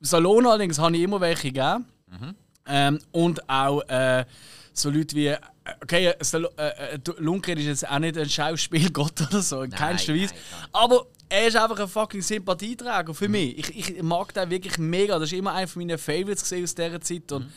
Salon 0.00 0.46
allerdings 0.46 0.78
habe 0.78 0.96
ich 0.96 1.02
immer 1.02 1.20
welche 1.20 1.48
gegeben. 1.48 1.86
Mhm. 2.08 2.34
Ähm, 2.66 2.98
und 3.10 3.48
auch 3.48 3.80
äh, 3.88 4.24
so 4.72 4.90
Leute 4.90 5.16
wie. 5.16 5.34
Okay, 5.82 6.06
äh, 6.08 6.14
äh, 6.56 6.98
Lundgren 7.18 7.56
ist 7.56 7.66
jetzt 7.66 7.88
auch 7.88 7.98
nicht 8.00 8.18
ein 8.18 8.28
Schauspielgott 8.28 9.20
oder 9.28 9.40
so, 9.40 9.62
in 9.62 9.70
keinster 9.70 10.14
Weise. 10.14 10.34
Aber 10.72 11.06
er 11.28 11.46
ist 11.46 11.56
einfach 11.56 11.78
ein 11.78 11.88
fucking 11.88 12.20
Sympathieträger 12.20 13.14
für 13.14 13.28
mhm. 13.28 13.32
mich. 13.32 13.58
Ich, 13.58 13.90
ich 13.90 14.02
mag 14.02 14.34
den 14.34 14.50
wirklich 14.50 14.76
mega. 14.76 15.18
Das 15.18 15.32
ist 15.32 15.38
immer 15.38 15.54
einer 15.54 15.68
meiner 15.74 15.98
Favorites 15.98 16.52
aus 16.52 16.74
dieser 16.74 17.00
Zeit. 17.00 17.32
Und 17.32 17.44
mhm. 17.44 17.52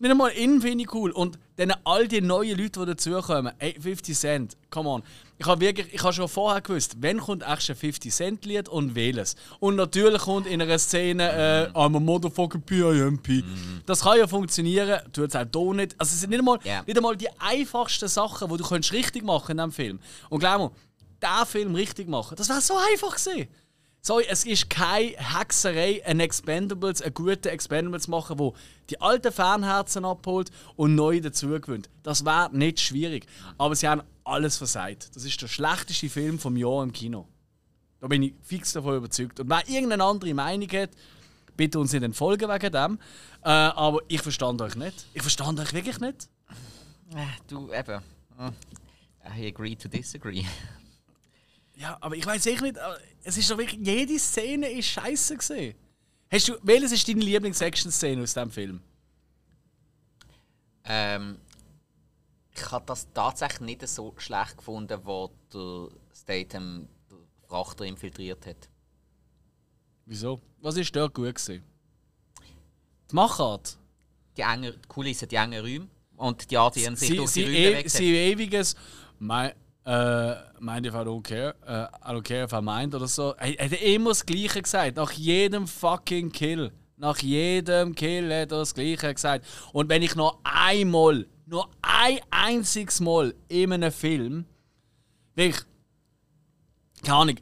Nicht 0.00 0.12
einmal 0.12 0.32
ihn 0.34 0.62
finde 0.62 0.84
ich 0.84 0.94
cool. 0.94 1.10
Und 1.10 1.38
dann 1.56 1.74
all 1.84 2.08
die 2.08 2.22
neuen 2.22 2.56
Leute, 2.56 2.80
die 2.80 2.86
dazukommen. 2.86 3.52
Ey, 3.58 3.76
50 3.78 4.18
Cent, 4.18 4.56
come 4.70 4.88
on. 4.88 5.02
Ich 5.36 5.44
habe 5.46 5.60
wirklich, 5.60 5.92
ich 5.92 6.02
habe 6.02 6.14
schon 6.14 6.26
vorher 6.26 6.62
gewusst, 6.62 6.96
wenn 7.00 7.18
kommt 7.18 7.42
echt 7.46 7.68
ein 7.68 7.76
50 7.76 8.10
Cent 8.10 8.46
Lied 8.46 8.70
und 8.70 8.94
welches. 8.94 9.36
Und 9.58 9.76
natürlich 9.76 10.22
kommt 10.22 10.46
in 10.46 10.62
einer 10.62 10.78
Szene 10.78 11.70
äh, 11.74 11.78
I'm 11.78 11.94
a 11.94 12.00
motherfucking 12.00 12.62
PIMP. 12.62 13.28
Mm. 13.28 13.82
Das 13.84 14.00
kann 14.00 14.16
ja 14.16 14.26
funktionieren, 14.26 15.00
tut 15.12 15.34
es 15.34 15.36
auch 15.36 15.44
hier 15.52 15.74
nicht. 15.74 15.94
Also 15.98 16.14
es 16.14 16.20
sind 16.20 16.30
nicht 16.30 16.38
einmal, 16.38 16.58
yeah. 16.64 16.82
nicht 16.86 16.96
einmal 16.96 17.14
die 17.14 17.28
einfachsten 17.38 18.08
Sachen, 18.08 18.48
die 18.48 18.56
du 18.56 18.64
richtig 18.64 19.22
machen 19.22 19.52
in 19.52 19.58
diesem 19.58 19.72
Film. 19.72 19.98
Und 20.30 20.40
glaub 20.40 20.60
mir, 20.60 20.70
diesen 21.22 21.46
Film 21.46 21.74
richtig 21.74 22.08
machen, 22.08 22.36
das 22.36 22.48
wäre 22.48 22.62
so 22.62 22.74
einfach 22.74 23.16
gewesen. 23.16 23.48
Sorry, 24.02 24.24
es 24.28 24.44
ist 24.46 24.70
keine 24.70 25.14
Hexerei, 25.18 26.02
ein 26.06 26.20
Expendables, 26.20 27.02
einen 27.02 27.12
guten 27.12 27.48
Expendables 27.48 28.04
zu 28.04 28.10
machen, 28.10 28.38
wo 28.38 28.54
die 28.88 28.98
alten 29.00 29.30
Fanherzen 29.30 30.06
abholt 30.06 30.50
und 30.76 30.94
neu 30.94 31.20
dazugewinnt. 31.20 31.90
Das 32.02 32.24
wäre 32.24 32.48
nicht 32.50 32.80
schwierig. 32.80 33.26
Aber 33.58 33.76
sie 33.76 33.88
haben 33.88 34.02
alles 34.24 34.56
versagt. 34.56 35.14
Das 35.14 35.24
ist 35.24 35.40
der 35.42 35.48
schlechteste 35.48 36.08
Film 36.08 36.38
vom 36.38 36.56
Jahr 36.56 36.82
im 36.82 36.92
Kino. 36.92 37.28
Da 38.00 38.06
bin 38.06 38.22
ich 38.22 38.34
fix 38.42 38.72
davon 38.72 38.96
überzeugt. 38.96 39.38
Und 39.38 39.50
wer 39.50 39.68
irgendeine 39.68 40.04
andere 40.04 40.32
Meinung 40.32 40.68
hat, 40.70 40.90
bitte 41.56 41.78
uns 41.78 41.92
in 41.92 42.00
den 42.00 42.14
Folgen 42.14 42.48
wegen 42.48 42.72
dem. 42.72 42.98
Äh, 43.42 43.50
aber 43.50 44.00
ich 44.08 44.22
verstand 44.22 44.62
euch 44.62 44.76
nicht. 44.76 45.04
Ich 45.12 45.20
verstand 45.20 45.60
euch 45.60 45.74
wirklich 45.74 46.00
nicht. 46.00 46.28
Äh, 47.14 47.26
du, 47.48 47.70
eben. 47.70 48.00
Hm. 48.38 48.52
I 49.36 49.46
agree 49.48 49.76
to 49.76 49.88
disagree. 49.88 50.44
Ja, 51.80 51.96
aber 52.02 52.14
ich 52.14 52.26
weiß 52.26 52.44
echt 52.44 52.60
nicht, 52.60 52.76
es 53.24 53.38
ist 53.38 53.50
doch 53.50 53.56
wirklich, 53.56 53.80
jede 53.82 54.18
Szene 54.18 54.68
ist 54.68 54.88
scheiße 54.88 55.38
gesehen. 55.38 55.74
Hast 56.30 56.48
du, 56.48 56.58
welches 56.62 56.92
ist 56.92 57.08
deine 57.08 57.20
Lieblings-Action-Szene 57.20 58.22
aus 58.22 58.34
diesem 58.34 58.50
Film? 58.50 58.82
Ähm, 60.84 61.38
ich 62.54 62.70
habe 62.70 62.84
das 62.84 63.10
tatsächlich 63.14 63.60
nicht 63.60 63.88
so 63.88 64.14
schlecht 64.18 64.58
gefunden, 64.58 65.00
wo 65.04 65.30
der 65.54 65.88
Statham 66.14 66.86
den 67.10 67.26
Frachter 67.48 67.86
infiltriert 67.86 68.44
hat. 68.46 68.68
Wieso? 70.04 70.38
Was 70.60 70.76
ist 70.76 70.94
dort 70.94 71.14
gut 71.14 71.34
gewesen? 71.34 71.64
Die 73.10 73.14
Machart? 73.14 73.78
Die 74.36 74.42
engen 74.42 74.74
die 74.74 74.88
Kulissen, 74.88 75.28
die 75.28 75.36
engen 75.36 75.60
Räume 75.64 75.88
und 76.16 76.50
die 76.50 76.58
Art, 76.58 76.76
wie 76.76 76.84
er 76.84 76.94
sich 76.94 77.08
Sie, 77.08 77.16
durch 77.16 77.30
sie, 77.30 77.44
die 77.46 77.66
Räume 77.66 77.84
e 77.84 77.88
sie 77.88 78.14
ewiges 78.14 78.76
mein, 79.18 79.54
äh, 79.84 80.34
mind 80.60 80.86
if 80.86 80.94
I 80.94 80.98
don't 80.98 81.22
care, 81.22 81.54
äh, 81.66 82.10
I 82.10 82.14
don't 82.14 82.22
care 82.22 82.44
if 82.44 82.52
I 82.52 82.60
mind 82.60 82.94
oder 82.94 83.08
so. 83.08 83.34
Er 83.38 83.58
er 83.58 83.70
hat 83.70 83.82
immer 83.82 84.10
das 84.10 84.24
Gleiche 84.24 84.62
gesagt. 84.62 84.96
Nach 84.96 85.12
jedem 85.12 85.66
fucking 85.66 86.30
Kill. 86.32 86.70
Nach 86.96 87.18
jedem 87.18 87.94
Kill 87.94 88.24
hat 88.24 88.52
er 88.52 88.58
das 88.58 88.74
Gleiche 88.74 89.14
gesagt. 89.14 89.46
Und 89.72 89.88
wenn 89.88 90.02
ich 90.02 90.14
noch 90.14 90.38
einmal, 90.44 91.26
nur 91.46 91.68
ein 91.82 92.20
einziges 92.30 93.00
Mal 93.00 93.34
in 93.48 93.72
einem 93.72 93.90
Film, 93.90 94.44
wirklich, 95.34 95.64
keine 97.02 97.16
Ahnung, 97.16 97.36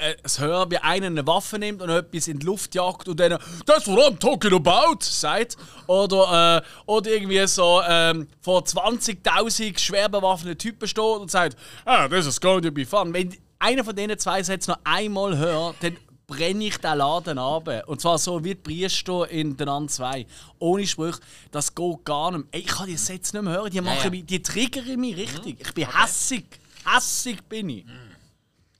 äh, 0.00 0.16
es 0.22 0.38
hören, 0.38 0.70
wie 0.70 0.78
einer 0.78 1.06
eine 1.06 1.26
Waffe 1.26 1.58
nimmt 1.58 1.82
und 1.82 1.90
etwas 1.90 2.28
in 2.28 2.38
die 2.38 2.46
Luft 2.46 2.74
jagt 2.74 3.08
und 3.08 3.18
dann 3.20 3.38
«That's 3.66 3.86
what 3.86 3.98
I'm 3.98 4.18
talking 4.18 4.52
about!» 4.52 4.98
sagt. 5.00 5.56
Oder, 5.86 6.62
äh, 6.64 6.90
oder 6.90 7.10
irgendwie 7.10 7.46
so 7.46 7.80
ähm, 7.86 8.28
vor 8.40 8.62
20'000 8.62 9.78
schwer 9.78 10.08
bewaffneten 10.08 10.58
Typen 10.58 10.88
steht 10.88 11.02
und 11.02 11.30
sagt 11.30 11.56
«Ah, 11.84 12.08
this 12.08 12.26
is 12.26 12.40
going 12.40 12.62
to 12.62 12.70
be 12.70 12.84
fun». 12.84 13.12
Wenn 13.12 13.36
einer 13.58 13.84
von 13.84 13.94
diesen 13.94 14.18
zwei 14.18 14.42
Sätze 14.42 14.70
noch 14.70 14.78
einmal 14.84 15.36
hört, 15.36 15.76
dann 15.80 15.96
brenne 16.26 16.66
ich 16.66 16.76
den 16.76 16.98
Laden 16.98 17.38
ab. 17.38 17.68
Und 17.86 18.00
zwar 18.00 18.18
so 18.18 18.44
wie 18.44 18.50
die 18.50 18.54
Priester 18.54 19.28
in 19.28 19.56
den 19.56 19.68
An 19.68 19.88
2. 19.88 20.26
Ohne 20.58 20.86
Sprüche, 20.86 21.20
das 21.50 21.74
geht 21.74 22.04
gar 22.04 22.30
nicht 22.30 22.52
mehr. 22.52 22.60
Ich 22.60 22.66
kann 22.66 22.86
die 22.86 22.96
Sätze 22.96 23.36
nicht 23.36 23.44
mehr 23.44 23.54
hören, 23.54 23.70
die, 23.70 23.80
machen 23.80 23.98
ja. 24.04 24.10
Mich, 24.10 24.26
die 24.26 24.42
triggern 24.42 25.00
mich 25.00 25.16
richtig. 25.16 25.60
Ich 25.60 25.74
bin 25.74 25.88
hässig. 25.90 26.44
Hässig 26.84 27.42
bin 27.48 27.70
ich. 27.70 27.84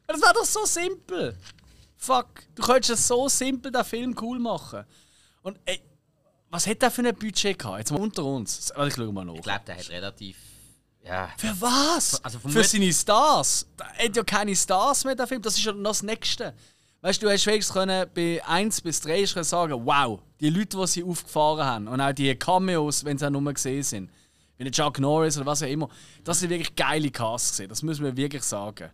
Das 0.08 0.22
war 0.22 0.32
doch 0.32 0.44
so 0.44 0.64
simpel. 0.64 1.36
Fuck, 1.98 2.44
du 2.54 2.62
könntest 2.62 2.90
es 2.90 3.06
so 3.06 3.28
simpel 3.28 3.70
den 3.70 3.84
Film 3.84 4.16
cool 4.22 4.38
machen. 4.38 4.84
Und 5.42 5.60
ey, 5.66 5.82
was 6.48 6.66
hat 6.66 6.80
der 6.80 6.90
für 6.90 7.06
ein 7.06 7.14
Budget 7.14 7.58
gehabt? 7.58 7.78
Jetzt 7.78 7.92
mal 7.92 8.00
unter 8.00 8.24
uns. 8.24 8.70
Also 8.70 8.88
ich 8.88 8.94
schau 8.94 9.12
mal 9.12 9.26
nach. 9.26 9.34
Ich 9.34 9.42
glaube, 9.42 9.64
der 9.66 9.76
hat 9.76 9.90
relativ. 9.90 10.36
Ja. 11.04 11.28
Für 11.36 11.60
was? 11.60 12.24
Also 12.24 12.38
für 12.38 12.64
seine 12.64 12.90
Stars. 12.90 13.66
Der 13.78 14.06
hat 14.06 14.16
ja 14.16 14.22
keine 14.24 14.56
Stars 14.56 15.04
mehr, 15.04 15.14
der 15.14 15.26
Film. 15.26 15.42
Das 15.42 15.58
ist 15.58 15.64
ja 15.64 15.72
noch 15.72 15.90
das 15.90 16.02
Nächste. 16.02 16.54
Weißt 17.02 17.22
du, 17.22 17.26
du 17.26 17.32
hast 17.32 17.46
wenigstens 17.46 17.74
können, 17.74 18.08
bei 18.14 18.42
1 18.44 18.80
bis 18.80 19.00
3 19.02 19.24
können 19.24 19.44
sagen, 19.44 19.84
wow, 19.84 20.20
die 20.40 20.50
Leute, 20.50 20.78
die 20.78 20.86
sie 20.86 21.04
aufgefahren 21.04 21.64
haben 21.64 21.88
und 21.88 22.00
auch 22.00 22.12
die 22.12 22.34
Cameos, 22.34 23.04
wenn 23.04 23.18
sie 23.18 23.26
auch 23.26 23.30
nur 23.30 23.52
gesehen 23.52 23.82
sind, 23.82 24.10
wie 24.56 24.64
der 24.64 24.72
Chuck 24.72 24.98
Norris 24.98 25.36
oder 25.36 25.46
was 25.46 25.62
auch 25.62 25.68
immer, 25.68 25.88
das 26.24 26.40
sind 26.40 26.50
wirklich 26.50 26.74
geile 26.74 27.10
Casts 27.10 27.50
gesehen. 27.50 27.68
Das 27.68 27.82
müssen 27.82 28.04
wir 28.04 28.16
wirklich 28.16 28.42
sagen. 28.42 28.90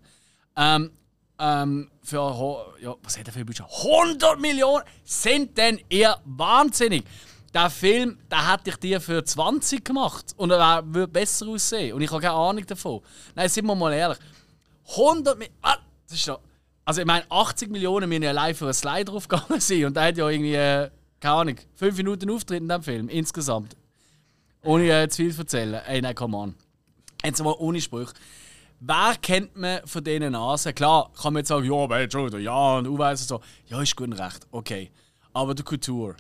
Ähm, 0.57 0.91
ähm, 1.39 1.91
für 2.03 2.75
ja, 2.81 2.95
was 3.03 3.19
hat 3.19 3.27
er 3.27 3.33
für 3.33 3.41
ein 3.41 3.47
Budget? 3.47 3.67
100 3.67 4.41
Millionen! 4.41 4.85
Sind 5.05 5.57
denn 5.57 5.81
ihr 5.89 6.17
wahnsinnig? 6.25 7.05
Der 7.53 7.71
Film, 7.71 8.19
der 8.31 8.53
hätte 8.53 8.71
ich 8.71 8.77
dir 8.77 9.01
für 9.01 9.25
20 9.25 9.85
gemacht 9.85 10.35
und 10.37 10.51
er 10.51 10.83
würde 10.87 11.13
besser 11.13 11.47
aussehen. 11.47 11.95
Und 11.95 12.03
ich 12.03 12.11
habe 12.11 12.21
keine 12.21 12.35
Ahnung 12.35 12.67
davon. 12.67 13.01
Nein, 13.35 13.49
sind 13.49 13.67
wir 13.67 13.75
mal 13.77 13.93
ehrlich. 13.93 14.19
100 14.91 15.39
Millionen. 15.39 15.59
Ah. 15.63 15.79
Also, 16.85 17.01
ich 17.01 17.07
meine, 17.07 17.25
80 17.31 17.71
Millionen 17.71 18.09
müssen 18.09 18.23
ja 18.25 18.31
allein 18.31 18.55
für 18.55 18.67
einen 18.67 18.75
Slide 18.75 19.07
draufgegangen 19.07 19.59
sein. 19.61 19.85
Und 19.87 19.97
der 19.97 20.05
hat 20.05 20.17
ja 20.17 20.29
irgendwie, 20.29 20.55
äh, 20.55 20.91
keine 21.21 21.35
Ahnung, 21.35 21.57
5 21.77 21.97
Minuten 21.97 22.31
Auftritt 22.31 22.61
in 22.61 22.69
diesem 22.69 22.83
Film 22.83 23.09
insgesamt. 23.09 23.77
Ohne 24.63 25.03
äh, 25.03 25.09
zu 25.09 25.23
viel 25.23 25.33
zu 25.33 25.43
erzählen. 25.43 25.75
Ey, 25.87 26.03
nein, 26.03 26.15
come 26.15 26.37
on. 26.37 26.55
Jetzt 27.25 27.43
mal 27.43 27.55
ohne 27.59 27.81
Sprüche. 27.81 28.13
Wer 28.87 29.15
kennt 29.23 29.57
man 29.57 29.81
von 29.87 30.05
diesen 30.05 30.33
Nasen? 30.33 30.75
Klar, 30.75 31.11
kann 31.21 31.33
man 31.33 31.41
jetzt 31.41 31.49
sagen, 31.49 31.65
ja, 31.65 32.11
schon 32.11 32.27
wieder, 32.27 32.39
ja, 32.39 32.77
und 32.77 32.87
Uweis 32.87 33.23
und 33.23 33.29
so. 33.29 33.41
Ja, 33.69 33.81
ist 33.81 33.97
gut 33.97 34.09
und 34.09 34.13
recht, 34.15 34.47
okay. 34.51 34.91
Aber 35.33 35.55
der 35.55 35.65
Couture, 35.65 36.17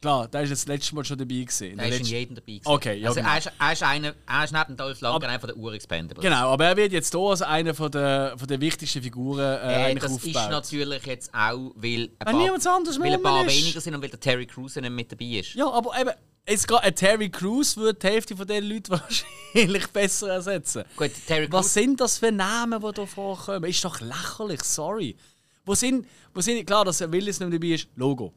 klar, 0.00 0.26
der 0.26 0.42
ist 0.42 0.50
jetzt 0.50 0.62
das 0.62 0.68
letzte 0.68 0.94
Mal 0.96 1.04
schon 1.04 1.16
dabei 1.16 1.34
gewesen. 1.36 1.76
Der 1.76 1.86
ist 1.88 2.00
in 2.00 2.06
jedem 2.06 2.34
dabei. 2.34 2.46
gewesen. 2.54 2.62
Okay, 2.66 2.98
ja, 2.98 3.08
also 3.08 3.20
genau. 3.20 3.32
er, 3.32 3.38
ist, 3.38 3.52
er, 3.58 3.72
ist 3.72 3.82
einer, 3.84 4.14
er 4.26 4.44
ist 4.44 4.52
neben 4.52 4.76
Dolph 4.76 5.00
Lundgren 5.00 5.30
einer 5.30 5.38
von 5.40 5.46
der 5.48 5.56
Urexpendables. 5.56 6.22
Genau, 6.24 6.50
aber 6.50 6.64
er 6.66 6.76
wird 6.76 6.92
jetzt 6.92 7.12
hier 7.14 7.20
als 7.20 7.42
einer 7.42 7.72
von 7.74 7.90
der, 7.90 8.34
von 8.36 8.48
der 8.48 8.60
wichtigsten 8.60 9.00
Figuren 9.02 9.38
äh, 9.38 9.56
Äh, 9.56 9.84
eigentlich 9.86 10.02
das 10.02 10.12
aufgebaut. 10.12 10.42
ist 10.42 10.50
natürlich 10.50 11.06
jetzt 11.06 11.32
auch, 11.32 11.70
weil 11.76 12.10
ein 12.18 12.26
Weil 12.26 12.34
niemand 12.34 12.66
anderes 12.66 12.98
weil 13.00 13.12
ein 13.14 13.22
paar 13.22 13.46
ist. 13.46 13.56
weniger 13.56 13.80
sind 13.80 13.94
und 13.94 14.02
weil 14.02 14.10
der 14.10 14.20
Terry 14.20 14.46
Crews 14.46 14.74
nicht 14.74 14.90
mit 14.90 15.12
dabei 15.12 15.24
ist. 15.24 15.54
Ja, 15.54 15.70
aber 15.70 15.92
eben, 16.00 16.10
jetzt 16.48 16.66
gerade 16.66 16.84
ein 16.84 16.94
Terry 16.94 17.30
Crews 17.30 17.76
würde 17.76 17.98
die 17.98 18.06
Hälfte 18.06 18.36
von 18.36 18.46
den 18.46 18.64
Leuten 18.64 18.92
wahrscheinlich 19.54 19.86
besser 19.88 20.30
ersetzen. 20.32 20.84
Gut, 20.96 21.10
Terry 21.26 21.50
Was 21.50 21.66
Crews 21.66 21.74
sind 21.74 22.00
das 22.00 22.18
für 22.18 22.32
Namen, 22.32 22.80
die 22.80 22.92
da 22.92 23.06
vorkommen? 23.06 23.64
Ist 23.64 23.84
doch 23.84 24.00
lächerlich, 24.00 24.62
sorry. 24.64 25.16
Wo 25.64 25.74
sind, 25.74 26.06
wo 26.32 26.40
sind 26.40 26.66
klar, 26.66 26.84
dass 26.84 27.00
Willis 27.00 27.40
nicht 27.40 27.50
mehr 27.50 27.58
dabei 27.58 27.74
ist? 27.74 27.88
Logo. 27.96 28.32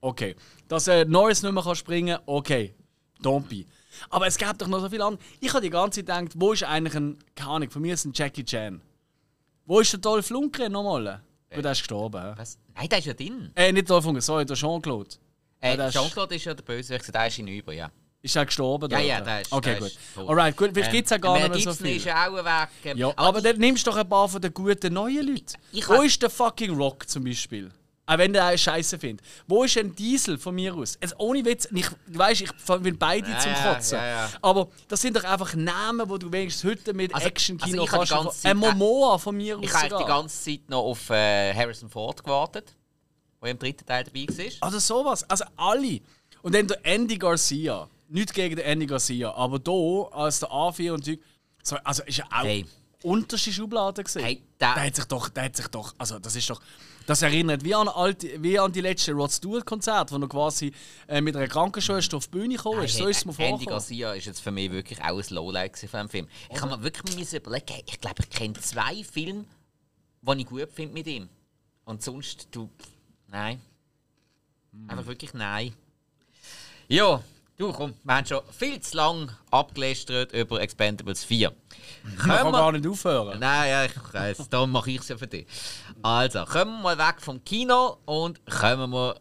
Okay. 0.00 0.36
Dass 0.68 0.86
er 0.88 1.04
Norris 1.04 1.42
nicht 1.42 1.52
mehr 1.52 1.62
kann 1.62 1.74
springen 1.74 2.18
okay. 2.26 2.74
Don't 3.22 3.48
be. 3.48 3.64
Aber 4.10 4.26
es 4.26 4.36
gab 4.36 4.58
doch 4.58 4.66
noch 4.66 4.80
so 4.80 4.90
viel 4.90 5.00
an. 5.00 5.18
Ich 5.40 5.52
habe 5.52 5.62
die 5.62 5.70
ganze 5.70 6.04
Zeit 6.04 6.24
gedacht, 6.24 6.38
wo 6.38 6.52
ist 6.52 6.64
eigentlich 6.64 6.94
ein, 6.94 7.18
keine 7.34 7.50
Ahnung, 7.50 7.70
von 7.70 7.82
mir 7.82 7.94
ist 7.94 8.04
ein 8.04 8.12
Jackie 8.14 8.44
Chan. 8.44 8.80
Wo 9.64 9.80
ist 9.80 9.92
der 9.92 10.00
Dolph 10.00 10.30
Lundgren 10.30 10.72
nochmal? 10.72 11.22
Äh, 11.48 11.62
der 11.62 11.72
ist 11.72 11.78
gestorben. 11.78 12.34
Was? 12.36 12.58
Nein, 12.74 12.88
der 12.88 12.98
ist 12.98 13.06
ja 13.06 13.14
drin. 13.14 13.50
Äh, 13.54 13.72
nicht 13.72 13.88
Dolph 13.88 14.04
Lundgren, 14.04 14.22
sorry, 14.22 14.44
der 14.44 14.56
Jean-Claude. 14.56 15.16
Äh, 15.60 15.76
ist- 15.88 15.94
Jean-Claude 15.94 16.34
ist 16.34 16.44
ja 16.44 16.54
der 16.54 16.62
Bösewicht, 16.62 17.12
der 17.14 17.26
ist 17.26 17.34
hinüber, 17.34 17.72
ja. 17.72 17.90
Ist 18.22 18.34
er 18.34 18.44
gestorben? 18.46 18.90
Ja, 18.90 18.98
dort? 18.98 19.08
ja, 19.08 19.20
der 19.20 19.40
ist- 19.42 19.52
Okay, 19.52 19.70
der 19.72 19.78
gut. 19.80 19.88
ist. 19.88 19.98
Alright, 20.16 20.56
gut. 20.56 20.70
Vielleicht 20.72 20.88
Ähm, 20.88 20.92
gibt 20.96 21.04
es 21.06 21.10
ja 21.10 21.18
gar 21.18 21.38
nicht 21.38 21.48
mehr 21.48 21.58
so 21.60 21.72
viel. 21.74 21.96
ist 21.96 22.04
ja 22.06 22.28
auch 22.28 22.34
weg. 22.34 22.68
ähm, 22.84 22.98
Ja, 22.98 23.12
aber 23.16 23.38
ich- 23.38 23.44
dann 23.44 23.56
nimmst 23.58 23.86
du 23.86 23.90
doch 23.90 23.98
ein 23.98 24.08
paar 24.08 24.28
von 24.28 24.40
den 24.42 24.52
guten 24.52 24.92
neuen 24.92 25.26
Leuten. 25.28 25.54
Ich 25.72 25.88
Wo 25.88 25.94
hab- 25.94 26.04
ist 26.04 26.20
der 26.22 26.30
fucking 26.30 26.74
Rock 26.76 27.08
zum 27.08 27.24
Beispiel? 27.24 27.70
Auch 28.08 28.18
wenn 28.18 28.32
der 28.32 28.44
einen 28.44 28.58
Scheiße 28.58 28.98
findet. 29.00 29.26
Wo 29.48 29.64
ist 29.64 29.76
ein 29.78 29.92
Diesel 29.94 30.38
von 30.38 30.54
mir 30.54 30.72
aus? 30.74 30.96
Also 31.00 31.16
ohne 31.18 31.44
Witz, 31.44 31.68
ich 31.74 31.86
weißt, 32.06 32.40
ich 32.42 32.50
will 32.68 32.94
beide 32.94 33.28
Ja, 33.30 33.38
zum 33.40 33.50
ja, 33.52 33.72
Kotzen. 33.74 33.98
ja, 33.98 34.06
ja. 34.06 34.30
Aber 34.42 34.68
das 34.86 35.00
sind 35.00 35.16
doch 35.16 35.24
einfach 35.24 35.54
Namen, 35.54 36.08
wo 36.08 36.16
du 36.16 36.30
wenigstens 36.30 36.70
heute 36.70 36.94
mit 36.94 37.12
Also- 37.14 37.26
Action-Kino 37.26 37.82
also 37.82 38.02
ich 38.02 38.08
kannst. 38.10 38.44
die 38.44 38.48
Ein 38.48 38.56
Momoa 38.58 39.18
von 39.18 39.36
mir 39.36 39.56
aus. 39.58 39.64
Ich 39.64 39.72
habe 39.74 39.98
die 39.98 40.04
ganze 40.04 40.40
Zeit 40.44 40.68
noch 40.68 40.82
auf 40.84 41.10
äh, 41.10 41.52
Harrison 41.52 41.88
Ford 41.90 42.22
gewartet, 42.22 42.74
der 43.42 43.50
im 43.50 43.58
dritten 43.58 43.86
Teil 43.86 44.04
dabei 44.04 44.26
war. 44.60 44.68
Oder 44.68 44.80
sowas. 44.80 45.28
Also 45.30 45.44
alle. 45.56 46.00
Und 46.42 46.54
dann 46.54 46.66
der 46.68 46.84
Andy 46.84 47.16
Garcia. 47.18 47.88
Nicht 48.08 48.32
gegen 48.34 48.54
den 48.56 48.64
Andy 48.64 48.86
Garcia, 48.86 49.32
aber 49.34 49.58
hier 49.66 50.08
als 50.16 50.38
der 50.40 50.48
A4 50.50 50.92
und 50.92 51.04
Zeug. 51.04 51.18
So, 51.62 51.76
also 51.82 52.04
ist 52.04 52.18
ja 52.18 52.24
auch 52.26 52.44
Hey. 52.44 52.64
unterste 53.02 53.52
Schublade 53.52 54.04
gesehen. 54.04 54.22
Hey, 54.22 54.42
der- 54.60 54.74
der 54.74 54.84
hat 54.84 54.94
sich 54.96 55.04
doch, 55.06 55.28
der 55.28 55.44
hat 55.46 55.56
sich 55.56 55.66
doch, 55.66 55.92
also 55.98 56.20
das 56.20 56.36
ist 56.36 56.48
doch, 56.48 56.60
das 57.06 57.22
erinnert 57.22 57.64
wie 57.64 57.74
an, 57.74 57.88
alte, 57.88 58.40
wie 58.42 58.58
an 58.60 58.70
die 58.72 58.80
letzte 58.80 59.12
Rod 59.12 59.32
Stewart 59.32 59.66
Konzert, 59.66 60.12
wo 60.12 60.16
er 60.18 60.28
quasi 60.28 60.72
äh, 61.08 61.20
mit 61.20 61.34
einer 61.36 61.48
Krankenschwester 61.48 62.16
auf 62.16 62.26
die 62.28 62.38
Bühne 62.38 62.54
gekommen 62.56 62.84
ist. 62.84 62.96
So 62.96 63.06
ist 63.08 63.18
es 63.18 63.24
mir 63.24 63.32
Andy 63.32 63.42
vorgekommen. 63.48 63.66
Garcia 63.80 64.12
ist 64.14 64.26
jetzt 64.26 64.40
für 64.40 64.52
mich 64.52 64.70
wirklich 64.70 65.00
auch 65.02 65.18
ein 65.18 65.24
Lowlight 65.30 65.76
von 65.76 66.00
dem 66.00 66.08
Film. 66.08 66.28
Ich 66.48 66.60
habe 66.62 66.76
mir 66.76 66.82
wirklich 66.84 67.16
müssen 67.16 67.36
überlegen, 67.36 67.82
ich 67.86 68.00
glaube, 68.00 68.22
ich 68.22 68.30
kenne 68.30 68.54
zwei 68.54 69.02
Filme, 69.02 69.44
die 70.22 70.40
ich 70.42 70.46
gut 70.46 70.68
finde 70.72 70.94
mit 70.94 71.08
ihm. 71.08 71.28
Und 71.84 72.02
sonst, 72.04 72.46
du. 72.52 72.70
Nein. 73.28 73.60
Hm. 74.72 74.90
Einfach 74.90 75.06
wirklich 75.06 75.34
nein. 75.34 75.72
Ja, 76.88 77.22
du 77.56 77.72
komm, 77.72 77.94
wir 78.04 78.14
haben 78.14 78.26
schon 78.26 78.42
viel 78.50 78.80
zu 78.80 78.96
lang 78.96 79.32
abgelästert 79.50 80.32
über 80.32 80.60
Expendables 80.60 81.24
4. 81.24 81.52
Ich 82.12 82.18
kann 82.18 82.52
gar 82.52 82.72
nicht 82.72 82.86
aufhören. 82.86 83.40
Nein, 83.40 83.70
ja, 83.70 83.84
ich 83.84 84.12
weiß, 84.12 84.48
darum 84.50 84.70
mache 84.70 84.90
ich 84.90 85.00
es 85.00 85.08
ja 85.08 85.16
für 85.16 85.26
dich. 85.26 85.46
Also, 86.02 86.44
kommen 86.44 86.82
wir 86.82 86.94
mal 86.94 86.98
weg 86.98 87.20
vom 87.20 87.42
Kino 87.44 87.98
und 88.04 88.44
kommen 88.46 88.90
wir 88.90 89.16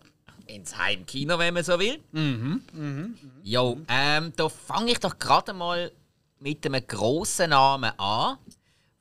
ins 0.48 0.78
Heimkino, 0.78 1.40
wenn 1.40 1.54
man 1.54 1.64
so 1.64 1.80
will. 1.80 2.00
Mhm. 2.12 3.18
Jo, 3.44 3.80
ähm, 3.88 4.32
da 4.36 4.50
fange 4.50 4.92
ich 4.92 5.00
doch 5.00 5.18
gerade 5.18 5.54
mal 5.54 5.92
mit 6.40 6.66
einem 6.66 6.86
grossen 6.86 7.50
Namen 7.50 7.98
an, 7.98 8.38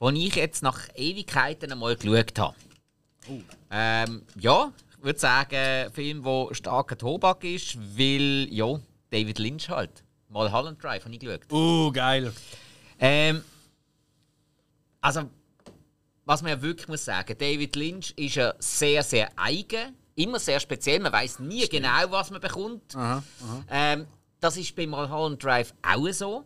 den 0.01 0.17
ich 0.17 0.37
jetzt 0.37 0.63
nach 0.63 0.89
Ewigkeiten 0.95 1.71
einmal 1.71 1.97
geschaut 1.97 2.39
habe. 2.39 2.55
Ähm, 3.71 4.23
ja, 4.39 4.73
würde 5.05 5.19
sagen, 5.19 5.55
ein 5.55 5.93
Film, 5.93 6.23
der 6.23 6.49
starker 6.53 6.97
Tobak 6.97 7.45
ist, 7.45 7.77
weil, 7.97 8.49
ja, 8.51 8.79
David 9.11 9.39
Lynch 9.39 9.69
halt. 9.69 10.03
Mal 10.29 10.51
Holland 10.51 10.83
Drive 10.83 11.05
habe 11.05 11.15
ich 11.15 11.21
geschaut. 11.21 11.53
Uh, 11.53 11.93
geil. 11.93 12.33
Ähm, 12.99 13.43
also, 15.01 15.31
was 16.25 16.43
man 16.43 16.53
ja 16.53 16.63
wirklich 16.63 16.89
muss 16.89 17.05
sagen, 17.05 17.37
David 17.39 17.77
Lynch 17.77 18.13
ist 18.17 18.37
ja 18.37 18.55
sehr, 18.59 19.03
sehr 19.03 19.31
eigen, 19.37 19.95
immer 20.17 20.39
sehr 20.41 20.59
speziell. 20.59 21.01
Man 21.01 21.13
weiß 21.13 21.39
nie 21.41 21.69
genau, 21.69 22.11
was 22.11 22.31
man 22.31 22.41
bekommt. 22.41 22.95
Ähm, 23.71 24.07
das 24.41 24.57
ist 24.57 24.75
bei 24.75 24.87
Mulholland 24.87 25.43
Drive 25.43 25.75
auch 25.83 26.09
so, 26.13 26.45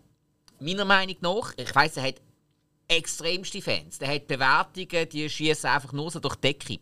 meiner 0.60 0.84
Meinung 0.84 1.16
nach. 1.20 1.52
Ich 1.56 1.74
weiß, 1.74 1.98
er 1.98 2.08
hat 2.08 2.16
extremste 2.88 3.62
Fans. 3.62 3.98
Der 3.98 4.08
hat 4.08 4.26
Bewertungen, 4.26 5.08
die 5.08 5.28
schießen 5.30 5.70
einfach 5.70 5.92
nur 5.92 6.10
so 6.10 6.18
durch 6.18 6.36
die 6.36 6.40
Decke. 6.52 6.78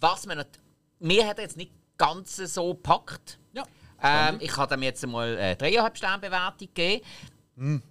Was 0.00 0.26
man 0.26 0.38
nicht, 0.38 0.60
mir 1.00 1.26
hat 1.26 1.38
jetzt 1.38 1.56
nicht 1.56 1.72
ganz 1.96 2.36
so 2.36 2.74
gepackt. 2.74 3.38
Ja. 3.52 3.64
Ähm, 4.02 4.38
ich 4.40 4.56
habe 4.56 4.74
ihm 4.74 4.82
jetzt 4.82 5.06
mal 5.06 5.36
äh, 5.36 5.56
3,5 5.58 5.96
Sterne 5.96 6.18
Bewertung 6.18 6.68
gegeben. 6.72 7.04
Mhm. 7.56 7.82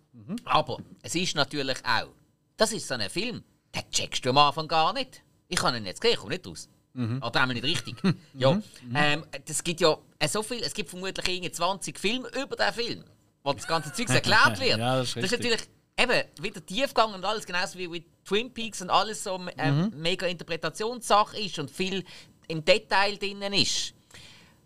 Aber 0.45 0.77
es 1.01 1.15
ist 1.15 1.35
natürlich 1.35 1.77
auch, 1.85 2.07
das 2.55 2.71
ist 2.71 2.87
so 2.87 2.95
ein 2.95 3.09
Film, 3.09 3.43
den 3.75 3.91
checkst 3.91 4.25
du 4.25 4.29
am 4.29 4.37
Anfang 4.37 4.67
gar 4.67 4.93
nicht. 4.93 5.21
Ich 5.47 5.57
kann 5.57 5.75
ihn 5.75 5.85
jetzt 5.85 6.01
gesehen, 6.01 6.15
ich 6.15 6.19
komme 6.19 6.33
nicht 6.33 6.47
raus. 6.47 6.69
Mhm. 6.93 7.21
Oder 7.21 7.41
einmal 7.41 7.53
nicht 7.53 7.63
richtig. 7.63 7.95
ja. 8.33 8.59
Ähm, 8.95 9.23
das 9.45 9.63
gibt 9.63 9.81
ja 9.81 9.97
äh, 10.17 10.27
so 10.27 10.41
viel, 10.41 10.61
es 10.63 10.73
gibt 10.73 10.89
vermutlich 10.89 11.27
irgendwie 11.27 11.51
20 11.51 11.99
Filme 11.99 12.29
über 12.29 12.55
den 12.55 12.73
Film, 12.73 13.03
wo 13.43 13.53
das 13.53 13.67
ganze 13.67 13.93
Zeug 13.93 14.09
erklärt 14.15 14.59
wird. 14.59 14.79
Ja, 14.79 14.97
das 14.97 15.09
ist 15.09 15.15
richtig. 15.17 15.31
natürlich 15.39 15.61
eben 15.97 16.23
wieder 16.41 16.65
Tiefgang 16.65 17.13
und 17.13 17.25
alles, 17.25 17.45
genauso 17.45 17.77
wie 17.79 17.87
mit 17.87 18.05
Twin 18.25 18.53
Peaks 18.53 18.81
und 18.81 18.89
alles 18.89 19.23
so 19.23 19.39
ähm, 19.57 19.91
Mhm. 19.93 20.01
mega 20.01 20.27
Interpretationssache 20.27 21.39
ist 21.39 21.57
und 21.59 21.71
viel 21.71 22.03
im 22.47 22.63
Detail 22.63 23.17
drin 23.17 23.41
ist. 23.53 23.93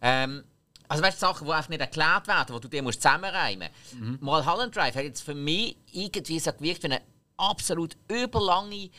Ähm, 0.02 0.44
also 0.88 1.04
weißt 1.04 1.18
du, 1.22 1.26
Sachen, 1.28 1.48
die 1.48 1.54
einfach 1.54 1.70
nicht 1.70 1.80
erklärt 1.82 2.28
werden, 2.28 2.54
die 2.56 2.62
du 2.62 2.68
dir 2.68 2.82
musst 2.84 3.02
zusammenreimen 3.02 3.70
musst. 3.98 4.22
Mal 4.22 4.46
Holland 4.46 4.76
Drive 4.76 4.96
hat 4.96 5.04
jetzt 5.04 5.22
für 5.22 5.34
mich 5.36 5.78
irgendwie 5.92 6.40
so 6.40 6.52
gewirkt 6.52 6.84
wie 6.84 6.88
eine 6.88 7.02
absolut 7.38 7.96
überlange 8.10 8.90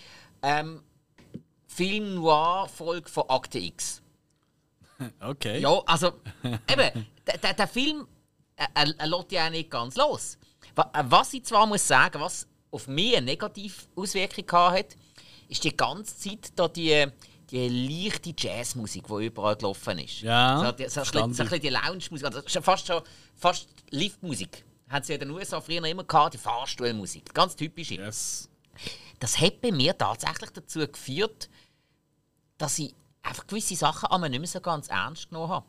ähm, 0.43 0.83
Film-Noir-Folge 1.67 3.09
von 3.11 3.25
Akte 3.29 3.59
X. 3.59 4.01
Okay. 5.21 5.59
Ja, 5.59 5.81
also 5.87 6.13
eben, 6.45 7.07
der, 7.27 7.39
der, 7.39 7.55
der 7.55 7.67
Film 7.67 8.07
äh, 8.55 8.67
er, 8.73 8.95
er 8.99 9.07
lässt 9.09 9.33
ja 9.33 9.47
auch 9.47 9.51
nicht 9.51 9.69
ganz 9.69 9.97
los. 9.97 10.39
Äh, 10.77 11.03
Was 11.05 11.33
ich 11.35 11.45
zwar 11.45 11.67
muss 11.67 11.87
sagen, 11.87 12.21
was 12.21 12.47
auf 12.71 12.87
mich 12.89 13.17
eine 13.17 13.27
negative 13.27 13.75
Auswirkung 13.97 14.51
hat, 14.73 14.97
ist 15.49 15.63
die 15.65 15.77
ganze 15.77 16.17
Zeit 16.19 16.53
da 16.57 16.69
die, 16.69 17.07
die 17.51 17.69
leichte 17.69 18.33
Jazzmusik, 18.37 19.07
die 19.07 19.27
überall 19.27 19.57
gelaufen 19.57 19.99
ist. 19.99 20.21
Ja, 20.23 20.59
so, 20.59 20.73
die, 20.73 20.89
so, 20.89 21.01
ein 21.01 21.05
bisschen- 21.05 21.35
so 21.35 21.43
ein 21.43 21.49
bisschen 21.49 21.61
die 21.61 21.69
Lounge-Musik, 21.69 22.25
also 22.27 22.61
fast 22.63 22.87
schon 22.87 23.03
fast 23.35 23.69
Liftmusik. 23.91 24.65
Hat 24.89 25.05
sie 25.07 25.13
ja 25.13 25.19
in 25.21 25.29
den 25.29 25.31
USA 25.37 25.61
früher 25.61 25.85
immer 25.85 26.05
gehabt, 26.05 26.35
die 26.35 26.39
Fahrstuhlmusik, 26.39 27.33
ganz 27.35 27.57
typische 27.57 27.95
Yes. 27.95 28.49
das 29.21 29.39
hat 29.41 29.61
bei 29.61 29.71
mir 29.73 29.97
tatsächlich 29.97 30.51
dazu 30.51 30.81
geführt, 30.87 31.49
dass 32.59 32.79
ich 32.79 32.95
einfach 33.23 33.47
gewisse 33.47 33.77
Sachen 33.77 34.07
einmal 34.11 34.31
nicht 34.31 34.41
mehr 34.41 34.49
so 34.49 34.61
ganz 34.61 34.89
ernst 34.89 35.29
genommen 35.29 35.49
habe. 35.51 35.67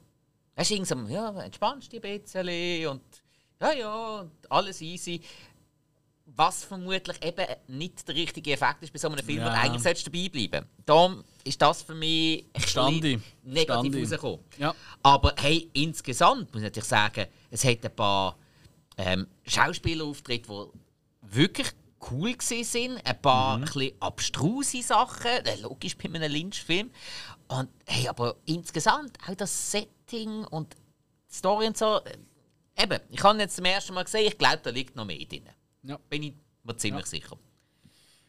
Weißt 0.55 0.69
du, 0.71 0.75
irgendwie 0.75 0.93
so, 0.93 1.13
ja, 1.13 1.41
entspannst 1.41 1.91
dich 1.91 2.03
ein 2.03 2.21
bisschen 2.21 2.87
und 2.87 3.01
ja, 3.63 3.71
ja, 3.73 4.25
alles 4.49 4.81
easy. 4.81 5.21
Was 6.25 6.63
vermutlich 6.63 7.23
eben 7.23 7.45
nicht 7.67 8.07
der 8.07 8.15
richtige 8.15 8.53
Effekt 8.53 8.81
ist 8.81 8.93
bei 8.93 8.97
so 8.97 9.09
einem 9.09 9.23
Film, 9.23 9.39
Ja. 9.39 9.47
und 9.49 9.53
eigentlich 9.53 9.83
solltest 9.83 10.07
du 10.07 10.11
dabei 10.11 10.29
bleiben. 10.29 10.65
Darum 10.85 11.23
ist 11.43 11.61
das 11.61 11.81
für 11.83 11.93
mich 11.93 12.45
bisschen 12.53 13.21
negativ 13.43 13.91
Verstande. 13.91 13.99
rausgekommen. 13.99 14.39
Ja. 14.57 14.75
Aber 15.03 15.33
hey, 15.37 15.69
insgesamt 15.73 16.51
muss 16.53 16.61
ich 16.61 16.67
natürlich 16.67 16.87
sagen, 16.89 17.27
es 17.51 17.63
hat 17.65 17.83
ein 17.85 17.95
paar 17.95 18.37
ähm, 18.97 19.27
Schauspielerauftritte, 19.45 20.47
die 21.21 21.35
wirklich 21.35 21.67
cool 22.11 22.35
sind. 22.39 23.05
Ein 23.05 23.21
paar 23.21 23.57
Mhm. 23.57 23.65
ein 23.75 23.91
abstruse 23.99 24.81
Sachen, 24.81 25.27
äh, 25.45 25.55
logisch 25.61 25.97
bei 25.97 26.05
einem 26.05 26.31
Lynch-Film. 26.31 26.89
Und 27.49 27.69
hey, 27.85 28.07
aber 28.07 28.35
insgesamt 28.45 29.17
auch 29.27 29.35
das 29.35 29.71
Setting 29.71 30.45
und 30.45 30.73
die 31.29 31.35
Story 31.35 31.67
und 31.67 31.77
so. 31.77 31.99
Eben, 32.75 32.99
ich 33.09 33.23
habe 33.23 33.37
ihn 33.37 33.41
jetzt 33.41 33.55
zum 33.55 33.65
ersten 33.65 33.93
Mal 33.93 34.03
gesehen, 34.03 34.27
ich 34.27 34.37
glaube, 34.37 34.59
da 34.63 34.69
liegt 34.69 34.95
noch 34.95 35.05
mehr 35.05 35.17
drin. 35.25 35.49
Ja. 35.83 35.97
Bin 36.09 36.23
ich 36.23 36.33
mir 36.63 36.75
ziemlich 36.77 37.05
sicher. 37.05 37.37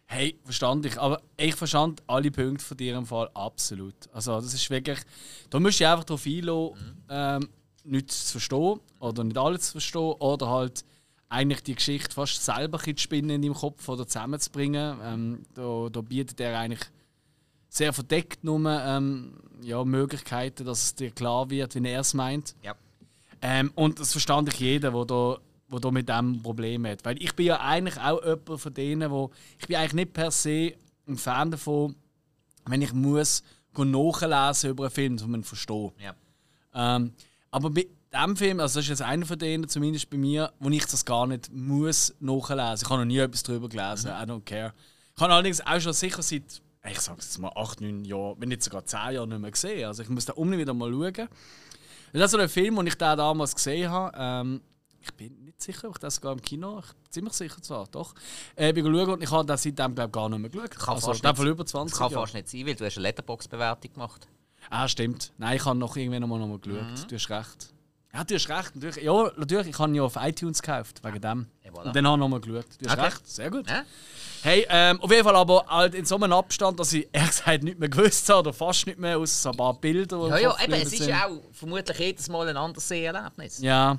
Hey, 0.07 0.39
verstand 0.45 0.85
ich. 0.87 0.99
Aber 0.99 1.23
ich 1.37 1.55
verstand 1.55 2.03
alle 2.07 2.31
Punkte 2.31 2.65
von 2.65 2.77
dir 2.77 2.97
im 2.97 3.07
Fall 3.07 3.31
absolut. 3.35 3.95
Also, 4.13 4.35
das 4.35 4.53
ist 4.53 4.69
wirklich. 4.69 4.99
Da 5.51 5.59
musst 5.59 5.81
du 5.81 5.89
einfach 5.89 6.05
darauf 6.05 6.27
einlassen, 6.27 7.05
ähm, 7.09 7.49
nichts 7.85 8.27
zu 8.27 8.33
verstehen 8.33 8.81
oder 9.01 9.25
nicht 9.25 9.39
alles 9.39 9.67
zu 9.67 9.73
verstehen 9.73 10.13
oder 10.19 10.49
halt 10.49 10.85
eigentlich 11.29 11.63
die 11.63 11.75
Geschichte 11.75 12.15
fast 12.15 12.45
selber 12.45 12.79
zu 12.79 12.97
spinnen 12.97 13.31
in 13.31 13.43
deinem 13.43 13.55
Kopf 13.55 13.89
oder 13.89 14.07
zusammenzubringen. 14.07 14.99
Ähm, 15.03 15.43
da, 15.55 15.89
da 15.91 16.01
bietet 16.01 16.39
er 16.41 16.59
eigentlich 16.59 16.85
sehr 17.69 17.93
verdeckt 17.93 18.45
nur 18.45 18.71
ähm, 18.71 19.41
ja, 19.63 19.85
Möglichkeiten, 19.85 20.65
dass 20.65 20.85
es 20.85 20.95
dir 20.95 21.11
klar 21.11 21.51
wird, 21.51 21.75
wie 21.75 21.89
er 21.89 22.01
es 22.01 22.15
meint. 22.15 22.55
Ja. 22.63 22.77
Ähm, 23.47 23.73
und 23.75 24.01
das 24.01 24.13
verstand 24.13 24.49
ich 24.49 24.59
jeder, 24.59 24.91
der 24.91 25.05
da, 25.05 25.39
wo 25.69 25.79
da 25.79 25.91
mit 25.91 26.09
dem 26.09 26.43
Problem 26.43 26.87
hat. 26.87 27.05
Weil 27.05 27.23
ich 27.23 27.35
bin 27.37 27.45
ja 27.45 27.61
eigentlich 27.61 28.01
auch 28.01 28.25
jemand 28.25 28.59
von 28.59 28.73
denen, 28.73 29.11
wo 29.11 29.33
ich 29.59 29.67
bin 29.67 29.77
eigentlich 29.77 29.93
nicht 29.93 30.13
per 30.15 30.31
se 30.31 30.73
ein 31.07 31.19
Fan 31.19 31.51
davon, 31.51 31.95
wenn 32.65 32.81
ich 32.81 32.95
muss 32.95 33.43
nachlesen 33.77 34.71
über 34.71 34.85
einen 34.85 34.91
Film, 34.91 35.19
um 35.23 35.35
ihn 35.35 35.43
zu 35.43 35.49
verstehen. 35.49 35.93
Ja. 35.99 36.15
Ähm, 36.75 37.13
aber 37.51 37.69
bei 37.69 37.87
diesem 38.15 38.37
Film, 38.37 38.61
also 38.61 38.79
das 38.79 38.87
ist 38.87 38.89
jetzt 38.89 39.03
einer 39.03 39.27
von 39.27 39.39
denen, 39.39 39.69
zumindest 39.69 40.09
bei 40.09 40.17
mir, 40.17 40.51
wo 40.59 40.71
ich 40.71 40.87
das 40.87 41.05
gar 41.05 41.27
nicht 41.27 41.53
muss 41.53 42.15
nachlesen. 42.21 42.87
Ich 42.87 42.91
habe 42.91 43.01
noch 43.01 43.05
nie 43.05 43.19
etwas 43.19 43.43
darüber 43.43 43.69
gelesen. 43.69 44.09
I 44.09 44.25
don't 44.25 44.45
care. 44.45 44.73
Ich 45.15 45.21
habe 45.21 45.35
allerdings 45.35 45.61
auch 45.61 45.81
schon 45.81 45.93
sicher 45.93 46.23
seit, 46.23 46.63
ich 46.89 47.01
sage 47.01 47.19
jetzt 47.21 47.39
mal, 47.39 47.53
8, 47.55 47.83
9 47.83 48.07
Jahren, 48.07 48.37
wenn 48.41 48.49
nicht 48.49 48.63
sogar 48.63 48.87
10 48.87 49.17
Jahren 49.17 49.29
nicht 49.29 49.41
mehr 49.41 49.51
gesehen. 49.51 49.87
Also 49.87 50.03
ich 50.03 50.09
muss 50.09 50.25
da 50.25 50.33
unbedingt 50.33 50.63
wieder 50.63 50.73
mal 50.73 50.91
schauen. 50.91 51.29
Das 52.21 52.27
ist 52.27 52.31
so 52.33 52.39
ein 52.39 52.49
Film, 52.49 52.77
den 52.77 52.87
ich 52.87 52.95
da 52.97 53.17
damals 53.17 53.55
gesehen 53.55 53.91
habe. 53.91 54.17
Ähm, 54.19 54.61
ich 55.01 55.13
bin 55.15 55.45
nicht 55.45 55.61
sicher, 55.61 55.89
ob 55.89 55.97
ich 55.97 56.01
das 56.01 56.15
sogar 56.17 56.33
im 56.33 56.41
Kino, 56.41 56.79
ich 56.79 56.87
bin 56.95 57.11
ziemlich 57.11 57.35
sicher 57.35 57.61
zwar, 57.61 57.87
doch. 57.89 58.15
Äh, 58.57 58.73
bin 58.73 58.85
geschaut 58.85 59.09
und 59.09 59.23
ich 59.23 59.31
habe 59.31 59.45
das 59.45 59.63
seitdem 59.63 59.95
glaub, 59.95 60.13
gar 60.13 60.29
nicht 60.29 60.39
mehr 60.39 60.49
geschaut. 60.51 60.71
Kann 60.71 60.95
also, 60.95 61.09
fast 61.13 61.23
nicht- 61.25 61.39
über 61.51 61.65
Das 61.65 61.71
20 61.73 61.99
kann 61.99 62.11
Jahre. 62.11 62.23
fast 62.23 62.35
nicht 62.35 62.49
sein, 62.49 62.67
weil 62.67 62.75
du 62.75 62.85
hast 62.87 62.97
eine 62.97 63.03
Letterbox-Bewertung 63.03 63.93
gemacht 63.93 64.29
Ah, 64.71 64.89
stimmt. 64.89 65.33
Nein, 65.37 65.57
ich 65.57 65.65
habe 65.67 65.79
noch 65.79 65.95
irgendwann 65.95 66.23
noch 66.23 66.29
mal, 66.29 66.39
noch 66.39 66.47
mal 66.49 66.59
geschaut. 66.59 66.81
Mhm. 67.05 67.09
Du 67.09 67.15
hast 67.17 67.29
recht. 67.29 67.74
Ja, 68.15 68.23
du 68.23 68.35
hast 68.35 68.49
recht. 68.49 68.77
Natürlich. 68.77 69.05
Ja, 69.05 69.33
natürlich. 69.37 69.67
Ich 69.69 69.79
habe 69.79 69.91
ihn 69.91 69.97
ja 69.97 70.03
auf 70.05 70.17
iTunes 70.17 70.63
gekauft, 70.63 71.03
wegen 71.03 71.21
dem. 71.21 71.47
Ja, 71.65 71.73
voilà. 71.73 71.87
Und 71.87 71.97
dann 71.97 72.07
habe 72.07 72.17
ich 72.17 72.21
noch 72.21 72.29
mal 72.29 72.41
geschaut. 72.41 72.67
Du 72.79 72.87
hast 72.89 72.93
Okay. 72.97 73.07
recht. 73.07 73.29
Sehr 73.29 73.51
gut. 73.51 73.69
Ja? 73.69 73.83
Hey, 74.43 74.67
ähm, 74.69 75.01
auf 75.01 75.11
jeden 75.11 75.25
Fall 75.25 75.35
aber 75.35 75.65
halt 75.67 75.95
in 75.95 76.05
so 76.05 76.15
einem 76.15 76.33
Abstand, 76.33 76.79
dass 76.79 76.93
ich 76.93 77.09
ehrlich 77.13 77.31
gesagt 77.31 77.65
nicht 77.65 77.79
mehr 77.79 77.89
gewusst 77.89 78.29
habe, 78.29 78.41
oder 78.41 78.53
fast 78.53 78.87
nicht 78.87 78.99
mehr, 79.01 79.19
aus 79.19 79.43
so 79.43 79.51
ein 79.51 79.57
paar 79.57 79.75
Bilder. 79.75 80.29
Ja, 80.29 80.39
ja, 80.39 80.57
eben, 80.63 80.75
es 80.75 80.93
ist 80.93 81.07
ja 81.07 81.27
auch 81.27 81.41
vermutlich 81.53 81.99
jedes 81.99 82.29
Mal 82.29 82.49
ein 82.49 82.57
anderes 82.57 82.87
Seherlebnis. 82.87 83.59
Ja. 83.59 83.99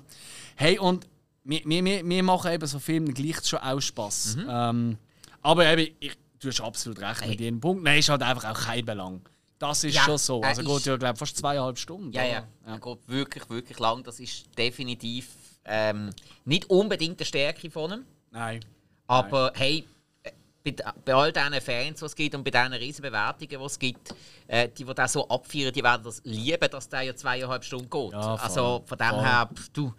Hey, 0.56 0.80
und 0.80 1.08
wir, 1.44 1.62
wir, 1.66 1.84
wir, 2.08 2.24
machen 2.24 2.52
eben 2.54 2.68
so 2.68 2.80
Filme 2.80 3.12
gleich 3.12 3.46
schon 3.46 3.60
auch 3.60 3.82
Spass. 3.82 4.38
Mhm. 4.38 4.48
Ähm, 4.50 4.98
aber 5.42 5.66
eben, 5.66 5.94
ich, 6.00 6.14
du 6.40 6.48
hast 6.48 6.62
absolut 6.62 7.00
recht 7.00 7.22
mit 7.22 7.30
Hey. 7.32 7.46
jedem 7.46 7.60
Punkt. 7.60 7.84
Nein, 7.84 8.00
ist 8.00 8.08
halt 8.10 8.24
einfach 8.24 8.50
auch 8.50 8.66
kein 8.66 8.86
Belang. 8.86 9.22
Das 9.60 9.84
ist 9.84 9.96
Ja, 9.96 10.04
schon 10.04 10.18
so. 10.18 10.42
Also 10.42 10.62
ist- 10.62 10.68
geht 10.68 10.86
ja, 10.86 10.98
glaube 10.98 11.18
fast 11.18 11.38
zweieinhalb 11.38 11.78
Stunden. 11.78 12.12
Ja, 12.12 12.24
ja. 12.24 12.48
Er 12.66 12.80
geht 12.80 12.98
wirklich, 13.08 13.50
wirklich 13.50 13.80
lang. 13.80 14.04
Das 14.04 14.20
ist 14.20 14.46
definitiv 14.58 15.30
ähm, 15.66 16.12
nicht 16.44 16.70
unbedingt 16.70 17.20
die 17.20 17.26
Stärke 17.26 17.70
von 17.72 17.92
ihm. 17.92 18.06
Nein. 18.32 18.60
Aber 19.08 19.52
hey, 19.56 19.86
äh, 20.24 20.32
bei, 20.64 20.76
bei 21.06 21.14
all 21.16 21.32
diesen 21.32 21.62
Fans, 21.62 22.00
die 22.00 22.06
es 22.06 22.16
gibt 22.16 22.36
und 22.36 22.44
bei 22.44 22.52
diesen 22.52 22.74
riesen 22.74 23.02
Bewertungen, 23.02 23.50
die 23.50 23.56
es 23.66 23.80
gibt, 23.80 24.14
äh, 24.48 24.68
die, 24.70 24.84
die 24.84 24.94
das 24.94 25.14
so 25.14 25.28
abfeiern, 25.28 25.72
die 25.74 25.84
werden 25.84 26.04
das 26.04 26.22
lieben, 26.26 26.70
dass 26.70 26.90
der 26.90 27.02
ja 27.04 27.16
zweieinhalb 27.16 27.64
Stunden 27.64 27.90
geht. 27.90 28.12
Ja, 28.12 28.36
also 28.36 28.84
von 28.86 28.98
dem 28.98 29.10
Voll. 29.10 29.24
her, 29.24 29.50
du, 29.74 29.94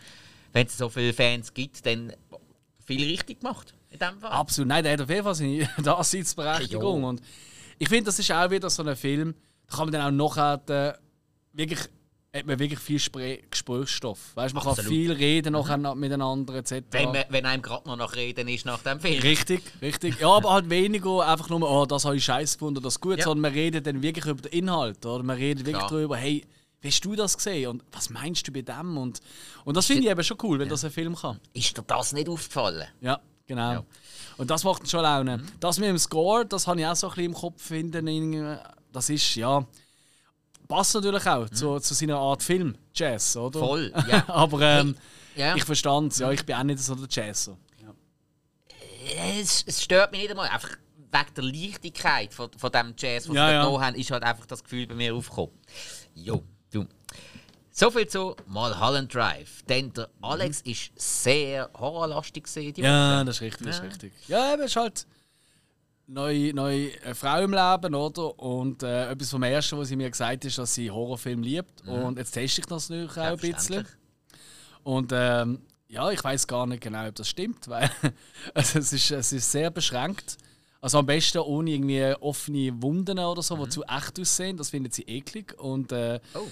wenn 0.52 0.66
es 0.66 0.76
so 0.76 0.88
viele 0.88 1.12
Fans 1.12 1.52
gibt, 1.54 1.84
dann 1.86 2.12
viel 2.84 3.02
richtig 3.08 3.40
gemacht. 3.40 3.74
In 3.90 3.98
dem 3.98 4.20
Fall. 4.20 4.30
Absolut. 4.30 4.68
Nein, 4.68 4.84
der 4.84 4.92
hat 4.92 5.00
auf 5.00 5.08
jeden 5.08 5.24
Fall 5.24 5.34
seine 5.34 5.68
Daseinsberechtigung. 5.82 7.02
Ja. 7.02 7.08
Und 7.08 7.22
ich 7.78 7.88
finde, 7.88 8.04
das 8.04 8.18
ist 8.18 8.30
auch 8.30 8.50
wieder 8.50 8.68
so 8.70 8.82
ein 8.84 8.94
Film, 8.96 9.34
da 9.68 9.76
kann 9.76 9.86
man 9.86 9.92
dann 9.92 10.20
auch 10.20 10.28
nachher 10.36 10.60
äh, 10.68 10.98
wirklich, 11.52 11.80
hat 12.34 12.46
man 12.46 12.58
wirklich 12.58 12.78
viel 12.80 12.98
Spre 12.98 13.38
Gesprächsstoff. 13.50 14.34
Weißt, 14.36 14.54
man 14.54 14.60
Absolut. 14.62 14.76
kann 14.84 14.88
viel 14.88 15.12
reden 15.12 15.52
nachher 15.54 15.94
miteinander 15.94 16.54
etc. 16.54 16.82
wenn, 16.90 17.10
man- 17.12 17.24
wenn 17.30 17.46
einem 17.46 17.62
gerade 17.62 17.88
noch 17.88 17.96
nach 17.96 18.14
Reden 18.14 18.46
ist 18.48 18.64
nach 18.66 18.82
dem 18.82 19.00
Film. 19.00 19.20
Richtig, 19.22 19.62
richtig. 19.80 20.20
Ja, 20.20 20.28
aber 20.30 20.52
halt 20.52 20.68
weniger 20.70 21.26
einfach 21.26 21.48
nur, 21.48 21.68
oh, 21.68 21.86
das 21.86 22.04
habe 22.04 22.16
ich 22.16 22.24
scheiße 22.24 22.58
gefunden, 22.58 22.82
das 22.82 22.94
ist 22.94 23.00
gut, 23.00 23.18
Ja. 23.18 23.24
sondern 23.24 23.42
man 23.42 23.52
redet 23.52 23.86
dann 23.86 24.02
wirklich 24.02 24.26
über 24.26 24.42
den 24.42 24.52
Inhalt. 24.52 25.04
Oder? 25.06 25.22
Man 25.24 25.36
redet 25.36 25.64
wirklich 25.64 25.78
Klar. 25.86 25.90
darüber, 25.90 26.16
hey, 26.16 26.44
wie 26.82 26.88
hast 26.88 27.00
du 27.04 27.16
das 27.16 27.36
gesehen 27.36 27.70
und 27.70 27.82
was 27.90 28.10
meinst 28.10 28.46
du 28.46 28.52
bei 28.52 28.60
dem? 28.62 28.98
Und, 28.98 29.20
und 29.64 29.76
das 29.76 29.86
finde 29.86 30.02
ich 30.04 30.10
eben 30.10 30.22
schon 30.22 30.36
cool, 30.42 30.58
wenn 30.58 30.68
das 30.68 30.84
ein 30.84 30.90
Film 30.90 31.16
kann. 31.16 31.40
Ist 31.54 31.76
dir 31.76 31.82
das 31.82 32.12
nicht 32.12 32.28
aufgefallen? 32.28 32.86
Ja, 33.00 33.18
genau. 33.46 33.72
Ja. 33.72 33.84
Und 34.36 34.50
das 34.50 34.62
macht 34.62 34.88
schon 34.88 35.00
Laune. 35.00 35.42
Das 35.58 35.78
mit 35.78 35.88
dem 35.88 35.98
Score, 35.98 36.44
das 36.44 36.66
habe 36.66 36.78
ich 36.80 36.86
auch 36.86 36.94
so 36.94 37.06
ein 37.08 37.10
bisschen 37.14 37.24
im 37.24 37.34
Kopf 37.34 37.62
finden. 37.62 38.06
Das 38.96 39.10
ist, 39.10 39.34
ja, 39.34 39.62
passt 40.68 40.94
natürlich 40.94 41.26
auch 41.26 41.48
zu, 41.50 41.78
zu 41.80 41.92
seiner 41.92 42.16
Art 42.16 42.42
Film, 42.42 42.76
Jazz, 42.94 43.36
oder? 43.36 43.58
Voll, 43.60 43.92
ja. 44.08 44.24
Aber 44.28 44.60
ähm, 44.62 44.96
Ja. 45.34 45.54
ich 45.54 45.64
verstand 45.64 46.12
es, 46.12 46.18
ja, 46.18 46.30
ich 46.32 46.46
bin 46.46 46.56
auch 46.56 46.62
nicht 46.62 46.78
so 46.78 46.94
der 46.94 47.06
Jazzer. 47.10 47.58
es, 49.38 49.64
es 49.66 49.82
stört 49.82 50.12
mich 50.12 50.22
nicht 50.22 50.30
einmal. 50.30 50.48
Einfach 50.48 50.70
wegen 51.12 51.34
der 51.36 51.44
Leichtigkeit 51.44 52.32
von, 52.34 52.50
von 52.56 52.72
dem 52.72 52.94
Jazz, 52.96 53.28
was 53.28 53.36
Ja, 53.36 53.46
wir 53.48 53.52
ja. 53.54 53.70
da 53.70 53.80
haben, 53.80 53.96
ist 53.96 54.10
halt 54.10 54.22
einfach 54.22 54.46
das 54.46 54.62
Gefühl 54.64 54.86
bei 54.86 54.94
mir 54.94 55.14
aufgekommen. 55.14 55.52
Jo, 56.14 56.42
du. 56.72 56.86
So 57.70 57.90
viel 57.90 58.06
zu 58.08 58.34
Mulholland 58.46 59.14
Drive. 59.14 59.62
Denn 59.68 59.92
der 59.92 60.08
Alex 60.22 60.62
ist 60.62 60.90
sehr 60.96 61.68
horrorlastig 61.78 62.44
gesehen. 62.44 62.74
Ja, 62.78 63.18
Woche. 63.18 63.24
das 63.26 63.36
ist 63.36 63.42
richtig, 63.42 63.66
das 63.66 63.76
ist 63.76 63.82
Ja. 63.82 63.88
richtig. 63.88 64.12
Ja, 64.28 64.52
aber 64.54 64.64
es 64.64 64.70
ist 64.70 64.76
halt. 64.76 65.06
Neue, 66.06 66.54
neue 66.54 66.92
äh, 67.02 67.14
Frau 67.14 67.42
im 67.42 67.52
Leben, 67.52 67.94
oder? 67.94 68.38
Und 68.38 68.82
äh, 68.82 69.10
etwas 69.10 69.30
vom 69.30 69.42
Ersten, 69.42 69.78
was 69.78 69.88
sie 69.88 69.96
mir 69.96 70.10
gesagt 70.10 70.32
hat, 70.32 70.44
ist, 70.44 70.58
dass 70.58 70.74
sie 70.74 70.90
Horrorfilm 70.90 71.42
liebt. 71.42 71.84
Mhm. 71.84 71.92
Und 71.92 72.18
jetzt 72.18 72.32
teste 72.32 72.60
ich 72.60 72.66
das 72.66 72.88
natürlich 72.88 73.16
auch 73.16 73.24
ein 73.24 73.36
bisschen. 73.36 73.86
Und 74.82 75.10
ähm, 75.12 75.60
ja, 75.88 76.10
ich 76.10 76.22
weiß 76.22 76.46
gar 76.46 76.66
nicht 76.66 76.82
genau, 76.82 77.06
ob 77.08 77.14
das 77.14 77.28
stimmt, 77.28 77.68
weil 77.68 77.90
also 78.54 78.78
es, 78.78 78.92
ist, 78.92 79.10
es 79.10 79.32
ist 79.32 79.50
sehr 79.50 79.70
beschränkt. 79.70 80.36
Also 80.80 80.98
am 80.98 81.06
besten 81.06 81.38
ohne 81.38 81.70
irgendwie 81.70 82.14
offene 82.20 82.70
Wunden 82.82 83.18
oder 83.18 83.42
so, 83.42 83.56
mhm. 83.56 83.64
die 83.64 83.70
zu 83.70 83.82
echt 83.84 84.20
aussehen. 84.20 84.56
Das 84.56 84.70
findet 84.70 84.94
sie 84.94 85.02
eklig. 85.02 85.58
Und 85.58 85.90
äh, 85.90 86.20
oh. 86.34 86.46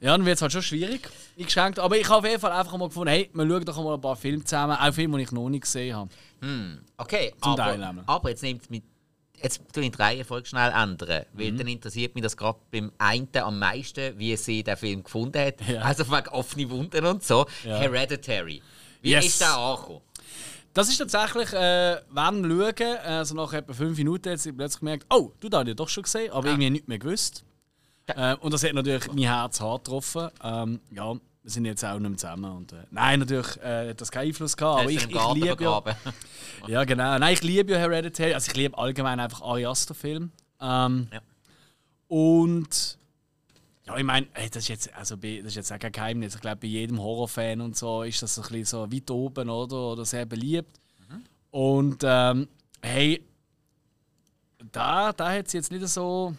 ja, 0.00 0.10
dann 0.10 0.26
wird 0.26 0.36
es 0.36 0.42
halt 0.42 0.52
schon 0.52 0.62
schwierig 0.62 1.08
eingeschränkt. 1.38 1.78
Aber 1.78 1.96
ich 1.96 2.06
habe 2.08 2.18
auf 2.18 2.26
jeden 2.26 2.40
Fall 2.40 2.52
einfach 2.52 2.76
mal 2.76 2.88
gefunden, 2.88 3.08
hey, 3.08 3.30
wir 3.32 3.48
schauen 3.48 3.64
doch 3.64 3.82
mal 3.82 3.94
ein 3.94 4.00
paar 4.00 4.16
Filme 4.16 4.44
zusammen. 4.44 4.76
Auch 4.76 4.92
Filme, 4.92 5.16
die 5.16 5.24
ich 5.24 5.32
noch 5.32 5.48
nicht 5.48 5.62
gesehen 5.62 5.96
habe. 5.96 6.10
Hm. 6.42 6.80
Okay, 6.98 7.32
Zum 7.40 7.52
aber, 7.52 8.02
aber 8.06 8.28
jetzt 8.28 8.42
es 8.42 8.68
mit 8.68 8.82
jetzt 9.42 9.60
tue 9.72 9.84
ich 9.84 9.90
die 9.90 10.02
Reihenfolge 10.02 10.46
schnell 10.46 10.72
ändern, 10.72 11.24
weil 11.32 11.52
mhm. 11.52 11.58
dann 11.58 11.68
interessiert 11.68 12.14
mich 12.14 12.22
das 12.22 12.36
gerade 12.36 12.58
beim 12.70 12.92
einen 12.98 13.28
am 13.34 13.58
meisten, 13.58 14.18
wie 14.18 14.36
sie 14.36 14.62
den 14.62 14.76
Film 14.76 15.02
gefunden 15.02 15.40
hat. 15.40 15.56
Ja. 15.68 15.82
Also 15.82 16.08
wegen 16.10 16.28
offene 16.28 16.70
Wunden 16.70 17.04
und 17.04 17.22
so. 17.22 17.46
Ja. 17.64 17.78
Hereditary. 17.78 18.62
Wie 19.02 19.10
yes. 19.10 19.26
ist 19.26 19.40
der 19.40 19.56
angekommen? 19.56 20.00
Das 20.74 20.88
ist 20.88 20.98
tatsächlich, 20.98 21.52
äh, 21.52 22.00
wenn 22.10 22.44
schauen, 22.44 22.98
also 23.04 23.34
nach 23.34 23.52
etwa 23.52 23.72
fünf 23.72 23.98
Minuten 23.98 24.30
hat 24.30 24.38
sie 24.38 24.52
plötzlich 24.52 24.80
gemerkt, 24.80 25.06
oh, 25.10 25.32
du 25.40 25.48
hast 25.50 25.66
ja 25.66 25.74
doch 25.74 25.88
schon 25.88 26.04
gesehen, 26.04 26.30
aber 26.30 26.46
ja. 26.46 26.52
irgendwie 26.52 26.70
nicht 26.70 26.88
mehr 26.88 26.98
gewusst. 26.98 27.44
Äh, 28.06 28.36
und 28.36 28.52
das 28.52 28.62
hat 28.62 28.72
natürlich 28.72 29.06
mein 29.08 29.18
Herz 29.24 29.60
hart 29.60 29.84
getroffen. 29.84 30.28
Ähm, 30.42 30.80
ja, 30.90 31.14
wir 31.48 31.52
sind 31.52 31.64
jetzt 31.64 31.82
auch 31.82 31.98
nicht 31.98 32.10
mehr 32.10 32.18
zusammen. 32.18 32.52
Und, 32.52 32.72
äh, 32.74 32.84
nein, 32.90 33.20
natürlich 33.20 33.56
äh, 33.62 33.88
hat 33.88 34.00
das 34.02 34.10
keinen 34.10 34.28
Einfluss 34.28 34.54
gehabt, 34.54 34.82
aber 34.82 34.90
ich, 34.90 35.08
ich 35.08 35.32
liebe 35.32 35.64
ja, 35.64 35.82
ja, 36.68 36.84
genau. 36.84 37.18
Nein, 37.18 37.32
ich 37.32 37.42
liebe 37.42 37.72
ja 37.72 37.78
Hereditary, 37.78 38.34
also 38.34 38.50
ich 38.50 38.56
liebe 38.56 38.76
allgemein 38.76 39.18
einfach 39.18 39.40
Ari 39.40 39.64
Aster-Filme. 39.64 40.28
Ähm, 40.60 41.08
ja. 41.10 41.20
Und 42.08 42.98
ja, 43.86 43.96
ich 43.96 44.04
meine, 44.04 44.26
das, 44.34 44.56
ist 44.56 44.68
jetzt, 44.68 44.94
also, 44.94 45.16
das 45.16 45.46
ist 45.46 45.54
jetzt 45.54 45.72
auch 45.72 45.78
kein 45.78 45.92
Geheimnis. 45.92 46.34
Ich 46.34 46.42
glaube, 46.42 46.58
bei 46.58 46.66
jedem 46.66 47.00
Horrorfan 47.00 47.62
und 47.62 47.78
so 47.78 48.02
ist 48.02 48.20
das 48.20 48.34
so 48.34 48.42
ein 48.42 48.48
bisschen 48.48 48.64
so 48.66 48.92
weit 48.92 49.10
oben 49.10 49.48
oder, 49.48 49.92
oder 49.92 50.04
sehr 50.04 50.26
beliebt. 50.26 50.78
Mhm. 51.08 51.22
Und 51.50 52.02
ähm, 52.02 52.46
hey, 52.82 53.24
da, 54.70 55.14
da 55.14 55.32
hat 55.32 55.48
sie 55.48 55.56
jetzt 55.56 55.72
nicht 55.72 55.88
so 55.88 56.34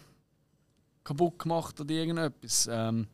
kaputt 1.02 1.36
gemacht 1.36 1.80
oder 1.80 1.90
irgendetwas. 1.90 2.68
Ähm, 2.70 3.08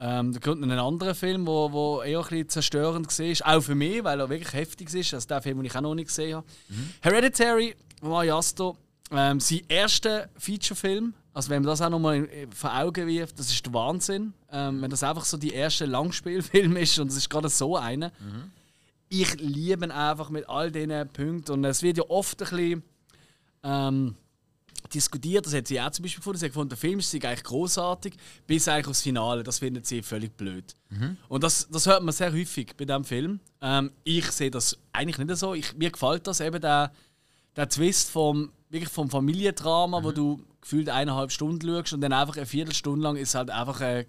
ähm, 0.00 0.32
da 0.32 0.38
kommt 0.38 0.62
ein 0.62 0.70
anderer 0.70 1.14
Film, 1.14 1.44
der 1.44 1.52
wo, 1.52 1.72
wo 1.72 2.02
eher 2.02 2.18
ein 2.18 2.24
bisschen 2.24 2.48
zerstörend 2.48 3.06
war. 3.06 3.56
Auch 3.56 3.60
für 3.62 3.74
mich, 3.74 4.04
weil 4.04 4.20
er 4.20 4.28
wirklich 4.28 4.52
heftig 4.52 4.94
ist. 4.94 5.12
Also 5.12 5.26
der 5.26 5.42
Film, 5.42 5.58
den 5.58 5.66
ich 5.66 5.76
auch 5.76 5.80
noch 5.80 5.94
nicht 5.94 6.08
gesehen 6.08 6.36
habe. 6.36 6.46
Mhm. 6.68 6.90
Hereditary, 7.00 7.74
Mari 8.00 8.30
Asto, 8.30 8.76
ähm, 9.10 9.40
sein 9.40 9.62
erster 9.68 10.28
Featurefilm. 10.36 11.14
Also 11.34 11.50
wenn 11.50 11.62
man 11.62 11.70
das 11.70 11.80
auch 11.82 11.90
noch 11.90 11.98
mal 11.98 12.28
vor 12.54 12.76
Augen 12.76 13.06
wirft, 13.06 13.38
das 13.38 13.50
ist 13.50 13.64
der 13.66 13.72
Wahnsinn. 13.72 14.34
Ähm, 14.52 14.82
wenn 14.82 14.90
das 14.90 15.02
einfach 15.02 15.24
so 15.24 15.36
die 15.36 15.52
erste 15.52 15.86
Langspielfilm 15.86 16.76
ist 16.76 16.98
und 16.98 17.08
es 17.08 17.16
ist 17.16 17.28
gerade 17.28 17.48
so 17.48 17.76
einer. 17.76 18.08
Mhm. 18.20 18.52
Ich 19.08 19.40
liebe 19.40 19.84
ihn 19.86 19.90
einfach 19.90 20.30
mit 20.30 20.48
all 20.48 20.70
diesen 20.70 21.08
Punkten. 21.08 21.52
Und 21.52 21.64
es 21.64 21.82
wird 21.82 21.96
ja 21.96 22.04
oft 22.08 22.40
ein 22.40 22.48
bisschen 22.48 22.82
ähm, 23.64 24.14
diskutiert, 24.92 25.46
das 25.46 25.54
hat 25.54 25.68
sie 25.68 25.80
auch 25.80 25.90
zum 25.90 26.02
Beispiel 26.02 26.20
gefunden. 26.20 26.38
Sie 26.38 26.46
hat 26.46 26.52
gefunden, 26.52 26.68
der 26.70 26.78
Film 26.78 26.98
ist 26.98 27.14
eigentlich 27.14 27.44
großartig, 27.44 28.14
bis 28.46 28.68
eigentlich 28.68 28.88
aufs 28.88 29.02
Finale. 29.02 29.42
Das 29.42 29.58
findet 29.58 29.86
sie 29.86 30.02
völlig 30.02 30.36
blöd. 30.36 30.76
Mhm. 30.90 31.16
Und 31.28 31.44
das, 31.44 31.68
das 31.70 31.86
hört 31.86 32.02
man 32.02 32.12
sehr 32.12 32.32
häufig 32.32 32.74
bei 32.76 32.84
diesem 32.84 33.04
Film. 33.04 33.40
Ähm, 33.60 33.92
ich 34.04 34.30
sehe 34.30 34.50
das 34.50 34.78
eigentlich 34.92 35.18
nicht 35.18 35.36
so. 35.36 35.54
Ich, 35.54 35.74
mir 35.76 35.90
gefällt 35.90 36.26
das 36.26 36.40
eben 36.40 36.60
der, 36.60 36.92
der 37.56 37.68
Twist 37.68 38.10
vom, 38.10 38.52
wirklich 38.70 38.90
vom 38.90 39.10
Familiendrama, 39.10 40.00
mhm. 40.00 40.04
wo 40.04 40.12
du 40.12 40.44
gefühlt 40.60 40.88
eineinhalb 40.88 41.32
Stunden 41.32 41.66
schaust 41.66 41.92
und 41.92 42.00
dann 42.00 42.12
einfach 42.12 42.36
eine 42.36 42.46
Viertelstunde 42.46 43.02
lang 43.02 43.16
ist 43.16 43.34
halt 43.34 43.50
einfach 43.50 43.80
ein 43.80 44.06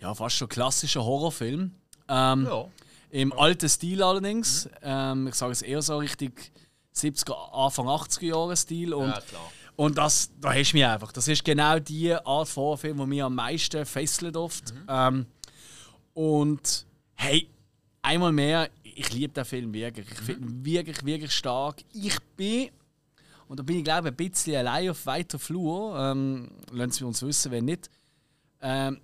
ja, 0.00 0.14
fast 0.14 0.36
schon 0.36 0.48
klassischer 0.48 1.04
Horrorfilm. 1.04 1.72
Ähm, 2.08 2.44
ja. 2.44 2.64
Im 3.10 3.32
alten 3.32 3.68
Stil 3.68 4.02
allerdings. 4.02 4.66
Mhm. 4.66 4.70
Ähm, 4.82 5.26
ich 5.28 5.34
sage 5.34 5.52
es 5.52 5.62
eher 5.62 5.82
so 5.82 5.98
richtig 5.98 6.52
70er, 6.94 7.52
Anfang 7.52 7.86
80er 7.86 8.24
Jahre 8.24 8.56
Stil. 8.56 8.92
Und 8.92 9.08
ja, 9.08 9.20
klar. 9.20 9.52
Und 9.78 9.96
das, 9.96 10.32
da 10.40 10.52
hast 10.52 10.72
du 10.72 10.76
mich 10.76 10.84
einfach. 10.84 11.12
Das 11.12 11.28
ist 11.28 11.44
genau 11.44 11.78
die 11.78 12.12
Art 12.12 12.48
von 12.48 12.76
Film, 12.76 12.98
die 12.98 13.06
mich 13.06 13.22
am 13.22 13.36
meisten 13.36 13.86
fesselt 13.86 14.36
oft. 14.36 14.74
Mhm. 14.74 14.86
Ähm, 14.88 15.26
und 16.14 16.84
hey, 17.14 17.48
einmal 18.02 18.32
mehr, 18.32 18.70
ich 18.82 19.12
liebe 19.12 19.32
den 19.32 19.44
Film 19.44 19.72
wirklich. 19.72 20.10
Ich 20.10 20.18
finde 20.18 20.48
ihn 20.48 20.64
wirklich, 20.64 21.04
wirklich 21.04 21.30
stark. 21.30 21.84
Ich 21.92 22.18
bin, 22.36 22.70
und 23.46 23.60
da 23.60 23.62
bin 23.62 23.76
ich 23.76 23.84
glaube 23.84 24.08
ich, 24.08 24.14
ein 24.14 24.16
bisschen 24.16 24.56
allein 24.56 24.90
auf 24.90 25.06
weiter 25.06 25.38
Flur, 25.38 25.96
ähm, 25.96 26.50
lassen 26.72 26.90
Sie 26.90 27.04
uns 27.04 27.22
wissen, 27.22 27.52
wenn 27.52 27.66
nicht. 27.66 27.88
Ähm, 28.60 29.00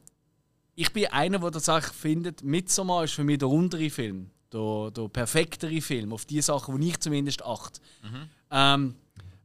ich 0.74 0.92
bin 0.92 1.06
einer, 1.06 1.38
der 1.38 1.52
tatsächlich 1.52 1.92
findet, 1.92 2.42
Midsommar 2.42 3.04
ist 3.04 3.14
für 3.14 3.22
mich 3.22 3.38
der 3.38 3.46
rundere 3.46 3.90
Film. 3.90 4.28
Der, 4.52 4.90
der 4.90 5.08
perfektere 5.08 5.80
Film, 5.80 6.12
auf 6.12 6.24
die 6.24 6.42
Sachen, 6.42 6.80
die 6.80 6.88
ich 6.88 6.98
zumindest 6.98 7.44
achte. 7.44 7.80
Mhm. 8.02 8.28
Ähm, 8.50 8.94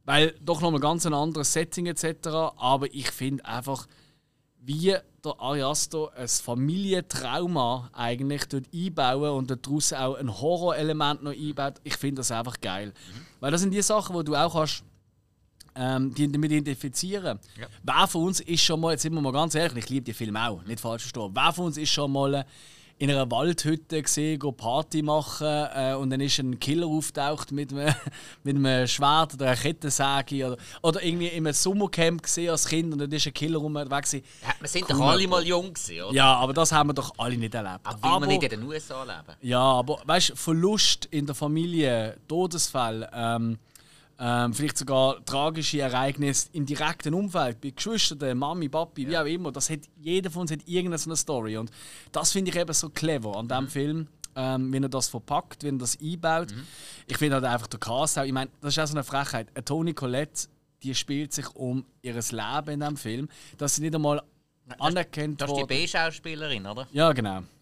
weil 0.04 0.34
doch 0.40 0.60
nochmal 0.60 0.80
ganz 0.80 1.06
ein 1.06 1.14
anderes 1.14 1.52
Setting 1.52 1.86
etc. 1.86 2.28
Aber 2.56 2.92
ich 2.92 3.10
finde 3.10 3.44
einfach, 3.44 3.86
wie 4.60 4.96
der 5.24 5.40
Ariasto 5.40 6.08
ein 6.08 6.28
Familientrauma 6.28 7.90
eigentlich 7.92 8.46
dort 8.46 8.66
einbauen 8.74 9.30
und 9.30 9.50
daraus 9.50 9.92
auch 9.92 10.14
ein 10.16 10.40
Horrorelement 10.40 11.22
noch 11.22 11.32
einbaut, 11.32 11.74
ich 11.84 11.96
finde 11.96 12.20
das 12.20 12.30
einfach 12.30 12.60
geil. 12.60 12.88
Mhm. 12.88 13.26
Weil 13.40 13.50
das 13.50 13.60
sind 13.60 13.72
die 13.72 13.82
Sachen, 13.82 14.14
wo 14.14 14.22
du 14.22 14.34
auch 14.34 14.52
kannst 14.52 14.84
ähm, 15.74 16.12
die 16.14 16.30
damit 16.30 16.50
identifizieren. 16.52 17.38
Ja. 17.58 17.66
Wer 17.82 18.06
von 18.06 18.24
uns 18.24 18.40
ist 18.40 18.62
schon 18.62 18.80
mal, 18.80 18.92
jetzt 18.92 19.02
sind 19.02 19.14
wir 19.14 19.20
mal 19.20 19.32
ganz 19.32 19.54
ehrlich, 19.54 19.84
ich 19.84 19.90
liebe 19.90 20.04
die 20.04 20.12
Filme 20.12 20.48
auch, 20.48 20.62
nicht 20.64 20.80
falsch 20.80 21.02
verstehen, 21.02 21.30
wer 21.32 21.52
von 21.52 21.66
uns 21.66 21.76
ist 21.76 21.90
schon 21.90 22.12
mal 22.12 22.44
in 23.00 23.10
einer 23.10 23.30
Waldhütte 23.30 24.02
gesehen, 24.02 24.38
Party 24.58 25.00
machen 25.00 25.46
äh, 25.74 25.94
und 25.94 26.10
dann 26.10 26.20
ist 26.20 26.38
ein 26.38 26.60
Killer 26.60 26.86
auftaucht 26.86 27.50
mit 27.50 27.72
einem, 27.72 27.94
mit 28.44 28.56
einem 28.56 28.86
Schwert 28.86 29.32
oder 29.34 29.46
einer 29.46 29.56
Kettensäge 29.56 30.46
oder, 30.46 30.56
oder 30.82 31.02
irgendwie 31.02 31.28
in 31.28 31.46
einem 31.46 31.54
Sommercamp 31.54 32.22
gesehen 32.22 32.50
als 32.50 32.66
Kind 32.66 32.92
und 32.92 32.98
dann 32.98 33.10
ist 33.10 33.26
ein 33.26 33.32
Killer 33.32 33.58
rum 33.58 33.74
weg. 33.74 33.90
Ja, 33.90 34.20
wir 34.60 34.68
sind 34.68 34.82
cool, 34.90 34.98
doch 34.98 35.06
alle 35.06 35.26
mal 35.26 35.42
jung 35.46 35.72
gewesen, 35.72 36.02
oder? 36.02 36.14
Ja, 36.14 36.34
aber 36.34 36.52
das 36.52 36.72
haben 36.72 36.90
wir 36.90 36.94
doch 36.94 37.10
alle 37.16 37.38
nicht 37.38 37.54
erlebt. 37.54 37.80
Aber 37.84 38.04
aber, 38.04 38.26
nicht 38.26 38.42
in 38.42 38.50
den 38.50 38.62
USA 38.64 39.02
leben? 39.02 39.34
Ja, 39.40 39.62
aber 39.62 40.02
weißt 40.04 40.30
du, 40.30 40.36
Verlust 40.36 41.06
in 41.06 41.24
der 41.24 41.34
Familie, 41.34 42.18
Todesfall, 42.28 43.08
ähm, 43.14 43.58
ähm, 44.22 44.52
vielleicht 44.52 44.76
sogar 44.76 45.24
tragische 45.24 45.80
Ereignisse 45.80 46.50
im 46.52 46.66
direkten 46.66 47.14
Umfeld, 47.14 47.58
bei 47.60 47.70
Geschwistern, 47.70 48.36
Mami, 48.36 48.68
Papi, 48.68 49.08
wie 49.08 49.16
auch 49.16 49.24
immer. 49.24 49.50
Das 49.50 49.70
hat, 49.70 49.80
jeder 49.96 50.30
von 50.30 50.42
uns 50.42 50.52
hat 50.52 50.60
irgendeine 50.66 51.16
Story. 51.16 51.56
Und 51.56 51.70
das 52.12 52.32
finde 52.32 52.50
ich 52.50 52.56
eben 52.56 52.72
so 52.74 52.90
clever 52.90 53.36
an 53.36 53.48
diesem 53.48 53.64
mhm. 53.64 53.68
Film. 53.68 54.08
Ähm, 54.36 54.72
wenn 54.72 54.82
er 54.84 54.88
das 54.88 55.08
verpackt, 55.08 55.64
wenn 55.64 55.76
er 55.76 55.78
das 55.80 55.98
einbaut. 56.00 56.52
Mhm. 56.54 56.66
Ich 57.06 57.16
finde 57.16 57.36
halt 57.36 57.44
einfach 57.46 57.66
der 57.66 57.80
Cast 57.80 58.18
auch, 58.18 58.22
ich 58.22 58.32
meine, 58.32 58.50
das 58.60 58.76
ist 58.76 58.78
auch 58.78 58.86
so 58.86 58.94
eine 58.94 59.04
Frechheit. 59.04 59.48
Eine 59.54 59.64
Toni 59.64 59.92
Collette, 59.92 60.48
die 60.82 60.94
spielt 60.94 61.32
sich 61.32 61.48
um 61.56 61.84
ihr 62.02 62.14
Leben 62.14 62.68
in 62.68 62.80
diesem 62.80 62.96
Film, 62.96 63.28
dass 63.58 63.74
sie 63.74 63.82
nicht 63.82 63.94
einmal 63.94 64.22
anerkennt 64.78 65.40
Das 65.40 65.50
ist 65.50 65.56
die 65.56 65.64
B-Schauspielerin, 65.64 66.66
oder? 66.66 66.86
Ja, 66.92 67.12
genau. 67.12 67.42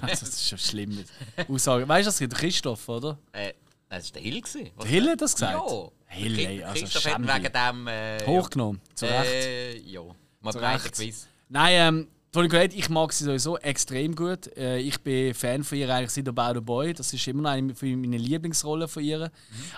Also, 0.00 0.06
das 0.06 0.22
ist 0.22 0.48
schon 0.48 0.58
schlimm. 0.58 1.04
Aussage. 1.48 1.86
Weißt 1.86 2.06
du, 2.06 2.08
das 2.08 2.20
ist 2.20 2.32
der 2.32 2.38
Christoph, 2.38 2.88
oder? 2.88 3.18
Äh, 3.32 3.52
das 3.98 4.14
war 4.14 4.20
der 4.20 4.22
Hill. 4.22 4.42
Der 4.80 4.86
Hill 4.86 5.10
hat 5.10 5.20
das 5.20 5.34
gesagt? 5.34 5.70
Ja. 5.70 5.88
Hill, 6.06 6.38
ey, 6.38 6.62
also 6.62 6.80
Christoph 6.80 7.06
hat 7.06 7.20
wegen 7.20 7.52
dem... 7.52 7.86
Äh, 7.86 8.26
Hochgenommen, 8.26 8.80
zu 8.94 9.06
Recht. 9.06 9.32
Äh, 9.32 9.78
ja, 9.78 10.02
mal 10.40 10.52
breiter 10.52 10.90
Quiz. 10.90 11.26
Nein, 11.48 11.74
ähm, 11.74 12.08
Toni 12.32 12.48
Collette, 12.48 12.74
ich 12.76 12.88
mag 12.88 13.12
sie 13.12 13.24
sowieso 13.24 13.58
extrem 13.58 14.14
gut. 14.14 14.46
Äh, 14.56 14.78
ich 14.78 14.98
bin 15.02 15.34
Fan 15.34 15.62
von 15.62 15.76
ihr 15.76 15.94
eigentlich 15.94 16.10
seit 16.10 16.26
About 16.28 16.58
a 16.58 16.60
Boy. 16.60 16.94
Das 16.94 17.12
ist 17.12 17.26
immer 17.28 17.42
noch 17.42 17.50
eine 17.50 17.74
meiner 17.80 18.18
Lieblingsrollen 18.18 18.88
von 18.88 19.02
ihr. 19.02 19.18
Mhm. 19.18 19.30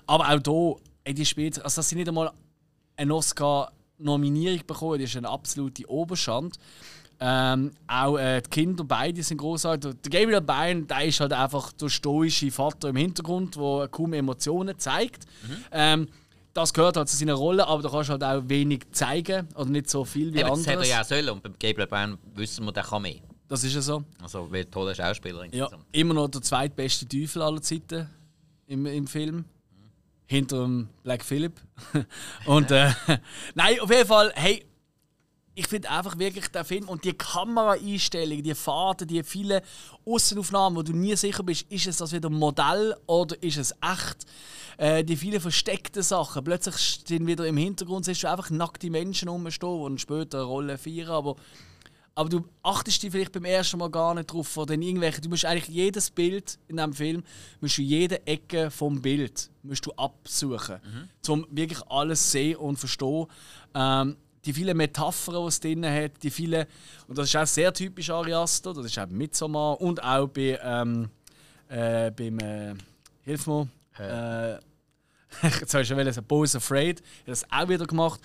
Aber 0.06 0.28
auch 0.28 0.80
hier, 1.04 1.14
die 1.14 1.26
spielt, 1.26 1.62
also 1.64 1.80
dass 1.80 1.88
sie 1.88 1.96
nicht 1.96 2.08
einmal 2.08 2.32
eine 2.96 3.14
Oscar-Nominierung 3.14 4.64
bekommen, 4.66 5.00
das 5.00 5.10
ist 5.10 5.16
eine 5.16 5.28
absolute 5.28 5.88
Oberschand. 5.90 6.56
Ähm, 7.26 7.70
auch 7.86 8.18
äh, 8.18 8.42
die 8.42 8.50
Kinder, 8.50 8.84
beide 8.84 9.22
sind 9.22 9.38
großartig. 9.38 9.94
Der 10.04 10.10
Gabriel 10.10 10.42
Byrne, 10.42 10.82
der 10.82 11.06
ist 11.06 11.20
halt 11.20 11.32
einfach 11.32 11.72
der 11.72 11.88
stoische 11.88 12.50
Vater 12.50 12.90
im 12.90 12.96
Hintergrund, 12.96 13.56
der 13.56 13.88
kaum 13.90 14.12
Emotionen 14.12 14.78
zeigt. 14.78 15.24
Mhm. 15.42 15.56
Ähm, 15.72 16.08
das 16.52 16.74
gehört 16.74 16.98
halt 16.98 17.08
zu 17.08 17.16
seiner 17.16 17.32
Rolle, 17.32 17.66
aber 17.66 17.82
da 17.82 17.88
kannst 17.88 18.10
du 18.10 18.12
halt 18.12 18.24
auch 18.24 18.42
wenig 18.46 18.82
zeigen 18.92 19.48
oder 19.54 19.70
nicht 19.70 19.88
so 19.88 20.04
viel 20.04 20.34
wie 20.34 20.44
andere. 20.44 20.58
Das 20.58 20.66
hätte 20.66 20.82
er 20.82 20.86
ja 20.86 21.00
auch 21.00 21.04
sollen 21.06 21.30
und 21.30 21.42
beim 21.42 21.54
Gabriel 21.58 21.86
Byrne 21.86 22.18
wissen 22.34 22.62
wir, 22.66 22.72
der 22.72 22.82
kann 22.82 23.00
mehr. 23.00 23.20
Das 23.48 23.64
ist 23.64 23.74
ja 23.74 23.80
so. 23.80 24.04
Also, 24.20 24.52
weil 24.52 24.66
tolle 24.66 24.94
Schauspielerin. 24.94 25.50
Ja, 25.54 25.70
immer 25.92 26.12
noch 26.12 26.28
der 26.28 26.42
zweitbeste 26.42 27.08
Teufel 27.08 27.40
aller 27.40 27.62
Zeiten 27.62 28.06
im, 28.66 28.84
im 28.84 29.06
Film. 29.06 29.36
Mhm. 29.36 29.44
Hinter 30.26 30.62
dem 30.62 30.88
Black 31.02 31.24
Phillip. 31.24 31.58
und 32.44 32.70
äh, 32.70 32.90
nein, 33.54 33.80
auf 33.80 33.90
jeden 33.90 34.06
Fall, 34.06 34.30
hey, 34.34 34.66
ich 35.54 35.68
finde 35.68 35.90
einfach 35.90 36.18
wirklich 36.18 36.48
der 36.48 36.64
Film 36.64 36.88
und 36.88 37.04
die 37.04 37.12
Kameraeinstellungen, 37.12 38.42
die 38.42 38.54
Fahrten, 38.54 39.06
die 39.06 39.22
vielen 39.22 39.60
Außenaufnahmen, 40.04 40.76
wo 40.76 40.82
du 40.82 40.92
nie 40.92 41.14
sicher 41.16 41.42
bist, 41.42 41.66
ist 41.70 41.86
es 41.86 41.98
das 41.98 42.12
wieder 42.12 42.30
Modell 42.30 42.96
oder 43.06 43.40
ist 43.42 43.58
es 43.58 43.72
echt? 43.72 44.26
Äh, 44.76 45.04
die 45.04 45.16
vielen 45.16 45.40
versteckten 45.40 46.02
Sachen. 46.02 46.42
Plötzlich 46.42 46.76
stehen 46.76 47.26
wieder 47.26 47.46
im 47.46 47.56
Hintergrund, 47.56 48.04
siehst 48.04 48.24
du 48.24 48.30
einfach 48.30 48.50
nackte 48.50 48.90
Menschen 48.90 49.28
rumstehen, 49.28 49.94
die 49.96 50.00
später 50.00 50.38
eine 50.38 50.46
Rolle 50.46 50.78
feiern, 50.78 51.10
aber 51.10 51.36
aber 52.16 52.28
du 52.28 52.44
achtest 52.62 53.02
dich 53.02 53.10
vielleicht 53.10 53.32
beim 53.32 53.44
ersten 53.44 53.78
Mal 53.78 53.90
gar 53.90 54.14
nicht 54.14 54.32
drauf 54.32 54.56
oder 54.56 54.74
irgendwelche. 54.74 55.20
Du 55.20 55.28
musst 55.28 55.44
eigentlich 55.44 55.66
jedes 55.66 56.12
Bild 56.12 56.60
in 56.68 56.76
diesem 56.76 56.92
Film, 56.92 57.24
musst 57.60 57.76
du 57.76 57.82
jede 57.82 58.24
Ecke 58.24 58.70
vom 58.70 59.02
Bild 59.02 59.50
musst 59.64 59.86
du 59.86 59.92
absuchen, 59.92 60.76
mhm. 60.84 61.32
um 61.32 61.46
wirklich 61.50 61.82
alles 61.88 62.30
sehen 62.30 62.56
und 62.56 62.76
verstehen. 62.76 63.26
Ähm, 63.74 64.16
die 64.44 64.52
vielen 64.52 64.76
Metaphern, 64.76 65.42
die 65.42 65.48
es 65.48 65.60
drin 65.60 65.86
hat, 65.86 66.22
die 66.22 66.30
vielen, 66.30 66.66
und 67.08 67.18
das 67.18 67.28
ist 67.28 67.36
auch 67.36 67.46
sehr 67.46 67.72
typisch 67.72 68.10
Ari 68.10 68.34
Aster, 68.34 68.74
das 68.74 68.86
ist 68.86 68.98
auch 68.98 69.06
Midsommar 69.06 69.80
und 69.80 70.02
auch 70.02 70.28
bei, 70.28 70.58
ähm, 70.62 71.08
äh, 71.68 72.10
beim, 72.10 72.38
äh, 72.38 72.74
hilf 73.22 73.46
mir, 73.46 73.68
äh, 73.98 74.54
jetzt 75.60 75.74
habe 75.74 75.82
ich 75.82 75.88
schon 75.88 75.98
ein 75.98 76.24
Bose 76.26 76.58
Afraid, 76.58 77.00
hat 77.00 77.28
das 77.28 77.44
auch 77.50 77.68
wieder 77.68 77.86
gemacht, 77.86 78.20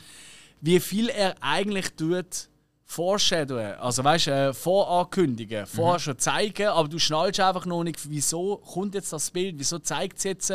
wie 0.61 0.79
viel 0.79 1.09
er 1.09 1.35
eigentlich 1.41 1.89
tut, 1.95 2.49
Foreshadowen, 2.85 3.75
also 3.75 4.03
weißt 4.03 4.27
du, 4.27 4.31
äh, 4.31 4.53
vorankündigen, 4.53 5.67
vorher 5.67 5.99
mhm. 5.99 6.03
schon 6.03 6.17
zeigen, 6.17 6.67
aber 6.67 6.87
du 6.87 6.97
schnallst 6.97 7.39
einfach 7.39 7.65
noch 7.65 7.83
nicht, 7.83 8.09
wieso 8.09 8.57
kommt 8.57 8.95
jetzt 8.95 9.13
das 9.13 9.29
Bild, 9.29 9.55
wieso 9.59 9.77
zeigt 9.77 10.17
es 10.17 10.23
jetzt 10.23 10.53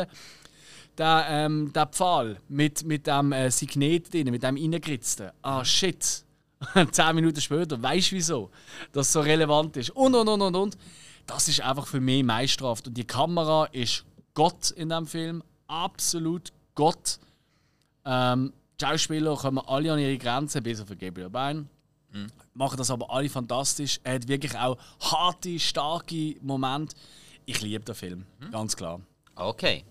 der, 0.97 1.25
ähm, 1.29 1.71
der 1.73 1.87
Pfahl 1.87 2.37
mit, 2.47 2.83
mit 2.83 3.07
dem 3.07 3.31
äh, 3.31 3.51
Signet 3.51 4.13
drin, 4.13 4.31
mit 4.31 4.43
dem 4.43 4.55
reingeritzten. 4.55 5.31
Ah, 5.41 5.63
shit. 5.63 6.23
Zehn 6.91 7.15
Minuten 7.15 7.41
später, 7.41 7.81
weißt 7.81 8.11
du 8.11 8.15
wieso 8.15 8.51
das 8.91 9.11
so 9.11 9.19
relevant 9.19 9.77
ist. 9.77 9.91
Und, 9.91 10.15
und, 10.15 10.27
und, 10.27 10.41
und, 10.41 10.55
und. 10.55 10.77
Das 11.27 11.47
ist 11.47 11.61
einfach 11.61 11.87
für 11.87 11.99
mich 11.99 12.23
meisterhaft. 12.23 12.87
Und 12.87 12.95
die 12.95 13.03
Kamera 13.03 13.65
ist 13.65 14.05
Gott 14.33 14.71
in 14.71 14.89
dem 14.89 15.07
Film. 15.07 15.43
Absolut 15.67 16.51
Gott. 16.75 17.19
Ähm, 18.05 18.53
die 18.79 18.85
Schauspieler 18.85 19.35
kommen 19.35 19.59
alle 19.65 19.93
an 19.93 19.99
ihre 19.99 20.17
Grenzen, 20.17 20.61
bis 20.61 20.81
auf 20.81 20.89
Gabriel 20.89 21.29
Bein. 21.29 21.69
Mhm. 22.11 22.27
Machen 22.53 22.77
das 22.77 22.91
aber 22.91 23.09
alle 23.09 23.29
fantastisch. 23.29 23.99
Er 24.03 24.15
hat 24.15 24.27
wirklich 24.27 24.55
auch 24.55 24.77
harte, 24.99 25.59
starke 25.59 26.35
Momente. 26.41 26.95
Ich 27.45 27.61
liebe 27.61 27.83
den 27.83 27.95
Film, 27.95 28.25
mhm. 28.39 28.51
ganz 28.51 28.75
klar. 28.75 29.01
Okay. 29.35 29.83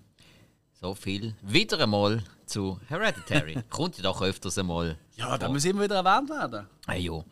So 0.85 0.95
viel 0.95 1.35
wieder 1.41 1.81
einmal 1.81 2.23
zu 2.45 2.79
Hereditary. 2.89 3.57
Kommt 3.71 3.97
ja 3.97 4.03
doch 4.03 4.21
öfters 4.21 4.59
einmal. 4.59 4.99
Ja, 5.17 5.39
da 5.39 5.49
muss 5.49 5.65
immer 5.65 5.85
wieder 5.85 5.95
erwähnt 5.95 6.29
werden. 6.29 6.67
Ah, 6.85 6.93
ja. 6.93 7.25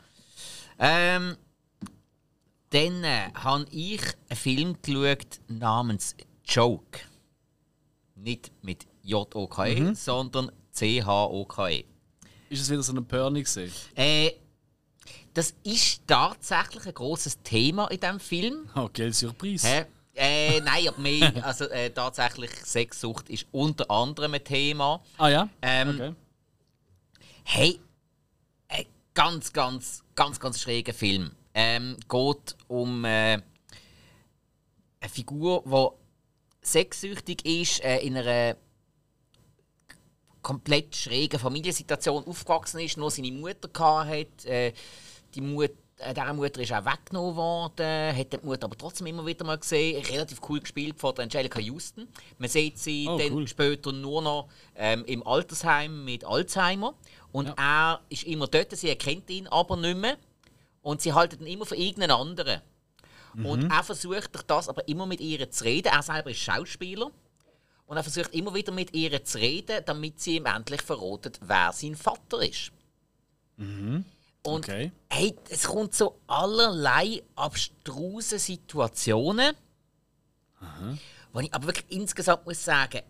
Ähm, 0.79 1.37
dann 2.71 3.05
äh, 3.05 3.31
habe 3.35 3.67
ich 3.71 4.01
einen 4.31 4.39
Film 4.39 4.77
geschaut 4.81 5.41
namens 5.49 6.17
Joke. 6.47 7.01
Nicht 8.15 8.51
mit 8.63 8.87
J-O-K-E, 9.03 9.81
mhm. 9.81 9.95
sondern 9.97 10.51
C-H-O-K-E. 10.71 11.85
Ist 12.49 12.63
es 12.63 12.71
wieder 12.71 12.83
so 12.83 12.95
ein 12.95 13.05
Pörnig? 13.05 13.47
Äh, 13.95 14.31
das 15.35 15.53
ist 15.63 16.01
tatsächlich 16.07 16.87
ein 16.87 16.95
großes 16.95 17.43
Thema 17.43 17.89
in 17.89 18.01
diesem 18.01 18.19
Film. 18.19 18.71
Okay, 18.75 19.09
oh, 19.11 19.13
Surprise. 19.13 19.69
Hä? 19.69 19.85
Äh, 20.15 20.61
nein, 20.61 20.89
aber 20.89 21.01
mehr, 21.01 21.33
also 21.45 21.65
äh, 21.67 21.91
tatsächlich 21.91 22.51
Sexsucht 22.65 23.31
ist 23.31 23.47
unter 23.51 23.91
anderem 23.91 24.35
ein 24.35 24.45
Thema. 24.45 25.03
Ah 25.17 25.29
ja? 25.29 25.49
Ähm, 25.63 25.89
okay. 25.89 26.15
Hey, 27.45 27.81
ein 28.69 28.87
ganz, 29.15 29.53
ganz, 29.53 30.05
ganz, 30.15 30.39
ganz 30.39 30.61
schräger 30.61 30.93
Film. 30.93 31.33
Ähm, 31.55 31.97
geht 32.09 32.57
um 32.69 33.05
äh, 33.05 33.41
eine 35.01 35.11
Figur, 35.11 35.63
die 35.65 36.67
sexsüchtig 36.67 37.45
ist, 37.45 37.83
äh, 37.83 37.99
in 38.01 38.17
einer 38.17 38.57
komplett 40.43 40.95
schrägen 40.95 41.39
Familiensituation 41.39 42.27
aufgewachsen 42.27 42.81
ist, 42.81 42.97
nur 42.97 43.11
seine 43.11 43.33
Mutter 43.33 43.69
hatte. 44.07 44.49
Äh, 44.49 44.73
die 45.35 45.41
Mutter 45.41 45.73
äh, 45.73 45.82
dieser 46.09 46.33
Mutter 46.35 46.61
ist 46.61 46.73
auch 46.73 46.85
weggenommen 46.85 47.37
worden, 47.37 48.17
hat 48.17 48.33
die 48.33 48.39
Mutter 48.43 48.65
aber 48.65 48.77
trotzdem 48.77 49.07
immer 49.07 49.25
wieder 49.25 49.45
mal 49.45 49.59
gesehen. 49.59 50.05
Relativ 50.05 50.41
cool 50.49 50.61
gespielt 50.61 50.99
von 50.99 51.17
Angelica 51.19 51.59
Houston. 51.61 52.09
Man 52.39 52.49
sieht 52.49 52.79
sie 52.79 53.07
oh, 53.09 53.19
dann 53.19 53.33
cool. 53.33 53.49
später 53.49 53.93
nur 53.93 54.23
noch 54.23 54.49
ähm, 54.77 55.05
im 55.07 55.27
Altersheim 55.27 56.05
mit 56.05 56.25
Alzheimer. 56.25 56.95
Und 57.33 57.49
ja. 57.49 57.55
er 57.57 58.01
ist 58.09 58.25
immer 58.25 58.47
dort, 58.47 58.73
sie 58.73 58.89
erkennt 58.89 59.31
ihn 59.31 59.47
aber 59.49 59.77
nicht 59.77 59.97
mehr. 59.97 60.17
Und 60.83 61.01
sie 61.01 61.13
halten 61.13 61.47
ihn 61.47 61.55
immer 61.55 61.67
für 61.67 61.77
irgendeinen 61.77 62.13
anderen. 62.13 62.61
Mhm. 63.35 63.47
Und 63.47 63.71
er 63.71 63.83
versucht 63.83 64.31
das 64.47 64.69
aber 64.69 64.87
immer 64.89 65.07
mit 65.07 65.21
ihr 65.21 65.51
zu 65.51 65.65
reden. 65.65 65.89
Er 65.89 66.03
selber 66.03 66.31
ist 66.31 66.41
Schauspieler. 66.41 67.11
Und 67.87 67.97
er 67.97 68.03
versucht 68.03 68.35
immer 68.35 68.55
wieder 68.55 68.73
mit 68.73 68.95
ihr 68.95 69.25
zu 69.25 69.39
reden, 69.39 69.83
damit 69.85 70.21
sie 70.21 70.37
ihm 70.37 70.47
endlich 70.47 70.83
verratet, 70.83 71.39
wer 71.43 71.73
sein 71.73 71.95
Vater 71.95 72.43
ist. 72.43 72.73
Mhm. 73.57 74.05
Und 74.43 74.69
okay. 74.69 74.91
hey, 75.09 75.35
es 75.51 75.65
kommt 75.65 75.95
so 75.95 76.19
allerlei 76.27 77.23
abstruse 77.37 78.39
Situationen, 78.39 79.55
Aha. 80.61 80.99
wo 81.33 81.41
ich 81.41 81.55
aber 81.55 81.67
wirklich 81.67 81.87
insgesamt 81.91 82.45
muss 82.45 82.65
sagen, 82.65 83.03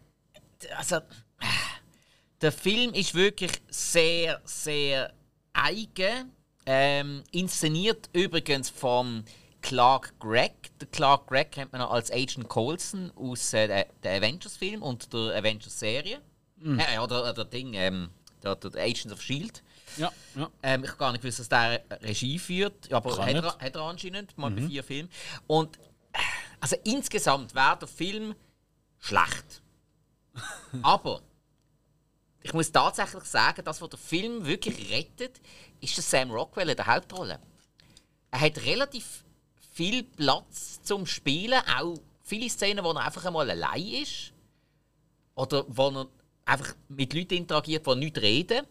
also 0.76 0.98
der 2.40 2.52
Film 2.52 2.92
ist 2.92 3.14
wirklich 3.14 3.62
sehr, 3.68 4.40
sehr 4.44 5.12
eigen. 5.52 6.32
Ähm, 6.64 7.24
inszeniert 7.32 8.08
übrigens 8.12 8.70
von 8.70 9.24
Clark 9.62 10.18
Gregg. 10.20 10.54
Der 10.80 10.88
Clark 10.88 11.28
Gregg 11.28 11.50
kennt 11.50 11.72
man 11.72 11.80
noch 11.80 11.90
als 11.90 12.10
Agent 12.10 12.48
Coulson 12.48 13.10
aus 13.16 13.52
äh, 13.52 13.86
der 14.02 14.16
Avengers-Film 14.16 14.82
und 14.82 15.12
der 15.12 15.36
Avengers-Serie. 15.36 16.20
Mhm. 16.58 16.78
Äh, 16.78 16.98
oder, 16.98 17.28
oder 17.30 17.44
Ding, 17.44 17.74
ähm, 17.74 18.10
der, 18.42 18.56
der 18.56 18.80
Agents 18.80 19.12
of 19.12 19.18
S.H.I.E.L.D. 19.18 19.60
Ja, 19.96 20.12
ja. 20.34 20.50
Ähm, 20.62 20.84
ich 20.84 20.90
habe 20.90 20.98
gar 20.98 21.12
nicht 21.12 21.22
gewusst, 21.22 21.40
dass 21.40 21.48
der 21.48 21.82
Regie 22.02 22.38
führt, 22.38 22.92
aber 22.92 23.16
hat 23.18 23.34
er, 23.34 23.58
hat 23.58 23.74
er, 23.74 23.82
anscheinend, 23.82 24.36
mal 24.38 24.50
mhm. 24.50 24.56
bei 24.56 24.66
vier 24.68 24.84
Filmen. 24.84 25.10
Und 25.46 25.78
also 26.60 26.76
insgesamt 26.84 27.54
wäre 27.54 27.78
der 27.78 27.88
Film 27.88 28.34
schlecht. 28.98 29.62
aber 30.82 31.22
ich 32.42 32.52
muss 32.52 32.72
tatsächlich 32.72 33.24
sagen, 33.24 33.64
das, 33.64 33.80
was 33.80 33.90
der 33.90 33.98
Film 33.98 34.44
wirklich 34.44 34.90
rettet, 34.90 35.40
ist 35.80 35.96
der 35.96 36.04
Sam 36.04 36.30
Rockwell 36.30 36.70
in 36.70 36.76
der 36.76 36.86
Hauptrolle. 36.86 37.38
Er 38.30 38.40
hat 38.40 38.58
relativ 38.64 39.24
viel 39.72 40.02
Platz 40.02 40.80
zum 40.82 41.06
Spielen, 41.06 41.60
auch 41.78 41.96
viele 42.22 42.48
Szenen, 42.48 42.84
wo 42.84 42.92
er 42.92 43.04
einfach 43.04 43.24
einmal 43.24 43.48
allein 43.50 43.86
ist. 43.86 44.32
Oder 45.34 45.64
wo 45.68 45.88
er 45.90 46.06
einfach 46.44 46.74
mit 46.88 47.14
Leuten 47.14 47.34
interagiert, 47.34 47.86
die 47.86 47.94
nicht 47.96 48.18
reden. 48.18 48.66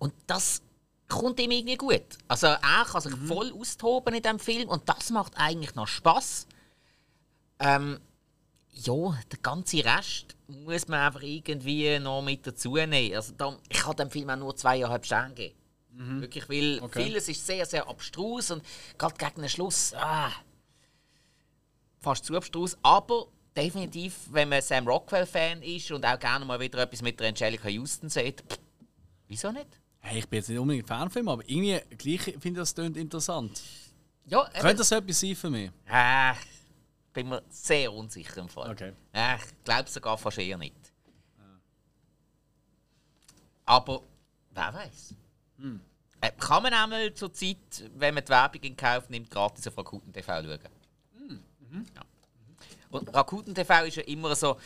Und 0.00 0.12
das 0.26 0.62
kommt 1.08 1.38
ihm 1.38 1.50
irgendwie 1.50 1.76
gut. 1.76 2.18
Also 2.26 2.46
er 2.46 2.86
kann 2.90 3.02
sich 3.02 3.14
mhm. 3.14 3.26
voll 3.26 3.52
austoben 3.52 4.14
in 4.14 4.22
diesem 4.22 4.38
Film 4.38 4.68
und 4.68 4.88
das 4.88 5.10
macht 5.10 5.34
eigentlich 5.36 5.74
noch 5.74 5.86
Spass. 5.86 6.46
Ähm, 7.58 8.00
ja, 8.72 8.94
der 9.30 9.38
ganze 9.42 9.84
Rest 9.84 10.36
muss 10.48 10.88
man 10.88 11.00
einfach 11.00 11.22
irgendwie 11.22 11.98
noch 11.98 12.22
mit 12.22 12.46
dazu 12.46 12.76
nehmen. 12.76 13.14
Also 13.14 13.34
da, 13.36 13.56
ich 13.68 13.84
habe 13.84 13.96
dem 13.96 14.10
Film 14.10 14.30
auch 14.30 14.36
nur 14.36 14.56
zweieinhalb 14.56 15.04
Sterne 15.04 15.34
gegeben. 15.34 15.58
Mhm. 15.92 16.20
Wirklich, 16.22 16.48
weil 16.48 16.80
okay. 16.80 17.04
vieles 17.04 17.28
ist 17.28 17.46
sehr, 17.46 17.66
sehr 17.66 17.86
abstrus 17.86 18.50
und 18.52 18.64
gerade 18.96 19.16
gegen 19.16 19.42
den 19.42 19.50
Schluss 19.50 19.92
ah, 19.94 20.30
fast 21.98 22.24
zu 22.24 22.36
abstrus. 22.36 22.78
Aber 22.82 23.26
definitiv, 23.54 24.14
wenn 24.30 24.48
man 24.48 24.62
Sam 24.62 24.86
Rockwell-Fan 24.86 25.62
ist 25.62 25.90
und 25.90 26.06
auch 26.06 26.18
gerne 26.18 26.44
mal 26.44 26.60
wieder 26.60 26.78
etwas 26.78 27.02
mit 27.02 27.20
der 27.20 27.28
Angelica 27.28 27.68
Houston 27.68 28.08
sieht, 28.08 28.42
wieso 29.26 29.50
nicht? 29.50 29.79
Hey, 30.00 30.18
ich 30.18 30.28
bin 30.28 30.38
jetzt 30.38 30.48
nicht 30.48 30.58
unbedingt 30.58 30.88
Fanfilm, 30.88 31.28
aber 31.28 31.42
irgendwie 31.48 31.80
gleich 31.96 32.22
finde 32.22 32.48
ich 32.48 32.54
das 32.56 32.74
klingt 32.74 32.96
interessant. 32.96 33.62
Ja, 34.26 34.48
Könnte 34.48 34.76
das 34.76 34.90
etwas 34.92 35.20
sein 35.20 35.36
für 35.36 35.50
mich? 35.50 35.70
Äh, 35.86 36.34
bin 37.12 37.28
mir 37.28 37.42
sehr 37.48 37.92
unsicher 37.92 38.40
im 38.40 38.48
Fall. 38.48 38.70
Okay. 38.70 38.92
Äh, 39.12 39.36
ich 39.36 39.64
glaube 39.64 39.88
sogar 39.88 40.16
fast 40.16 40.38
eher 40.38 40.56
nicht. 40.58 40.74
Aber 43.66 44.02
wer 44.52 44.74
weiß. 44.74 45.14
Hm. 45.58 45.80
Äh, 46.20 46.32
kann 46.38 46.62
man 46.62 46.74
einmal 46.74 47.14
zur 47.14 47.32
Zeit, 47.32 47.84
wenn 47.94 48.14
man 48.14 48.24
die 48.24 48.30
Werbung 48.30 48.62
in 48.62 48.76
Kauf 48.76 49.08
nimmt, 49.08 49.30
gratis 49.30 49.66
auf 49.68 49.78
Rakuten 49.78 50.12
TV 50.12 50.42
schauen. 50.42 50.58
Hm. 51.16 51.44
Mhm. 51.60 51.86
Ja. 51.94 52.02
Und 52.90 53.14
Rakuten 53.14 53.54
TV 53.54 53.84
ist 53.84 53.96
ja 53.96 54.02
immer 54.02 54.34
so, 54.34 54.58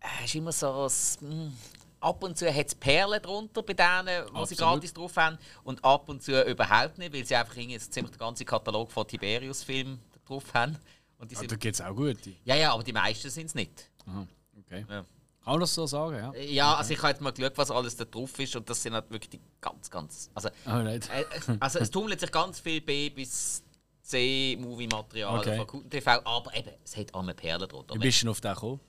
äh, 0.00 0.24
ist 0.24 0.34
immer 0.34 0.52
so 0.52 0.88
ein, 1.20 1.30
hm, 1.30 1.56
ab 2.00 2.22
und 2.22 2.36
zu 2.38 2.52
hat 2.52 2.66
es 2.66 2.74
Perlen 2.74 3.20
drunter 3.22 3.62
bei 3.62 3.74
denen, 3.74 4.26
die 4.34 4.46
sie 4.46 4.56
gratis 4.56 4.92
drauf 4.92 5.16
haben. 5.16 5.38
Und 5.64 5.84
ab 5.84 6.08
und 6.08 6.22
zu 6.22 6.40
überhaupt 6.44 6.98
nicht, 6.98 7.12
weil 7.12 7.24
sie 7.24 7.36
einfach 7.36 7.56
jetzt 7.56 7.92
ziemlich 7.92 8.12
den 8.12 8.18
ganzen 8.18 8.46
Katalog 8.46 8.90
von 8.90 9.06
Tiberius-Filmen 9.06 10.00
drauf 10.26 10.44
haben. 10.54 10.76
Und 11.18 11.30
die 11.30 11.34
sind, 11.34 11.46
ah, 11.46 11.54
da 11.54 11.56
geht 11.56 11.74
es 11.74 11.80
auch 11.80 11.94
gut. 11.94 12.16
Ja, 12.44 12.54
ja, 12.54 12.72
aber 12.72 12.82
die 12.84 12.92
meisten 12.92 13.28
sind 13.30 13.46
es 13.46 13.54
nicht. 13.54 13.90
Aha, 14.06 14.26
okay. 14.60 14.86
Ja. 14.88 15.04
Kann 15.42 15.52
man 15.54 15.60
das 15.60 15.74
so 15.74 15.86
sagen, 15.86 16.14
ja? 16.16 16.34
Ja, 16.42 16.74
also 16.74 16.92
ich 16.92 16.98
habe 16.98 17.08
jetzt 17.08 17.20
mal 17.20 17.32
geschaut, 17.32 17.56
was 17.56 17.70
alles 17.70 17.96
da 17.96 18.04
drauf 18.04 18.38
ist 18.38 18.54
und 18.54 18.68
das 18.68 18.82
sind 18.82 18.92
halt 18.92 19.10
wirklich 19.10 19.40
ganz, 19.60 19.90
ganz... 19.90 20.30
Also, 20.34 20.50
Oh, 20.66 20.76
nicht. 20.82 21.08
äh, 21.10 21.24
also 21.58 21.78
es 21.78 21.90
tummelt 21.90 22.20
sich 22.20 22.30
ganz 22.30 22.60
viel 22.60 22.80
B 22.82 23.08
bis 23.10 23.62
C-Movie-Material 24.02 25.38
Okay. 25.38 25.64
von 25.66 25.88
TV, 25.88 26.10
aber 26.24 26.54
eben, 26.54 26.70
es 26.84 26.96
hat 26.96 27.14
arme 27.14 27.34
Perlen 27.34 27.68
drunter. 27.68 27.94
Wie 27.94 27.98
bist 27.98 28.22
du 28.22 28.30
auf 28.30 28.40
den 28.40 28.52
gekommen? 28.54 28.80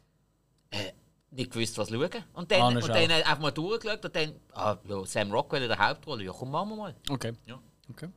Nicht 1.32 1.52
gewusst, 1.52 1.78
was 1.78 1.90
schauen. 1.90 2.10
Und 2.34 2.52
dann, 2.52 2.62
Ah, 2.62 2.68
und 2.68 2.88
dann 2.88 3.12
einfach 3.12 3.40
mal 3.40 3.52
durchgeschaut 3.52 4.04
und 4.04 4.16
dann, 4.16 4.36
ah, 4.54 4.78
ja, 4.88 5.06
Sam 5.06 5.32
Rockwell 5.32 5.64
in 5.64 5.70
der 5.70 5.78
Hauptrolle, 5.80 6.24
ja 6.24 6.32
komm, 6.32 6.52
machen 6.52 6.70
wir 6.70 6.76
mal. 6.76 6.96
Okay. 7.10 7.34
Ja. 7.46 7.60
Okay. 7.90 8.10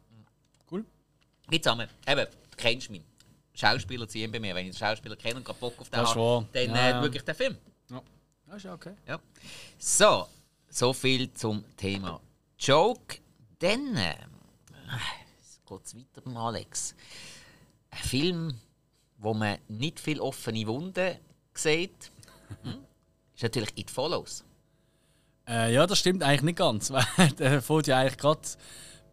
Cool. 0.70 0.84
Jetzt 1.50 1.66
haben 1.66 1.78
wir, 1.78 1.88
eben, 2.12 2.26
du 2.50 2.56
kennst 2.56 2.90
mich. 2.90 3.02
Schauspieler 3.54 4.08
ziehen 4.08 4.32
bei 4.32 4.40
mir. 4.40 4.54
Wenn 4.54 4.66
ich 4.66 4.72
den 4.74 4.78
Schauspieler 4.78 5.14
kenne 5.16 5.36
und 5.36 5.44
gerade 5.44 5.58
Bock 5.58 5.78
auf 5.78 5.90
den 5.90 6.00
Das 6.00 6.14
habe, 6.14 6.46
dann 6.52 6.70
Ja, 6.70 6.74
äh, 6.74 6.90
ja. 6.90 7.00
schaue 7.02 7.14
ich 7.14 7.22
den 7.22 7.34
Film. 7.34 7.58
Ja. 7.90 8.02
Das 8.46 8.56
ist 8.56 8.62
ja 8.64 8.72
okay. 8.74 8.94
Ja. 9.06 9.20
So, 9.78 10.26
so 10.70 10.92
viel 10.94 11.30
zum 11.34 11.62
Thema 11.76 12.18
Joke. 12.58 13.18
Dann 13.58 13.94
äh, 13.96 14.14
geht 15.68 15.84
es 15.84 15.94
weiter 15.94 16.20
beim 16.22 16.36
Alex. 16.36 16.94
Ein 17.90 17.98
Film, 18.02 18.60
wo 19.18 19.34
man 19.34 19.58
nicht 19.68 20.00
viel 20.00 20.18
offene 20.20 20.66
Wunden 20.66 21.18
sieht, 21.52 22.10
hm, 22.62 22.78
ist 23.42 23.54
natürlich 23.54 23.76
It 23.76 23.90
Follows. 23.90 24.44
Äh, 25.48 25.74
ja, 25.74 25.86
das 25.86 25.98
stimmt 25.98 26.22
eigentlich 26.22 26.42
nicht 26.42 26.58
ganz. 26.58 26.90
Weil 26.92 27.04
der 27.38 27.62
fällt 27.62 27.86
ja 27.86 27.98
eigentlich 27.98 28.18
gerade. 28.18 28.40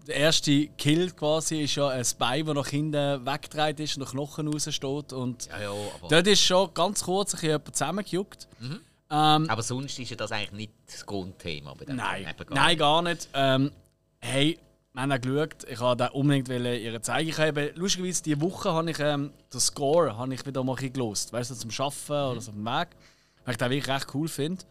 Der 0.07 0.15
erste 0.15 0.67
Kill 0.69 1.11
quasi 1.11 1.61
ist 1.61 1.75
ja 1.75 1.89
ein 1.89 2.05
Bein, 2.17 2.45
das 2.45 2.55
nach 2.55 2.67
hinten 2.67 3.25
weggedreht 3.25 3.79
ist 3.79 3.95
und 3.97 4.05
der 4.05 4.11
Knochen 4.11 4.47
raussteht. 4.47 5.13
Und 5.13 5.47
Ja, 5.47 5.61
ja, 5.61 5.69
aber, 5.69 6.07
dort 6.09 6.27
ist 6.27 6.41
schon 6.41 6.73
ganz 6.73 7.03
kurz 7.03 7.33
ein 7.33 7.35
bisschen 7.35 7.49
jemand 7.49 7.75
zusammengejuckt. 7.75 8.47
Mhm. 8.59 8.79
Ähm, 9.11 9.49
aber 9.49 9.61
sonst 9.61 9.99
ist 9.99 10.09
ja 10.09 10.15
das 10.15 10.31
eigentlich 10.31 10.51
nicht 10.51 10.73
das 10.87 11.05
Grundthema 11.05 11.73
bei 11.73 11.85
nein, 11.85 11.97
gar 11.97 12.55
nein, 12.55 12.67
nicht. 12.69 12.79
gar 12.79 13.01
nicht. 13.01 13.29
Ähm, 13.33 13.71
hey, 14.19 14.57
wir 14.93 15.01
haben 15.01 15.11
auch 15.11 15.21
geschaut. 15.21 15.63
Ich 15.69 15.79
wollte 15.79 16.05
den 16.05 16.11
unbedingt 16.13 16.49
ihr 16.49 17.01
zeigen. 17.03 17.29
Ich 17.29 17.37
habe 17.37 17.71
lustigerweise 17.75 18.23
diese 18.23 18.41
Woche 18.41 18.71
habe 18.71 18.89
ich 18.89 18.99
ähm, 18.99 19.31
den 19.53 19.59
Score 19.59 20.17
habe 20.17 20.33
ich 20.33 20.45
wieder 20.45 20.63
mal 20.63 20.73
ein 20.73 20.75
bisschen 20.77 20.93
gelost. 20.93 21.33
Weißt 21.33 21.51
du, 21.51 21.55
zum 21.55 21.69
Arbeiten 21.71 22.31
oder 22.31 22.41
so 22.41 22.51
auf 22.51 22.55
dem 22.55 22.65
Weg. 22.65 22.87
Weil 23.49 23.53
ich 23.53 23.57
den 23.57 23.71
wirklich 23.71 23.95
recht 23.95 24.13
cool 24.13 24.27
finde. 24.27 24.63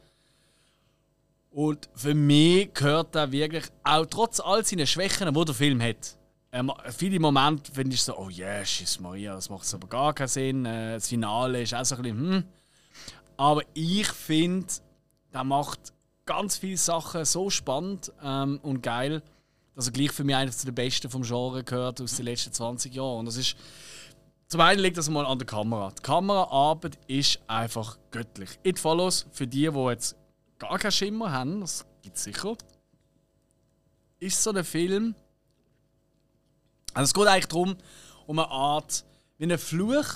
Und 1.51 1.89
für 1.97 2.15
mich 2.15 2.73
gehört 2.75 3.17
er 3.17 3.33
wirklich, 3.33 3.65
auch 3.83 4.07
trotz 4.07 4.39
all 4.39 4.65
seinen 4.65 4.87
Schwächen, 4.87 5.35
die 5.35 5.45
der 5.45 5.55
Film 5.57 5.83
hat. 5.83 6.17
Ähm, 6.53 6.71
viele 6.97 7.19
Momente 7.19 7.73
finde 7.73 7.97
ich 7.97 8.03
so, 8.05 8.17
oh 8.17 8.29
yes, 8.29 9.01
Maria, 9.01 9.35
das 9.35 9.51
macht 9.51 9.75
aber 9.75 9.89
gar 9.89 10.15
keinen 10.15 10.29
Sinn. 10.29 10.65
Äh, 10.65 10.95
das 10.95 11.09
Finale 11.09 11.63
ist 11.63 11.75
auch 11.75 11.85
so 11.85 11.97
ein 11.97 12.03
bisschen, 12.03 12.19
hm. 12.21 12.45
Aber 13.37 13.63
ich 13.75 14.07
finde, 14.07 14.69
der 15.35 15.43
macht 15.43 15.93
ganz 16.25 16.59
viele 16.59 16.77
Sachen 16.77 17.25
so 17.25 17.51
spannend 17.51 18.13
ähm, 18.23 18.61
und 18.63 18.81
geil, 18.81 19.25
dass 19.75 19.87
er 19.87 19.93
gleich 19.93 20.13
für 20.13 20.23
mich 20.23 20.37
einer 20.37 20.53
zu 20.53 20.67
den 20.67 20.77
besten 20.77 21.11
vom 21.11 21.23
Genre 21.23 21.65
gehört 21.65 22.01
aus 22.01 22.15
den 22.15 22.27
letzten 22.27 22.53
20 22.53 22.95
Jahren. 22.95 23.19
Und 23.19 23.27
das 23.27 23.39
ist, 23.39 23.57
zum 24.49 24.63
einen 24.63 24.81
liegt 24.81 24.97
das 24.97 25.11
mal 25.11 25.27
an 25.27 25.39
der 25.39 25.47
Kamera. 25.47 25.91
Die 25.91 26.03
Kameraarbeit 26.03 26.99
ist 27.07 27.39
einfach 27.47 27.99
göttlich. 28.11 28.59
It 28.63 28.79
Follows, 28.79 29.27
für 29.31 29.47
die, 29.47 29.71
die 29.71 29.79
jetzt 29.89 30.17
gar 30.59 30.79
keinen 30.79 30.93
Schimmer 30.93 31.31
haben, 31.31 31.61
das 31.61 31.85
gibt 32.03 32.17
es 32.17 32.25
sicher, 32.25 32.57
ist 34.19 34.43
so 34.43 34.51
ein 34.51 34.65
Film. 34.65 35.15
Also 36.95 37.05
es 37.05 37.15
geht 37.15 37.27
eigentlich 37.27 37.47
darum, 37.47 37.77
um 38.27 38.39
eine 38.39 38.49
Art, 38.51 39.05
wie 39.37 39.45
einen 39.45 39.59
Fluch, 39.59 40.07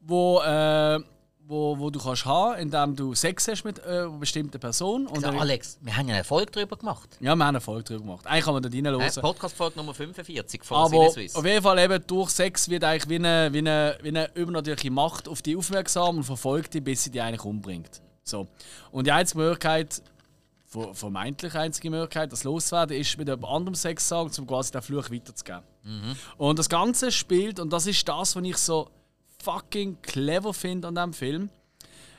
wo, 0.00 0.40
äh, 0.40 1.00
wo, 1.48 1.78
wo 1.78 1.90
du 1.90 2.00
kannst 2.00 2.24
haben, 2.24 2.58
indem 2.58 2.96
du 2.96 3.14
Sex 3.14 3.46
hast 3.48 3.64
mit 3.64 3.78
äh, 3.78 3.82
einer 3.82 4.08
bestimmten 4.10 4.58
Person. 4.58 5.06
Und 5.06 5.24
Also, 5.24 5.38
Alex, 5.38 5.78
wir 5.80 5.96
haben 5.96 6.08
ja 6.08 6.14
eine 6.16 6.24
Folge 6.24 6.50
darüber 6.52 6.76
gemacht. 6.76 7.08
ja, 7.20 7.24
wir 7.26 7.30
haben 7.30 7.42
eine 7.42 7.60
Folge 7.60 7.84
darüber 7.84 8.04
gemacht. 8.04 8.26
Eigentlich 8.26 8.44
kann 8.44 8.54
man 8.54 8.62
da 8.62 8.68
reinhören. 8.68 9.00
Äh, 9.00 9.20
Podcast-Folge 9.20 9.76
Nummer 9.76 9.94
45 9.94 10.64
von 10.64 10.76
Aber 10.76 10.88
Sinneswiss. 10.88 11.36
auf 11.36 11.44
jeden 11.44 11.62
Fall 11.62 11.78
eben 11.78 12.04
durch 12.06 12.30
Sex 12.30 12.68
wird 12.68 12.82
eigentlich 12.84 13.08
wie 13.08 13.16
eine, 13.16 13.52
wie, 13.52 13.58
eine, 13.58 13.96
wie 14.02 14.08
eine 14.08 14.30
übernatürliche 14.34 14.90
Macht 14.90 15.28
auf 15.28 15.40
die 15.42 15.56
aufmerksam 15.56 16.16
und 16.18 16.24
verfolgt 16.24 16.74
die, 16.74 16.80
bis 16.80 17.04
sie 17.04 17.10
die 17.10 17.20
eigentlich 17.20 17.44
umbringt. 17.44 18.00
So. 18.24 18.48
Und 18.90 19.06
die 19.06 19.12
einzige 19.12 19.38
Möglichkeit, 19.38 20.02
ver- 20.64 20.94
vermeintlich 20.94 21.54
einzige 21.54 21.90
Möglichkeit, 21.90 22.32
das 22.32 22.42
loszuwerden, 22.42 22.96
ist 22.98 23.16
mit 23.18 23.28
jemand 23.28 23.44
anderem 23.52 23.74
Sex 23.76 24.08
zu 24.08 24.16
haben, 24.16 24.30
um 24.36 24.46
quasi 24.48 24.72
den 24.72 24.82
Fluch 24.82 25.10
weiterzugeben. 25.12 25.62
Und 26.36 26.58
das 26.58 26.68
Ganze 26.68 27.12
spielt, 27.12 27.60
und 27.60 27.72
das 27.72 27.86
ist 27.86 28.08
das, 28.08 28.34
was 28.34 28.42
ich 28.42 28.56
so 28.56 28.90
fucking 29.42 30.00
clever 30.02 30.52
finde 30.52 30.88
an 30.88 30.94
diesem 30.94 31.12
Film. 31.12 31.50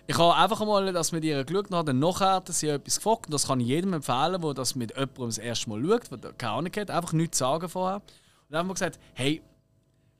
Ich 0.09 0.18
habe 0.18 0.36
einfach 0.36 0.65
mal 0.65 0.93
das 0.93 1.11
mit 1.11 1.26
ihr 1.26 1.43
geschaut 1.43 1.70
habe 1.72 1.93
nachher 1.93 2.36
hat 2.36 2.47
sie 2.47 2.70
etwas 2.70 2.95
gefragt. 2.95 3.26
Und 3.26 3.34
das 3.34 3.47
kann 3.47 3.59
ich 3.59 3.68
jedem 3.68 3.93
empfehlen, 3.93 4.41
der 4.41 4.53
das 4.53 4.76
mit 4.76 4.91
jemandem 4.91 5.26
das 5.26 5.38
erste 5.38 5.70
Mal 5.70 5.84
schaut, 5.84 6.24
der 6.24 6.34
keine 6.34 6.53
Ahnung 6.53 6.72
hat. 6.78 6.89
Einfach 6.89 7.13
nichts 7.13 7.38
sagen 7.38 7.68
vorher. 7.68 7.97
Und 7.97 8.03
dann 8.49 8.59
haben 8.59 8.68
wir 8.68 8.74
gesagt, 8.74 8.99
hey, 9.13 9.41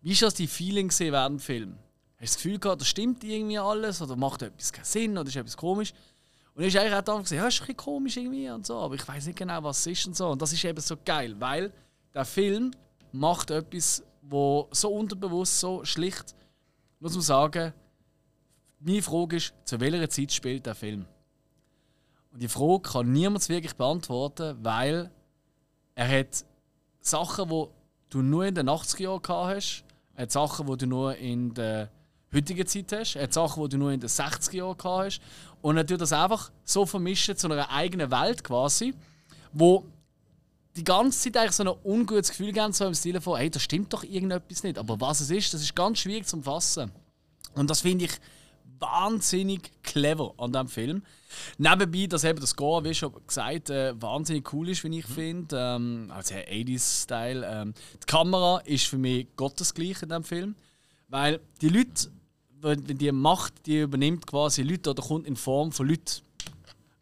wie 0.02 0.14
war 0.14 0.28
das 0.28 0.34
die 0.34 0.48
Feeling 0.48 0.92
während 1.00 1.40
dem 1.40 1.40
Film? 1.40 1.78
Hast 2.20 2.20
du 2.20 2.26
das 2.26 2.36
Gefühl 2.36 2.60
gehabt, 2.60 2.82
das 2.82 2.88
stimmt 2.88 3.24
irgendwie 3.24 3.60
alles 3.60 4.02
oder 4.02 4.16
macht 4.16 4.42
etwas 4.42 4.74
keinen 4.74 4.86
Sinn 4.86 5.18
oder 5.18 5.30
ist 5.30 5.36
etwas 5.36 5.56
komisch? 5.56 5.94
Und 6.56 6.64
ich 6.64 6.74
ist 6.74 6.82
eigentlich 6.82 6.94
auch 6.94 7.20
gesagt, 7.20 7.32
ja, 7.32 7.48
ist 7.48 7.62
ein 7.62 7.68
bisschen 7.68 7.78
komisch 7.78 8.18
irgendwie 8.18 8.50
und 8.50 8.66
so, 8.66 8.78
aber 8.78 8.96
ich 8.96 9.08
weiß 9.08 9.28
nicht 9.28 9.38
genau, 9.38 9.62
was 9.64 9.80
es 9.80 9.88
ist 9.88 10.08
und 10.08 10.18
so. 10.18 10.30
Und 10.30 10.42
das 10.42 10.52
ist 10.52 10.66
eben 10.66 10.82
so 10.82 10.98
geil, 11.06 11.36
weil 11.38 11.72
der 12.14 12.26
Film 12.26 12.72
macht 13.12 13.52
etwas, 13.52 14.04
wo 14.24 14.68
so 14.72 14.90
unterbewusst, 14.90 15.60
so 15.60 15.86
schlicht, 15.86 16.34
muss 17.00 17.14
man 17.14 17.22
sagen, 17.22 17.74
meine 18.80 19.02
Frage 19.02 19.38
ist, 19.38 19.54
zu 19.66 19.80
welcher 19.80 20.10
Zeit 20.10 20.32
spielt 20.32 20.66
der 20.66 20.76
Film? 20.76 21.06
Und 22.32 22.42
die 22.42 22.48
Frage 22.48 22.82
kann 22.82 23.12
niemand 23.12 23.48
wirklich 23.50 23.76
beantworten, 23.76 24.58
weil 24.62 25.12
er 25.96 26.20
hat 26.20 26.46
Sachen, 27.00 27.50
die 27.50 27.66
du 28.10 28.22
nur 28.22 28.46
in 28.46 28.56
den 28.56 28.70
80er 28.70 29.04
Jahren 29.04 29.22
gehabt 29.22 29.56
hast, 29.56 29.84
er 30.16 30.24
hat 30.24 30.32
Sachen, 30.32 30.68
die 30.68 30.78
du 30.78 30.86
nur 30.88 31.16
in 31.16 31.54
der 31.54 31.90
heutigen 32.34 32.68
Zeit 32.68 32.92
hast, 32.92 33.16
er 33.16 33.24
hat 33.24 33.34
Sachen, 33.34 33.64
die 33.64 33.70
du 33.70 33.78
nur 33.78 33.92
in 33.92 34.00
den 34.00 34.10
60er 34.10 34.56
Jahren 34.56 34.78
gehabt 34.78 35.06
hast. 35.06 35.22
Und 35.62 35.78
er 35.78 35.86
tut 35.86 36.02
das 36.02 36.14
einfach 36.14 36.52
so 36.64 36.86
vermischen 36.86 37.36
zu 37.36 37.52
einer 37.52 37.70
eigenen 37.72 38.12
Welt 38.12 38.44
quasi, 38.44 38.94
wo 39.52 39.86
die 40.78 40.84
ganze 40.84 41.20
Zeit 41.20 41.38
eigentlich 41.38 41.54
so 41.54 41.64
ein 41.64 41.80
ungutes 41.84 42.30
Gefühl 42.30 42.52
geben, 42.52 42.72
so 42.72 42.86
im 42.86 42.94
Stil 42.94 43.20
von, 43.20 43.38
hey, 43.38 43.50
da 43.50 43.60
stimmt 43.60 43.92
doch 43.92 44.04
irgendetwas 44.04 44.64
nicht. 44.64 44.78
Aber 44.78 45.00
was 45.02 45.20
es 45.20 45.30
ist, 45.30 45.54
das 45.54 45.62
ist 45.62 45.76
ganz 45.76 46.00
schwierig 46.00 46.26
zu 46.26 46.42
fassen. 46.42 46.92
Und 47.56 47.70
das 47.70 47.82
finde 47.82 48.06
ich 48.06 48.12
wahnsinnig 48.80 49.72
clever 49.84 50.34
an 50.38 50.52
diesem 50.52 50.68
Film. 50.68 51.04
Nebenbei, 51.58 52.08
dass 52.08 52.24
eben 52.24 52.40
das 52.40 52.52
Score, 52.52 52.84
wie 52.84 52.94
schon 52.94 53.14
gesagt, 53.26 53.70
äh, 53.70 54.00
wahnsinnig 54.00 54.52
cool 54.54 54.70
ist, 54.70 54.84
wie 54.84 55.00
ich 55.00 55.06
finde. 55.06 55.58
Ähm, 55.58 56.12
also 56.14 56.36
80s-Style. 56.36 57.46
Ähm, 57.46 57.74
die 57.94 58.06
Kamera 58.06 58.60
ist 58.60 58.86
für 58.86 58.98
mich 58.98 59.28
gottesgleich 59.36 60.02
in 60.04 60.10
diesem 60.10 60.24
Film. 60.24 60.56
Weil 61.08 61.40
die 61.62 61.70
Leute, 61.70 62.12
wenn 62.62 62.88
wenn 62.88 62.98
die 62.98 63.12
Macht, 63.12 63.66
die 63.66 63.82
übernimmt 63.82 64.28
quasi 64.28 64.62
Leute 64.62 64.92
oder 64.92 65.04
kommt 65.04 65.26
in 65.26 65.36
Form 65.36 65.72
von 65.72 65.88
Leuten. 65.88 66.22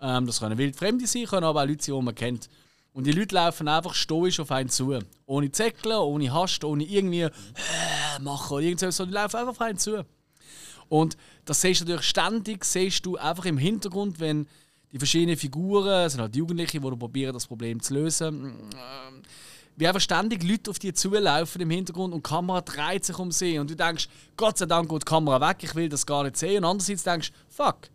Ähm, 0.02 0.26
das 0.26 0.40
können 0.40 0.58
wildfremde 0.58 1.08
sein, 1.08 1.26
können 1.26 1.46
aber 1.46 1.64
auch 1.64 1.68
Leute 1.68 1.84
sein, 1.84 1.96
die 1.96 2.02
man 2.02 2.16
kennt. 2.16 2.50
Und 2.96 3.06
die 3.06 3.12
Leute 3.12 3.36
laufen 3.36 3.68
einfach 3.68 3.94
stoisch 3.94 4.40
auf 4.40 4.52
einen 4.52 4.70
zu. 4.70 4.98
Ohne 5.26 5.52
Zeckeln, 5.52 5.98
ohne 5.98 6.32
Hast, 6.32 6.64
ohne 6.64 6.86
irgendwie 6.86 7.24
äh, 7.24 7.30
machen 8.22 8.54
oder 8.54 8.64
irgendwas, 8.64 8.96
die 8.96 9.04
laufen 9.04 9.36
einfach 9.36 9.50
auf 9.50 9.60
einen 9.60 9.78
zu. 9.78 10.06
Und 10.88 11.18
das 11.44 11.60
siehst 11.60 11.82
du 11.82 11.86
natürlich 11.86 12.08
ständig, 12.08 12.64
siehst 12.64 13.06
du 13.06 13.18
einfach 13.18 13.44
im 13.44 13.58
Hintergrund, 13.58 14.22
wenn 14.22 14.48
die 14.94 14.98
verschiedenen 14.98 15.36
Figuren, 15.36 16.06
es 16.06 16.14
sind 16.14 16.22
halt 16.22 16.38
Jugendliche, 16.38 16.80
die 16.80 16.96
probieren, 16.96 17.34
das 17.34 17.48
Problem 17.48 17.82
zu 17.82 17.96
lösen, 17.96 18.46
ähm, 18.46 19.24
wie 19.76 19.88
einfach 19.90 20.00
ständig 20.00 20.42
Leute 20.44 20.72
auf 20.72 20.80
die 20.80 20.94
zulaufen 20.94 21.60
im 21.60 21.72
Hintergrund 21.72 22.14
und 22.14 22.26
die 22.26 22.30
Kamera 22.30 22.62
dreht 22.62 23.04
sich 23.04 23.20
um 23.20 23.30
sie. 23.30 23.60
Und 23.60 23.70
du 23.70 23.76
denkst, 23.76 24.08
Gott 24.38 24.58
sei 24.58 24.68
Dank 24.68 24.88
geht 24.88 25.02
die 25.02 25.06
Kamera 25.06 25.50
weg, 25.50 25.58
ich 25.64 25.76
will 25.76 25.90
das 25.90 26.06
gar 26.06 26.24
nicht 26.24 26.38
sehen. 26.38 26.64
Und 26.64 26.72
andererseits 26.72 27.04
denkst 27.04 27.32
du, 27.34 27.36
fuck, 27.50 27.90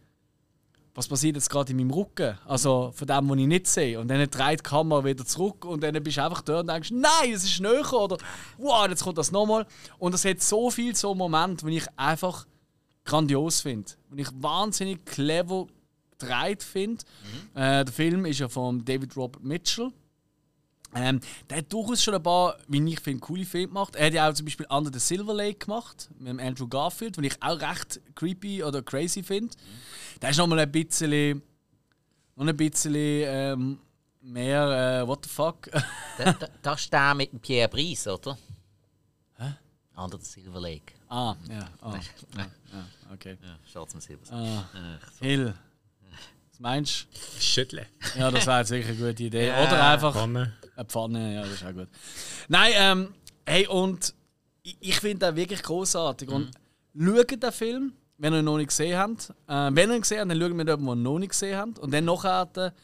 was 0.95 1.09
passiert 1.09 1.36
jetzt 1.36 1.49
gerade 1.49 1.70
in 1.70 1.78
meinem 1.78 1.91
Rücken? 1.91 2.36
Also 2.47 2.93
von 2.95 3.07
dem, 3.07 3.28
was 3.30 3.38
ich 3.38 3.47
nicht 3.47 3.66
sehe. 3.66 4.01
Und 4.01 4.09
dann 4.09 4.28
dreht 4.28 4.61
die 4.61 4.62
Kamera 4.62 5.05
wieder 5.05 5.24
zurück 5.24 5.64
und 5.64 5.82
dann 5.82 6.03
bist 6.03 6.16
du 6.16 6.24
einfach 6.24 6.43
dort 6.43 6.62
und 6.62 6.68
denkst, 6.68 6.91
nein, 6.93 7.32
es 7.32 7.45
ist 7.45 7.61
näher 7.61 7.93
oder 7.93 8.18
wow, 8.59 8.88
jetzt 8.88 9.05
kommt 9.05 9.18
das 9.18 9.30
nochmal. 9.30 9.66
Und 9.99 10.14
es 10.14 10.24
hat 10.24 10.43
so 10.43 10.70
viel 10.70 10.95
so 10.97 11.14
Momente, 11.14 11.64
wo 11.64 11.68
ich 11.68 11.86
einfach 11.97 12.47
grandios 13.05 13.61
finde. 13.61 13.93
Und 14.11 14.18
ich 14.18 14.28
wahnsinnig 14.34 15.05
clever 15.05 15.66
gedreht 16.18 16.62
finde. 16.62 17.05
Äh, 17.55 17.84
der 17.84 17.93
Film 17.93 18.24
ist 18.26 18.41
ja 18.41 18.49
von 18.49 18.84
David 18.84 19.16
Robert 19.16 19.43
Mitchell. 19.43 19.93
Ähm, 20.95 21.20
der 21.49 21.59
hat 21.59 21.72
durchaus 21.72 22.03
schon 22.03 22.14
ein 22.14 22.22
paar, 22.22 22.57
wie 22.66 22.93
ich 22.93 23.01
finde, 23.01 23.20
coole 23.20 23.45
Filme 23.45 23.68
gemacht. 23.68 23.95
Er 23.95 24.07
hat 24.07 24.12
ja 24.14 24.28
auch 24.28 24.34
zum 24.34 24.45
Beispiel 24.47 24.66
Under 24.68 24.91
the 24.93 24.99
Silver 24.99 25.32
Lake 25.34 25.64
gemacht, 25.64 26.11
mit 26.18 26.41
Andrew 26.41 26.66
Garfield, 26.66 27.16
den 27.16 27.24
ich 27.24 27.41
auch 27.41 27.61
recht 27.61 28.01
creepy 28.16 28.64
oder 28.64 28.82
crazy 28.82 29.22
finde. 29.22 29.57
Der 30.20 30.30
ist 30.30 30.36
nochmal 30.38 30.59
ein 30.59 30.72
bisschen, 30.72 31.43
noch 32.34 32.47
ein 32.47 32.57
bisschen 32.57 32.95
ähm, 32.97 33.78
mehr, 34.20 35.03
äh, 35.03 35.07
what 35.07 35.24
the 35.24 35.30
fuck. 35.30 35.70
Da, 36.18 36.32
da, 36.32 36.49
das 36.61 36.80
ist 36.80 36.93
der 36.93 37.14
mit 37.14 37.32
dem 37.32 37.41
Pierre 37.41 37.68
Brice, 37.68 38.09
oder? 38.09 38.36
Hä? 39.38 39.55
Under 39.97 40.18
the 40.18 40.24
Silver 40.26 40.61
Lake. 40.61 40.93
ah, 41.09 41.34
ja, 41.49 41.68
ah, 41.80 41.95
ja, 42.36 42.47
ja, 42.72 42.86
okay. 43.14 43.38
Ja, 43.43 43.59
Schatz 43.72 43.95
im 43.95 44.01
Silber. 44.01 44.22
Ah, 44.30 44.64
Ach, 44.74 45.20
Hill. 45.20 45.55
meinst 46.59 47.07
du? 47.12 47.41
Schütteln. 47.41 47.86
Ja, 48.18 48.30
das 48.30 48.47
wäre 48.47 48.59
jetzt 48.59 48.68
sicher 48.68 48.88
eine 48.88 48.97
gute 48.97 49.22
Idee. 49.22 49.47
Ja. 49.49 49.62
Oder 49.62 49.88
einfach 49.88 50.12
Pfanne. 50.14 50.53
Eine 50.81 50.89
Pfanne, 50.89 51.35
ja, 51.35 51.43
das 51.43 51.53
ist 51.53 51.64
auch 51.64 51.72
gut. 51.72 51.89
Nein, 52.49 52.72
ähm, 52.74 53.14
hey, 53.47 53.66
und 53.66 54.14
ich, 54.62 54.76
ich 54.81 55.01
finde 55.01 55.26
das 55.26 55.37
wirklich 55.37 55.62
großartig. 55.62 56.28
Mhm. 56.28 56.35
Und 56.35 56.51
schaut 56.99 57.43
den 57.43 57.53
Film, 57.53 57.93
wenn 58.18 58.33
ihr 58.33 58.41
ihn 58.41 58.45
noch 58.45 58.57
nicht 58.57 58.68
gesehen 58.68 58.99
habt. 58.99 59.31
Äh, 59.47 59.70
wenn 59.74 59.91
ihr 59.91 59.97
ihn 59.97 60.03
gesehen 60.03 60.20
habt, 60.20 60.31
dann 60.31 60.41
schaut 60.41 60.55
mit 60.55 60.68
jemandem, 60.68 60.87
der 60.87 60.95
ihn 60.95 61.03
noch 61.03 61.18
nicht 61.18 61.31
gesehen 61.31 61.59
habt. 61.59 61.78
Und 61.78 61.93
dann 61.93 62.05
nachher, 62.05 62.74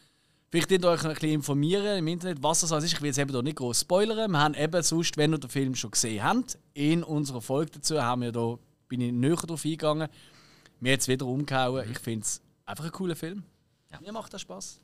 vielleicht 0.49 0.71
ihr 0.71 0.83
euch 0.83 1.03
ein 1.03 1.13
bisschen 1.13 1.31
informieren 1.31 1.97
im 1.97 2.07
Internet, 2.07 2.41
was 2.41 2.61
das 2.61 2.71
ist. 2.83 2.93
Ich 2.93 3.01
will 3.01 3.07
jetzt 3.07 3.19
eben 3.19 3.43
nicht 3.43 3.57
groß 3.57 3.81
spoilern. 3.81 4.31
Wir 4.31 4.39
haben 4.39 4.53
eben 4.53 4.83
sonst, 4.83 5.17
wenn 5.17 5.33
ihr 5.33 5.39
den 5.39 5.49
Film 5.49 5.75
schon 5.75 5.91
gesehen 5.91 6.23
habt, 6.23 6.57
in 6.73 7.03
unserer 7.03 7.41
Folge 7.41 7.71
dazu 7.71 8.01
haben 8.01 8.21
wir 8.21 8.31
da, 8.31 8.57
bin 8.87 9.01
ich 9.01 9.11
näher 9.11 9.35
darauf 9.35 9.63
eingegangen. 9.65 10.07
Mir 10.79 10.91
jetzt 10.91 11.07
wieder 11.07 11.25
umgehauen. 11.25 11.85
Mhm. 11.85 11.91
Ich 11.91 11.99
finde 11.99 12.21
es 12.21 12.41
einfach 12.65 12.85
ein 12.85 12.91
cooler 12.91 13.15
Film. 13.15 13.43
Ja. 13.91 13.99
Mir 14.01 14.11
macht 14.11 14.33
das 14.33 14.41
Spaß. 14.41 14.79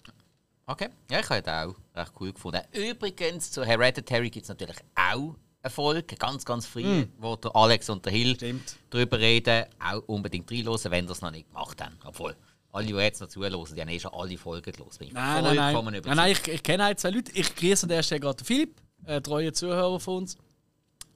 Okay, 0.65 0.89
ja, 1.11 1.19
ich 1.19 1.29
habe 1.29 1.41
es 1.41 1.47
auch 1.47 1.75
recht 1.99 2.13
cool 2.19 2.33
gefunden. 2.33 2.61
Übrigens, 2.71 3.51
zu 3.51 3.65
Hereditary 3.65 4.29
gibt 4.29 4.43
es 4.43 4.49
natürlich 4.49 4.77
auch 4.95 5.35
eine 5.61 5.69
Folge, 5.69 6.15
ganz, 6.15 6.45
ganz 6.45 6.65
früh, 6.65 6.83
mm. 6.83 7.13
wo 7.17 7.35
der 7.35 7.55
Alex 7.55 7.89
und 7.89 8.05
der 8.05 8.13
Hill 8.13 8.35
Stimmt. 8.35 8.77
darüber 8.89 9.19
reden. 9.19 9.65
Auch 9.79 10.03
unbedingt 10.07 10.49
reinhören, 10.49 10.91
wenn 10.91 11.07
das 11.07 11.21
noch 11.21 11.31
nicht 11.31 11.47
gemacht 11.49 11.81
haben. 11.81 11.97
Obwohl, 12.05 12.35
alle, 12.71 12.87
die 12.87 12.93
jetzt 12.93 13.21
noch 13.21 13.27
zuhören, 13.27 13.63
die 13.75 13.81
haben 13.81 13.89
eh 13.89 13.99
schon 13.99 14.13
alle 14.13 14.37
Folgen 14.37 14.71
gelesen. 14.71 14.97
Bin 14.99 15.07
ich 15.09 15.13
nein, 15.13 15.43
nein, 15.43 15.55
nein. 15.55 16.01
nein, 16.05 16.17
nein, 16.17 16.31
ich, 16.31 16.47
ich 16.47 16.63
kenne 16.63 16.85
halt 16.85 16.99
zwei 16.99 17.11
Leute. 17.11 17.31
Ich 17.33 17.55
grüße 17.55 17.83
an 17.83 17.89
der 17.89 18.03
Stelle 18.03 18.21
gerade 18.21 18.43
Philipp, 18.43 18.81
äh, 19.05 19.21
treuer 19.21 19.53
Zuhörer 19.53 19.99
von 19.99 20.17
uns. 20.17 20.37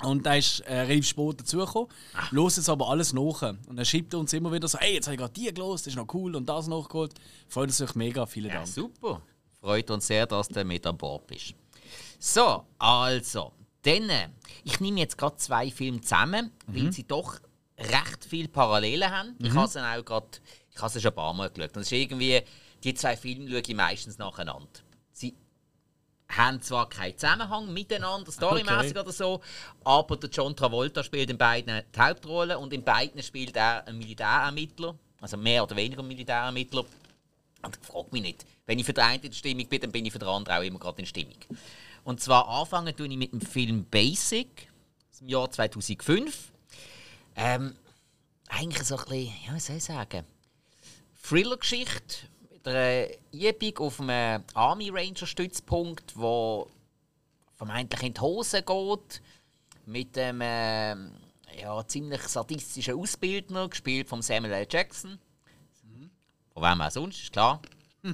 Und 0.03 0.25
da 0.25 0.35
ist 0.35 0.59
äh, 0.61 0.81
relativ 0.81 1.07
spät 1.07 1.39
dazugekommen. 1.39 1.89
Ah. 2.13 2.27
Los 2.31 2.57
jetzt 2.57 2.69
aber 2.69 2.89
alles 2.89 3.13
nach. 3.13 3.41
Und 3.67 3.77
er 3.77 3.85
schreibt 3.85 4.13
uns 4.13 4.31
immer 4.33 4.51
wieder 4.51 4.67
so: 4.67 4.77
Hey, 4.77 4.93
jetzt 4.93 5.07
habe 5.07 5.15
ich 5.15 5.19
gerade 5.19 5.33
die 5.33 5.51
gelesen, 5.51 5.71
das 5.71 5.87
ist 5.87 5.95
noch 5.95 6.13
cool 6.13 6.35
und 6.35 6.47
das 6.47 6.67
nachgeholt. 6.67 7.13
Freut 7.47 7.69
uns 7.69 7.81
euch 7.81 7.95
mega, 7.95 8.25
vielen 8.27 8.51
Dank. 8.51 8.67
Ja, 8.67 8.71
super. 8.71 9.21
Freut 9.67 9.91
uns 9.91 10.07
sehr, 10.07 10.25
dass 10.25 10.47
du 10.47 10.63
mit 10.63 10.87
an 10.87 10.97
Bord 10.97 11.27
bist. 11.27 11.53
So, 12.19 12.65
also, 12.79 13.51
dann, 13.81 14.09
ich 14.63 14.79
nehme 14.79 15.01
jetzt 15.01 15.17
gerade 15.17 15.35
zwei 15.35 15.69
Filme 15.69 15.99
zusammen, 15.99 16.51
mhm. 16.67 16.85
weil 16.85 16.93
sie 16.93 17.03
doch 17.03 17.39
recht 17.77 18.25
viele 18.25 18.47
Parallelen 18.47 19.11
haben. 19.11 19.35
Mhm. 19.37 19.45
Ich 19.45 19.53
habe 19.53 19.67
sie 19.67 19.81
auch 19.81 20.05
gerade, 20.05 20.27
ich 20.73 20.81
habe 20.81 20.89
sie 20.89 21.01
schon 21.01 21.11
ein 21.11 21.15
paar 21.15 21.33
Mal 21.33 21.49
geschaut. 21.49 21.75
Und 21.75 21.81
es 21.81 21.91
ist 21.91 21.97
irgendwie, 21.97 22.41
die 22.81 22.93
zwei 22.93 23.17
Filme 23.17 23.49
schaue 23.49 23.59
ich 23.59 23.75
meistens 23.75 24.17
nacheinander 24.17 24.69
haben 26.29 26.61
zwar 26.61 26.89
keinen 26.89 27.17
Zusammenhang 27.17 27.71
miteinander, 27.71 28.31
storymäßig 28.31 28.91
okay. 28.91 28.99
oder 28.99 29.11
so, 29.11 29.41
aber 29.83 30.17
der 30.17 30.29
John 30.29 30.55
Travolta 30.55 31.03
spielt 31.03 31.29
in 31.29 31.37
beiden 31.37 31.81
die 31.95 31.99
Hauptrolle 31.99 32.59
und 32.59 32.73
in 32.73 32.83
beiden 32.83 33.21
spielt 33.23 33.55
er 33.55 33.87
einen 33.87 33.97
Militärermittler, 33.97 34.95
also 35.21 35.37
mehr 35.37 35.63
oder 35.63 35.75
weniger 35.75 35.99
einen 35.99 36.09
Militärermittler. 36.09 36.83
Und 37.63 37.77
ich 37.81 37.87
frage 37.87 38.07
mich 38.11 38.21
nicht, 38.21 38.45
wenn 38.65 38.79
ich 38.79 38.85
für 38.85 38.93
den 38.93 39.03
einen 39.03 39.23
in 39.23 39.33
Stimmung 39.33 39.67
bin, 39.67 39.81
dann 39.81 39.91
bin 39.91 40.05
ich 40.05 40.13
für 40.13 40.19
den 40.19 40.27
anderen 40.27 40.57
auch 40.57 40.63
immer 40.63 40.79
gerade 40.79 40.99
in 40.99 41.05
Stimmung. 41.05 41.37
Und 42.03 42.21
zwar 42.21 42.47
anfangen 42.47 42.95
tue 42.95 43.07
ich 43.07 43.17
mit 43.17 43.31
dem 43.31 43.41
Film 43.41 43.85
Basic 43.85 44.69
aus 45.11 45.19
dem 45.19 45.27
Jahr 45.27 45.49
2005. 45.49 46.51
Ähm, 47.35 47.75
eigentlich 48.47 48.83
so 48.83 48.97
ein 48.97 49.03
bisschen, 49.03 49.33
ja, 49.45 49.55
wie 49.55 49.59
soll 49.59 49.77
ich 49.77 49.83
sagen, 49.83 50.25
Thriller-Geschichte 51.23 52.27
der 52.63 53.17
Übung 53.31 53.77
auf 53.77 53.99
einem 53.99 54.43
Army 54.53 54.89
Ranger 54.89 55.25
Stützpunkt, 55.25 56.17
wo 56.17 56.69
vermeintlich 57.55 58.03
in 58.03 58.13
die 58.13 58.21
Hose 58.21 58.61
geht, 58.61 59.21
mit 59.85 60.17
einem 60.17 60.41
äh, 60.41 61.61
ja, 61.61 61.85
ziemlich 61.87 62.21
sadistischen 62.21 62.95
Ausbildner, 62.95 63.69
gespielt 63.69 64.09
von 64.09 64.21
Samuel 64.21 64.53
L. 64.53 64.67
Jackson. 64.69 65.17
Von 66.57 66.63
wem 66.63 66.81
auch 66.81 66.89
sonst, 66.89 67.21
ist 67.21 67.31
klar. 67.31 67.61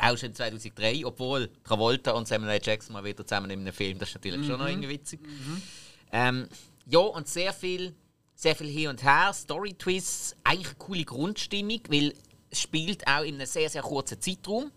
auch 0.00 0.18
schon 0.18 0.34
2003, 0.34 1.06
obwohl 1.06 1.48
Travolta 1.62 2.10
und 2.10 2.26
Samuel 2.26 2.54
L. 2.54 2.60
Jackson 2.60 2.94
mal 2.94 3.04
wieder 3.04 3.24
zusammen 3.24 3.48
in 3.48 3.60
einem 3.60 3.72
Film, 3.72 3.96
das 3.96 4.08
ist 4.08 4.16
natürlich 4.16 4.40
mhm. 4.40 4.44
schon 4.44 4.58
noch 4.58 4.64
mhm. 4.64 4.72
irgendwie 4.72 4.88
witzig. 4.88 5.20
Mhm. 5.24 5.62
Ähm, 6.10 6.48
ja, 6.86 6.98
und 6.98 7.28
sehr 7.28 7.52
viel, 7.52 7.94
sehr 8.34 8.56
viel 8.56 8.66
hier 8.66 8.90
und 8.90 9.04
her, 9.04 9.32
Story-Twists, 9.32 10.34
eigentlich 10.42 10.66
eine 10.66 10.76
coole 10.78 11.04
Grundstimmung, 11.04 11.80
weil 11.88 12.12
es 12.50 12.60
spielt 12.60 13.06
auch 13.06 13.22
in 13.22 13.36
einem 13.36 13.46
sehr, 13.46 13.70
sehr 13.70 13.82
kurzen 13.82 14.20
Zeitraum. 14.20 14.72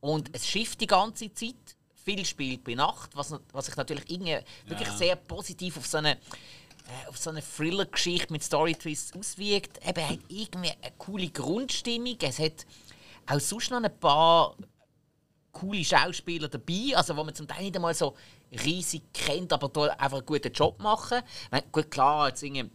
Und 0.00 0.28
es 0.34 0.46
schifft 0.46 0.82
die 0.82 0.86
ganze 0.86 1.32
Zeit. 1.32 1.54
Viel 2.04 2.26
spielt 2.26 2.62
bei 2.62 2.74
Nacht, 2.74 3.16
was, 3.16 3.34
was 3.52 3.64
sich 3.64 3.76
natürlich 3.76 4.10
irgendwie 4.10 4.36
wirklich 4.66 4.90
sehr 4.90 5.16
positiv 5.16 5.78
auf 5.78 5.86
so 5.86 5.96
eine, 5.96 6.18
auf 7.08 7.16
so 7.16 7.30
eine 7.30 7.42
Thriller-Geschichte 7.42 8.32
mit 8.32 8.42
Story-Twists 8.42 9.16
auswirkt. 9.16 9.86
Eben 9.86 10.08
hat 10.08 10.18
irgendwie 10.28 10.72
eine 10.82 10.92
coole 10.98 11.28
Grundstimmung. 11.30 12.16
Es 12.20 12.38
hat 12.38 12.66
auch 13.26 13.40
sonst 13.40 13.70
noch 13.70 13.82
ein 13.82 14.00
paar 14.00 14.54
coole 15.52 15.84
Schauspieler 15.84 16.48
dabei, 16.48 16.94
also 16.94 17.16
wo 17.16 17.24
man 17.24 17.34
zum 17.34 17.46
Teil 17.46 17.62
nicht 17.64 17.76
einmal 17.76 17.94
so 17.94 18.14
riesig 18.64 19.02
kennt, 19.12 19.52
aber 19.52 19.68
da 19.68 19.84
einfach 19.94 20.18
einen 20.18 20.26
guten 20.26 20.52
Job 20.52 20.80
machen. 20.82 21.22
Meine, 21.50 21.64
gut, 21.72 21.90
klar, 21.90 22.28
jetzt 22.28 22.42
irgendwie 22.42 22.70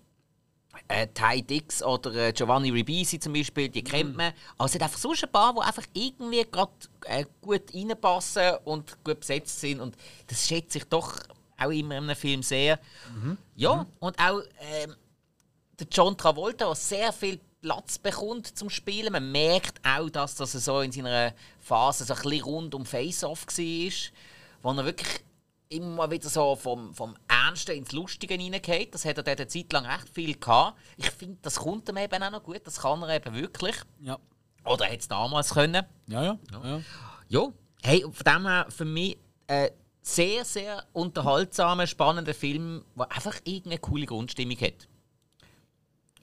äh, 0.88 1.07
Ty 1.07 1.41
Dix 1.41 1.84
oder 1.84 2.14
äh, 2.16 2.34
Giovanni 2.34 2.70
Ribisi 2.70 3.20
zum 3.20 3.34
Beispiel, 3.34 3.70
die 3.70 3.84
kennt 3.84 4.12
mhm. 4.12 4.18
man. 4.18 4.34
Aber 4.57 4.66
es 4.66 4.72
sind 4.72 4.82
einfach 4.82 4.97
sonst 4.97 5.24
ein 5.24 5.32
paar, 5.32 5.53
die 5.53 5.62
einfach 5.62 5.86
irgendwie 5.93 6.45
gerade 6.49 6.72
äh, 7.05 7.26
gut 7.41 7.74
reinpassen 7.74 8.55
und 8.66 9.03
gut 9.03 9.20
besetzt 9.20 9.60
sind. 9.60 9.80
Und 9.80 9.95
das 10.28 10.47
schätze 10.47 10.80
ich 10.80 10.86
doch 10.86 11.16
auch 11.60 11.72
immer 11.72 11.97
in 11.97 12.03
einem 12.03 12.16
Film 12.16 12.43
sehr. 12.43 12.80
Mhm. 13.14 13.38
Ja, 13.55 13.76
mhm. 13.76 13.86
und 13.99 14.20
auch 14.20 14.39
äh, 14.39 14.88
der 15.80 15.88
John 15.91 16.18
Travolta, 16.18 16.66
der 16.66 16.76
sehr 16.76 17.14
viel 17.14 17.39
Platz 17.62 17.97
bekommt 17.97 18.57
zum 18.57 18.70
Spielen. 18.70 19.12
Man 19.12 19.32
merkt 19.32 19.86
auch, 19.86 20.10
dass 20.10 20.36
das 20.36 20.51
so 20.53 20.82
in 20.82 20.91
seiner 20.91 21.34
Phase 21.60 22.05
so 22.05 22.14
ein 22.14 22.22
bisschen 22.22 22.43
rund 22.43 22.76
um 22.76 22.86
Face-Off 22.86 23.45
war, 23.47 23.93
wo 24.62 24.80
er 24.80 24.86
wirklich 24.86 25.24
immer 25.70 26.10
wieder 26.10 26.30
so 26.30 26.55
vom, 26.55 26.93
vom 26.93 27.16
Ernsten 27.28 27.78
ins 27.78 27.91
Lustige 27.91 28.34
hineingeht. 28.34 28.93
Das 28.93 29.05
hat 29.05 29.18
er 29.18 29.24
dort 29.24 29.39
eine 29.39 29.47
Zeit 29.47 29.72
lang 29.72 29.86
recht 29.86 30.10
viel 30.10 30.36
gehabt. 30.36 30.78
Ich 30.97 31.12
finde, 31.12 31.38
das 31.41 31.57
kommt 31.57 31.88
ihm 31.89 31.97
eben 31.97 32.24
auch 32.24 32.32
noch 32.32 32.43
gut. 32.43 32.62
Das 32.64 32.80
kann 32.80 33.01
er 33.03 33.16
eben 33.16 33.36
wirklich. 33.36 33.76
Ja. 34.01 34.18
Oder 34.66 34.86
hätte 34.86 34.99
es 34.99 35.07
damals 35.07 35.51
können. 35.51 35.86
Ja, 36.07 36.24
ja. 36.24 36.39
Ja, 36.51 36.68
ja. 36.68 36.82
ja. 37.28 37.47
Hey, 37.84 38.01
von 38.01 38.24
dem 38.26 38.47
her 38.47 38.66
für 38.70 38.86
mich 38.86 39.18
ein 39.47 39.70
sehr, 40.01 40.45
sehr 40.45 40.85
unterhaltsamer, 40.93 41.87
spannender 41.87 42.33
Film, 42.33 42.83
der 42.97 43.11
einfach 43.11 43.35
irgendeine 43.43 43.79
coole 43.79 44.05
Grundstimmung 44.05 44.57
hat. 44.57 44.87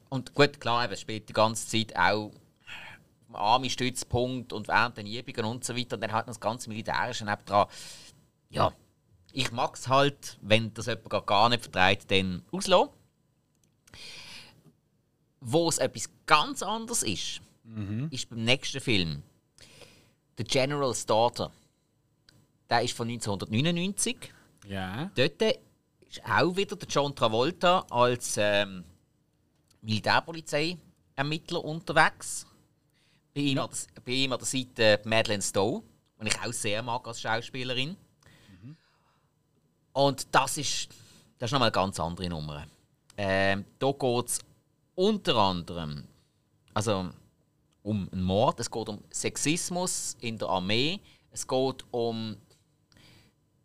Und 0.09 0.35
gut, 0.35 0.61
klar, 0.61 0.91
es 0.91 1.01
spielt 1.01 1.29
die 1.29 1.33
ganze 1.33 1.69
Zeit 1.69 1.97
auch 1.97 2.33
am 3.29 3.37
Army-Stützpunkt 3.37 4.53
und 4.53 4.69
während 4.69 4.97
den 4.97 5.07
Übungen 5.07 5.45
und 5.45 5.65
so 5.65 5.77
weiter. 5.77 5.97
Und 5.97 6.03
dann 6.03 6.13
hat 6.13 6.27
man 6.27 6.35
das 6.35 6.41
ganze 6.41 6.69
Militärische 6.69 7.25
dran. 7.25 7.67
Ja, 8.51 8.73
ich 9.33 9.53
mag 9.53 9.75
es 9.75 9.89
halt, 9.89 10.39
wenn 10.41 10.73
das 10.73 10.87
jemand 10.87 11.27
gar 11.27 11.49
nicht 11.49 11.63
vertreibt, 11.63 12.11
dann 12.11 12.43
auslassen. 12.51 12.91
Wo 15.41 15.69
es 15.69 15.79
etwas 15.79 16.09
ganz 16.25 16.63
anderes 16.63 17.03
ist, 17.03 17.41
mhm. 17.65 18.09
ist 18.11 18.29
beim 18.31 18.45
nächsten 18.45 18.81
Film. 18.81 19.23
The 20.39 20.45
General's 20.45 21.05
Daughter. 21.05 21.53
Der 22.69 22.83
ist 22.83 22.97
von 22.97 23.09
1999. 23.09 24.17
Ja. 24.67 25.11
Dort 25.15 25.43
ist 25.43 26.25
auch 26.25 26.57
wieder 26.57 26.77
der 26.77 26.89
John 26.89 27.15
Travolta 27.15 27.87
als 27.91 28.37
ähm, 28.39 28.85
Militärpolizei-Ermittler 29.83 31.65
unterwegs. 31.65 32.47
Bei 33.35 33.41
ihm, 33.41 33.59
ja. 33.59 33.69
bei 34.05 34.13
ihm 34.13 34.33
an 34.33 34.39
der 34.39 34.47
Seite 34.47 35.01
Madeleine 35.05 35.43
Stowe, 35.43 35.83
die 36.21 36.29
ich 36.29 36.41
auch 36.41 36.53
sehr 36.53 36.83
mag 36.83 37.07
als 37.07 37.21
Schauspielerin. 37.21 37.97
Und 39.93 40.35
das 40.35 40.59
ist, 40.59 40.89
das 41.39 41.49
ist 41.49 41.53
nochmal 41.53 41.69
eine 41.69 41.73
ganz 41.73 41.99
andere 42.01 42.29
Nummer. 42.29 42.67
Ähm, 43.17 43.65
da 43.79 43.93
geht 43.93 44.27
es 44.27 44.41
unter 44.95 45.37
anderem 45.37 46.07
also, 46.77 47.09
um 47.85 48.07
einen 48.13 48.23
Mord, 48.23 48.61
es 48.61 48.71
geht 48.71 48.87
um 48.91 49.03
Sexismus 49.11 50.15
in 50.21 50.37
der 50.37 50.51
Armee, 50.51 51.01
es 51.31 51.49
geht 51.49 51.87
um 51.91 52.37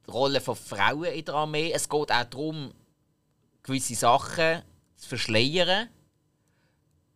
die 0.06 0.12
Rolle 0.12 0.42
von 0.42 0.56
Frauen 0.56 1.06
in 1.06 1.26
der 1.26 1.36
Armee, 1.36 1.72
es 1.72 1.88
geht 1.88 2.12
auch 2.12 2.24
darum, 2.24 2.74
gewisse 3.64 3.96
Sachen 3.96 4.62
zu 4.96 5.08
verschleiern 5.08 5.90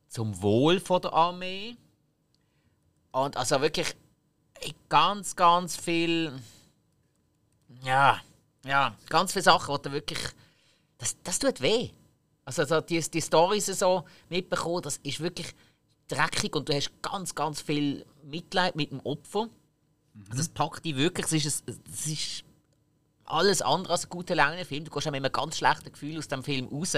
zum 0.08 0.42
Wohl 0.42 0.80
von 0.80 1.02
der 1.02 1.14
Armee. 1.14 1.76
Und 3.12 3.36
also 3.36 3.62
wirklich 3.62 3.96
ganz, 4.90 5.36
ganz 5.36 5.76
viel. 5.76 6.32
Ja, 7.84 8.22
ja, 8.66 8.96
ganz 9.10 9.34
viele 9.34 9.44
Sachen, 9.44 9.78
die 9.84 9.92
wirklich. 9.92 10.20
Das, 10.98 11.18
das 11.24 11.40
tut 11.40 11.62
weh. 11.62 11.90
Also, 12.46 12.62
also 12.62 12.80
die, 12.80 13.02
die 13.02 13.22
Storys 13.22 13.66
so 13.66 14.06
mitbekommen, 14.30 14.82
das 14.82 14.98
ist 14.98 15.20
wirklich 15.20 15.54
dreckig 16.08 16.56
und 16.56 16.70
du 16.70 16.74
hast 16.74 16.92
ganz, 17.02 17.36
ganz 17.36 17.62
viel 17.62 18.06
Mitleid 18.24 18.76
mit 18.76 18.92
dem 18.92 19.02
Opfer. 19.02 19.46
Mhm. 20.14 20.26
Also, 20.30 20.42
es 20.42 20.50
packt 20.50 20.86
dich 20.86 20.96
wirklich. 20.96 21.26
Es 21.26 21.34
ist, 21.34 21.64
es 21.68 22.08
ist 22.08 22.45
alles 23.26 23.62
andere 23.62 23.94
als 23.94 24.06
ein 24.06 24.10
guter 24.10 24.36
Laune-Film. 24.36 24.86
Du 24.86 24.92
gehst 24.92 25.08
auch 25.08 25.12
mit 25.12 25.24
einem 25.24 25.32
ganz 25.32 25.58
schlechten 25.58 25.92
Gefühl 25.92 26.18
aus 26.18 26.28
dem 26.28 26.44
Film 26.44 26.68
raus. 26.68 26.96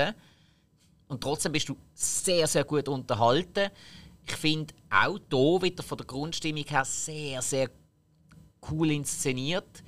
Und 1.08 1.22
trotzdem 1.22 1.54
bist 1.54 1.70
du 1.70 1.78
sehr, 1.94 2.48
sehr 2.48 2.66
gut 2.66 2.88
unterhalten. 2.90 3.70
Ich 4.26 4.36
finde 4.36 4.74
auch 4.90 5.18
hier 5.30 5.62
wieder 5.62 5.84
von 5.84 5.98
der 5.98 6.06
Grundstimmung 6.08 6.66
her 6.66 6.84
sehr, 6.84 7.42
sehr 7.42 7.70
cool 8.70 8.92
inszeniert. 8.92 9.84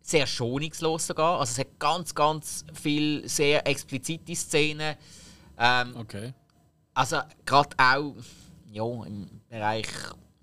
Sehr 0.00 0.26
schonungslos 0.26 1.06
sogar. 1.06 1.40
Also 1.40 1.52
es 1.52 1.58
hat 1.58 1.78
ganz, 1.78 2.14
ganz 2.14 2.64
viele 2.72 3.28
sehr 3.28 3.66
explizite 3.66 4.34
Szenen. 4.34 4.96
Ähm, 5.58 5.94
Okay. 5.96 6.32
also 6.94 7.18
gerade 7.44 7.76
auch 7.78 8.14
ja, 8.72 8.84
im 9.04 9.40
Bereich 9.48 9.86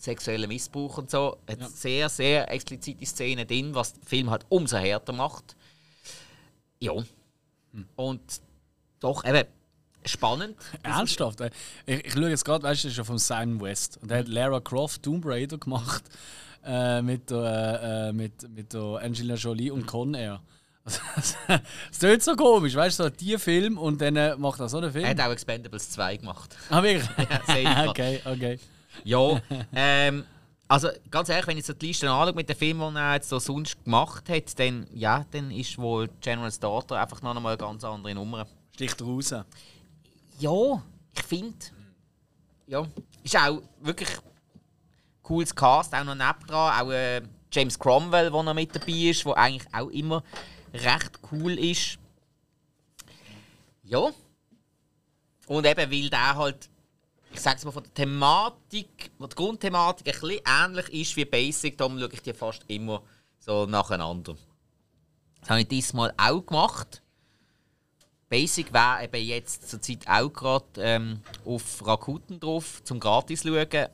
sexueller 0.01 0.47
Missbrauch 0.47 0.97
und 0.97 1.09
so 1.11 1.37
hat 1.47 1.59
Ja. 1.61 1.69
sehr, 1.69 2.09
sehr 2.09 2.51
explizite 2.51 3.05
Szenen 3.05 3.47
drin, 3.47 3.75
was 3.75 3.93
den 3.93 4.03
Film 4.03 4.29
halt 4.29 4.45
umso 4.49 4.77
härter 4.77 5.13
macht. 5.13 5.55
Ja. 6.79 6.93
Und 7.95 8.21
doch 8.99 9.23
eben 9.25 9.47
spannend. 10.05 10.57
Ernsthaft? 10.83 11.41
ey? 11.41 11.49
Ich, 11.85 12.05
ich 12.07 12.13
schaue 12.13 12.29
jetzt 12.29 12.43
gerade, 12.45 12.63
weißt 12.63 12.83
du, 12.83 12.87
das 12.87 12.93
ist 12.93 12.97
ja 12.97 13.03
von 13.03 13.19
Simon 13.19 13.61
West. 13.61 13.97
Und 14.01 14.09
der 14.09 14.19
hat 14.19 14.27
Lara 14.27 14.59
Croft 14.59 15.03
Tomb 15.03 15.23
Raider 15.25 15.57
gemacht 15.59 16.03
äh, 16.65 17.01
mit, 17.01 17.29
äh, 17.31 18.09
äh, 18.09 18.11
mit, 18.13 18.49
mit 18.49 18.73
der 18.73 18.81
Angelina 19.03 19.35
Jolie 19.35 19.71
und 19.71 19.85
Con 19.85 20.13
Air. 20.15 20.41
Es 21.91 21.99
klingt 21.99 22.23
so 22.23 22.35
komisch, 22.35 22.73
weißt 22.73 22.99
du, 22.99 23.03
so 23.03 23.09
die 23.11 23.37
Film 23.37 23.77
und 23.77 24.01
dann 24.01 24.15
äh, 24.15 24.35
macht 24.35 24.59
er 24.59 24.67
so 24.67 24.77
einen 24.77 24.87
Er 24.87 24.91
Film. 24.91 25.05
hat 25.07 25.19
auch 25.19 25.31
Expendables 25.31 25.91
2 25.91 26.17
gemacht. 26.17 26.55
Ah, 26.71 26.81
wirklich? 26.81 27.07
grad. 27.27 27.87
okay, 27.89 28.19
okay. 28.25 28.59
Ja, 29.03 29.41
ähm, 29.73 30.25
also 30.67 30.89
ganz 31.09 31.27
ehrlich, 31.29 31.47
wenn 31.47 31.57
ich 31.57 31.65
so 31.65 31.73
die 31.73 31.87
Liste 31.87 32.09
anschaue 32.09 32.33
mit 32.33 32.47
den 32.47 32.55
Filmen, 32.55 32.93
die 32.93 32.99
er 32.99 33.15
jetzt 33.15 33.29
so 33.29 33.39
sonst 33.39 33.83
gemacht 33.83 34.29
hat, 34.29 34.57
dann, 34.57 34.87
ja, 34.93 35.25
dann 35.31 35.51
ist 35.51 35.77
wohl 35.77 36.09
General's 36.21 36.59
Daughter 36.59 37.01
einfach 37.01 37.21
noch 37.21 37.35
einmal 37.35 37.53
eine 37.53 37.57
ganz 37.57 37.83
andere 37.83 38.15
Nummer. 38.15 38.47
Sticht 38.73 39.01
raus. 39.01 39.35
Ja, 40.39 40.83
ich 41.13 41.23
finde. 41.23 41.57
Ja, 42.67 42.87
ist 43.23 43.35
auch 43.35 43.61
wirklich 43.81 44.09
cooles 45.21 45.53
Cast, 45.53 45.93
auch 45.93 46.03
noch 46.03 46.15
nebendran. 46.15 46.81
Auch 46.81 46.91
äh, 46.91 47.21
James 47.51 47.77
Cromwell, 47.77 48.31
der 48.31 48.43
noch 48.43 48.53
mit 48.53 48.73
dabei 48.73 48.93
ist, 48.93 49.25
der 49.25 49.37
eigentlich 49.37 49.67
auch 49.73 49.89
immer 49.89 50.23
recht 50.73 51.19
cool 51.31 51.59
ist. 51.59 51.99
Ja. 53.83 54.09
Und 55.47 55.65
eben, 55.65 55.91
weil 55.91 56.09
der 56.09 56.35
halt, 56.35 56.69
ich 57.33 57.39
sag's 57.39 57.65
mal, 57.65 57.71
von 57.71 57.83
der 57.83 57.93
Thematik, 57.93 59.11
der 59.19 59.27
Grundthematik 59.27 60.07
ein 60.07 60.19
bisschen 60.19 60.41
ähnlich 60.45 60.89
ist 60.89 61.15
wie 61.15 61.25
Basic, 61.25 61.77
darum 61.77 61.99
schaue 61.99 62.09
ich 62.13 62.21
die 62.21 62.33
fast 62.33 62.63
immer 62.67 63.01
so 63.39 63.65
nacheinander. 63.65 64.35
Das 65.39 65.49
habe 65.49 65.61
ich 65.61 65.67
diesmal 65.67 66.13
auch 66.17 66.45
gemacht. 66.45 67.01
Basic 68.29 68.71
wäre 68.71 69.03
eben 69.03 69.25
jetzt 69.25 69.69
zurzeit 69.69 70.07
auch 70.07 70.29
gerade 70.29 70.65
ähm, 70.77 71.21
auf 71.45 71.85
Rakuten 71.85 72.39
drauf, 72.39 72.81
zum 72.83 72.99
gratis 72.99 73.43
schauen. 73.43 73.89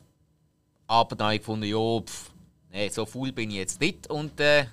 Aber 0.86 1.16
dann 1.16 1.26
habe 1.26 1.36
ich 1.36 1.42
gefunden, 1.42 1.66
ja, 1.66 2.00
pff, 2.02 2.32
nee, 2.72 2.90
so 2.90 3.06
faul 3.06 3.32
bin 3.32 3.50
ich 3.50 3.58
jetzt 3.58 3.82
nicht. 3.82 4.08
Und 4.10 4.40
äh, 4.40 4.68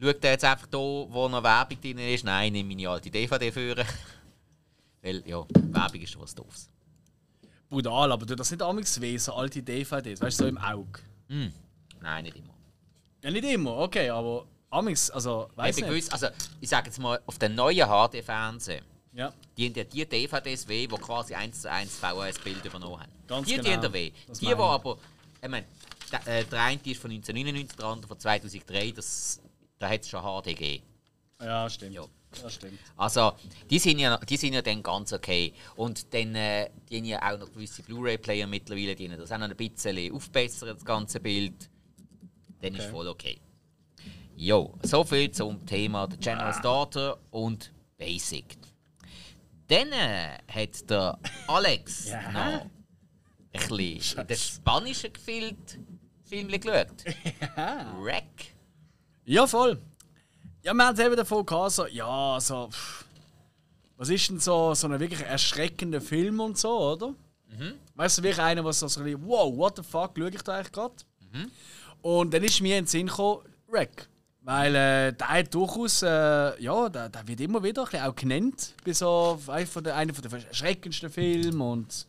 schaue 0.00 0.14
da 0.14 0.28
jetzt 0.28 0.44
einfach 0.44 0.66
da, 0.66 0.78
wo 0.78 1.28
noch 1.28 1.42
Werbung 1.42 1.80
drin 1.80 1.98
ist. 1.98 2.24
Nein, 2.24 2.52
nehme 2.52 2.74
meine 2.74 2.88
alte 2.88 3.10
DVD 3.10 3.52
führen. 3.52 3.86
Weil, 5.02 5.22
ja, 5.26 5.44
Werbung 5.50 6.00
ist 6.00 6.18
was 6.18 6.34
Doofes. 6.34 6.70
Brutal, 7.70 8.12
aber 8.12 8.26
du 8.26 8.34
das 8.36 8.50
nicht 8.50 8.62
amigs 8.62 9.00
weh, 9.00 9.16
so 9.16 9.32
alte 9.32 9.62
DVDs, 9.62 10.20
weißt 10.20 10.40
du, 10.40 10.44
so 10.44 10.48
im 10.48 10.58
Auge. 10.58 11.00
Nein, 11.28 12.24
nicht 12.24 12.36
immer. 12.36 12.54
Ja, 13.22 13.30
nicht 13.30 13.44
immer, 13.44 13.76
okay, 13.78 14.10
aber 14.10 14.44
amigs, 14.70 15.10
also, 15.10 15.48
weiß 15.54 15.76
Ich, 15.76 15.82
nicht. 15.82 15.90
gewiss, 15.90 16.10
also, 16.10 16.26
ich 16.60 16.68
sage 16.68 16.88
jetzt 16.88 16.98
mal, 16.98 17.20
auf 17.26 17.38
den 17.38 17.54
neuen 17.54 17.86
HD-Fernsehen, 17.86 18.84
Ja, 19.12 19.32
die 19.56 19.66
haben 19.66 19.74
ja 19.74 19.84
die 19.84 20.04
DVDs 20.04 20.66
weh, 20.68 20.86
die 20.86 20.96
quasi 20.96 21.34
eins 21.34 21.62
zu 21.62 21.70
eins 21.70 21.96
VHS-Bild 21.98 22.64
übernommen 22.64 23.00
haben. 23.00 23.12
Ganz 23.26 23.46
die, 23.46 23.54
die 23.54 23.60
genau. 23.60 23.72
haben 23.74 23.82
da 23.82 23.92
weh. 23.92 24.12
Das 24.26 24.38
Die, 24.40 24.46
die 24.46 24.52
aber, 24.52 24.98
ich 25.40 25.48
meine, 25.48 25.66
der, 26.10 26.26
äh, 26.26 26.44
der 26.44 26.60
eine 26.62 26.80
ist 26.84 27.00
von 27.00 27.10
1999, 27.10 27.76
der 27.76 27.86
andere 27.86 28.08
von 28.08 28.18
2003, 28.18 28.90
das, 28.92 29.40
da 29.78 29.88
hat 29.88 30.00
es 30.00 30.08
schon 30.08 30.22
HD 30.22 30.46
gegeben. 30.46 30.84
ja 31.40 31.70
stimmt. 31.70 31.94
Ja. 31.94 32.04
Das 32.42 32.54
stimmt. 32.54 32.78
Also, 32.96 33.32
die 33.68 33.78
sind 33.78 33.98
ja, 33.98 34.16
die 34.18 34.36
sind 34.36 34.52
ja 34.54 34.62
dann 34.62 34.82
ganz 34.82 35.12
okay. 35.12 35.52
Und 35.76 36.12
dann, 36.14 36.34
äh, 36.34 36.70
die 36.88 36.98
haben 36.98 37.04
ja 37.04 37.18
auch 37.34 37.38
noch 37.38 37.50
gewisse 37.52 37.82
Blu-ray-Player 37.82 38.46
mittlerweile, 38.46 38.94
die 38.94 39.10
haben 39.10 39.18
das 39.18 39.32
auch 39.32 39.38
noch 39.38 39.48
ein 39.50 39.56
bisschen 39.56 40.12
aufbessert, 40.14 40.76
das 40.76 40.84
ganze 40.84 41.18
Bild. 41.20 41.68
Dann 42.60 42.74
ist 42.74 42.82
Okay. 42.82 42.90
voll 42.90 43.08
okay. 43.08 43.40
Jo, 44.36 44.74
soviel 44.82 45.30
zum 45.32 45.64
Thema 45.66 46.08
The 46.10 46.16
General's 46.18 46.60
Daughter 46.60 47.18
und 47.30 47.72
Basic. 47.98 48.56
Dann 49.68 49.92
äh, 49.92 50.38
hat 50.48 50.88
der 50.90 51.18
Alex 51.48 52.08
Ja. 52.08 52.30
noch 52.32 52.62
ein 52.62 52.70
bisschen 53.52 54.18
in 54.20 54.26
den 54.26 54.36
Spanischen 54.36 55.12
gefilmt, 55.12 55.78
Film 56.24 56.48
geschaut. 56.48 57.04
Wreck. 58.02 58.54
Ja, 59.24 59.46
voll. 59.46 59.80
Ja, 60.62 60.74
wir 60.74 60.84
haben 60.86 60.94
es 60.94 61.00
eben 61.04 61.16
davon 61.16 61.46
gehabt, 61.46 61.72
so, 61.72 61.86
ja, 61.86 62.38
so. 62.40 62.68
pff, 62.68 63.04
Was 63.96 64.08
ist 64.08 64.28
denn 64.28 64.40
so, 64.40 64.74
so 64.74 64.86
ein 64.88 65.00
wirklich 65.00 65.20
erschreckender 65.22 66.00
Film 66.00 66.40
und 66.40 66.58
so, 66.58 66.92
oder? 66.92 67.14
Weißt 67.94 68.18
du, 68.18 68.22
wirklich 68.22 68.40
einer, 68.40 68.64
was 68.64 68.80
so, 68.80 68.88
so 68.88 69.00
ein 69.00 69.04
bisschen, 69.04 69.26
wow, 69.26 69.56
what 69.56 69.76
the 69.76 69.82
fuck, 69.82 70.12
schaue 70.16 70.30
ich 70.30 70.42
da 70.42 70.54
eigentlich 70.56 70.72
gerade? 70.72 70.94
Und 72.02 72.32
dann 72.32 72.42
ist 72.44 72.60
mir 72.60 72.78
in 72.78 72.84
den 72.84 72.88
Sinn 72.88 73.06
gekommen, 73.06 73.40
Wreck. 73.68 74.08
Weil 74.42 74.74
äh, 74.74 75.12
der 75.12 75.28
hat 75.28 75.54
durchaus, 75.54 76.02
äh, 76.02 76.60
ja, 76.62 76.88
der, 76.88 77.08
der 77.10 77.28
wird 77.28 77.40
immer 77.40 77.62
wieder 77.62 77.82
ein 77.82 77.90
bisschen 77.90 78.06
auch 78.06 78.14
genannt, 78.16 78.74
bei 78.84 78.92
so 78.94 79.38
einem 79.48 79.66
von 79.66 79.84
der, 79.84 79.96
einer 79.96 80.12
der 80.12 80.32
erschreckendsten 80.48 81.10
Filme 81.10 81.62
und 81.62 82.06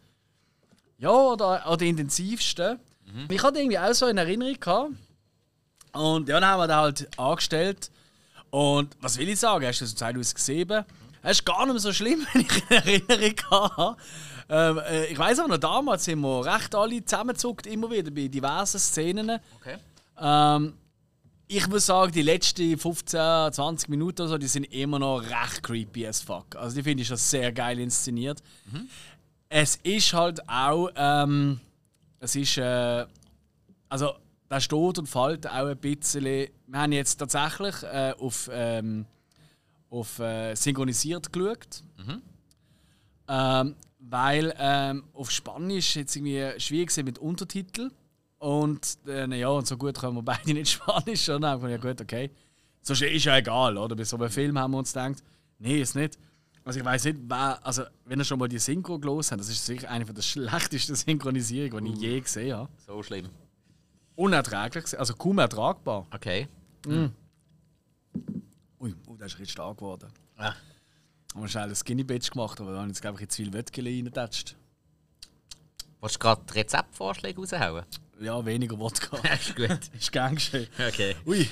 ja, 0.97 1.09
oder, 1.11 1.69
oder 1.69 1.85
intensivsten. 1.85 2.79
Ich 3.29 3.43
hatte 3.43 3.59
irgendwie 3.59 3.79
auch 3.79 3.93
so 3.93 4.07
in 4.07 4.17
Erinnerung 4.17 4.57
gehabt. 4.59 4.91
Und 5.93 6.29
ja, 6.29 6.39
dann 6.39 6.49
haben 6.49 6.59
wir 6.61 6.67
den 6.67 6.75
halt 6.77 7.19
angestellt. 7.19 7.91
Und 8.51 8.95
was 8.99 9.17
will 9.17 9.29
ich 9.29 9.39
sagen? 9.39 9.65
Hast 9.65 9.81
du 9.81 9.85
das 9.85 9.95
2007? 9.95 10.85
Es 11.23 11.31
ist 11.31 11.45
gar 11.45 11.65
nicht 11.65 11.73
mehr 11.73 11.79
so 11.79 11.93
schlimm, 11.93 12.25
wenn 12.33 12.41
ich 12.41 12.69
in 12.69 13.07
Erinnerung 13.07 13.35
habe. 13.51 13.97
Ähm, 14.49 14.77
äh, 14.79 15.05
ich 15.05 15.17
weiß 15.17 15.39
auch 15.39 15.47
noch, 15.47 15.57
damals 15.57 16.03
sind 16.03 16.19
wir 16.19 16.45
recht 16.45 16.75
alle 16.75 17.03
zusammengezuckt, 17.03 17.67
immer 17.67 17.89
wieder 17.89 18.11
bei 18.11 18.27
diversen 18.27 18.79
Szenen. 18.79 19.39
Okay. 19.59 19.77
Ähm, 20.19 20.73
ich 21.47 21.67
muss 21.67 21.85
sagen, 21.85 22.11
die 22.11 22.21
letzten 22.21 22.77
15, 22.77 23.53
20 23.53 23.89
Minuten 23.89 24.21
oder 24.21 24.29
so, 24.31 24.37
die 24.37 24.47
sind 24.47 24.65
immer 24.73 24.99
noch 24.99 25.19
recht 25.19 25.63
creepy 25.63 26.07
as 26.07 26.21
fuck. 26.21 26.55
Also 26.55 26.75
die 26.75 26.83
finde 26.83 27.01
ich 27.01 27.07
schon 27.07 27.17
sehr 27.17 27.51
geil 27.51 27.79
inszeniert. 27.79 28.41
Es 29.49 29.77
ist 29.83 30.13
halt 30.13 30.47
auch, 30.47 30.89
ähm, 30.95 31.59
es 32.19 32.35
ist, 32.35 32.57
äh, 32.57 33.05
also 33.89 34.13
da 34.51 34.59
steht 34.59 34.99
und 34.99 35.07
fällt 35.07 35.47
auch 35.47 35.67
ein 35.67 35.77
bisschen. 35.77 36.25
Wir 36.25 36.49
haben 36.73 36.91
jetzt 36.91 37.15
tatsächlich 37.15 37.83
äh, 37.83 38.13
auf, 38.19 38.49
ähm, 38.51 39.05
auf 39.89 40.19
äh, 40.19 40.55
synchronisiert 40.55 41.31
geschaut. 41.31 41.83
Ähm, 43.29 43.75
weil 43.99 44.53
ähm, 44.57 45.05
auf 45.13 45.31
Spanisch 45.31 45.95
jetzt 45.95 46.17
irgendwie 46.17 46.59
schwierig 46.59 46.89
gewesen 46.89 47.05
mit 47.05 47.19
Untertitel. 47.19 47.91
Und 48.39 48.97
äh, 49.07 49.25
ja 49.37 49.47
und 49.47 49.67
so 49.67 49.77
gut 49.77 49.97
können 49.97 50.17
wir 50.17 50.21
beide 50.23 50.53
nicht 50.53 50.71
Spanisch 50.71 51.29
und 51.29 51.43
dann 51.43 51.51
haben 51.51 51.63
wir 51.63 51.69
ja 51.69 51.77
gut 51.77 52.01
okay. 52.01 52.29
So 52.81 52.91
ist 52.91 53.23
ja 53.23 53.37
egal 53.37 53.77
oder? 53.77 53.95
Bei 53.95 54.03
so 54.03 54.17
einem 54.17 54.29
Film 54.29 54.59
haben 54.59 54.71
wir 54.71 54.79
uns 54.79 54.91
gedacht 54.91 55.23
nee 55.59 55.79
ist 55.79 55.95
nicht. 55.95 56.17
Also 56.65 56.79
ich 56.79 56.85
weiß 56.85 57.05
nicht 57.05 57.19
wer, 57.27 57.65
also 57.65 57.83
wenn 58.03 58.19
ihr 58.19 58.25
schon 58.25 58.37
mal 58.37 58.49
die 58.49 58.59
Synchro 58.59 58.99
gelesen 58.99 59.31
habt 59.31 59.41
das 59.41 59.49
ist 59.49 59.65
sicher 59.65 59.89
eine 59.89 60.05
von 60.05 60.15
der 60.15 60.21
schlechtesten 60.33 60.95
Synchronisierungen 60.95 61.85
die 61.85 61.93
ich 61.93 62.01
je 62.01 62.19
gesehen 62.19 62.57
habe. 62.57 62.69
So 62.85 63.01
schlimm. 63.01 63.29
Unerträglich 64.15 64.97
also 64.99 65.13
kaum 65.15 65.39
ertragbar 65.39 66.05
Okay. 66.13 66.47
ui 68.79 68.95
oh, 69.07 69.15
das 69.17 69.33
ist 69.33 69.39
richtig 69.39 69.51
stark 69.53 69.77
geworden 69.77 70.09
Ah. 70.37 70.53
haben 71.33 71.41
wir 71.41 71.47
schnell 71.47 71.69
ein 71.69 71.75
Skinny 71.75 72.03
Bitch 72.03 72.31
gemacht 72.31 72.59
aber 72.61 72.71
da 72.71 72.77
habe 72.79 72.87
ich 72.87 72.93
jetzt 72.95 73.01
glaube 73.01 73.21
ich 73.21 73.29
zu 73.29 73.43
viel 73.43 73.53
Wöttchen 73.53 73.85
reingetatscht 73.85 74.55
Willst 76.01 76.15
du 76.15 76.19
gerade 76.19 76.41
Rezeptvorschläge 76.55 77.39
raushauen? 77.39 77.85
ja 78.19 78.43
weniger 78.45 78.77
Wodka 78.79 79.17
ist 79.33 79.55
gut. 79.55 79.69
ist 79.99 80.11
gern 80.11 80.35
geschehen 80.35 80.67
Okay. 80.87 81.15
Ui. 81.25 81.47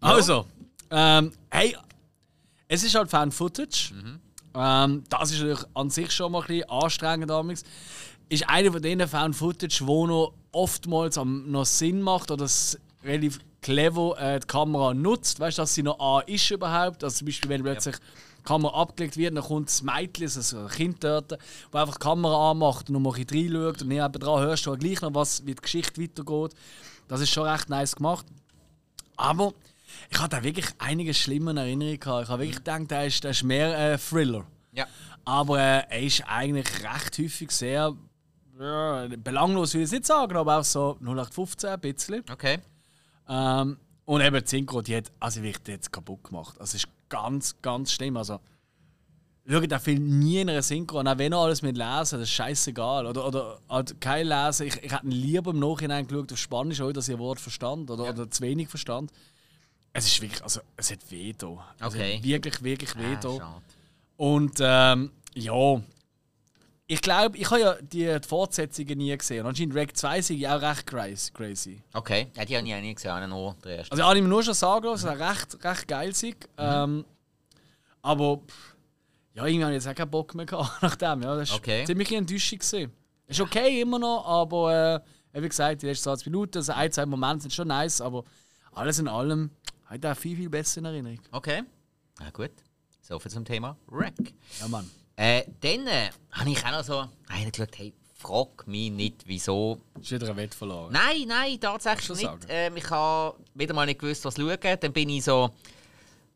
also, 0.00 0.46
ähm, 0.90 1.32
hey, 1.50 1.76
es 2.68 2.82
ist 2.82 2.94
halt 2.94 3.10
Fan-Footage. 3.10 3.92
Ähm, 4.54 5.04
das 5.08 5.30
ist 5.30 5.38
natürlich 5.40 5.64
an 5.74 5.90
sich 5.90 6.10
schon 6.12 6.32
mal 6.32 6.40
ein 6.42 6.46
bisschen 6.46 6.68
anstrengend 6.70 7.30
damals. 7.30 7.64
Ist 8.28 8.48
einer 8.48 8.72
von 8.72 8.82
diesen 8.82 9.06
Fan-Footage, 9.08 9.86
wo 9.86 10.06
noch 10.06 10.34
oftmals 10.54 11.18
am, 11.18 11.50
noch 11.50 11.66
Sinn 11.66 12.00
macht 12.00 12.30
oder 12.30 12.44
es 12.44 12.78
relativ 13.02 13.38
clever 13.60 14.16
äh, 14.18 14.40
die 14.40 14.46
Kamera 14.46 14.94
nutzt. 14.94 15.40
Weißt 15.40 15.58
du, 15.58 15.62
dass 15.62 15.74
sie 15.74 15.82
noch 15.82 15.98
an 15.98 16.22
ist 16.26 16.50
überhaupt. 16.50 17.02
Also 17.02 17.18
zum 17.18 17.26
Beispiel, 17.26 17.50
wenn 17.50 17.62
plötzlich 17.62 17.96
die 17.96 18.42
Kamera 18.44 18.80
abgelegt 18.80 19.16
wird, 19.16 19.36
dann 19.36 19.44
kommt 19.44 19.68
das 19.68 19.82
Mädchen, 19.82 20.24
also 20.24 20.58
ein 20.58 20.68
Kind 20.68 21.02
dort, 21.02 21.32
das 21.32 21.38
einfach 21.72 21.96
die 21.96 22.04
Kamera 22.04 22.50
anmacht 22.50 22.88
und 22.88 22.94
noch 22.94 23.00
mal 23.00 23.14
ein 23.18 23.24
bisschen 23.24 23.56
reinschaut 23.56 23.82
und 23.82 23.88
nebenan 23.88 24.40
hörst 24.40 24.66
du 24.66 24.70
halt 24.70 24.80
gleich 24.80 25.00
noch, 25.00 25.14
was, 25.14 25.44
wie 25.46 25.54
die 25.54 25.62
Geschichte 25.62 26.00
weitergeht. 26.00 26.54
Das 27.08 27.20
ist 27.20 27.30
schon 27.30 27.48
recht 27.48 27.68
nice 27.68 27.96
gemacht. 27.96 28.26
Aber 29.16 29.54
ich 30.10 30.20
hatte 30.20 30.42
wirklich 30.42 30.66
einige 30.78 31.14
schlimme 31.14 31.58
Erinnerungen. 31.58 31.98
Ich 31.98 32.06
habe 32.06 32.42
wirklich 32.42 32.56
gedacht, 32.56 32.90
der 32.90 33.06
ist, 33.06 33.24
der 33.24 33.30
ist 33.30 33.42
mehr 33.42 33.92
äh, 33.92 33.98
Thriller. 33.98 34.44
Ja. 34.72 34.86
Aber 35.24 35.58
äh, 35.58 35.84
er 35.88 36.02
ist 36.02 36.22
eigentlich 36.26 36.68
recht 36.82 37.18
häufig 37.18 37.50
sehr 37.50 37.94
ja, 38.58 39.06
belanglos 39.18 39.74
will 39.74 39.80
ich 39.82 39.86
es 39.86 39.92
nicht 39.92 40.06
sagen, 40.06 40.36
aber 40.36 40.58
auch 40.58 40.64
so 40.64 40.96
0815 41.00 41.70
ein 41.70 41.80
bisschen. 41.80 42.24
Okay. 42.30 42.58
Ähm, 43.28 43.78
und 44.04 44.20
eben 44.20 44.42
die 44.42 44.48
Synchro, 44.48 44.82
die 44.82 44.96
hat 44.96 45.10
also 45.20 45.42
wirklich 45.42 45.66
jetzt 45.68 45.92
kaputt 45.92 46.24
gemacht. 46.24 46.54
Also 46.60 46.76
es 46.76 46.84
ist 46.84 46.88
ganz, 47.08 47.56
ganz 47.62 47.92
schlimm. 47.92 48.16
Also, 48.16 48.38
schau 49.48 49.60
den 49.60 49.80
Film 49.80 50.18
nie 50.18 50.40
in 50.40 50.50
einer 50.50 50.62
Synchro 50.62 50.98
an, 50.98 51.08
auch 51.08 51.18
wenn 51.18 51.32
er 51.32 51.38
alles 51.38 51.62
mit 51.62 51.76
lesen, 51.76 52.18
das 52.18 52.22
ist 52.22 52.30
scheißegal. 52.30 53.06
Oder, 53.06 53.26
oder 53.26 53.58
halt 53.68 54.00
kein 54.00 54.26
Lesen. 54.26 54.66
Ich, 54.66 54.76
ich 54.82 54.92
hätte 54.92 55.06
lieber 55.06 55.50
im 55.52 55.58
Nachhinein 55.58 56.06
geschaut 56.06 56.32
auf 56.32 56.38
Spanisch, 56.38 56.80
auch, 56.80 56.92
dass 56.92 57.08
ich 57.08 57.14
ein 57.14 57.20
Wort 57.20 57.40
verstand 57.40 57.90
oder, 57.90 58.08
oder 58.10 58.30
zu 58.30 58.42
wenig 58.42 58.68
verstand. 58.68 59.10
Es 59.92 60.06
ist 60.06 60.20
wirklich, 60.20 60.42
also 60.42 60.60
es 60.76 60.90
hat 60.90 60.98
weh 61.10 61.32
da. 61.36 61.64
Es 61.80 61.86
Okay. 61.86 62.16
hat 62.18 62.24
wirklich, 62.24 62.62
wirklich 62.62 62.96
weh 62.96 63.14
Ah, 63.14 63.20
da. 63.20 63.30
schade. 63.36 63.62
Und 64.16 64.58
ähm, 64.60 65.10
ja, 65.34 65.80
ich 66.86 67.00
glaube, 67.00 67.36
ich 67.38 67.50
habe 67.50 67.60
ja 67.60 67.74
die, 67.80 68.18
die 68.20 68.28
Fortsetzungen 68.28 68.98
nie 68.98 69.16
gesehen. 69.16 69.40
Und 69.40 69.48
anscheinend 69.48 69.74
Reg 69.74 69.96
2 69.96 70.20
sind 70.20 70.38
ja 70.38 70.56
auch 70.56 70.62
recht 70.62 70.86
crazy. 70.86 71.82
Okay, 71.94 72.28
ja, 72.36 72.44
die 72.44 72.56
habe 72.56 72.66
ich 72.68 72.74
auch 72.74 72.80
nie 72.80 72.94
gesehen, 72.94 73.30
nur 73.30 73.56
der 73.64 73.76
erste. 73.78 73.92
Also 73.92 74.02
ich 74.02 74.08
habe 74.08 74.18
ihm 74.18 74.28
nur 74.28 74.42
schon 74.42 74.54
sagen 74.54 74.84
lassen, 74.86 75.06
dass 75.06 75.18
er 75.18 75.30
recht, 75.30 75.64
recht 75.64 75.88
geil 75.88 76.10
ist. 76.10 76.24
Ähm, 76.58 77.04
aber 78.02 78.36
pff, 78.38 78.76
ja, 79.34 79.46
irgendwie 79.46 79.64
habe 79.64 79.74
ich 79.74 79.82
jetzt 79.82 79.88
auch 79.90 79.94
keinen 79.96 80.10
Bock 80.10 80.34
mehr 80.34 80.46
gehabt 80.46 80.70
nach 80.82 80.96
dem. 80.96 81.22
Ja, 81.22 81.36
das 81.36 81.50
war 81.50 81.56
Okay. 81.58 81.84
ziemlich 81.86 82.12
enttäuschend. 82.12 82.60
gewesen. 82.60 82.92
Ist 83.26 83.40
okay 83.40 83.80
immer 83.80 83.98
noch, 83.98 84.26
aber 84.26 85.02
äh, 85.32 85.42
wie 85.42 85.48
gesagt, 85.48 85.80
die 85.82 85.86
letzten 85.86 86.04
20 86.04 86.26
Minuten, 86.26 86.58
also 86.58 86.72
ein, 86.72 86.92
zwei 86.92 87.06
Momente 87.06 87.42
sind 87.42 87.54
schon 87.54 87.68
nice, 87.68 88.02
aber 88.02 88.24
alles 88.72 88.98
in 88.98 89.08
allem 89.08 89.50
hat 89.86 90.04
er 90.04 90.14
viel, 90.14 90.36
viel 90.36 90.50
besser 90.50 90.80
in 90.80 90.84
Erinnerung. 90.84 91.20
Okay. 91.32 91.62
Na 92.20 92.28
gut. 92.30 92.50
So 93.00 93.18
viel 93.18 93.30
zum 93.30 93.44
Thema 93.44 93.76
Wreck. 93.86 94.34
Ja, 94.60 94.68
Mann. 94.68 94.88
Äh, 95.16 95.44
dann 95.60 95.86
äh, 95.86 96.10
habe 96.32 96.50
ich 96.50 96.64
auch 96.64 96.72
noch 96.72 96.84
so 96.84 97.04
einen 97.28 97.52
geschaut, 97.52 97.76
hey, 97.76 97.92
frag 98.16 98.66
mich 98.66 98.90
nicht, 98.90 99.22
wieso. 99.26 99.80
Ist 100.00 100.10
wieder 100.10 100.30
ein 100.30 100.36
Wett 100.36 100.54
verloren. 100.54 100.92
Nein, 100.92 101.24
nein, 101.28 101.60
tatsächlich 101.60 102.18
nicht. 102.18 102.30
Ähm, 102.48 102.76
ich 102.76 102.90
habe 102.90 103.36
wieder 103.54 103.74
mal 103.74 103.86
nicht 103.86 104.00
gewusst, 104.00 104.24
was 104.24 104.36
schauen. 104.36 104.58
Dann 104.80 104.92
bin 104.92 105.08
ich 105.10 105.24
so. 105.24 105.50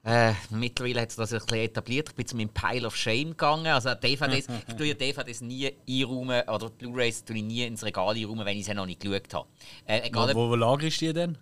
Äh, 0.04 0.32
mittlerweile 0.50 1.02
hat 1.02 1.10
sich 1.10 1.16
das 1.18 1.32
ein 1.32 1.40
bisschen 1.40 1.56
etabliert. 1.58 2.08
Ich 2.10 2.14
bin 2.14 2.26
zu 2.26 2.36
meinem 2.36 2.50
Pile 2.50 2.86
of 2.86 2.96
Shame 2.96 3.30
gegangen. 3.30 3.66
Also 3.66 3.94
DVDs, 3.94 4.46
ich 4.68 4.74
tue 4.74 4.86
ja 4.86 4.94
DVDs 4.94 5.40
nie 5.40 5.72
einräumen, 5.88 6.48
oder 6.48 6.70
Blu-Rays 6.70 7.24
tue 7.24 7.36
ich 7.36 7.42
nie 7.42 7.64
ins 7.64 7.84
Regal 7.84 8.14
einräumen, 8.14 8.46
wenn 8.46 8.56
ich 8.56 8.64
sie 8.64 8.74
noch 8.74 8.86
nicht 8.86 9.00
geschaut 9.00 9.34
habe. 9.34 9.48
Äh, 9.86 10.06
egal, 10.06 10.34
Wo, 10.34 10.46
wo, 10.46 10.50
wo 10.50 10.54
lagerst 10.54 11.00
du 11.00 11.06
die 11.06 11.12
denn? 11.12 11.38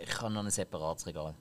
ich 0.00 0.20
habe 0.20 0.32
noch 0.32 0.42
ein 0.44 0.50
separates 0.50 1.06
Regal. 1.06 1.34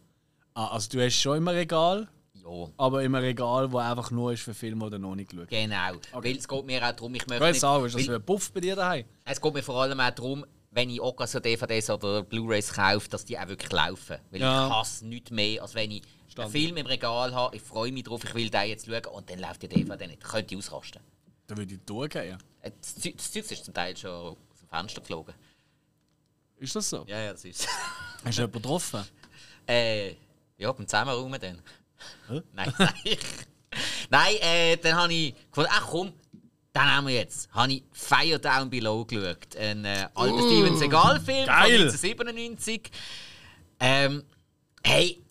Ah, 0.54 0.68
also 0.68 0.90
du 0.90 1.04
hast 1.04 1.16
schon 1.16 1.38
immer 1.38 1.54
Regal, 1.54 2.08
Ja, 2.52 2.68
aber 2.78 3.04
immer 3.04 3.22
Regal, 3.22 3.72
wo 3.72 3.78
einfach 3.78 4.12
nur 4.12 4.34
ist 4.34 4.44
für 4.44 4.54
Filme 4.54 4.86
oder 4.86 5.00
noch 5.00 5.16
nicht 5.16 5.30
geschaut. 5.32 5.48
genau. 5.50 5.94
Weil 6.14 6.38
es 6.38 6.48
geht 6.48 6.66
mir 6.66 6.86
auch 6.88 6.92
darum, 6.92 7.16
ich 7.16 7.22
Ich 7.24 7.28
möchte 7.28 7.44
will 7.44 7.52
nicht... 7.52 7.62
sagen, 7.62 7.86
ist 7.86 7.96
das 7.96 8.08
weil- 8.08 8.16
ein 8.16 8.24
Puff 8.26 8.52
bei 8.52 8.60
dir 8.60 8.76
daheim? 8.76 9.06
Es 9.26 9.40
geht 9.42 9.54
mir 9.54 9.64
vor 9.64 9.82
allem 9.82 10.00
auch 10.00 10.12
darum, 10.12 10.46
wenn 10.72 10.90
ich 10.90 11.02
auch 11.02 11.16
so 11.28 11.40
DVDs 11.40 11.90
oder 11.90 12.24
Blu-Rays 12.24 12.74
kaufe, 12.74 13.10
dass 13.10 13.26
die 13.26 13.38
auch 13.38 13.48
wirklich 13.48 13.72
laufen. 13.72 14.18
Weil 14.32 14.40
Ja. 14.42 14.68
ich 14.68 14.74
hasse 14.74 15.06
nichts 15.06 15.30
mehr, 15.32 15.62
als 15.62 15.76
wenn 15.76 15.92
ich 15.92 16.04
einen 16.04 16.32
Standard. 16.32 16.52
Film 16.52 16.78
im 16.78 16.86
Regal 16.86 17.34
habe, 17.36 17.56
ich 17.56 17.62
freue 17.62 17.92
mich 17.92 18.04
drauf, 18.04 18.24
ich 18.24 18.34
will 18.34 18.50
den 18.50 18.68
jetzt 18.70 18.86
schauen 18.86 19.06
und 19.14 19.30
dann 19.30 19.40
läuft 19.40 19.62
die 19.64 19.68
DVD 19.68 20.08
nicht. 20.08 20.24
Könnte 20.24 20.54
ich 20.56 20.58
ausrasten. 20.60 21.02
Da 21.48 21.58
würde 21.58 21.74
ich 21.74 21.82
durchgehen. 21.86 22.38
Äh, 22.62 22.72
Das 22.80 22.96
Zeug 22.96 23.18
das 23.18 23.32
Zeug 23.32 23.52
ist 23.52 23.66
zum 23.66 23.74
Teil 23.74 23.98
schon 23.98 24.10
aus 24.12 24.38
dem 24.62 24.70
Fenster 24.70 25.02
geflogen. 25.02 25.34
Ist 26.58 26.76
das 26.76 26.90
so? 26.90 27.04
Ja, 27.08 27.20
ja, 27.20 27.32
das 27.34 27.44
ist. 27.44 27.68
Hast 28.24 28.38
du 28.38 28.42
jemanden 28.44 28.62
getroffen? 28.62 29.04
äh, 29.68 30.12
ja, 30.58 30.72
beim 30.72 30.88
Zusammenräumen 30.88 31.42
dann. 31.42 31.62
Hä? 32.30 32.42
Nein, 32.54 32.74
nein. 32.78 32.94
nein, 34.10 34.36
äh, 34.42 34.78
dann 34.78 34.96
habe 34.96 35.14
ich 35.14 35.34
gefunden, 35.50 35.70
ach 35.74 35.88
komm, 35.88 36.14
dann 36.74 36.90
haben 36.96 37.08
wir 37.08 37.16
jetzt. 37.16 37.50
Habe 37.52 37.74
ich 37.74 37.84
Fire 37.92 38.40
Down 38.40 38.70
Below 38.70 39.06
geschaut. 39.06 39.56
Ein 39.58 39.84
äh, 39.86 40.08
alter 40.14 40.38
Steven 40.40 40.78
Seagal-Film 40.78 41.46
von 41.46 41.46
geil. 41.48 41.82
1997. 41.82 42.92
Ähm, 43.80 44.24
hey, 44.84 45.22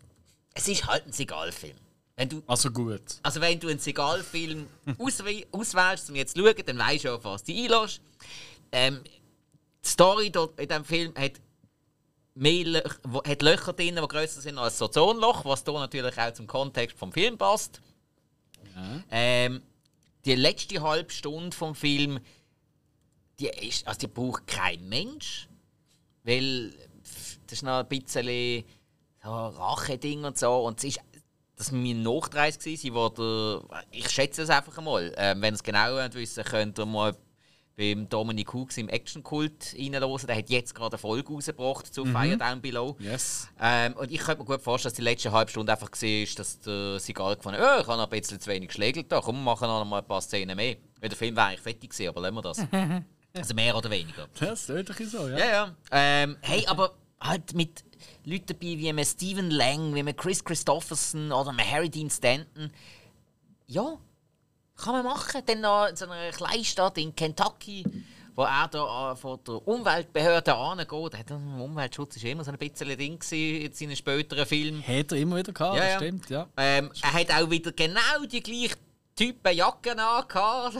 es 0.54 0.68
ist 0.68 0.86
halt 0.86 1.06
ein 1.06 1.12
Seagal-Film. 1.12 1.76
Wenn 2.16 2.28
du, 2.28 2.42
Also 2.46 2.70
gut. 2.70 3.00
also 3.22 3.40
wenn 3.40 3.58
du 3.58 3.68
einen 3.68 3.78
Seagal-Film 3.78 4.66
auswäh- 4.98 5.46
auswählst, 5.52 6.10
um 6.10 6.16
jetzt 6.16 6.36
zu 6.36 6.42
schauen, 6.44 6.54
dann 6.66 6.78
weißt 6.78 7.04
du 7.04 7.14
auch, 7.14 7.24
was 7.24 7.44
du 7.44 7.52
einlässt. 7.52 8.02
Ähm, 8.72 9.00
die 9.82 9.88
Story 9.88 10.30
dort 10.30 10.60
in 10.60 10.68
diesem 10.68 10.84
Film 10.84 11.14
hat, 11.16 11.32
mehr 12.40 12.82
wo- 13.04 13.22
hat 13.22 13.42
Löcher 13.42 13.72
drin, 13.74 13.96
die 13.96 14.08
grösser 14.08 14.40
sind 14.40 14.56
als 14.58 14.78
so 14.78 14.86
ein 14.86 14.88
Ozonloch, 14.90 15.44
was 15.44 15.62
hier 15.64 15.74
natürlich 15.74 16.18
auch 16.18 16.32
zum 16.32 16.46
Kontext 16.46 16.98
vom 16.98 17.12
Film 17.12 17.36
passt. 17.36 17.80
Ähm, 19.10 19.62
die 20.24 20.34
letzte 20.34 20.80
halbe 20.80 21.12
Stunde 21.12 21.54
vom 21.56 21.74
Film, 21.74 22.18
die, 23.38 23.48
ist, 23.48 23.86
also 23.86 24.00
die 24.00 24.06
braucht 24.06 24.46
kein 24.46 24.88
Mensch, 24.88 25.48
weil 26.24 26.70
das 27.46 27.52
ist 27.58 27.62
noch 27.62 27.80
ein 27.80 27.88
bisschen 27.88 28.64
so 29.22 29.30
Rache-Ding 29.30 30.24
und 30.24 30.38
so. 30.38 30.64
Und 30.66 30.78
es 30.78 30.84
ist, 30.84 31.00
das 31.56 31.72
war 31.72 31.78
mein 31.78 32.02
Nachdreis, 32.02 32.58
gewesen, 32.58 32.94
wo 32.94 33.08
der, 33.10 33.84
ich 33.90 34.08
schätze 34.08 34.42
es 34.42 34.50
einfach 34.50 34.78
einmal. 34.78 35.12
Ähm, 35.16 35.42
wenn 35.42 35.52
ihr 35.52 35.56
es 35.56 35.62
genau 35.62 35.96
wissen 36.14 36.44
könnt 36.44 36.78
ihr 36.78 36.86
mal 36.86 37.14
beim 37.80 38.10
Dominic 38.10 38.52
Hughes 38.52 38.76
im 38.76 38.90
Action-Kult 38.90 39.74
reinhören. 39.74 40.26
Der 40.26 40.36
hat 40.36 40.50
jetzt 40.50 40.74
gerade 40.74 40.92
eine 40.92 40.98
Folge 40.98 41.32
rausgebracht 41.32 41.92
zu 41.92 42.04
Fire 42.04 42.36
Down 42.36 42.60
Below. 42.60 42.94
Yes. 42.98 43.48
Ähm, 43.58 43.94
und 43.94 44.12
ich 44.12 44.18
könnte 44.18 44.40
mir 44.40 44.44
gut 44.44 44.60
vorstellen, 44.60 44.90
dass 44.90 44.96
die 44.96 45.02
letzte 45.02 45.32
halbe 45.32 45.50
Stunde 45.50 45.72
einfach 45.72 45.90
war, 45.90 46.34
dass 46.36 46.60
der 46.60 46.98
Sigal 47.00 47.36
gefunden 47.36 47.58
hat, 47.58 47.78
oh, 47.78 47.80
ich 47.80 47.86
habe 47.86 47.96
noch 47.96 48.12
ein 48.12 48.20
bisschen 48.20 48.38
zu 48.38 48.50
wenig 48.50 48.68
geschlägelt, 48.68 49.10
da, 49.10 49.22
komm, 49.22 49.36
wir 49.36 49.44
machen 49.44 49.66
noch 49.66 49.82
mal 49.86 50.00
ein 50.00 50.06
paar 50.06 50.20
Szenen 50.20 50.54
mehr. 50.54 50.76
Weil 51.00 51.08
der 51.08 51.16
Film 51.16 51.34
war 51.34 51.46
eigentlich 51.46 51.60
fertig 51.60 51.90
gewesen, 51.90 52.08
aber 52.08 52.20
lassen 52.20 52.34
wir 52.34 52.42
das. 52.42 52.58
also 53.34 53.54
mehr 53.54 53.74
oder 53.74 53.90
weniger. 53.90 54.28
Das 54.38 54.60
ist 54.60 54.68
wirklich 54.68 55.08
so, 55.08 55.26
ja. 55.28 55.38
Ja, 55.38 55.46
ja. 55.46 55.74
Ähm, 55.90 56.36
hey, 56.42 56.66
aber 56.66 56.92
halt 57.18 57.54
mit 57.54 57.82
Leuten 58.26 58.46
dabei 58.46 58.60
wie 58.60 58.90
einem 58.90 59.04
Stephen 59.06 59.50
Lang, 59.50 59.94
wie 59.94 60.00
einem 60.00 60.14
Chris 60.14 60.44
Christopherson 60.44 61.32
oder 61.32 61.48
einem 61.48 61.66
Harry 61.66 61.88
Dean 61.88 62.10
Stanton. 62.10 62.70
Ja, 63.66 63.96
kann 64.80 64.94
man 64.94 65.04
machen. 65.04 65.42
Dann 65.44 65.60
noch 65.60 65.86
in 65.88 65.96
so 65.96 66.06
einer 66.06 66.30
Kleinstadt 66.30 66.98
in 66.98 67.14
Kentucky, 67.14 67.84
wo 68.34 68.42
er 68.42 68.68
da 68.68 69.12
äh, 69.12 69.16
von 69.16 69.38
der 69.46 69.66
Umweltbehörde 69.66 70.54
angeht. 70.54 71.28
Der 71.28 71.36
Umweltschutz 71.36 72.22
war 72.22 72.30
immer 72.30 72.44
so 72.44 72.50
ein 72.50 72.58
bisschen 72.58 72.96
Ding 72.96 73.20
in 73.30 73.72
seinen 73.72 73.96
späteren 73.96 74.46
Filmen. 74.46 74.80
Hätte 74.80 75.16
er 75.16 75.22
immer 75.22 75.36
wieder 75.36 75.52
gehabt, 75.52 75.76
Ja, 75.76 75.88
ja. 75.88 75.96
stimmt, 75.96 76.30
ja. 76.30 76.46
Ähm, 76.56 76.90
er 77.02 77.12
hat 77.12 77.30
auch 77.30 77.50
wieder 77.50 77.72
genau 77.72 78.24
die 78.30 78.42
gleichen 78.42 78.76
Typen 79.14 79.56
Jacken 79.56 79.98
angehabt. 79.98 80.76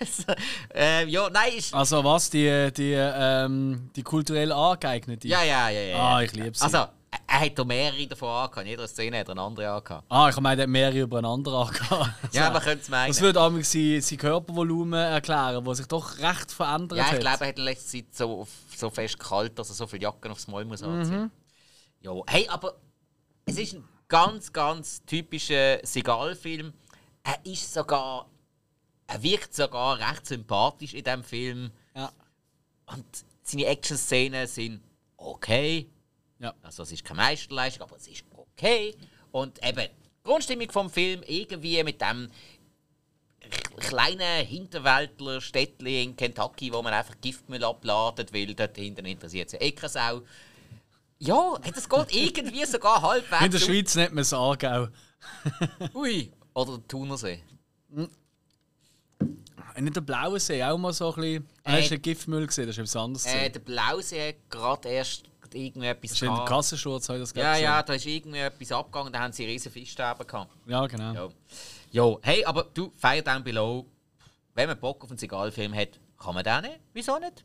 ähm, 0.74 1.08
ja, 1.08 1.28
nein. 1.28 1.52
Also 1.72 2.02
was, 2.04 2.30
die, 2.30 2.70
die, 2.74 2.92
ähm, 2.94 3.90
die 3.94 4.02
kulturell 4.02 4.52
angeeignete? 4.52 5.28
Ja, 5.28 5.42
ja, 5.42 5.68
ja, 5.68 5.80
ja. 5.80 5.98
Ah, 5.98 6.22
ich 6.22 6.32
liebe 6.32 6.56
sie. 6.56 6.64
Also, 6.64 6.86
er, 7.10 7.18
er 7.26 7.40
hat 7.46 7.58
da 7.58 7.64
mehrere 7.64 8.06
davon 8.06 8.28
angehabt. 8.28 8.58
In 8.58 8.66
jeder 8.66 8.88
Szene 8.88 9.18
hat 9.18 9.28
er 9.28 9.32
eine 9.32 9.42
andere 9.42 9.70
angehabt. 9.70 10.06
Ah, 10.08 10.28
ich 10.28 10.40
meine, 10.40 10.56
der 10.56 10.62
hat 10.64 10.70
mehrere 10.70 11.00
übereinander 11.00 11.52
angehabt. 11.52 12.10
Ja, 12.32 12.50
man 12.50 12.62
könnte 12.62 12.82
es 12.82 12.88
meinen. 12.88 13.08
Das 13.08 13.20
würde 13.20 13.40
auch 13.40 13.50
sein, 13.62 14.00
sein 14.00 14.18
Körpervolumen 14.18 15.00
erklären, 15.00 15.64
das 15.64 15.78
sich 15.78 15.86
doch 15.86 16.18
recht 16.18 16.52
verändert 16.52 16.98
ja, 16.98 17.06
hat. 17.06 17.14
ich 17.14 17.20
glaube, 17.20 17.44
er 17.44 17.48
hat 17.48 17.58
in 17.58 17.64
letzter 17.64 17.90
Zeit 17.90 18.06
so, 18.14 18.46
so 18.76 18.90
fest 18.90 19.18
kalt, 19.18 19.58
dass 19.58 19.68
er 19.70 19.74
so 19.74 19.86
viele 19.86 20.02
Jacken 20.02 20.30
aufs 20.30 20.46
Mal 20.46 20.64
muss 20.64 20.82
anziehen. 20.82 21.22
Mhm. 21.22 21.30
Ja, 22.02 22.12
hey, 22.28 22.48
aber 22.48 22.76
es 23.44 23.58
ist 23.58 23.74
ein 23.74 23.84
ganz, 24.08 24.52
ganz 24.52 25.04
typischer 25.04 25.84
Seagal-Film. 25.84 26.72
Er 27.22 27.46
ist 27.46 27.72
sogar. 27.72 28.26
Er 29.06 29.22
wirkt 29.22 29.54
sogar 29.54 29.98
recht 29.98 30.24
sympathisch 30.26 30.94
in 30.94 31.02
diesem 31.02 31.24
Film. 31.24 31.70
Ja. 31.96 32.12
Und 32.86 33.04
seine 33.42 33.66
Action-Szenen 33.66 34.46
sind 34.46 34.80
okay. 35.16 35.90
Ja. 36.40 36.54
Also 36.62 36.82
es 36.82 36.92
ist 36.92 37.04
keine 37.04 37.18
Meisterleistung, 37.18 37.82
aber 37.86 37.96
es 37.96 38.08
ist 38.08 38.24
okay. 38.34 38.96
Und 39.30 39.64
eben, 39.64 39.86
die 39.86 40.22
Grundstimmung 40.24 40.70
vom 40.70 40.90
Film 40.90 41.22
irgendwie 41.26 41.82
mit 41.84 42.00
dem 42.00 42.28
kleinen 43.78 44.46
Hinterwäldler 44.46 45.40
Städtli 45.40 46.02
in 46.02 46.16
Kentucky, 46.16 46.72
wo 46.72 46.82
man 46.82 46.92
einfach 46.92 47.14
Giftmüll 47.20 47.64
abladet, 47.64 48.32
weil 48.32 48.54
dort 48.54 48.76
hinten 48.76 49.06
interessiert 49.06 49.50
sich 49.50 49.60
eh 49.60 49.72
keine 49.72 49.88
Sau. 49.88 50.22
Ja, 51.18 51.54
das 51.74 51.88
geht 51.88 52.14
irgendwie 52.14 52.64
sogar 52.64 53.02
halbwegs. 53.02 53.44
In 53.44 53.50
der 53.50 53.58
Schweiz 53.58 53.94
nennt 53.94 54.14
man 54.14 54.22
es 54.22 54.32
Aargau. 54.32 54.88
Ui. 55.94 56.32
Oder 56.54 56.78
der 56.78 56.88
Thunersee. 56.88 57.42
In 59.76 59.92
der 59.92 60.00
Blauen 60.00 60.40
See 60.40 60.62
auch 60.64 60.78
mal 60.78 60.92
so 60.92 61.14
ein 61.14 61.20
bisschen. 61.20 61.48
Äh, 61.64 61.72
Hast 61.72 61.90
du 61.90 61.96
den 61.96 62.02
Giftmüll 62.02 62.46
gesehen? 62.46 62.66
Das 62.66 62.76
ist 62.76 62.80
etwas 62.80 62.96
anderes. 62.96 63.26
Äh, 63.26 63.50
der 63.50 63.60
Blausee 63.60 64.36
gerade 64.48 64.88
erst 64.88 65.24
irgendwie 65.54 65.86
etwas 65.88 66.10
das 66.10 66.12
ist 66.12 66.22
in 66.22 66.28
der 66.28 66.34
gehabt. 66.36 66.48
Kassensturz, 66.48 67.08
habe 67.08 67.18
ich 67.18 67.22
das 67.24 67.34
Ja, 67.34 67.50
gesehen. 67.52 67.64
ja, 67.64 67.82
da 67.82 67.92
ist 67.94 68.06
irgendwie 68.06 68.38
etwas 68.38 68.72
abgegangen, 68.72 69.12
da 69.12 69.20
haben 69.20 69.32
sie 69.32 69.44
riesen 69.44 69.70
Fischsterben 69.72 70.26
gehabt. 70.26 70.50
Ja, 70.66 70.86
genau. 70.86 71.12
Ja. 71.12 71.28
ja, 71.90 72.16
hey, 72.22 72.44
aber 72.44 72.64
du, 72.74 72.92
Fire 72.96 73.22
Down 73.22 73.42
Below, 73.44 73.86
wenn 74.54 74.68
man 74.68 74.78
Bock 74.78 75.02
auf 75.04 75.10
einen 75.10 75.18
Seagal-Film 75.18 75.74
hat, 75.74 76.00
kann 76.18 76.34
man 76.34 76.44
den 76.44 76.60
nehmen. 76.62 76.76
Wieso 76.92 77.18
nicht? 77.18 77.44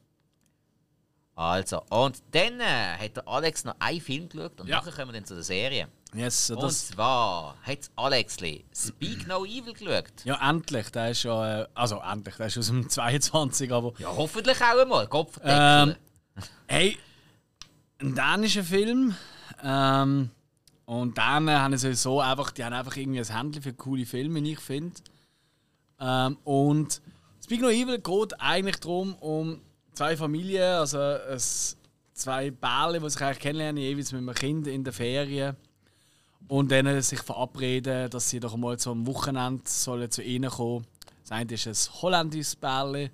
Also, 1.38 1.82
und 1.90 2.24
dann 2.32 2.62
äh, 2.62 2.98
hat 2.98 3.18
der 3.18 3.28
Alex 3.28 3.66
noch 3.66 3.76
einen 3.80 4.00
Film 4.00 4.30
geschaut 4.30 4.62
und 4.62 4.68
Ja. 4.70 4.78
nachher 4.78 4.94
kommen 4.94 5.10
wir 5.10 5.20
dann 5.20 5.26
zu 5.26 5.34
der 5.34 5.44
Serie. 5.44 5.90
Yes, 6.14 6.50
Und 6.50 6.64
das, 6.64 6.88
zwar 6.88 7.58
hat 7.62 7.80
Alexli 7.98 8.64
Speak 8.74 9.28
No 9.28 9.44
Evil 9.44 9.74
geschaut. 9.74 10.14
ja, 10.24 10.50
endlich. 10.50 10.90
Der 10.92 11.12
ist 11.12 11.24
ja. 11.24 11.64
Äh, 11.64 11.68
also, 11.74 12.00
endlich. 12.00 12.36
Der 12.38 12.46
ist 12.46 12.58
aus 12.58 12.68
dem 12.68 12.90
22, 12.90 13.70
aber. 13.70 13.92
Ja, 13.98 14.16
hoffentlich 14.16 14.58
auch 14.62 14.80
einmal. 14.80 15.08
Kopfdeckel. 15.08 15.52
Ähm, 15.54 15.96
hey, 16.68 16.98
ein 18.00 18.16
dänischer 18.16 18.64
Film. 18.64 19.16
Ähm, 19.64 20.30
und 20.86 21.18
dann 21.18 21.50
haben 21.50 21.78
sie 21.78 21.88
sowieso 21.88 22.22
einfach, 22.22 22.52
die 22.52 22.64
haben 22.64 22.74
einfach 22.74 22.96
irgendwie 22.96 23.20
ein 23.20 23.38
Händchen 23.38 23.64
für 23.64 23.74
coole 23.74 24.06
Filme, 24.06 24.40
ich 24.40 24.60
finde. 24.60 24.96
Ähm, 26.00 26.38
und 26.44 27.02
Speak 27.44 27.62
No 27.62 27.70
Evil 27.70 28.00
geht 28.00 28.40
eigentlich 28.40 28.78
darum, 28.78 29.16
um 29.16 29.62
zwei 29.94 30.18
Familien, 30.18 30.78
also 30.78 31.00
es, 31.00 31.78
zwei 32.14 32.52
Bärle, 32.52 33.00
die 33.00 33.10
sich 33.10 33.22
eigentlich 33.22 33.40
kennenlernen, 33.40 33.82
jeweils 33.82 34.12
mit 34.12 34.22
einem 34.22 34.34
Kind 34.34 34.68
in 34.68 34.84
der 34.84 34.94
Ferien. 34.94 35.56
Und 36.48 36.72
dann 36.72 37.02
sich 37.02 37.22
verabreden, 37.22 38.10
dass 38.10 38.30
sie 38.30 38.40
doch 38.40 38.56
mal 38.56 38.78
zum 38.78 39.08
Wochenende 39.08 39.64
sollen 39.66 40.12
zu 40.12 40.22
ihnen 40.22 40.50
kommen. 40.50 40.86
Das 41.22 41.32
eine 41.32 41.52
ist 41.52 41.68
ein 41.68 42.02
holländisches 42.02 42.56
Bärle 42.56 43.10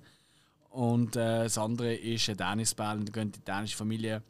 und 0.68 1.16
äh, 1.16 1.44
das 1.44 1.56
andere 1.56 1.94
ist 1.94 2.28
ein 2.28 2.36
dänisches 2.36 2.74
Bärle. 2.74 3.00
Und 3.00 3.08
dann 3.08 3.12
gehen 3.12 3.32
die 3.32 3.44
dänische 3.44 3.76
Familie, 3.76 4.22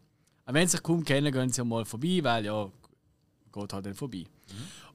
wenn 0.55 0.67
sie 0.67 0.73
sich 0.73 0.83
kaum 0.83 1.05
kennen, 1.05 1.33
gehen 1.33 1.51
sie 1.51 1.65
mal 1.65 1.85
vorbei, 1.85 2.21
weil 2.23 2.45
ja, 2.45 2.69
geht 3.53 3.73
halt 3.73 3.87
dann 3.87 3.95
vorbei. 3.95 4.25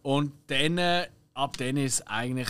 Und 0.02 0.32
dann, 0.48 0.78
äh, 0.78 1.08
ab 1.34 1.58
dann 1.58 1.78
ist 1.78 1.96
es 1.96 2.08
eigentlich 2.08 2.50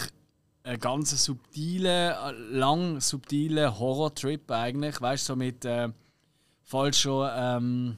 ein 0.64 0.80
ganz 0.80 1.24
subtiler, 1.24 2.30
äh, 2.30 2.58
lang 2.58 3.00
subtiler 3.00 3.80
Horror-Trip 3.80 4.52
eigentlich. 4.52 5.00
Weißt 5.00 5.28
du, 5.30 5.34
so 5.34 5.36
mit 5.36 5.66
äh, 5.66 5.90
falscher 6.64 7.58
ähm, 7.58 7.98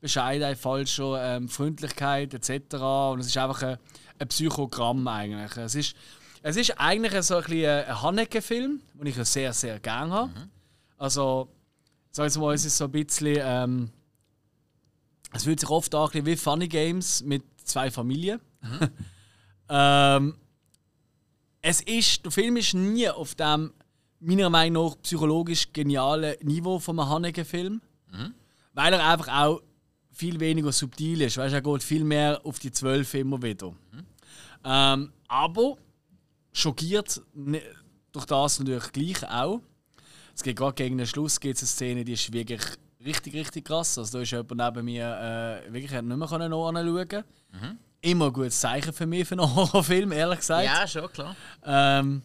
Bescheidenheit, 0.00 0.58
falscher 0.58 1.36
ähm, 1.36 1.48
Freundlichkeit 1.48 2.32
etc. 2.32 2.74
Und 3.12 3.20
es 3.20 3.26
ist 3.26 3.36
einfach 3.36 3.62
ein, 3.62 3.78
ein 4.18 4.28
Psychogramm 4.28 5.06
eigentlich. 5.08 5.56
Es 5.56 5.74
ist, 5.74 5.96
es 6.42 6.56
ist 6.56 6.78
eigentlich 6.78 7.20
so 7.22 7.36
ein, 7.36 7.64
ein 7.64 8.02
Haneke-Film, 8.02 8.80
den 8.94 9.06
ich 9.06 9.16
ja 9.16 9.24
sehr, 9.24 9.52
sehr 9.52 9.80
gerne 9.80 10.12
habe. 10.12 10.30
Also, 10.96 11.48
sag 12.12 12.28
ich 12.28 12.36
mal, 12.38 12.54
es 12.54 12.64
ist 12.64 12.76
so 12.76 12.84
ein 12.84 12.92
bisschen. 12.92 13.38
Ähm, 13.40 13.90
es 15.32 15.44
fühlt 15.44 15.60
sich 15.60 15.68
oft 15.70 15.94
an 15.94 16.10
wie 16.12 16.36
Funny 16.36 16.68
Games 16.68 17.22
mit 17.22 17.42
zwei 17.64 17.90
Familien. 17.90 18.40
ähm, 19.68 20.36
es 21.62 21.80
ist, 21.82 22.24
der 22.24 22.32
Film 22.32 22.56
ist 22.56 22.74
nie 22.74 23.08
auf 23.08 23.34
dem 23.34 23.72
meiner 24.20 24.50
Meinung 24.50 24.88
nach 24.90 25.02
psychologisch 25.02 25.72
genialen 25.72 26.34
Niveau 26.42 26.78
von 26.78 26.98
einem 26.98 27.08
Haneke-Film. 27.08 27.80
Weil 28.74 28.92
er 28.92 29.06
einfach 29.06 29.28
auch 29.28 29.62
viel 30.12 30.38
weniger 30.40 30.72
subtil 30.72 31.22
ist. 31.22 31.36
Weißt, 31.36 31.54
er 31.54 31.62
geht 31.62 31.82
viel 31.82 32.04
mehr 32.04 32.40
auf 32.44 32.58
die 32.58 32.70
zwölf 32.70 33.14
immer 33.14 33.42
wieder. 33.42 33.74
Ähm, 34.64 35.12
aber 35.28 35.76
schockiert 36.52 37.22
ne- 37.32 37.62
durch 38.12 38.26
das 38.26 38.58
natürlich 38.58 38.92
gleich 38.92 39.30
auch. 39.30 39.60
Es 40.34 40.42
geht 40.42 40.56
gerade 40.56 40.74
gegen 40.74 40.98
den 40.98 41.06
Schluss 41.06 41.40
gibt 41.40 41.56
es 41.56 41.62
eine 41.62 41.68
Szene, 41.68 42.04
die 42.04 42.12
ist 42.12 42.32
wirklich 42.32 42.60
richtig, 43.04 43.34
richtig 43.34 43.64
krass. 43.64 43.98
Also 43.98 44.18
da 44.18 44.22
ist 44.22 44.30
jemand 44.30 44.56
neben 44.56 44.84
mir 44.84 45.62
äh, 45.66 45.72
wirklich 45.72 45.92
hat 45.92 46.04
nicht 46.04 46.16
mehr 46.16 46.28
können 46.28 46.52
anschauen. 46.52 47.24
Immer 48.02 48.26
ein 48.26 48.32
gutes 48.32 48.58
Zeichen 48.60 48.92
für 48.92 49.06
mich 49.06 49.28
für 49.28 49.34
einen 49.34 49.54
Horrorfilm, 49.54 50.12
ehrlich 50.12 50.38
gesagt. 50.38 50.64
ja, 50.64 50.86
schon, 50.86 51.10
klar. 51.12 51.36
Ähm, 51.64 52.22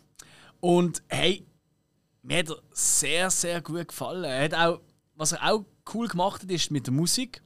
und 0.62 1.04
hey, 1.10 1.46
mir 2.24 2.40
hat 2.40 2.50
er 2.50 2.58
sehr, 2.72 3.30
sehr 3.30 3.62
gut 3.62 3.88
gefallen. 3.90 4.24
Er 4.24 4.46
hat 4.46 4.54
auch, 4.54 4.80
was 5.16 5.34
er 5.34 5.52
auch 5.52 5.66
cool 5.94 6.08
gemacht 6.08 6.44
hat, 6.44 6.50
ist 6.50 6.72
mit 6.72 6.88
der 6.88 6.94
Musik. 6.94 7.42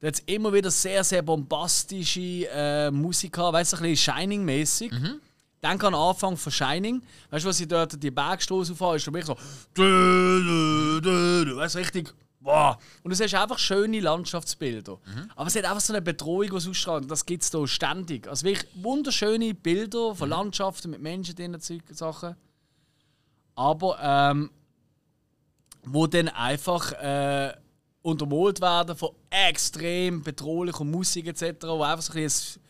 Da 0.00 0.06
hat 0.06 0.22
immer 0.26 0.52
wieder 0.52 0.70
sehr, 0.70 1.02
sehr 1.02 1.22
bombastische 1.22 2.48
äh, 2.52 2.90
Musik 2.92 3.32
gehabt, 3.32 3.52
weißt 3.54 3.72
du, 3.72 3.76
ein 3.78 3.82
bisschen 3.82 4.14
Shining-mäßig. 4.14 4.92
Dann 5.60 5.80
am 5.80 5.94
Anfang 5.96 6.36
von 6.36 6.52
Shining, 6.52 7.02
weißt 7.30 7.44
du, 7.44 7.48
was 7.48 7.56
sie 7.58 7.66
dort 7.66 8.00
die 8.00 8.12
Bergstraße 8.12 8.72
auffahren, 8.72 8.96
ist 8.96 9.06
dann 9.08 9.14
wirklich 9.14 9.26
so. 9.26 9.36
Weißt 11.56 11.74
du, 11.74 11.78
richtig. 11.80 12.14
Wow. 12.48 12.76
Und 13.02 13.10
du 13.10 13.14
siehst 13.14 13.34
einfach 13.34 13.58
schöne 13.58 14.00
Landschaftsbilder. 14.00 14.98
Aber 15.36 15.46
es 15.48 15.54
hat 15.54 15.66
einfach 15.66 15.80
so 15.80 15.92
eine 15.92 16.00
Bedrohung, 16.00 16.48
die 16.48 16.56
es 16.56 16.66
ausstrahlt. 16.66 17.10
Das 17.10 17.26
gibt 17.26 17.42
es 17.42 17.50
hier 17.50 17.68
ständig. 17.68 18.26
Also 18.26 18.46
wirklich 18.46 18.66
wunderschöne 18.74 19.52
Bilder 19.52 20.14
von 20.14 20.30
Landschaften 20.30 20.90
mit 20.90 21.02
Menschen 21.02 21.34
drin, 21.34 21.58
Sachen. 21.90 22.36
Aber 23.54 23.98
ähm, 24.00 24.50
wo 25.84 26.06
dann 26.06 26.28
einfach 26.28 26.92
äh, 26.92 27.52
untermalt 28.00 28.62
werden 28.62 28.96
von 28.96 29.10
extrem 29.28 30.22
bedrohlicher 30.22 30.84
Musik 30.84 31.26
etc., 31.26 31.66
wo 31.66 31.82
einfach 31.82 32.02
so 32.02 32.14
ein 32.14 32.22
bisschen 32.22 32.62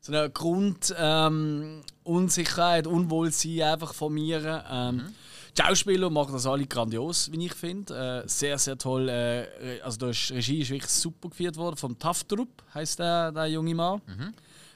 so 0.00 0.12
eine 0.12 0.30
Grund 0.30 0.94
ähm, 0.98 1.82
Unwohlsein 2.04 3.62
einfach 3.62 3.92
formieren. 3.92 4.62
Ähm, 4.70 5.14
Die 5.56 5.62
Schauspieler 5.62 6.08
machen 6.08 6.32
das 6.32 6.46
alle 6.46 6.66
grandios, 6.66 7.30
wie 7.30 7.46
ich 7.46 7.54
finde. 7.54 8.22
Äh, 8.24 8.28
sehr, 8.28 8.58
sehr 8.58 8.78
toll. 8.78 9.08
Äh, 9.08 9.80
also 9.82 10.08
ist, 10.08 10.30
Regie 10.30 10.62
ist 10.62 10.70
wirklich 10.70 10.90
super 10.90 11.28
geführt 11.28 11.56
worden 11.56 11.76
vom 11.76 11.98
Taftrup, 11.98 12.62
heißt 12.72 12.98
der, 12.98 13.32
der 13.32 13.46
junge 13.48 13.74
Mann. 13.74 14.00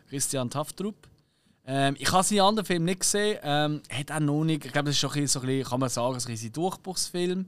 Christian 0.08 0.50
Taftrup. 0.50 0.96
Ähm, 1.66 1.96
ich 1.98 2.12
habe 2.12 2.22
seinen 2.22 2.40
anderen 2.40 2.66
Film 2.66 2.84
nicht 2.84 3.00
gesehen. 3.00 3.38
Ähm, 3.42 3.82
hat 3.90 4.12
auch 4.12 4.20
noch 4.20 4.44
nicht. 4.44 4.64
Ich 4.66 4.72
glaube, 4.72 4.86
das 4.86 4.94
ist 4.96 5.00
schon 5.00 5.10
ein 5.10 5.22
bisschen, 5.22 5.28
so 5.28 5.40
ein 5.40 5.46
bisschen, 5.46 5.70
kann 5.70 5.80
man 5.80 5.88
sagen, 5.88 6.14
ein 6.14 6.24
bisschen 6.24 6.52
Durchbruchsfilm. 6.52 7.46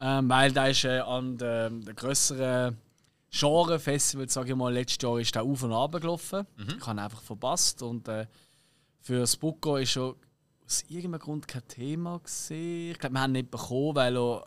Ähm, 0.00 0.28
weil 0.28 0.52
der 0.52 0.70
ist 0.70 0.84
äh, 0.84 1.00
an 1.00 1.36
den 1.36 1.84
der 1.84 1.94
grösseren 1.94 2.76
Genre-Festival, 3.30 4.28
sage 4.28 4.50
ich 4.50 4.56
mal, 4.56 4.72
letztes 4.72 5.02
Jahr 5.02 5.18
ist 5.18 5.34
der 5.34 5.42
auf 5.42 5.62
und 5.62 5.72
ab 5.72 5.92
gelaufen. 6.00 6.46
Ich 6.78 6.86
habe 6.86 6.96
ihn 6.96 6.98
einfach 7.00 7.20
verpasst. 7.22 7.82
Und 7.82 8.08
äh, 8.08 8.26
für 9.00 9.26
Spucco 9.26 9.76
ist 9.76 9.90
schon 9.90 10.14
aus 10.66 10.84
irgendeinem 10.88 11.20
Grund 11.20 11.48
kein 11.48 11.66
Thema 11.68 12.18
gesehen. 12.18 12.92
Ich 12.92 12.98
glaube, 12.98 13.14
wir 13.14 13.20
haben 13.20 13.30
ihn 13.30 13.40
nicht 13.40 13.50
bekommen, 13.50 13.94
weil 13.94 14.16
er 14.16 14.46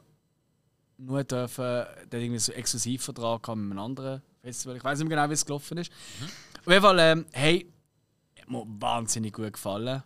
nur 0.98 1.24
dürfen, 1.24 1.86
der 2.12 2.20
irgendwie 2.20 2.40
so 2.40 2.52
einen 2.52 2.60
Exklusivvertrag 2.60 3.48
haben 3.48 3.70
mit 3.70 3.78
einem 3.78 3.86
anderen 3.86 4.22
Festival. 4.42 4.78
Ich 4.78 4.84
weiß 4.84 5.00
nicht 5.00 5.08
mehr 5.08 5.18
genau, 5.18 5.30
wie 5.30 5.34
es 5.34 5.46
gelaufen 5.46 5.78
ist. 5.78 5.92
Auf 6.60 6.68
jeden 6.68 6.82
Fall, 6.82 7.00
ähm, 7.00 7.26
hey, 7.32 7.72
hat 8.40 8.50
mir 8.50 8.66
wahnsinnig 8.80 9.34
gut 9.34 9.54
gefallen. 9.54 10.04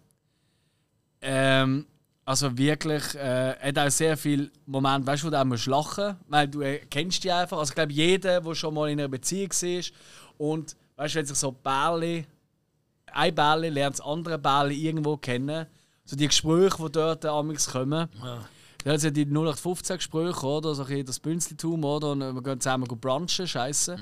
Ähm, 1.21 1.87
also 2.25 2.57
wirklich, 2.57 3.15
äh, 3.15 3.53
er 3.53 3.67
hat 3.67 3.79
auch 3.79 3.89
sehr 3.89 4.15
viele 4.15 4.51
Momente, 4.65 5.07
weißt 5.07 5.23
du, 5.23 5.27
wo 5.27 5.31
du 5.31 5.41
auch 5.41 5.45
musst 5.45 5.65
lachen 5.65 6.15
weil 6.27 6.47
du 6.47 6.61
äh, 6.61 6.79
kennst 6.89 7.23
die 7.23 7.31
einfach. 7.31 7.57
Also 7.57 7.71
ich 7.71 7.75
glaube, 7.75 7.91
jeder, 7.91 8.39
der 8.39 8.55
schon 8.55 8.73
mal 8.73 8.89
in 8.89 8.99
einer 8.99 9.09
Beziehung 9.09 9.49
war 9.49 9.83
und 10.37 10.75
weißt 10.95 11.15
du, 11.15 11.19
wenn 11.19 11.25
sich 11.25 11.37
so 11.37 11.51
Bärli, 11.51 12.25
ein 13.11 13.35
Bärli 13.35 13.69
lernt 13.69 13.99
das 13.99 14.05
andere 14.05 14.37
Bärli 14.37 14.75
irgendwo 14.75 15.17
kennen, 15.17 15.67
so 16.05 16.15
die 16.15 16.27
Gespräche, 16.27 16.77
die 16.83 16.91
dort 16.91 17.25
amigs 17.25 17.69
kommen. 17.71 18.09
Ja. 18.23 18.39
Also 18.85 19.09
die 19.09 19.25
0815 19.25 19.97
Gespräche, 19.97 20.45
oder? 20.45 20.75
So 20.75 20.83
ein 20.83 21.05
das 21.05 21.19
Bünzeltum, 21.19 21.83
oder? 21.85 22.11
Und 22.11 22.19
wir 22.19 22.41
gehen 22.43 22.59
zusammen 22.59 22.85
brunchen, 22.85 23.47
scheiße. 23.47 23.97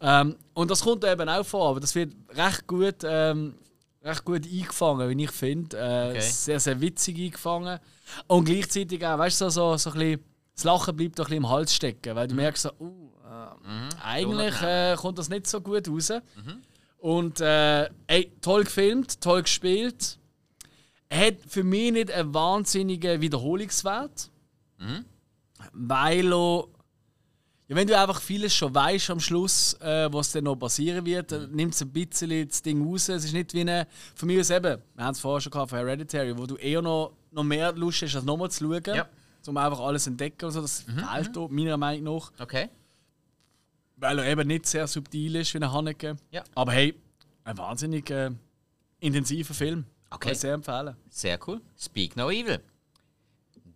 Ähm, 0.00 0.36
und 0.54 0.70
das 0.70 0.80
kommt 0.82 1.04
eben 1.04 1.28
auch 1.28 1.46
vor, 1.46 1.70
aber 1.70 1.80
das 1.80 1.94
wird 1.94 2.14
recht 2.30 2.66
gut, 2.66 2.96
ähm, 3.04 3.54
recht 4.02 4.24
gut 4.24 4.44
eingefangen, 4.44 5.08
wie 5.16 5.24
ich 5.24 5.30
finde. 5.30 5.76
Äh, 5.76 6.10
Okay. 6.10 6.20
Sehr, 6.20 6.58
sehr 6.58 6.80
witzig 6.80 7.16
eingefangen. 7.18 7.78
Und 8.26 8.44
gleichzeitig 8.46 9.06
auch, 9.06 9.18
weißt 9.18 9.40
du, 9.42 9.50
so, 9.50 9.76
so 9.76 9.90
ein 9.90 9.98
bisschen, 9.98 10.20
das 10.56 10.64
Lachen 10.64 10.96
bleibt 10.96 11.18
doch 11.18 11.26
ein 11.26 11.28
bisschen 11.30 11.44
im 11.44 11.48
Hals 11.50 11.72
stecken, 11.74 12.16
weil 12.16 12.26
du 12.26 12.34
merkst 12.34 12.62
so, 12.64 12.70
uh, 12.80 13.10
äh, 13.24 14.04
eigentlich 14.04 14.60
äh, 14.62 14.96
kommt 14.96 15.18
das 15.18 15.28
nicht 15.28 15.46
so 15.46 15.60
gut 15.60 15.88
raus. 15.88 16.12
Und 16.98 17.40
äh, 17.40 17.88
ey, 18.08 18.32
toll 18.40 18.64
gefilmt, 18.64 19.20
toll 19.20 19.42
gespielt. 19.42 20.18
Er 21.08 21.26
hat 21.28 21.36
für 21.46 21.62
mich 21.64 21.92
nicht 21.92 22.10
einen 22.10 22.32
wahnsinnigen 22.34 23.20
Wiederholungswert. 23.20 24.30
Weil 25.72 26.32
er. 26.32 26.64
Ja, 27.66 27.76
wenn 27.76 27.86
du 27.88 27.98
einfach 27.98 28.20
vieles 28.20 28.54
schon 28.54 28.74
weißt 28.74 29.08
am 29.08 29.20
Schluss, 29.20 29.72
äh, 29.80 30.12
was 30.12 30.32
dann 30.32 30.44
noch 30.44 30.56
passieren 30.56 31.06
wird, 31.06 31.32
dann 31.32 31.50
nimmt 31.50 31.72
es 31.72 31.80
ein 31.80 31.90
bisschen 31.90 32.46
das 32.46 32.60
Ding 32.60 32.86
raus. 32.86 33.08
Es 33.08 33.24
ist 33.24 33.32
nicht 33.32 33.54
wie 33.54 33.62
eine. 33.62 33.86
Von 34.14 34.26
mir 34.26 34.40
aus 34.40 34.50
eben, 34.50 34.82
wir 34.94 35.04
haben 35.04 35.12
es 35.12 35.20
vorher 35.20 35.40
schon 35.40 35.50
gehabt, 35.50 35.70
von 35.70 35.78
Hereditary, 35.78 36.36
wo 36.36 36.44
du 36.44 36.56
eher 36.56 36.82
noch, 36.82 37.12
noch 37.30 37.42
mehr 37.42 37.72
Lust 37.72 38.02
hast, 38.02 38.14
das 38.14 38.24
nochmal 38.24 38.50
zu 38.50 38.64
schauen. 38.64 38.94
Ja. 38.94 39.08
Um 39.46 39.56
einfach 39.56 39.80
alles 39.80 40.04
zu 40.04 40.10
entdecken. 40.10 40.44
und 40.44 40.52
So. 40.52 40.60
Das 40.60 40.82
fehlt 40.82 41.34
hier, 41.34 41.48
meiner 41.48 41.76
Meinung 41.78 42.16
nach. 42.16 42.32
Okay. 42.38 42.68
Weil 43.96 44.18
er 44.18 44.26
eben 44.26 44.46
nicht 44.46 44.66
sehr 44.66 44.86
subtil 44.86 45.36
ist 45.36 45.54
wie 45.54 45.58
ein 45.58 45.72
Haneke. 45.72 46.16
Ja. 46.32 46.44
Aber 46.54 46.72
hey, 46.72 46.94
ein 47.44 47.56
wahnsinnig 47.56 48.10
äh, 48.10 48.30
intensiver 49.00 49.54
Film. 49.54 49.86
Okay. 50.14 50.24
Kann 50.28 50.32
ich 50.32 50.38
sehr 50.40 50.54
empfehlen. 50.54 50.96
Sehr 51.10 51.38
cool. 51.46 51.60
Speak 51.78 52.16
No 52.16 52.30
Evil. 52.30 52.60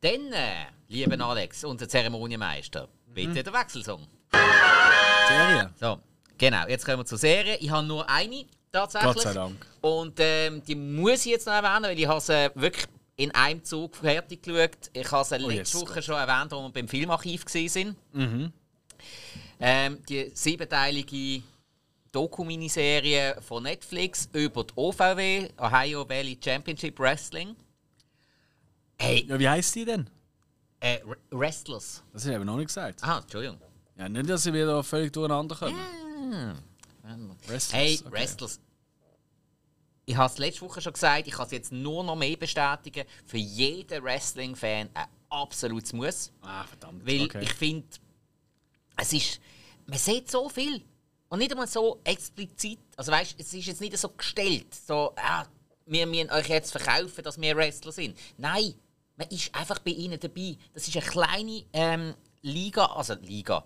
Dann, 0.01 0.33
äh, 0.33 0.67
lieber 0.89 1.25
Alex, 1.25 1.65
unser 1.65 1.89
Zeremonienmeister, 1.89 2.89
bitte 3.13 3.43
der 3.43 3.53
Wechselsong. 3.53 4.07
Serie. 5.29 5.71
So, 5.81 5.99
genau, 6.37 6.67
jetzt 6.69 6.85
kommen 6.85 6.99
wir 6.99 7.05
zur 7.07 7.19
Serie. 7.19 7.57
Ich 7.59 7.71
habe 7.71 7.87
nur 7.87 8.09
eine 8.09 8.47
tatsächlich. 8.71 9.15
Gott 9.15 9.23
sei 9.23 9.33
Dank. 9.35 9.67
Und 9.81 10.15
ähm, 10.21 10.63
die 10.65 10.75
muss 10.75 11.27
ich 11.27 11.33
jetzt 11.33 11.47
noch 11.47 11.55
erwähnen, 11.55 11.85
weil 11.85 11.99
ich 11.99 12.07
habe 12.07 12.21
sie 12.21 12.51
wirklich 12.55 12.87
in 13.17 13.35
einem 13.35 13.65
Zug 13.65 13.97
fertig 13.97 14.43
geschaut. 14.43 14.91
Ich 14.93 15.11
habe 15.11 15.25
sie 15.25 15.37
letzte 15.39 15.47
Oh, 15.47 15.51
yes. 15.51 15.75
Woche 15.91 16.03
schon 16.03 16.15
erwähnt, 16.15 16.53
als 16.53 16.63
wir 16.63 16.71
beim 16.71 16.89
Filmarchiv 16.89 17.45
waren. 17.47 17.97
Mhm. 18.13 18.53
Ähm, 19.61 19.99
die 20.09 20.31
siebenteilige 20.35 21.43
Doku-Miniserie 22.13 23.41
von 23.43 23.63
Netflix 23.63 24.29
über 24.33 24.65
die 24.65 24.73
OVW, 24.77 25.49
Ohio 25.59 26.09
Valley 26.09 26.39
Championship 26.43 26.99
Wrestling. 26.99 27.55
Hey, 28.99 29.25
Ja, 29.29 29.39
wie 29.39 29.49
heisst 29.49 29.75
die 29.75 29.85
denn? 29.85 30.09
äh, 30.81 30.99
Wrestlers. 31.31 32.03
Das 32.13 32.23
habe 32.23 32.33
ich 32.33 32.37
eben 32.37 32.47
noch 32.47 32.57
nicht 32.57 32.69
gesagt. 32.69 33.03
Ah, 33.03 33.19
Entschuldigung. 33.19 33.61
Ja, 33.97 34.09
nicht, 34.09 34.29
dass 34.31 34.43
sie 34.45 34.53
wieder 34.53 34.83
völlig 34.85 35.13
durcheinander 35.13 35.57
kommen. 35.57 35.77
Wrestlers, 37.47 37.73
Hey, 37.73 37.99
okay. 38.01 38.13
Wrestlers. 38.13 38.61
Ich 40.05 40.17
habe 40.17 40.33
es 40.33 40.39
letzte 40.39 40.63
Woche 40.63 40.81
schon 40.81 40.93
gesagt, 40.93 41.27
ich 41.27 41.35
kann 41.35 41.47
es 41.47 41.53
jetzt 41.53 41.73
nur 41.73 42.03
noch 42.03 42.17
mehr 42.17 42.37
bestätigen. 42.37 43.05
Für 43.27 43.37
jeden 43.37 44.03
Wrestling-Fan 44.03 44.89
ein 44.95 45.07
absolutes 45.29 45.93
Muss. 45.93 46.33
Ah, 46.41 46.65
verdammt. 46.65 47.07
Weil 47.07 47.25
okay. 47.25 47.41
ich 47.43 47.53
finde, 47.53 47.87
es 48.97 49.13
ist. 49.13 49.41
Man 49.87 49.99
sieht 49.99 50.31
so 50.31 50.49
viel. 50.49 50.83
Und 51.29 51.41
nicht 51.41 51.51
einmal 51.51 51.67
so 51.67 52.01
explizit. 52.05 52.81
Also 52.97 53.13
weißt 53.13 53.37
es 53.39 53.53
ist 53.53 53.67
jetzt 53.67 53.81
nicht 53.81 53.97
so 53.99 54.09
gestellt. 54.09 54.75
So, 54.75 55.13
ah, 55.17 55.45
wir 55.87 56.07
müssen 56.07 56.31
euch 56.31 56.49
jetzt 56.49 56.71
verkaufen, 56.71 57.23
dass 57.23 57.41
wir 57.41 57.57
Wrestler 57.57 57.93
sind. 57.93 58.19
Nein, 58.37 58.75
man 59.17 59.29
ist 59.29 59.55
einfach 59.55 59.79
bei 59.81 59.91
ihnen 59.91 60.19
dabei. 60.19 60.57
Das 60.73 60.89
ist 60.89 60.97
eine 60.97 61.05
kleine 61.05 61.65
ähm, 61.73 62.15
Liga, 62.43 62.87
also 62.87 63.15
Liga. 63.15 63.65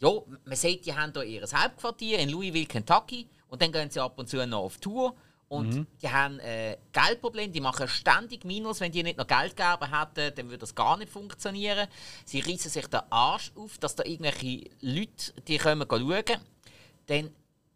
Ja, 0.00 0.10
man 0.44 0.56
sieht, 0.56 0.86
die 0.86 0.94
haben 0.94 1.12
hier 1.12 1.24
ihr 1.24 1.42
Hauptquartier 1.42 2.18
in 2.18 2.30
Louisville, 2.30 2.66
Kentucky. 2.66 3.28
Und 3.48 3.60
dann 3.60 3.70
gehen 3.70 3.90
sie 3.90 4.00
ab 4.00 4.18
und 4.18 4.28
zu 4.28 4.44
noch 4.46 4.60
auf 4.60 4.78
Tour. 4.78 5.14
Und 5.48 5.84
die 6.00 6.08
haben 6.08 6.38
äh, 6.38 6.78
Geldprobleme, 6.92 7.52
die 7.52 7.60
machen 7.60 7.88
ständig 7.88 8.44
Minus. 8.44 8.78
Wenn 8.78 8.92
die 8.92 9.02
nicht 9.02 9.18
noch 9.18 9.26
Geld 9.26 9.56
gegeben 9.56 9.98
hätten, 9.98 10.34
dann 10.36 10.46
würde 10.46 10.58
das 10.58 10.76
gar 10.76 10.96
nicht 10.96 11.10
funktionieren. 11.10 11.88
Sie 12.24 12.38
reißen 12.38 12.70
sich 12.70 12.86
den 12.86 13.00
Arsch 13.10 13.50
auf, 13.56 13.76
dass 13.78 13.96
da 13.96 14.04
irgendwelche 14.04 14.70
Leute 14.80 15.32
die 15.48 15.58
kommen 15.58 15.88
schauen. 15.90 16.40
Dann, 17.10 17.30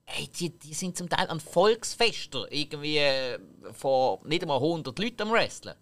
ey, 0.07 0.29
die, 0.29 0.51
die 0.51 0.75
sind 0.75 0.97
zum 0.97 1.09
Teil 1.09 1.29
an 1.29 1.41
Volksfesten 1.41 2.47
irgendwie 2.51 2.99
äh, 2.99 3.39
von 3.73 4.19
nicht 4.25 4.43
einmal 4.43 4.59
100 4.59 4.97
Leuten 4.99 5.23
am 5.23 5.33
Wrestlen. 5.33 5.75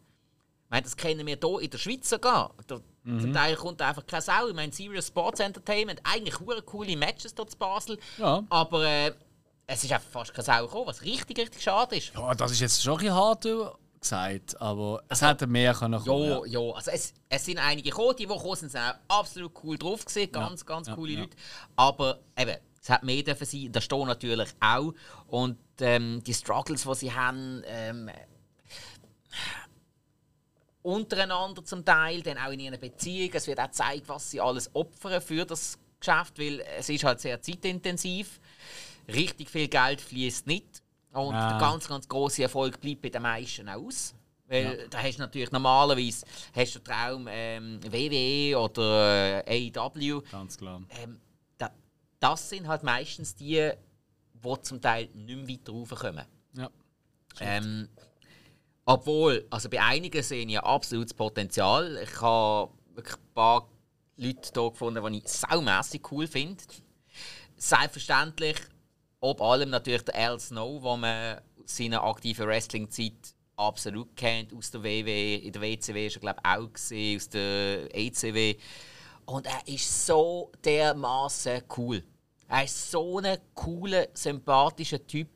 Ich 0.65 0.71
meine, 0.71 0.83
das 0.85 0.97
kennen 0.97 1.27
wir 1.27 1.37
hier 1.37 1.61
in 1.61 1.71
der 1.71 1.79
Schweiz 1.79 2.09
sogar. 2.09 2.55
Da, 2.67 2.81
Zum 3.05 3.33
Teil 3.33 3.57
kommt 3.57 3.83
einfach 3.83 4.07
keine 4.07 4.23
Sau. 4.23 4.49
Ich 4.49 4.55
meine, 4.55 4.73
Serious 4.73 5.09
Sports 5.09 5.41
Entertainment, 5.41 6.01
eigentlich 6.03 6.35
coole 6.65 6.97
Matches 6.97 7.35
dort 7.35 7.53
in 7.53 7.59
Basel. 7.59 7.99
Ja. 8.17 8.43
Aber 8.49 8.87
äh, 8.87 9.13
es 9.67 9.85
ist 9.85 9.93
einfach 9.93 10.09
fast 10.09 10.33
keine 10.33 10.45
Sau 10.45 10.67
gekommen, 10.67 10.87
was 10.87 11.03
richtig, 11.03 11.39
richtig 11.39 11.63
schade 11.63 11.97
ist. 11.97 12.13
Ja, 12.15 12.35
das 12.35 12.53
ist 12.53 12.61
jetzt 12.61 12.83
schon 12.83 12.95
ein 12.95 12.99
bisschen 13.01 13.15
hart 13.15 13.47
gesagt, 14.01 14.61
aber 14.61 15.03
es 15.09 15.23
hätte 15.23 15.47
mehr 15.47 15.75
können 15.75 16.03
kommen. 16.03 16.29
Ja, 16.47 16.61
ja. 16.61 16.75
Also 16.75 16.91
es, 16.91 17.15
es 17.29 17.45
sind 17.45 17.59
einige 17.59 17.91
gekommen, 17.91 18.15
die, 18.17 18.27
die 18.27 18.33
gekommen 18.33 18.57
sind, 18.57 18.71
sind 18.71 18.81
auch 18.81 19.19
absolut 19.21 19.53
cool 19.63 19.79
drauf 19.79 20.05
gewesen, 20.05 20.33
ganz, 20.33 20.67
ganz 20.67 20.89
ja, 20.89 20.95
coole 20.95 21.13
ja. 21.13 21.21
Leute. 21.21 21.37
Aber 21.77 22.19
eben, 22.37 22.57
es 22.83 22.91
hat 22.91 23.05
mehr 23.05 23.23
dürfen 23.23 23.45
sein, 23.47 23.71
das 23.71 23.85
stehen 23.85 24.07
natürlich 24.07 24.49
auch. 24.61 24.93
Und 25.29 25.57
ähm, 25.81 26.23
die 26.25 26.35
Struggles, 26.35 26.83
die 26.83 26.95
sie 26.95 27.13
haben, 27.13 27.63
ähm, 27.67 28.11
untereinander 30.83 31.65
zum 31.65 31.85
Teil, 31.85 32.23
dann 32.23 32.39
auch 32.39 32.51
in 32.51 32.61
ihren 32.61 32.81
Beziehungen. 32.81 33.31
Es 33.35 33.47
wird 33.47 33.61
auch 33.61 33.67
gezeigt, 33.67 34.09
was 34.09 34.31
sie 34.31 34.41
alles 34.41 34.75
opfern 34.75 35.21
für 35.21 35.45
das 35.47 35.79
Geschäft, 36.01 36.39
weil 36.39 36.61
es 36.77 36.89
ist 36.89 37.05
halt 37.05 37.21
sehr 37.21 37.41
zeitintensiv. 37.41 38.41
Richtig 39.09 39.49
viel 39.49 39.69
Geld 39.69 40.01
fließt 40.01 40.47
nicht. 40.49 40.83
Und 41.13 41.35
Ah. 41.35 41.51
der 41.51 41.59
ganz, 41.61 41.87
ganz 41.87 42.09
große 42.09 42.43
Erfolg 42.43 42.81
bleibt 42.81 43.03
bei 43.03 43.11
den 43.11 43.23
meisten 43.23 43.69
aus. 43.69 44.15
Weil 44.49 44.89
da 44.91 44.99
hast 45.03 45.17
du 45.17 45.23
natürlich 45.23 45.51
normalerweise 45.53 46.27
hast 46.55 46.75
du 46.75 46.79
den 46.81 46.85
Traum 46.85 47.29
ähm, 47.31 47.81
WWE 47.83 48.59
oder 48.59 49.47
äh, 49.47 49.71
AEW. 49.75 50.21
Ganz 50.31 50.59
klar. 50.59 50.83
Ähm, 51.03 51.21
das 52.23 52.49
sind 52.49 52.69
halt 52.69 52.85
meistens 52.85 53.35
die, 53.35 53.73
die 54.35 54.63
zum 54.63 54.81
Teil 54.81 55.09
nicht 55.15 55.37
mehr 55.37 55.49
weiter 55.49 55.73
raufkommen. 55.73 56.25
Ja. 56.55 56.71
Ähm, 57.41 57.89
obwohl, 58.85 59.47
also 59.51 59.69
bei 59.69 59.81
einigen 59.81 60.23
sehe 60.23 60.45
ich 60.45 60.51
ja 60.51 60.63
absolutes 60.63 61.15
Potenzial. 61.15 61.99
Ich 62.03 62.21
habe 62.21 62.73
wirklich 62.95 63.17
ein 63.17 63.35
paar 63.35 63.69
Leute 64.17 64.51
hier 64.55 64.71
gefunden, 64.71 65.13
die 65.13 65.19
ich 65.19 65.29
saumässig 65.29 66.13
cool 66.13 66.27
finde. 66.27 66.63
Selbstverständlich, 67.57 68.57
ob 69.21 69.41
allem 69.41 69.71
natürlich 69.71 70.03
der 70.03 70.15
Al 70.15 70.39
Snow, 70.39 70.83
wo 70.83 70.97
man 70.97 71.41
seiner 71.65 72.05
aktiven 72.05 72.47
Wrestling-Zeit 72.47 73.35
absolut 73.57 74.15
kennt, 74.17 74.53
aus 74.53 74.71
der 74.71 74.83
WWE, 74.83 75.37
in 75.37 75.53
der 75.53 75.63
WCW 75.63 76.07
ist 76.07 76.17
er 76.17 76.21
glaube 76.21 76.41
ich 76.45 76.51
auch 76.51 76.73
gesehen, 76.73 77.17
aus 77.17 77.29
der 77.29 77.97
ECW. 77.97 78.57
Und 79.27 79.47
er 79.47 79.67
ist 79.67 80.07
so 80.07 80.51
dermaßen 80.65 81.63
cool. 81.77 82.03
Er 82.49 82.65
ist 82.65 82.91
so 82.91 83.19
ein 83.19 83.39
cooler, 83.55 84.09
sympathischer 84.15 85.05
Typ. 85.07 85.29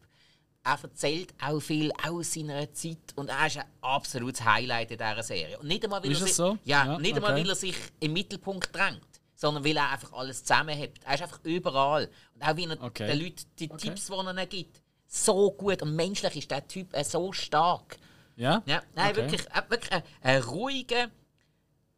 Er 0.64 0.78
erzählt 0.82 1.32
auch 1.42 1.60
viel 1.60 1.92
aus 2.06 2.32
seiner 2.34 2.72
Zeit 2.72 2.98
und 3.14 3.28
er 3.28 3.46
ist 3.46 3.56
ein 3.58 3.64
absolutes 3.80 4.44
Highlight 4.44 4.90
in 4.90 4.98
dieser 4.98 5.22
Serie. 5.22 5.58
Und 5.58 5.68
nicht 5.68 5.84
einmal, 5.84 6.02
weil, 6.02 6.10
Ist 6.10 6.20
er, 6.20 6.26
sich, 6.26 6.34
so? 6.36 6.58
ja, 6.64 6.84
Ja, 6.86 6.98
nicht 6.98 7.14
einmal, 7.14 7.32
okay. 7.32 7.40
weil 7.42 7.48
er 7.48 7.54
sich 7.54 7.76
im 8.00 8.12
Mittelpunkt 8.12 8.74
drängt, 8.74 9.00
sondern 9.36 9.64
weil 9.64 9.76
er 9.76 9.90
einfach 9.90 10.12
alles 10.12 10.40
zusammenhält. 10.42 10.98
Er 11.04 11.14
ist 11.14 11.22
einfach 11.22 11.40
überall. 11.44 12.10
Und 12.34 12.42
auch 12.42 12.56
wie 12.56 12.64
er 12.66 12.82
Okay. 12.82 13.06
den 13.06 13.20
Leuten 13.20 13.44
die 13.58 13.70
Okay. 13.70 13.88
Tipps, 13.88 14.06
die 14.08 14.12
er 14.12 14.46
gibt, 14.46 14.82
so 15.06 15.52
gut 15.52 15.82
und 15.82 15.94
menschlich 15.94 16.36
ist 16.36 16.50
der 16.50 16.66
Typ 16.66 16.92
äh, 16.94 17.04
so 17.04 17.32
stark. 17.32 17.96
Ja? 18.34 18.62
Ja, 18.66 18.82
nein, 18.96 19.10
Okay. 19.12 19.16
wirklich, 19.22 19.42
äh, 19.46 19.62
wirklich 19.70 19.92
ein, 19.92 20.02
ein 20.22 20.42
ruhiger, 20.42 21.08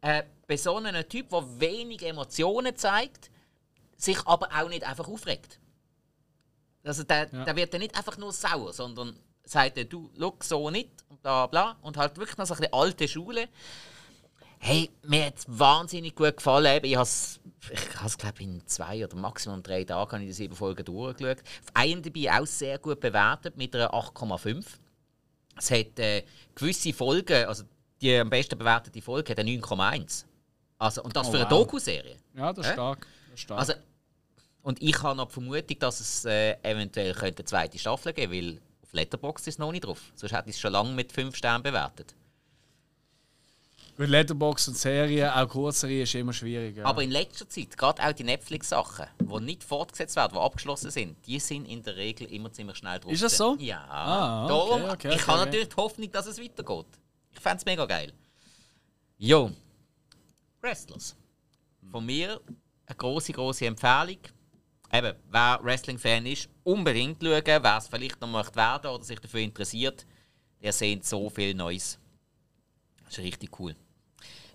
äh, 0.01 0.23
besonnener 0.45 1.07
Typ, 1.09 1.29
der 1.29 1.59
wenig 1.59 2.03
Emotionen 2.03 2.75
zeigt, 2.75 3.31
sich 3.99 4.25
aber 4.25 4.49
auch 4.55 4.69
nicht 4.69 4.83
einfach 4.83 5.07
aufregt. 5.07 5.59
Also 6.83 7.03
der, 7.03 7.29
Ja. 7.31 7.43
der 7.45 7.55
wird 7.55 7.73
dann 7.73 7.81
nicht 7.81 7.95
einfach 7.95 8.17
nur 8.17 8.31
sauer, 8.31 8.73
sondern 8.73 9.15
sagt, 9.43 9.77
er, 9.77 9.85
du, 9.85 10.09
look, 10.15 10.43
so 10.43 10.69
nicht 10.69 10.89
und 11.09 11.21
bla 11.21 11.45
bla. 11.47 11.77
Und 11.81 11.97
halt 11.97 12.17
wirklich 12.17 12.37
noch 12.37 12.45
so 12.47 12.53
ein 12.53 12.59
bisschen 12.59 12.73
alte 12.73 13.07
Schule. 13.07 13.49
Hey, 14.61 14.89
mir 15.03 15.25
hat 15.27 15.37
es 15.37 15.45
wahnsinnig 15.47 16.15
gut 16.15 16.35
gefallen. 16.37 16.81
Ich 16.83 16.95
habe 16.95 17.03
es, 17.03 17.39
ich 17.71 18.17
glaube 18.17 18.43
in 18.43 18.65
zwei 18.67 19.03
oder 19.05 19.15
maximum 19.15 19.63
drei 19.63 19.83
Tagen 19.85 20.11
habe 20.11 20.23
ich 20.23 20.29
die 20.29 20.33
sieben 20.33 20.55
Folgen 20.55 20.83
durchgeschaut. 20.83 21.37
Auf 21.75 21.85
IMDb 21.85 22.29
auch 22.29 22.45
sehr 22.45 22.77
gut 22.77 22.99
bewertet 22.99 23.55
mit 23.55 23.73
einer 23.75 23.93
8,5. 23.93 24.65
Es 25.57 25.71
hat 25.71 25.99
äh, 25.99 26.23
gewisse 26.55 26.93
Folgen, 26.93 27.45
also 27.45 27.63
die 28.01 28.15
am 28.17 28.29
besten 28.29 28.57
bewertete 28.57 29.01
Folge 29.01 29.31
hat 29.31 29.39
eine 29.39 29.49
9,1. 29.51 30.25
Also, 30.77 31.03
und 31.03 31.15
das 31.15 31.27
Oh, 31.27 31.31
für 31.31 31.37
eine 31.37 31.45
wow. 31.51 31.59
Doku-Serie. 31.59 32.17
Ja, 32.35 32.53
das 32.53 32.65
ist 32.65 32.69
Hä? 32.71 32.73
stark. 32.75 33.07
Das 33.29 33.33
ist 33.35 33.41
stark. 33.41 33.59
Also, 33.59 33.73
und 34.61 34.81
ich 34.81 35.01
habe 35.01 35.15
noch 35.15 35.27
die 35.27 35.33
Vermutung, 35.33 35.79
dass 35.79 35.99
es 35.99 36.25
äh, 36.25 36.57
eventuell 36.63 37.13
könnte 37.13 37.39
eine 37.39 37.45
zweite 37.45 37.79
Staffel 37.79 38.13
geben 38.13 38.31
weil 38.31 38.61
auf 38.83 38.93
Letterboxd 38.93 39.47
ist 39.47 39.55
es 39.55 39.59
noch 39.59 39.71
nicht 39.71 39.85
drauf. 39.85 40.01
Sonst 40.15 40.33
hätte 40.33 40.49
ich 40.49 40.55
es 40.55 40.61
schon 40.61 40.73
lange 40.73 40.91
mit 40.93 41.11
5 41.11 41.35
Sternen 41.35 41.63
bewertet. 41.63 42.15
Gut, 43.99 44.07
Letterbox 44.07 44.69
und 44.69 44.77
Serien, 44.77 45.29
auch 45.29 45.49
Kurzserie, 45.49 46.03
ist 46.03 46.15
immer 46.15 46.31
schwierig. 46.31 46.77
Ja. 46.77 46.85
Aber 46.85 47.03
in 47.03 47.11
letzter 47.11 47.49
Zeit, 47.49 47.77
gerade 47.77 48.01
auch 48.01 48.13
die 48.13 48.23
Netflix-Sachen, 48.23 49.07
die 49.19 49.39
nicht 49.41 49.61
fortgesetzt 49.61 50.15
werden, 50.15 50.35
die 50.35 50.39
abgeschlossen 50.39 50.89
sind, 50.89 51.17
die 51.25 51.37
sind 51.37 51.65
in 51.65 51.83
der 51.83 51.97
Regel 51.97 52.31
immer 52.31 52.49
ziemlich 52.51 52.77
schnell 52.77 52.97
drauf. 52.99 53.11
Ist 53.11 53.23
das 53.23 53.35
so? 53.35 53.57
Ja. 53.59 53.85
Ah, 53.89 54.45
okay, 54.45 54.53
Darum, 54.53 54.83
okay, 54.85 55.07
ich 55.09 55.15
okay, 55.15 55.23
habe 55.27 55.31
okay. 55.33 55.45
natürlich 55.45 55.67
die 55.67 55.75
Hoffnung, 55.75 56.11
dass 56.13 56.27
es 56.27 56.39
weitergeht. 56.41 56.85
Ich 57.33 57.39
fände 57.41 57.57
es 57.57 57.65
mega 57.65 57.85
geil. 57.85 58.13
Jo. 59.17 59.51
Wrestlers. 60.61 61.17
Von 61.91 62.05
mir 62.05 62.39
eine 62.85 62.95
große, 62.95 63.33
große 63.33 63.65
Empfehlung. 63.65 64.19
Eben, 64.91 65.15
wer 65.29 65.59
Wrestling-Fan 65.61 66.25
ist, 66.25 66.49
unbedingt 66.63 67.21
schauen. 67.21 67.43
Wer 67.45 67.77
es 67.77 67.87
vielleicht 67.87 68.19
noch 68.21 68.27
möchte 68.27 68.55
werden 68.55 68.91
oder 68.91 69.03
sich 69.03 69.19
dafür 69.19 69.41
interessiert, 69.41 70.05
der 70.61 70.73
sieht 70.73 71.05
so 71.05 71.29
viel 71.29 71.53
Neues. 71.53 71.99
Das 73.05 73.17
ist 73.17 73.23
richtig 73.23 73.59
cool. 73.59 73.75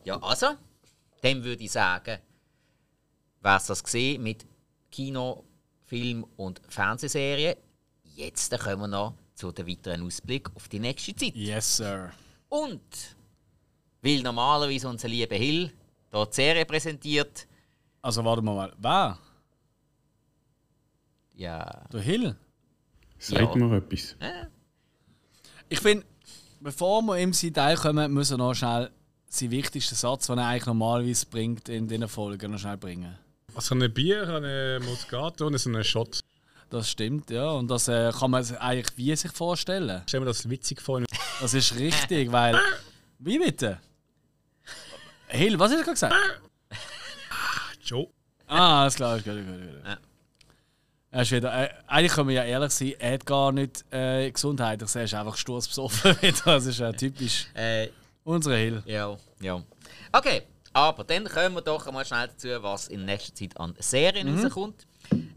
Ja, 0.05 0.21
also, 0.23 0.55
dann 1.23 1.43
würde 1.45 1.63
ich 1.65 1.73
sagen, 1.73 2.19
wer 3.41 3.57
es 3.57 3.67
das 3.67 3.83
gesehen 3.83 4.23
mit 4.23 4.45
Kino, 4.91 5.45
Film 5.85 6.25
und 6.37 6.61
Fernsehserien. 6.69 7.57
Jetzt 8.03 8.57
kommen 8.59 8.81
wir 8.83 8.89
noch 8.89 9.15
zu 9.35 9.51
dem 9.53 9.67
weiteren 9.67 10.07
Ausblick 10.07 10.49
auf 10.55 10.69
die 10.69 10.79
nächste 10.79 11.15
Zeit. 11.17 11.35
yes, 11.35 11.77
Sir. 11.79 12.13
Und 12.49 13.17
weil 14.03 14.23
normalerweise 14.23 14.89
unser 14.89 15.09
lieber 15.09 15.35
Hill 15.35 15.73
hier 16.13 16.27
die 16.27 16.35
Serie 16.35 16.65
präsentiert, 16.67 17.47
Also, 18.03 18.25
warte 18.25 18.43
mal. 18.43 18.73
Wer? 18.79 19.19
Ja, 21.35 21.85
Der 21.93 22.01
Hill? 22.01 22.37
Sagt 23.19 23.41
Ja. 23.41 23.55
mir 23.57 23.77
etwas. 23.77 24.17
Ich 25.69 25.81
finde, 25.81 26.05
bevor 26.61 27.03
wir 27.03 27.19
im 27.19 27.33
Detail 27.33 27.77
kommen, 27.77 28.13
müssen 28.13 28.35
wir 28.39 28.45
noch 28.45 28.55
schnell 28.55 28.91
seinen 29.29 29.51
wichtigsten 29.51 29.95
Satz, 29.95 30.27
den 30.27 30.39
er 30.39 30.47
eigentlich 30.49 30.67
normalerweise 30.67 31.27
bringt, 31.27 31.69
in 31.69 31.89
diesen 31.89 32.09
Folgen 32.09 32.53
noch 32.53 32.59
schnell 32.59 32.77
bringen. 32.77 33.17
Also 33.55 33.75
ein 33.75 33.93
Bier, 33.93 34.29
eine 34.29 34.81
Moscato 34.85 35.47
und 35.47 35.67
einen 35.67 35.85
Shot. 35.85 36.21
Das 36.71 36.91
stimmt, 36.91 37.31
ja. 37.31 37.51
Und 37.51 37.69
das 37.69 37.89
äh, 37.89 38.11
kann 38.13 38.31
man 38.31 38.43
sich 38.43 38.59
eigentlich 38.59 38.97
wie 38.97 39.15
sich 39.15 39.31
vorstellen. 39.31 40.03
Stell 40.09 40.21
mir 40.21 40.27
das 40.27 40.49
witzig 40.49 40.81
vor. 40.81 41.03
Das 41.41 41.55
ist 41.55 41.75
richtig, 41.77 42.33
weil. 42.33 42.59
Wie 43.19 43.39
bitte? 43.39 43.79
Hill, 45.29 45.59
was 45.59 45.71
hast 45.71 45.79
du 45.81 45.85
gerade 45.85 45.93
gesagt? 45.95 46.15
Joe. 47.83 48.09
Ah, 48.47 48.83
alles 48.83 48.95
klar, 48.97 49.17
ist 49.17 49.25
gut, 49.25 49.35
gut, 49.35 49.47
gut. 49.47 49.99
Er 51.15 51.23
ist 51.23 51.31
wieder, 51.31 51.55
äh, 51.63 51.69
eigentlich 51.87 52.13
können 52.13 52.29
wir 52.29 52.35
ja 52.35 52.43
ehrlich 52.45 52.73
sein, 52.73 52.95
er 52.99 53.13
hat 53.15 53.25
gar 53.25 53.53
nicht 53.53 53.85
äh, 53.93 54.29
gesundheitlich, 54.33 54.93
er 54.97 55.05
ist 55.05 55.15
einfach 55.15 55.37
sturzbesoffen 55.37 56.17
wieder. 56.23 56.43
Das 56.45 56.67
ist 56.67 56.81
ja 56.81 56.91
typisch 56.93 57.47
Äh, 57.55 57.89
unsere 58.25 58.57
Hill. 58.57 58.83
ja, 58.85 59.17
ja. 59.41 59.63
Okay, 60.11 60.43
aber 60.73 61.05
dann 61.05 61.25
kommen 61.27 61.55
wir 61.55 61.63
doch 61.63 61.89
mal 61.93 62.05
schnell 62.05 62.27
dazu, 62.27 62.49
was 62.61 62.89
in 62.89 63.05
nächster 63.05 63.33
Zeit 63.33 63.57
an 63.61 63.77
Serien 63.79 64.37
rauskommt. 64.37 64.89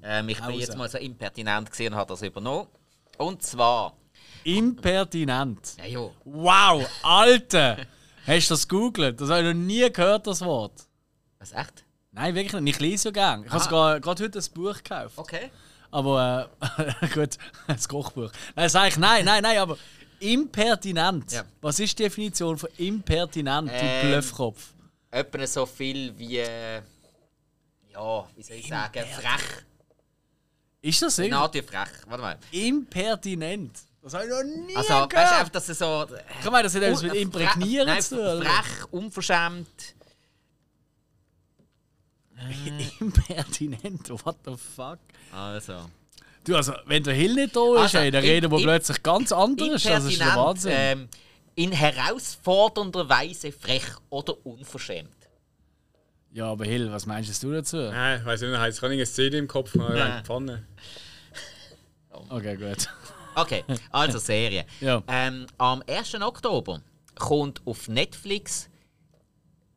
Ähm, 0.01 0.29
ich 0.29 0.41
bin 0.41 0.55
jetzt 0.55 0.75
mal 0.75 0.89
so 0.89 0.97
impertinent 0.97 1.69
gesehen 1.69 1.93
und 1.93 1.99
habe 1.99 2.09
das 2.09 2.23
übernommen. 2.23 2.67
Und 3.19 3.43
zwar. 3.43 3.93
Impertinent. 4.43 5.75
Ja, 5.77 5.85
ja. 5.85 6.09
Wow, 6.25 6.89
Alter! 7.03 7.77
Hast 8.25 8.49
du 8.49 8.53
das 8.55 8.67
gegoogelt? 8.67 9.21
Das 9.21 9.29
habe 9.29 9.41
ich 9.41 9.45
noch 9.53 9.61
nie 9.61 9.87
gehört, 9.91 10.25
das 10.25 10.41
Wort. 10.41 10.87
Was, 11.37 11.51
echt? 11.53 11.83
Nein, 12.11 12.33
wirklich 12.33 12.61
nicht. 12.61 12.75
Ich 12.75 12.81
lese 12.81 13.09
ja 13.09 13.11
gerne. 13.11 13.45
Ich 13.45 13.51
habe 13.51 13.63
sogar 13.63 13.99
gerade 13.99 14.23
heute 14.23 14.39
ein 14.39 14.45
Buch 14.55 14.75
gekauft. 14.75 15.13
Okay. 15.17 15.51
Aber 15.97 16.49
äh, 16.77 17.07
gut, 17.13 17.37
das 17.67 17.87
Kochbuch. 17.89 18.31
Nein, 18.55 18.69
sag 18.69 18.89
ich 18.89 18.97
nein, 18.97 19.25
nein, 19.25 19.41
nein, 19.41 19.57
aber 19.57 19.77
impertinent. 20.19 21.31
Ja. 21.31 21.43
Was 21.61 21.79
ist 21.79 21.97
die 21.97 22.03
Definition 22.03 22.55
von 22.57 22.69
impertinent, 22.77 23.69
du 23.69 23.73
Ähm, 23.75 24.07
Bluffkopf? 24.11 24.73
Etwa 25.09 25.47
so 25.47 25.65
viel 25.65 26.15
wie. 26.17 26.37
äh, 26.37 26.81
Ja, 27.91 28.27
wie 28.35 28.43
soll 28.43 28.57
ich 28.57 28.67
sagen? 28.67 29.03
Frech. 29.15 29.63
Ist 30.81 31.01
das 31.01 31.17
irgendwie? 31.17 31.31
Nahtür 31.35 31.63
frech. 31.63 31.89
Warte 32.05 32.21
mal. 32.21 32.37
Impertinent. 32.51 33.79
Das 34.03 34.13
habe 34.13 34.25
ich 34.25 34.29
noch 34.29 34.43
nie 34.43 34.75
Also, 34.75 34.89
weißt 34.93 35.03
du, 35.03 35.07
gehört. 35.09 35.31
einfach, 35.33 35.49
dass 35.49 35.69
es 35.69 35.79
so. 35.79 36.05
ich 36.43 36.49
meine, 36.51 36.63
das 36.63 36.75
hat 36.75 36.83
etwas 36.83 37.01
mit 37.01 37.15
Imprägnieren 37.15 37.99
zu 38.01 38.15
tun. 38.17 38.43
Frech, 38.43 38.85
unverschämt. 38.91 39.95
Impertinent, 42.99 44.09
what 44.25 44.37
the 44.45 44.55
fuck? 44.55 44.99
Also. 45.31 45.89
Du, 46.43 46.55
also, 46.55 46.73
wenn 46.85 47.03
der 47.03 47.13
Hill 47.13 47.33
nicht 47.33 47.55
da 47.55 47.61
ist, 47.75 47.81
Also, 47.81 47.97
ey, 47.99 48.11
dann 48.11 48.23
im- 48.23 48.29
reden 48.29 48.51
wir 48.51 48.59
plötzlich 48.59 49.03
ganz 49.03 49.31
anders. 49.31 49.83
Das 49.83 50.05
ist 50.05 50.19
der 50.19 50.35
Wahnsinn. 50.35 50.71
ähm, 50.75 51.09
in 51.55 51.71
herausfordernder 51.71 53.09
Weise 53.09 53.51
frech 53.51 53.83
oder 54.09 54.33
unverschämt. 54.45 55.09
ja, 56.31 56.45
aber 56.51 56.65
Hill, 56.65 56.91
was 56.91 57.05
meinst 57.05 57.41
du 57.43 57.51
dazu? 57.51 57.77
Nein, 57.77 58.19
ich 58.19 58.25
weiß 58.25 58.41
nicht, 58.41 58.51
ich 58.51 58.83
eine 58.83 59.05
Szene 59.05 59.37
im 59.37 59.47
Kopf 59.47 59.73
Ja. 59.75 59.85
eine 59.87 60.23
Pfanne. 60.23 60.65
Okay, 62.29 62.55
gut. 62.55 62.87
Okay, 63.35 63.63
also 63.91 64.17
Serie. 64.19 64.65
Ja. 64.81 65.03
ähm, 65.07 65.45
am 65.57 65.83
1. 65.87 66.15
Oktober 66.21 66.81
kommt 67.15 67.61
auf 67.65 67.87
Netflix 67.87 68.69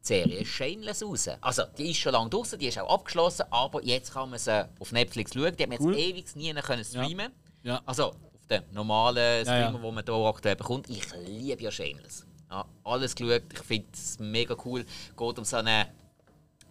Serie 0.03 0.45
Shameless 0.47 1.03
raus. 1.03 1.29
Also, 1.41 1.63
die 1.77 1.91
ist 1.91 1.99
schon 1.99 2.13
lange 2.13 2.31
draußen, 2.31 2.59
die 2.59 2.67
ist 2.69 2.79
auch 2.79 2.95
abgeschlossen, 2.95 3.45
aber 3.51 3.83
jetzt 3.85 4.13
kann 4.13 4.31
man 4.31 4.39
sie 4.39 4.69
auf 4.79 4.93
Netflix 4.93 5.35
schauen. 5.35 5.55
Die 5.57 5.63
haben 5.63 5.71
wir 5.73 5.81
Cool. 5.81 5.95
jetzt 5.97 6.35
ewig 6.35 6.37
nie 6.37 6.53
können 6.63 6.85
streamen 6.85 7.33
Ja. 7.63 7.81
Also, 7.85 8.07
auf 8.07 8.47
den 8.49 8.63
normalen 8.73 9.17
Ja, 9.47 9.59
ja. 9.59 9.69
Streamer, 9.69 9.83
wo 9.83 9.91
man 9.91 10.05
hier 10.05 10.15
aktuell 10.15 10.57
bekommt. 10.57 10.89
Ich 10.89 11.05
liebe 11.27 11.63
ja 11.63 11.71
Shameless. 11.71 12.27
Ja, 12.51 12.65
alles 12.85 13.15
geschaut, 13.15 13.43
ich 13.53 13.59
finde 13.61 13.87
es 13.93 14.19
mega 14.19 14.57
cool. 14.65 14.85
Geht 15.17 15.39
um 15.39 15.45
so 15.45 15.57
eine 15.57 15.89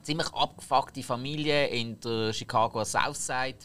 ziemlich 0.02 0.28
abgefuckte 0.34 1.04
Familie 1.04 1.68
in 1.68 2.00
der 2.00 2.34
Chicago 2.34 2.84
Southside 2.84 3.58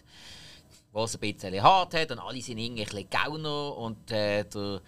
was 0.93 1.17
ein 1.17 1.21
bisschen 1.21 1.61
hart 1.61 1.93
hat 1.95 2.13
und 2.13 2.21
alle 2.21 2.41
sind 2.41 2.59
irgendwie 2.59 2.83
ein 2.83 2.89
bisschen 2.89 3.11
Gauner 3.11 3.77
und 3.77 4.11
äh, 4.13 4.45
der 4.45 4.81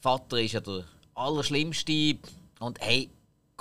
Vater 0.00 0.40
ist 0.40 0.50
ja 0.52 0.60
der 0.60 0.84
Allerschlimmste 1.14 2.18
und 2.58 2.80
hey, 2.80 3.08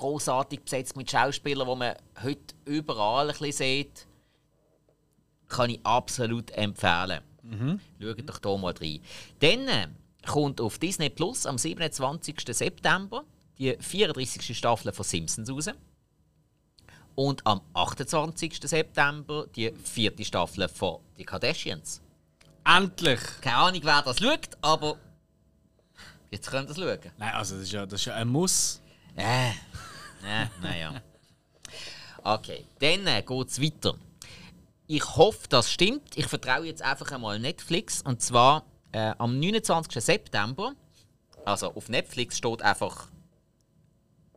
großartig 0.04 0.60
besetzt 0.64 0.98
mit 0.98 1.10
Schauspielern, 1.10 1.66
die 1.66 1.76
man 1.76 1.96
heute 2.22 2.56
überall 2.66 3.30
ein 3.30 3.38
bisschen 3.38 3.54
sieht, 3.54 4.06
kann 5.48 5.70
ich 5.70 5.80
absolut 5.86 6.52
empfehlen. 6.52 7.22
Schaut 8.02 8.30
doch 8.30 8.40
hier 8.44 8.58
mal 8.58 8.74
rein. 8.74 9.00
Dann 9.40 9.68
äh, 9.70 9.88
kommt 10.26 10.60
auf 10.60 10.78
Disney 10.78 11.10
Plus 11.10 11.46
am 11.46 11.58
27. 11.58 12.36
September 12.50 13.24
die 13.58 13.78
34. 13.80 14.58
Staffel 14.58 14.92
von 14.92 15.06
Simpsons 15.06 15.50
raus. 15.50 15.70
Und 17.16 17.46
am 17.48 17.62
28. 17.74 18.60
September 18.62 19.48
die 19.56 19.72
vierte 19.72 20.26
Staffel 20.26 20.68
von 20.68 21.00
Die 21.18 21.24
Kardashians. 21.24 22.02
Endlich! 22.66 23.22
Keine 23.40 23.56
Ahnung, 23.56 23.82
wer 23.84 24.02
das 24.02 24.20
schaut, 24.20 24.50
aber 24.62 24.98
jetzt 26.30 26.50
könnt 26.50 26.70
ihr 26.70 26.72
es 26.72 26.78
schauen. 26.78 27.12
Nein, 27.18 27.34
also 27.36 27.56
das 27.56 27.64
ist 27.64 27.72
ja, 27.72 27.86
das 27.86 28.02
ist 28.02 28.06
ja 28.06 28.16
ein 28.16 28.28
Muss. 28.28 28.82
Äh, 29.16 29.52
äh, 30.26 30.48
naja. 30.62 31.02
Okay, 32.24 32.66
dann 32.80 33.08
äh, 33.08 33.22
geht 33.22 33.48
es 33.50 33.62
weiter. 33.62 33.96
Ich 34.88 35.16
hoffe, 35.16 35.48
das 35.50 35.72
stimmt. 35.72 36.18
Ich 36.18 36.28
vertraue 36.28 36.66
jetzt 36.66 36.82
einfach 36.82 37.12
einmal 37.12 37.40
Netflix. 37.40 38.02
Und 38.02 38.22
zwar 38.22 38.64
äh, 38.92 39.14
am 39.18 39.40
29. 39.40 40.04
September. 40.04 40.74
Also 41.46 41.74
auf 41.74 41.90
Netflix 41.90 42.38
steht 42.38 42.62
einfach 42.62 43.10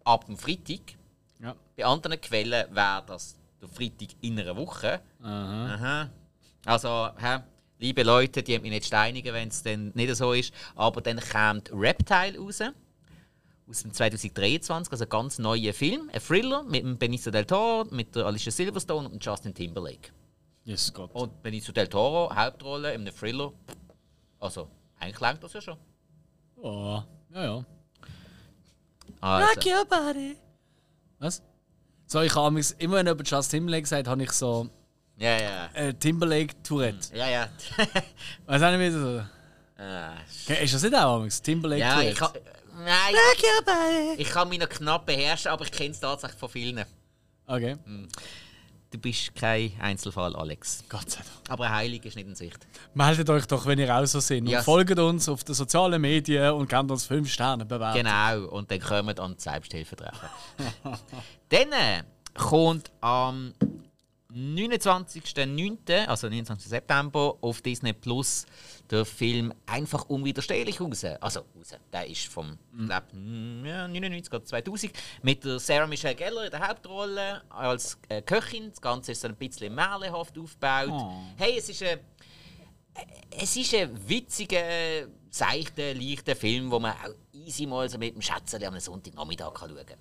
ab 0.05 0.27
dem 0.27 0.37
Freitag. 0.37 0.81
Ja. 1.41 1.55
Bei 1.77 1.85
anderen 1.85 2.21
Quellen 2.21 2.75
wäre 2.75 3.05
das 3.07 3.37
der 3.61 3.69
Freitag 3.69 4.09
in 4.21 4.39
einer 4.39 4.57
Woche. 4.57 5.01
Aha. 5.23 5.75
Aha. 5.75 6.11
Also, 6.65 7.11
hä, 7.19 7.39
liebe 7.79 8.03
Leute, 8.03 8.43
die 8.43 8.59
mich 8.59 8.71
nicht 8.71 8.87
steinigen, 8.87 9.33
wenn 9.33 9.49
es 9.49 9.63
dann 9.63 9.93
nicht 9.95 10.15
so 10.17 10.33
ist. 10.33 10.53
Aber 10.75 11.01
dann 11.01 11.21
kommt 11.21 11.71
Reptile 11.73 12.39
raus. 12.39 12.61
Aus 13.69 13.83
dem 13.83 13.93
2023, 13.93 14.93
also 14.93 15.05
ein 15.05 15.09
ganz 15.11 15.39
neuer 15.39 15.73
Film. 15.75 16.09
Ein 16.13 16.21
Thriller 16.21 16.63
mit 16.63 16.85
dem 16.85 16.97
Benicio 16.99 17.33
del 17.33 17.45
Toro, 17.45 17.85
mit 17.91 18.15
der 18.15 18.27
Alicia 18.27 18.53
Silverstone 18.53 19.09
und 19.09 19.25
Justin 19.25 19.53
Timberlake. 19.55 20.11
Jesus 20.65 20.93
Gott. 20.93 21.11
Und 21.15 21.43
Benicio 21.43 21.73
del 21.73 21.89
Toro, 21.89 22.33
Hauptrolle 22.35 22.95
in 22.95 23.01
einem 23.01 23.15
Thriller. 23.15 23.53
Also, 24.39 24.69
eigentlich 25.01 25.21
langt 25.21 25.43
das 25.43 25.53
ja 25.53 25.61
schon. 25.61 25.77
Oh. 26.57 27.03
Ja, 27.35 27.45
ja. 27.45 27.65
Also, 29.21 29.69
your 29.69 29.85
body. 29.85 30.37
Was? 31.19 31.43
So, 32.07 32.21
ich 32.21 32.35
habe 32.37 32.53
mich 32.53 32.73
immer, 32.79 32.97
wenn 32.97 33.07
jemand 33.07 33.29
Just 33.29 33.51
Timberlake 33.51 33.87
sagt, 33.87 34.07
habe 34.07 34.23
ich 34.23 34.31
so 34.31 34.69
ja, 35.17 35.41
ja. 35.41 35.67
äh, 35.75 35.93
Timberlake 35.95 36.63
Tourette. 36.63 37.17
Ja, 37.17 37.29
ja. 37.29 37.49
Weißt 38.47 38.63
du 38.63 38.79
nicht, 38.79 38.95
wie 38.95 38.99
so. 38.99 39.23
äh, 39.79 40.65
Ist 40.65 40.75
das 40.75 40.83
nicht 40.83 40.95
auch 40.95 41.17
amigs? 41.17 41.43
Timberlake 41.43 41.81
ja, 41.81 41.95
Tourette? 41.95 42.11
ich 42.13 42.19
kann. 42.19 42.31
Nein, 42.77 43.15
your 43.15 43.65
body. 43.65 44.21
ich 44.23 44.29
kann 44.29 44.49
mich 44.49 44.59
noch 44.59 44.69
knapp 44.69 45.07
beherrschen, 45.07 45.51
aber 45.51 45.65
ich 45.65 45.73
kenne 45.73 45.91
es 45.91 46.01
tatsächlich 46.01 46.39
von 46.39 46.49
vielen. 46.49 46.85
Okay. 47.47 47.77
Du 48.91 48.99
bist 48.99 49.35
kein 49.35 49.73
Einzelfall, 49.81 50.35
Alex. 50.37 50.85
Gott 50.89 51.11
sei 51.11 51.19
Dank. 51.19 51.51
Aber 51.51 51.65
ein 51.67 51.73
Heilig 51.75 52.05
ist 52.05 52.17
nicht 52.17 52.29
in 52.29 52.35
Sicht. 52.35 52.59
Meldet 52.95 53.29
euch 53.31 53.47
doch, 53.47 53.67
wenn 53.67 53.79
ihr 53.79 53.95
auch 53.95 54.05
so 54.07 54.21
seid. 54.21 54.43
Und 54.43 54.49
Ja. 54.49 54.63
folgt 54.63 54.99
uns 54.99 55.29
auf 55.29 55.43
den 55.45 55.55
sozialen 55.55 56.01
Medien 56.01 56.53
und 56.53 56.69
gebt 56.69 56.91
uns 56.91 57.05
5 57.07 57.31
Sterne 57.31 57.65
bewerten. 57.65 57.99
Genau, 57.99 58.47
und 58.49 58.71
dann 58.71 58.81
kommen 58.81 59.19
an 59.19 59.35
die 59.37 59.43
Selbsthilfe 59.43 59.97
treffen. 59.97 60.29
dann 61.49 61.73
äh, 61.73 62.03
kommt 62.35 62.91
am 63.01 63.55
29.09., 64.37 66.07
also 66.07 66.29
29. 66.29 66.69
September, 66.69 67.37
auf 67.41 67.63
Disney 67.63 67.95
Plus 67.95 68.45
der 68.91 69.07
Film 69.07 69.53
Einfach 69.65 70.05
unwiderstehlich 70.09 70.81
raus. 70.81 71.05
Also 71.21 71.41
raus. 71.57 71.75
Der 71.93 72.07
ist 72.07 72.27
vom 72.27 72.59
ich 72.79 72.87
glaub, 72.87 73.05
mm, 73.13 73.65
ja, 73.65 73.89
99 73.89 74.33
oder 74.33 74.45
2000 74.45 74.93
mit 75.23 75.43
der 75.45 75.59
Sarah 75.59 75.87
Michelle 75.87 76.15
Gellar 76.15 76.45
in 76.45 76.51
der 76.51 76.69
Hauptrolle 76.69 77.43
als 77.49 77.99
äh, 78.09 78.21
Köchin. 78.21 78.71
Das 78.71 78.81
Ganze 78.81 79.13
ist 79.13 79.23
so 79.23 79.29
ein 79.29 79.37
bisschen 79.37 79.75
märchenhaft 79.75 80.39
aufgebaut. 80.39 80.91
Oh. 80.91 81.13
Hey, 81.37 81.57
es 81.57 81.69
ist 81.71 81.83
ein 81.83 81.99
es 83.31 83.57
ist 83.57 83.75
ein 83.75 84.09
witziger, 84.09 85.07
seichter, 85.31 85.95
leichter 85.95 86.35
Film, 86.37 86.71
wo 86.71 86.79
man 86.79 86.93
auch 86.93 87.15
easy 87.33 87.67
mal 87.67 87.89
so 87.89 87.99
mit 87.99 88.15
dem 88.15 88.23
Schätzchen 88.23 88.65
am 88.65 88.79
Sonntagnachmittag 88.79 89.53
schauen 89.59 89.87
kann. 89.87 89.99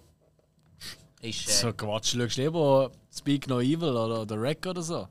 Ist, 1.29 1.49
äh, 1.49 1.51
So 1.51 1.73
Quatsch, 1.73 2.15
schaust 2.15 2.37
du 2.37 2.41
lieber 2.41 2.91
Speak 3.15 3.47
No 3.47 3.59
Evil 3.59 3.95
oder 3.95 4.25
The 4.27 4.39
Wreck 4.39 4.65
oder 4.67 4.81
so? 4.81 5.07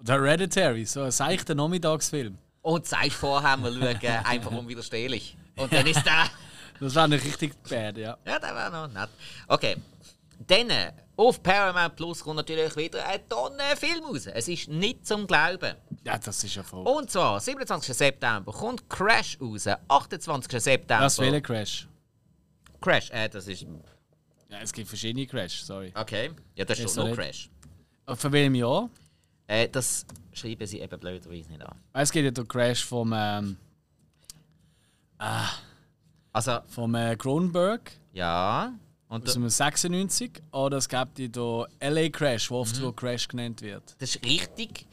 Oder 0.00 0.14
Hereditary, 0.14 0.84
so 0.84 1.02
ein 1.02 1.10
seichter 1.10 1.54
Nachmittagsfilm. 1.54 2.38
Und 2.62 2.86
sagst 2.86 3.12
vorher, 3.14 3.56
wir 3.58 3.72
schauen 3.72 4.24
einfach 4.24 4.50
unwiderstehlich. 4.52 5.36
Und 5.56 5.72
dann 5.72 5.86
ist 5.86 6.04
der. 6.04 6.26
Das 6.80 6.94
wäre 6.94 7.08
nicht 7.08 7.24
richtig 7.24 7.60
bad, 7.68 7.98
ja. 7.98 8.16
Ja, 8.24 8.38
der 8.38 8.54
wäre 8.54 8.70
noch 8.70 8.86
nett. 8.86 9.08
Okay. 9.48 9.76
Dann 10.46 10.70
äh, 10.70 10.92
auf 11.16 11.42
Paramount 11.42 11.96
Plus 11.96 12.22
kommt 12.22 12.36
natürlich 12.36 12.76
wieder 12.76 13.04
ein 13.04 13.28
Tonne 13.28 13.64
Film 13.76 14.04
raus. 14.04 14.26
Es 14.26 14.46
ist 14.46 14.68
nicht 14.68 15.04
zum 15.04 15.26
Glauben. 15.26 15.74
Ja, 16.04 16.16
das 16.18 16.44
ist 16.44 16.54
ja 16.54 16.62
voll. 16.62 16.86
Und 16.86 17.10
zwar 17.10 17.40
27. 17.40 17.96
September 17.96 18.52
kommt 18.52 18.88
Crash 18.88 19.36
raus. 19.40 19.66
28. 19.88 20.62
September. 20.62 21.04
Was 21.04 21.18
wähle 21.18 21.42
Crash? 21.42 21.88
Crash, 22.80 23.10
äh, 23.10 23.28
das 23.28 23.48
ist. 23.48 23.66
Ja, 24.48 24.60
es 24.62 24.72
gibt 24.72 24.88
verschiedene 24.88 25.26
Crash, 25.26 25.62
sorry. 25.62 25.92
Okay. 25.94 26.30
Ja, 26.54 26.64
das 26.64 26.78
Ist 26.78 26.96
nur 26.96 27.06
nicht. 27.06 27.16
Crash. 27.16 27.50
Äh, 28.06 28.16
Von 28.16 28.32
welchem 28.32 28.54
Jahr? 28.54 28.88
Äh, 29.46 29.68
das 29.68 30.06
schreiben 30.32 30.66
sie 30.66 30.80
eben 30.80 30.98
blöderweise 31.00 31.48
nicht 31.50 31.62
an. 31.62 31.76
Es 31.92 32.10
gibt 32.10 32.24
ja 32.24 32.30
den 32.30 32.48
Crash 32.48 32.84
vom, 32.84 33.12
ähm, 33.14 33.56
Also, 36.32 36.58
vom 36.68 36.94
äh, 36.94 37.16
Cronenberg 37.16 37.92
ja. 38.12 38.72
Und 39.08 39.26
aus 39.26 39.32
dem 39.34 39.48
96 39.48 40.42
oder 40.52 40.76
es 40.78 40.88
gibt 40.88 41.18
ja 41.18 41.28
den 41.28 41.64
LA 41.80 42.08
Crash, 42.10 42.48
der 42.48 42.56
oft 42.58 42.74
Mhm. 42.76 42.80
so 42.80 42.92
Crash 42.92 43.26
genannt 43.28 43.62
wird. 43.62 43.94
das 43.98 44.16
ist 44.16 44.24
richtig. 44.24 44.86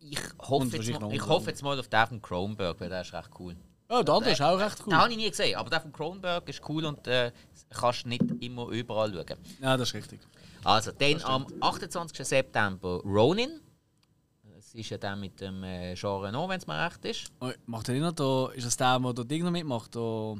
Ich 0.00 0.18
hoffe, 0.38 0.76
jetzt 0.76 0.90
mal, 0.90 0.98
noch 0.98 1.12
ich 1.12 1.26
hoffe 1.26 1.50
jetzt 1.50 1.62
mal 1.62 1.78
auf 1.78 1.88
den 1.88 2.06
von 2.08 2.20
Kronberg, 2.22 2.78
weil 2.80 2.88
der 2.90 3.00
ist 3.02 3.12
recht 3.14 3.30
cool. 3.38 3.56
Oh, 3.88 4.02
der 4.02 4.14
andere 4.14 4.32
ist 4.32 4.42
auch 4.42 4.58
recht 4.58 4.78
Den 4.80 4.86
cool. 4.88 4.94
habe 4.94 5.10
ich 5.10 5.16
nie 5.16 5.30
gesehen, 5.30 5.56
aber 5.56 5.70
der 5.70 5.80
von 5.80 5.92
Kronberg 5.92 6.48
ist 6.48 6.60
cool 6.68 6.84
und 6.84 7.06
äh, 7.06 7.32
kannst 7.70 8.06
nicht 8.06 8.24
immer 8.40 8.68
überall 8.68 9.12
schauen. 9.12 9.38
Ja, 9.60 9.76
das 9.76 9.88
ist 9.88 9.94
richtig. 9.94 10.20
Also, 10.64 10.92
dann 10.92 11.22
am 11.22 11.46
28. 11.60 12.26
September 12.26 13.00
Ronin. 13.04 13.60
Das 14.54 14.74
ist 14.74 14.90
ja 14.90 14.98
der 14.98 15.16
mit 15.16 15.40
dem 15.40 15.64
äh, 15.64 15.94
Jean 15.94 16.20
Reno, 16.22 16.48
wenn 16.48 16.58
es 16.58 16.66
mir 16.66 16.84
recht 16.84 17.04
ist. 17.04 17.32
Oh, 17.40 17.50
macht 17.66 17.88
er 17.88 17.94
nicht 17.94 18.18
noch 18.18 18.50
ist 18.50 18.66
das 18.66 18.76
der, 18.76 18.98
der 18.98 19.12
da 19.14 19.24
Ding 19.24 19.42
noch 19.42 19.50
mitmacht? 19.50 19.96
Da, 19.96 20.36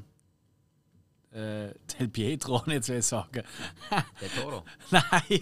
äh, 1.32 1.73
Del 1.98 2.09
Pietro, 2.09 2.62
nicht 2.66 2.86
will 2.89 2.98
ich 2.98 3.07
sagen. 3.07 3.43
Der 4.20 4.31
Toro. 4.35 4.65
Nein! 4.90 5.40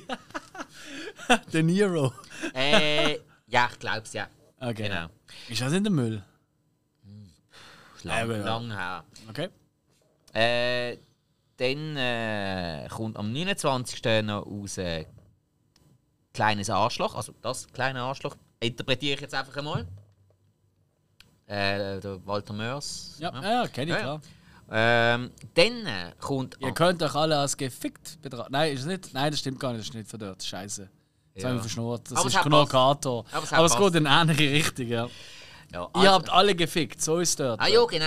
der 1.52 1.62
Nero. 1.62 2.12
äh, 2.54 3.18
ja, 3.46 3.68
ich 3.72 3.78
glaube 3.78 4.02
es, 4.02 4.12
ja. 4.12 4.28
Okay. 4.60 4.88
Genau. 4.88 5.06
Ist 5.48 5.60
das 5.60 5.72
in 5.72 5.84
der 5.84 5.92
Müll? 5.92 6.22
Lang, 8.04 8.24
Eben, 8.24 8.40
ja. 8.40 8.44
lang 8.44 8.70
her. 8.70 9.04
Okay. 9.28 9.48
Äh, 10.32 10.98
dann 11.58 11.96
äh, 11.96 12.88
kommt 12.90 13.16
am 13.16 13.32
29. 13.32 14.02
noch 14.24 14.46
raus 14.46 14.78
äh, 14.78 15.04
Kleines 16.32 16.70
Arschloch. 16.70 17.14
Also 17.14 17.34
das 17.42 17.66
kleine 17.72 18.00
Arschloch 18.00 18.36
interpretiere 18.60 19.14
ich 19.14 19.20
jetzt 19.20 19.34
einfach 19.34 19.56
einmal. 19.56 19.86
Äh, 21.46 22.00
der 22.00 22.24
Walter 22.26 22.52
Mörs. 22.52 23.16
Ja, 23.18 23.32
ja, 23.42 23.66
kenne 23.68 23.92
ich, 23.92 23.96
Ja, 23.96 23.96
ja. 23.96 24.02
klar. 24.02 24.20
Ähm, 24.70 25.30
dann 25.54 25.86
äh, 25.86 26.12
kommt. 26.20 26.56
Ihr 26.60 26.72
könnt 26.72 27.02
euch 27.02 27.14
alle 27.14 27.38
als 27.38 27.56
gefickt 27.56 28.20
betrachten. 28.20 28.52
Nein, 28.52 28.74
ist 28.74 28.80
es 28.80 28.86
nicht? 28.86 29.14
Nein, 29.14 29.30
das 29.30 29.40
stimmt 29.40 29.58
gar 29.58 29.72
nicht, 29.72 29.80
das 29.80 29.88
ist 29.88 29.94
nicht 29.94 30.10
von 30.10 30.20
dort. 30.20 30.42
Scheiße. 30.42 30.88
Jetzt 31.32 31.42
Ja. 31.42 31.48
habe 31.48 31.56
ich 31.56 31.62
verschnurrt. 31.62 32.10
Das 32.10 32.18
Aber 32.18 32.28
ist 32.28 32.36
hat 32.36 32.44
Knockator. 32.44 33.24
Aber 33.32 33.44
es 33.44 33.52
Aber, 33.52 33.66
es 33.66 33.76
geht 33.78 33.94
in 33.94 34.06
eine 34.06 34.32
ähnliche 34.32 34.52
Richtung, 34.52 34.86
ja. 34.88 35.08
Ja, 35.72 35.82
Ihr 35.82 35.88
also- 35.94 36.10
habt 36.12 36.30
alle 36.30 36.54
gefickt, 36.54 37.00
so 37.02 37.18
ist 37.18 37.38
dort. 37.38 37.60
Ah, 37.60 37.66
ja, 37.68 37.84
genau. 37.84 38.06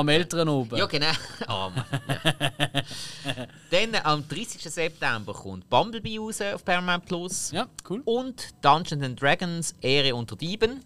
am 0.00 0.08
Eltern 0.08 0.48
oben. 0.48 0.76
Ja, 0.76 0.86
genau. 0.86 1.06
Oh, 1.48 1.70
Mann. 1.74 1.84
Ja. 2.08 3.46
Dann 3.70 3.94
am 4.04 4.28
30. 4.28 4.62
September 4.62 5.32
kommt 5.32 5.68
Bumblebee 5.68 6.18
raus 6.18 6.40
auf 6.40 6.64
Paramount 6.64 7.06
Plus. 7.06 7.50
Ja, 7.52 7.66
cool. 7.88 8.02
Und 8.04 8.48
Dungeons 8.62 9.02
and 9.02 9.20
Dragons 9.20 9.74
Ehre 9.80 10.14
unter 10.14 10.36
Dieben. 10.36 10.84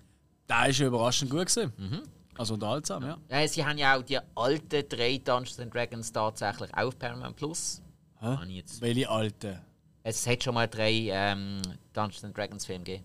Der 0.49 0.69
ist 0.69 0.79
ja 0.79 0.87
überraschend 0.87 1.31
gut 1.31 1.47
gewesen. 1.47 1.73
Mhm. 1.77 2.03
Also 2.39 2.55
unterhaltsam, 2.55 3.03
ja. 3.05 3.19
Äh, 3.29 3.47
sie 3.47 3.65
haben 3.65 3.77
ja 3.79 3.97
auch 3.97 4.03
die 4.03 4.19
alten 4.35 4.89
drei 4.89 5.19
Dungeons 5.19 5.61
and 5.61 5.73
Dragons 5.75 6.11
tatsächlich 6.13 6.73
auch 6.75 6.87
auf 6.89 6.99
Paramount 6.99 7.37
Plus. 7.37 7.83
Hä? 8.21 8.37
Jetzt- 8.49 8.81
Welche 8.81 9.09
alte? 9.09 9.61
Es 10.05 10.27
hat 10.27 10.43
schon 10.43 10.55
mal 10.55 10.67
drei 10.67 11.09
ähm, 11.11 11.61
Dungeons 11.93 12.25
and 12.25 12.37
Dragons 12.37 12.65
Filme 12.67 12.85
gegeben. 12.85 13.05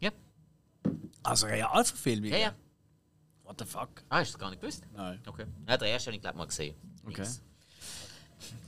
Ja, 0.00 0.10
Also 1.24 1.46
Realverfilmung? 1.46 2.30
ja, 2.30 2.36
ja. 2.38 2.54
What 3.42 3.58
the 3.58 3.66
fuck? 3.66 4.02
Ah, 4.08 4.20
hast 4.20 4.30
du 4.30 4.32
das 4.32 4.38
gar 4.38 4.50
nicht 4.50 4.60
gewusst? 4.62 4.84
Nein. 4.94 5.20
Okay. 5.26 5.44
Ja, 5.68 5.76
der 5.76 5.88
erste 5.88 6.08
habe 6.08 6.16
ich 6.16 6.22
glaube 6.22 6.38
mal 6.38 6.46
gesehen. 6.46 6.74
Okay. 7.06 7.26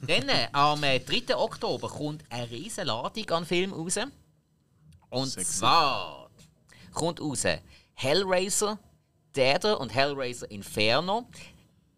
Dann 0.06 0.28
äh, 0.28 0.48
am 0.52 0.82
äh, 0.82 0.98
3. 1.00 1.34
Oktober 1.36 1.88
kommt 1.88 2.24
eine 2.30 2.50
riesige 2.50 2.86
Ladung 2.86 3.30
an 3.30 3.46
Filmen 3.46 3.72
raus. 3.72 3.98
Und 5.08 5.26
Sexy. 5.28 5.58
zwar 5.58 6.30
kommt 6.92 7.20
raus 7.20 7.44
Hellraiser, 7.94 8.78
Deader 9.34 9.80
und 9.80 9.94
Hellraiser 9.94 10.50
Inferno. 10.50 11.26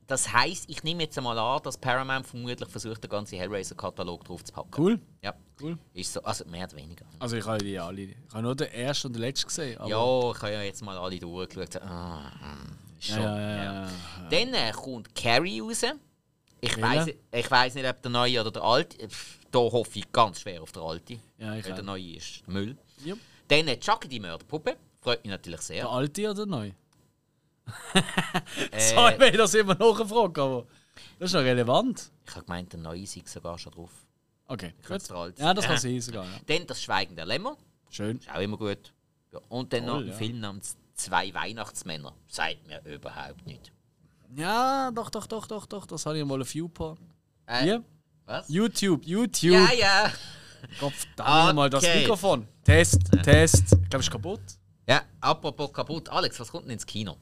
Das 0.09 0.33
heisst, 0.33 0.69
ich 0.71 0.83
nehme 0.83 1.03
jetzt 1.03 1.19
einmal 1.19 1.39
an, 1.39 1.61
dass 1.63 1.77
Paramount 1.77 2.27
vermutlich 2.27 2.69
versucht, 2.69 3.05
den 3.05 3.11
ganzen 3.11 3.39
Hellraiser-Katalog 3.39 4.25
drauf 4.25 4.43
zu 4.43 4.53
packen. 4.53 4.71
Cool. 4.77 4.99
Ja, 5.23 5.35
Cool. 5.61 5.77
ist 5.93 6.13
so, 6.15 6.23
also 6.23 6.45
mehr 6.47 6.65
oder 6.67 6.77
weniger. 6.77 7.05
Also 7.19 7.37
ich 7.37 7.45
habe 7.47 7.59
die 7.59 7.79
alle. 7.79 8.01
Ich 8.03 8.17
habe 8.33 8.43
nur 8.43 8.57
den 8.57 8.69
ersten 8.73 9.09
und 9.09 9.13
den 9.13 9.21
letzten 9.21 9.49
gesehen. 9.49 9.79
Ja, 9.87 10.31
ich 10.31 10.43
habe 10.43 10.53
ja 10.53 10.63
jetzt 10.63 10.83
mal 10.83 10.97
alle 10.97 11.19
durchgeschaut. 11.19 11.83
Ah, 11.83 12.33
hm, 12.41 12.79
ja, 13.01 13.15
schon, 13.15 13.23
ja, 13.23 13.39
ja, 13.41 13.65
ja. 13.85 13.89
Dann 14.31 14.55
äh, 14.55 14.73
kommt 14.73 15.15
Carrie 15.15 15.61
raus. 15.61 15.83
Ich 16.61 16.81
weiß 16.81 17.07
ich 17.33 17.51
weiss 17.51 17.75
nicht, 17.75 17.87
ob 17.89 18.01
der 18.03 18.11
neue 18.11 18.41
oder 18.41 18.51
der 18.51 18.63
alte. 18.63 19.09
Pff, 19.09 19.39
Da 19.51 19.59
hoffe 19.59 19.99
ich 19.99 20.11
ganz 20.11 20.41
schwer 20.41 20.63
auf 20.63 20.73
der 20.73 20.83
alte. 20.83 21.19
Ja, 21.39 21.55
ich 21.55 21.67
Weil 21.67 21.75
der 21.75 21.85
neue 21.85 22.15
ist 22.17 22.49
Müll. 22.49 22.77
Ja. 23.05 23.15
Dann 23.47 23.69
äh, 23.69 23.79
Chucky 23.79 24.09
die 24.09 24.21
Mörderpuppe. 24.21 24.77
Freut 25.03 25.23
mich 25.23 25.31
natürlich 25.31 25.61
Der 25.61 25.67
sehr. 25.67 25.89
alte 25.91 26.23
oder 26.25 26.35
der 26.35 26.47
neue? 26.47 26.75
Sorry, 28.79 29.15
wenn 29.19 29.33
ich 29.33 29.39
das 29.39 29.55
immer 29.55 29.75
nachfrage, 29.75 30.43
aber 30.43 30.67
das 31.19 31.31
ist 31.31 31.35
noch 31.35 31.43
relevant. 31.43 32.11
ich 32.27 32.35
habe 32.35 32.45
gemeint, 32.45 32.73
der 32.73 32.81
neue 32.81 33.07
sei 33.07 33.23
sogar 33.27 33.59
schon 33.59 33.73
drauf. 33.73 33.91
Okay, 34.47 34.75
alte 34.89 35.43
Ja, 35.43 35.53
das 35.55 35.67
kann 35.67 35.77
sein. 35.79 36.01
sogar. 36.01 36.25
Ja. 36.25 36.31
Dann 36.47 36.67
das 36.67 36.83
Schweigen 36.83 37.15
der 37.17 37.27
Lämmer. 37.27 37.57
Schön. 37.91 38.19
Ist 38.19 38.31
auch 38.31 38.41
immer 38.41 38.57
gut. 38.57 38.93
Ja, 39.33 39.41
und 39.49 39.73
dann 39.73 39.85
noch 39.85 39.95
Toll, 39.95 40.05
ein 40.05 40.09
ja. 40.09 40.15
Film 40.15 40.41
namens 40.41 40.77
Zwei 40.95 41.33
Weihnachtsmänner. 41.33 42.13
Sagt 42.27 42.67
mir 42.67 42.83
überhaupt 42.85 43.47
nicht. 43.47 43.71
Ja, 44.35 44.91
doch, 44.91 45.11
doch, 45.11 45.27
doch, 45.29 45.47
doch, 45.47 45.65
doch. 45.67 45.87
Das 45.87 46.05
habe 46.07 46.19
ich 46.19 46.25
mal 46.25 46.41
auf 46.43 46.53
YouTube. 46.55 46.99
Äh, 47.47 47.63
Hier? 47.63 47.85
Was? 48.27 48.49
YouTube, 48.49 49.05
YouTube. 49.07 49.53
Ja, 49.53 49.73
ja. 49.73 50.13
Gott 50.81 50.93
verdammt 50.93 51.55
mal 51.55 51.71
das 51.71 51.85
Okay. 51.85 52.01
Mikrofon. 52.01 52.49
Test, 52.65 53.01
Test. 53.23 53.63
Ich 53.63 53.69
glaube, 53.89 53.99
es 54.01 54.07
ist 54.07 54.11
kaputt. 54.11 54.41
Ja, 54.89 55.03
apropos 55.21 55.73
kaputt. 55.73 56.09
Alex, 56.09 56.41
was 56.41 56.51
kommt 56.51 56.65
denn 56.65 56.73
ins 56.73 56.85
Kino? 56.85 57.17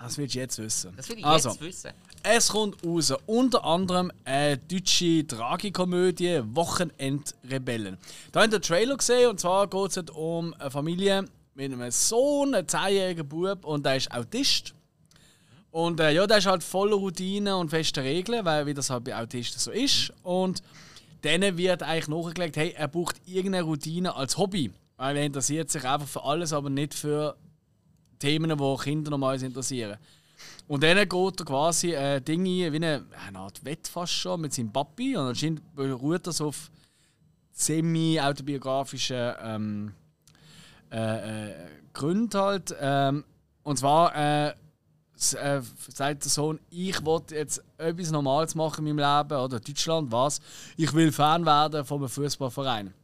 Das 0.00 0.16
willst 0.16 0.34
du 0.34 0.38
jetzt 0.38 0.58
wissen. 0.58 0.92
Das 0.96 1.08
will 1.10 1.18
ich 1.18 1.24
also, 1.24 1.50
jetzt 1.50 1.60
wissen. 1.60 1.90
Es 2.22 2.48
kommt 2.48 2.84
raus, 2.84 3.12
unter 3.26 3.64
anderem 3.64 4.10
eine 4.24 4.56
deutsche 4.56 5.26
Tragikomödie 5.26 6.40
Wochenendrebellen. 6.54 7.98
Da 8.32 8.40
habt 8.40 8.52
ihr 8.52 8.58
den 8.58 8.62
Trailer 8.62 8.96
gesehen 8.96 9.28
und 9.28 9.40
zwar 9.40 9.68
geht 9.68 9.96
es 9.96 10.10
um 10.10 10.54
eine 10.54 10.70
Familie 10.70 11.26
mit 11.54 11.72
einem 11.72 11.90
Sohn, 11.90 12.54
einem 12.54 12.66
10-jährigen 12.66 13.28
Bub 13.28 13.64
und 13.64 13.84
der 13.84 13.96
ist 13.96 14.10
Autist. 14.10 14.74
Und 15.70 16.00
äh, 16.00 16.12
ja, 16.12 16.26
der 16.26 16.38
ist 16.38 16.46
halt 16.46 16.62
voller 16.62 16.96
Routinen 16.96 17.54
und 17.54 17.68
festen 17.68 18.00
Regeln, 18.00 18.44
weil 18.44 18.64
wie 18.66 18.74
das 18.74 18.88
halt 18.88 19.04
bei 19.04 19.14
Autisten 19.14 19.60
so 19.60 19.70
ist. 19.70 20.12
Und 20.22 20.62
denen 21.22 21.58
wird 21.58 21.82
eigentlich 21.82 22.08
nachgelegt, 22.08 22.56
hey, 22.56 22.74
er 22.76 22.88
braucht 22.88 23.16
irgendeine 23.26 23.64
Routine 23.64 24.16
als 24.16 24.38
Hobby. 24.38 24.72
Weil 24.96 25.18
er 25.18 25.24
interessiert 25.24 25.70
sich 25.70 25.84
einfach 25.84 26.08
für 26.08 26.24
alles, 26.24 26.52
aber 26.52 26.70
nicht 26.70 26.94
für 26.94 27.36
Themen, 28.20 28.56
die 28.56 28.76
Kinder 28.82 29.10
normalerweise 29.10 29.46
interessieren. 29.46 29.98
Und 30.68 30.84
dann 30.84 30.96
geht 30.96 31.40
er 31.40 31.44
quasi 31.44 31.92
äh, 31.92 32.20
Dinge 32.20 32.72
wie 32.72 32.76
eine, 32.76 33.04
eine 33.26 33.38
Art 33.38 33.64
Wett 33.64 33.88
fast 33.88 34.12
schon 34.12 34.40
mit 34.40 34.54
seinem 34.54 34.72
Papi. 34.72 35.16
Und 35.16 35.26
anscheinend 35.26 35.74
beruht 35.74 36.26
das 36.26 36.40
auf 36.40 36.70
semi-autobiografischen 37.52 39.34
ähm, 39.42 39.94
äh, 40.92 41.48
äh, 41.48 41.54
Gründen 41.92 42.38
halt. 42.38 42.74
Ähm, 42.80 43.24
und 43.64 43.78
zwar 43.78 44.14
äh, 44.14 44.48
äh, 44.50 45.60
sagt 45.88 46.24
der 46.24 46.30
Sohn, 46.30 46.60
ich 46.70 47.04
wollte 47.04 47.34
jetzt 47.34 47.62
etwas 47.76 48.10
Normales 48.10 48.54
machen 48.54 48.86
in 48.86 48.96
meinem 48.96 49.28
Leben, 49.28 49.40
oder 49.40 49.60
Deutschland, 49.60 50.10
was? 50.10 50.40
Ich 50.76 50.92
will 50.94 51.12
Fan 51.12 51.44
werden 51.44 51.84
von 51.84 51.98
einem 51.98 52.08
Fußballverein. 52.08 52.94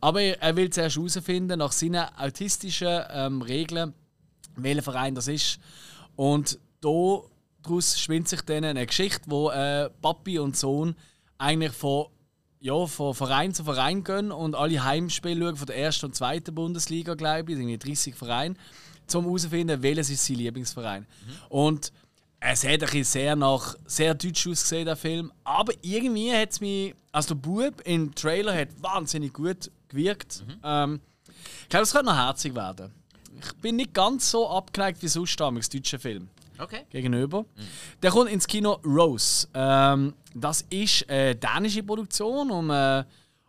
Aber 0.00 0.20
er 0.20 0.40
er 0.42 0.54
will 0.56 0.70
zuerst 0.70 0.96
herausfinden, 0.96 1.58
nach 1.58 1.72
seinen 1.72 2.06
autistischen 2.16 3.00
ähm, 3.10 3.42
Regeln, 3.42 3.94
welcher 4.56 4.82
Verein 4.82 5.14
das 5.14 5.28
ist. 5.28 5.58
Und 6.16 6.58
daraus 6.80 7.98
spinnt 7.98 8.28
sich 8.28 8.42
dann 8.42 8.64
eine 8.64 8.86
Geschichte, 8.86 9.22
wo 9.26 9.50
äh, 9.50 9.90
Papi 10.02 10.38
und 10.38 10.56
Sohn 10.56 10.94
eigentlich 11.38 11.72
von, 11.72 12.06
ja, 12.60 12.86
von 12.86 13.14
Verein 13.14 13.54
zu 13.54 13.64
Verein 13.64 14.04
gehen 14.04 14.32
und 14.32 14.54
alle 14.54 14.84
Heimspiele 14.84 15.44
schauen 15.44 15.56
von 15.56 15.66
der 15.66 15.76
ersten 15.76 16.06
und 16.06 16.14
zweiten 16.14 16.54
Bundesliga, 16.54 17.14
glaube 17.14 17.52
ich, 17.52 17.58
irgendwie 17.58 17.78
30 17.78 18.14
Vereine, 18.14 18.54
um 19.12 19.24
herauszufinden, 19.24 19.82
welches 19.82 20.10
ist 20.10 20.24
sein 20.24 20.36
Lieblingsverein. 20.36 21.06
Und 21.48 21.92
es 22.46 22.62
hat 22.62 22.72
ein 22.72 22.78
bisschen 22.80 23.04
sehr 23.04 23.36
nach 23.36 23.74
sehr 23.86 24.14
deutsch 24.14 24.46
ausgesehen, 24.46 24.84
der 24.84 24.96
Film. 24.96 25.32
Aber 25.44 25.72
irgendwie 25.80 26.32
hat 26.32 26.52
es 26.52 26.60
mich. 26.60 26.94
Also 27.10 27.34
der 27.34 27.40
Bub 27.40 27.80
im 27.84 28.14
Trailer 28.14 28.54
hat 28.54 28.68
wahnsinnig 28.82 29.32
gut 29.32 29.70
gewirkt. 29.88 30.44
Ähm, 30.62 31.00
ich 31.62 31.68
glaube, 31.68 31.84
es 31.84 31.92
könnte 31.92 32.06
noch 32.06 32.16
herzig 32.16 32.54
werden. 32.54 32.92
Ich 33.40 33.52
bin 33.54 33.76
nicht 33.76 33.92
ganz 33.94 34.30
so 34.30 34.48
abgeneigt 34.48 35.02
wie 35.02 35.08
sonst 35.08 35.38
damals 35.38 35.68
deutsche 35.68 35.98
Film 35.98 36.28
Okay. 36.58 36.82
gegenüber. 36.90 37.44
Der 38.02 38.10
kommt 38.10 38.30
ins 38.30 38.46
Kino 38.46 38.78
Rose. 38.84 39.48
Ähm, 39.54 40.14
das 40.34 40.62
ist 40.70 41.08
eine 41.08 41.34
dänische 41.34 41.82
Produktion 41.82 42.50
um, 42.50 42.70
äh, 42.70 43.04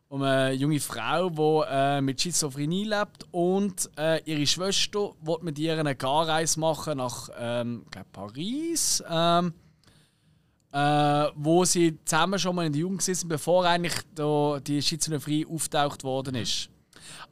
um 0.10 0.22
eine 0.24 0.53
junge 0.53 0.80
Frau, 0.80 1.30
die 1.30 1.72
äh, 1.72 2.02
mit 2.02 2.20
Schizophrenie 2.22 2.86
lebt 2.86 3.26
und 3.32 3.90
äh, 3.98 4.22
ihre 4.26 4.45
Schwester 4.48 5.14
will 5.22 5.38
mit 5.41 5.60
ihr 5.60 5.78
eine 5.78 5.95
Garreise 5.95 6.60
machen 6.60 6.98
nach 6.98 7.30
ähm, 7.38 7.86
glaub, 7.91 8.12
Paris. 8.12 9.03
Ähm, 9.10 9.53
äh, 10.72 11.30
wo 11.36 11.64
sie 11.64 11.98
zusammen 12.03 12.38
schon 12.38 12.56
mal 12.56 12.66
in 12.66 12.74
der 12.74 12.82
Jugend 12.82 13.02
sind, 13.02 13.30
bevor 13.30 13.66
eigentlich 13.66 13.94
da 14.14 14.60
die 14.60 14.82
Schizophrenie 14.82 15.45
auftaucht 15.45 16.03
worden 16.03 16.36
ist. 16.36 16.70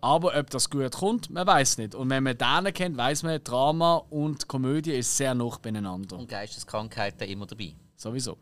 Aber 0.02 0.38
ob 0.38 0.50
das 0.50 0.70
gut 0.70 0.92
kommt, 0.92 1.30
man 1.30 1.46
weiß 1.48 1.78
nicht. 1.78 1.96
Und 1.96 2.10
wenn 2.10 2.24
man 2.24 2.38
den 2.38 2.74
kennt, 2.74 2.98
weiß 2.98 3.24
man, 3.24 3.44
Drama 3.44 4.04
und 4.10 4.48
Komödie 4.48 4.94
ist 4.94 5.16
sehr 5.16 5.34
nah 5.34 5.58
beieinander. 5.62 6.18
Und 6.18 6.30
Geisteskrankheiten 6.30 7.28
immer 7.28 7.46
dabei. 7.46 7.74
Sowieso. 7.96 8.38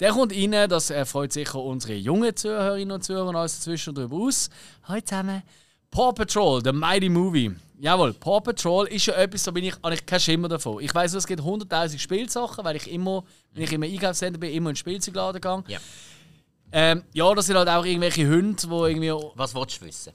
Der 0.00 0.10
kommt 0.10 0.32
rein, 0.32 0.68
das 0.68 0.92
freut 1.04 1.32
sicher 1.32 1.60
unsere 1.60 1.94
jungen 1.94 2.34
Zuhörerinnen 2.34 2.92
und 2.92 3.04
Zuhörer 3.04 3.34
alles 3.34 3.58
dazwischen 3.58 3.94
darüber 3.94 4.16
aus. 4.16 4.50
Hallo 4.84 5.00
zusammen. 5.00 5.42
Paw 5.92 6.12
Patrol, 6.12 6.62
The 6.64 6.72
Mighty 6.72 7.08
Movie. 7.08 7.54
Jawohl, 7.78 8.14
Paw 8.14 8.40
Patrol 8.40 8.86
ist 8.88 9.06
ja 9.06 9.14
etwas, 9.14 9.42
da 9.42 9.50
bin 9.50 9.64
ich, 9.64 9.74
habe 9.82 9.94
ich 9.94 10.06
kein 10.06 10.20
Schimmer 10.20 10.48
davon. 10.48 10.82
Ich 10.82 10.94
weiß, 10.94 11.14
es 11.14 11.26
gibt 11.26 11.42
100.000 11.42 11.98
Spielsachen, 11.98 12.64
weil 12.64 12.76
ich 12.76 12.90
immer, 12.90 13.24
wenn 13.52 13.64
ich 13.64 13.72
im 13.72 13.82
Einkaufscenter 13.82 14.38
bin, 14.38 14.52
immer 14.52 14.70
in 14.70 14.74
den 14.74 14.76
Spielzeugladen 14.76 15.40
gehe. 15.40 15.64
Ja. 15.66 15.80
Ähm, 16.72 17.02
ja, 17.12 17.34
das 17.34 17.46
sind 17.46 17.56
halt 17.56 17.68
auch 17.68 17.84
irgendwelche 17.84 18.26
Hunde, 18.26 18.56
die 18.66 18.74
irgendwie. 18.74 19.12
Was 19.34 19.54
willst 19.54 19.82
du 19.82 19.86
wissen? 19.86 20.12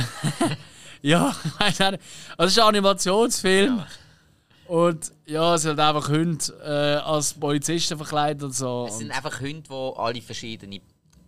Ja, 1.02 1.34
ich 1.60 1.78
nicht. 1.78 1.80
Also, 1.80 1.98
es 2.38 2.52
ist 2.52 2.58
ein 2.58 2.68
Animationsfilm. 2.68 3.84
Und 4.66 5.12
ja, 5.26 5.54
es 5.54 5.62
sind 5.62 5.78
halt 5.78 5.96
einfach 5.96 6.08
Hunde 6.08 6.44
äh, 6.64 6.96
als 7.04 7.34
Polizisten 7.34 7.96
verkleidet 7.96 8.42
und 8.42 8.52
so. 8.52 8.86
Es 8.88 8.98
sind 8.98 9.12
einfach 9.12 9.40
Hunde, 9.40 9.62
die 9.62 9.92
alle 9.96 10.20
verschiedene 10.20 10.80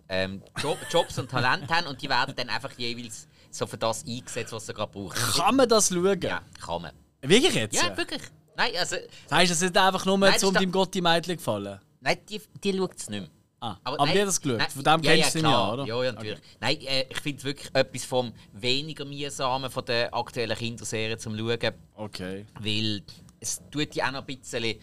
ähm, 0.09 0.43
Job, 0.61 0.79
Jobs 0.91 1.19
und 1.19 1.31
Talente 1.31 1.69
haben 1.73 1.87
und 1.87 2.03
die 2.03 2.09
werden 2.09 2.35
dann 2.37 2.49
einfach 2.49 2.73
jeweils 2.77 3.29
so 3.51 3.67
für 3.67 3.79
das 3.79 4.05
eingesetzt, 4.05 4.53
was 4.53 4.67
sie 4.67 4.75
gerade 4.75 4.91
brauchen. 4.91 5.15
kann 5.37 5.55
man 5.55 5.69
das 5.69 5.91
schauen? 5.91 6.21
Ja, 6.23 6.41
kann 6.61 6.83
man. 6.83 6.93
Wirklich 7.23 7.55
jetzt? 7.55 7.77
Ja, 7.77 7.97
wirklich. 7.97 8.23
Nein, 8.57 8.73
also, 8.79 8.97
Das 9.29 9.39
heisst, 9.39 9.53
es 9.53 9.63
ist 9.63 9.77
einfach 9.77 10.05
nur, 10.05 10.19
Nein, 10.19 10.43
um 10.43 10.55
deinem 10.55 10.73
Gott 10.73 10.93
die 10.93 11.01
Mädchen 11.03 11.37
gefallen. 11.37 11.79
nein, 12.01 12.19
die, 12.29 12.41
die 12.65 12.77
schaut 12.77 12.97
es 12.97 13.09
nicht 13.09 13.21
mehr. 13.21 13.31
Ah, 13.61 13.77
aber, 13.83 14.07
die 14.07 14.21
hat 14.21 14.29
das 14.29 14.45
nein, 14.45 14.71
Von 14.71 14.85
dem 14.85 15.03
ja, 15.03 15.15
kennst 15.15 15.35
du 15.35 15.39
ja, 15.41 15.45
ihn 15.45 15.51
ja, 15.51 15.73
oder? 15.73 15.85
Ja, 15.85 16.05
ja, 16.05 16.13
natürlich. 16.13 16.39
Nein, 16.61 16.81
äh, 16.83 17.07
ich 17.11 17.21
finde 17.21 17.43
wirklich 17.43 17.75
etwas 17.75 18.05
vom 18.05 18.33
weniger 18.53 19.05
mühsamen 19.05 19.69
von 19.69 19.85
der 19.85 20.15
aktuellen 20.15 20.57
Kinderserie 20.57 21.19
zum 21.19 21.37
Schauen, 21.37 21.75
Okay. 21.97 22.47
weil 22.61 23.03
es 23.41 23.61
tut 23.71 23.95
die 23.95 24.03
auch 24.03 24.13
noch 24.13 24.21
ein 24.21 24.27
bisschen 24.27 24.77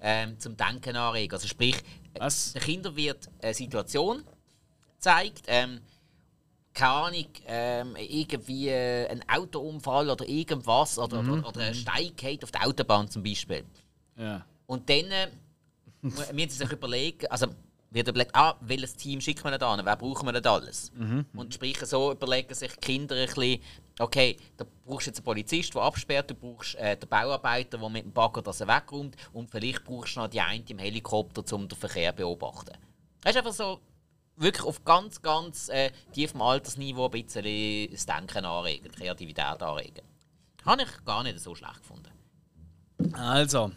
ähm, 0.00 0.38
zum 0.38 0.56
Denken 0.56 0.94
anregen. 0.94 1.34
Also 1.34 1.48
sprich, 1.48 1.76
Was? 2.18 2.52
den 2.52 2.62
Kindern 2.62 2.94
wird 2.94 3.28
eine 3.42 3.52
Situation 3.52 4.24
gezeigt, 4.94 5.42
ähm, 5.48 5.80
keine 6.72 6.92
Ahnung, 6.92 7.26
ähm, 7.46 7.96
irgendwie 7.96 8.68
äh, 8.68 9.08
ein 9.08 9.28
Autounfall 9.28 10.08
oder 10.08 10.28
irgendwas 10.28 10.98
oder, 11.00 11.18
oder, 11.18 11.48
oder 11.48 11.60
ein 11.62 11.74
Stein 11.74 12.12
geht 12.16 12.44
auf 12.44 12.52
der 12.52 12.64
Autobahn 12.64 13.08
zum 13.10 13.24
Beispiel. 13.24 13.64
Ja. 14.16 14.46
Und 14.66 14.88
dann 14.88 15.10
äh, 15.10 15.28
müssen 16.00 16.34
sie 16.34 16.48
sich 16.48 16.70
überlegen, 16.70 17.26
also 17.26 17.48
wird 17.90 18.08
überlegt, 18.08 18.34
ah, 18.34 18.56
welches 18.60 18.94
Team 18.94 19.20
schicken 19.20 19.44
wir 19.44 19.58
da 19.58 19.72
an, 19.72 19.84
wer 19.84 19.96
brauchen 19.96 20.26
wir 20.26 20.32
denn 20.32 20.46
alles? 20.46 20.92
Und 21.34 21.54
sprich, 21.54 21.78
so 21.78 22.12
überlegen 22.12 22.54
sich 22.54 22.72
die 22.72 22.80
Kinder 22.80 23.16
ein 23.16 23.26
bisschen, 23.26 23.60
okay, 23.98 24.36
da 24.56 24.64
brauchst 24.84 25.06
du 25.06 25.10
jetzt 25.10 25.18
einen 25.18 25.24
Polizist, 25.24 25.74
der 25.74 25.82
absperrt, 25.82 26.30
du 26.30 26.34
brauchst 26.34 26.76
äh, 26.76 26.96
den 26.96 27.08
Bauarbeiter, 27.08 27.78
der 27.78 27.88
mit 27.88 28.04
dem 28.04 28.12
Bagger 28.12 28.42
das 28.42 28.60
wegräumt 28.60 29.16
und 29.32 29.50
vielleicht 29.50 29.84
brauchst 29.84 30.16
du 30.16 30.20
noch 30.20 30.28
die 30.28 30.40
eine 30.40 30.62
im 30.68 30.78
Helikopter, 30.78 31.42
um 31.54 31.68
den 31.68 31.78
Verkehr 31.78 32.12
zu 32.12 32.16
beobachten. 32.16 32.72
Das 33.22 33.32
ist 33.32 33.38
einfach 33.38 33.52
so, 33.52 33.80
wirklich 34.36 34.66
auf 34.66 34.84
ganz, 34.84 35.20
ganz 35.20 35.68
äh, 35.68 35.90
tiefem 36.12 36.40
Altersniveau 36.40 37.06
ein 37.06 37.10
bisschen 37.10 37.90
das 37.90 38.06
Denken 38.06 38.44
anregen, 38.44 38.90
Kreativität 38.90 39.62
anregen. 39.62 40.02
Habe 40.64 40.82
ich 40.82 41.04
gar 41.04 41.22
nicht 41.22 41.38
so 41.38 41.54
schlecht 41.54 41.80
gefunden. 41.80 42.10
Also, 43.12 43.70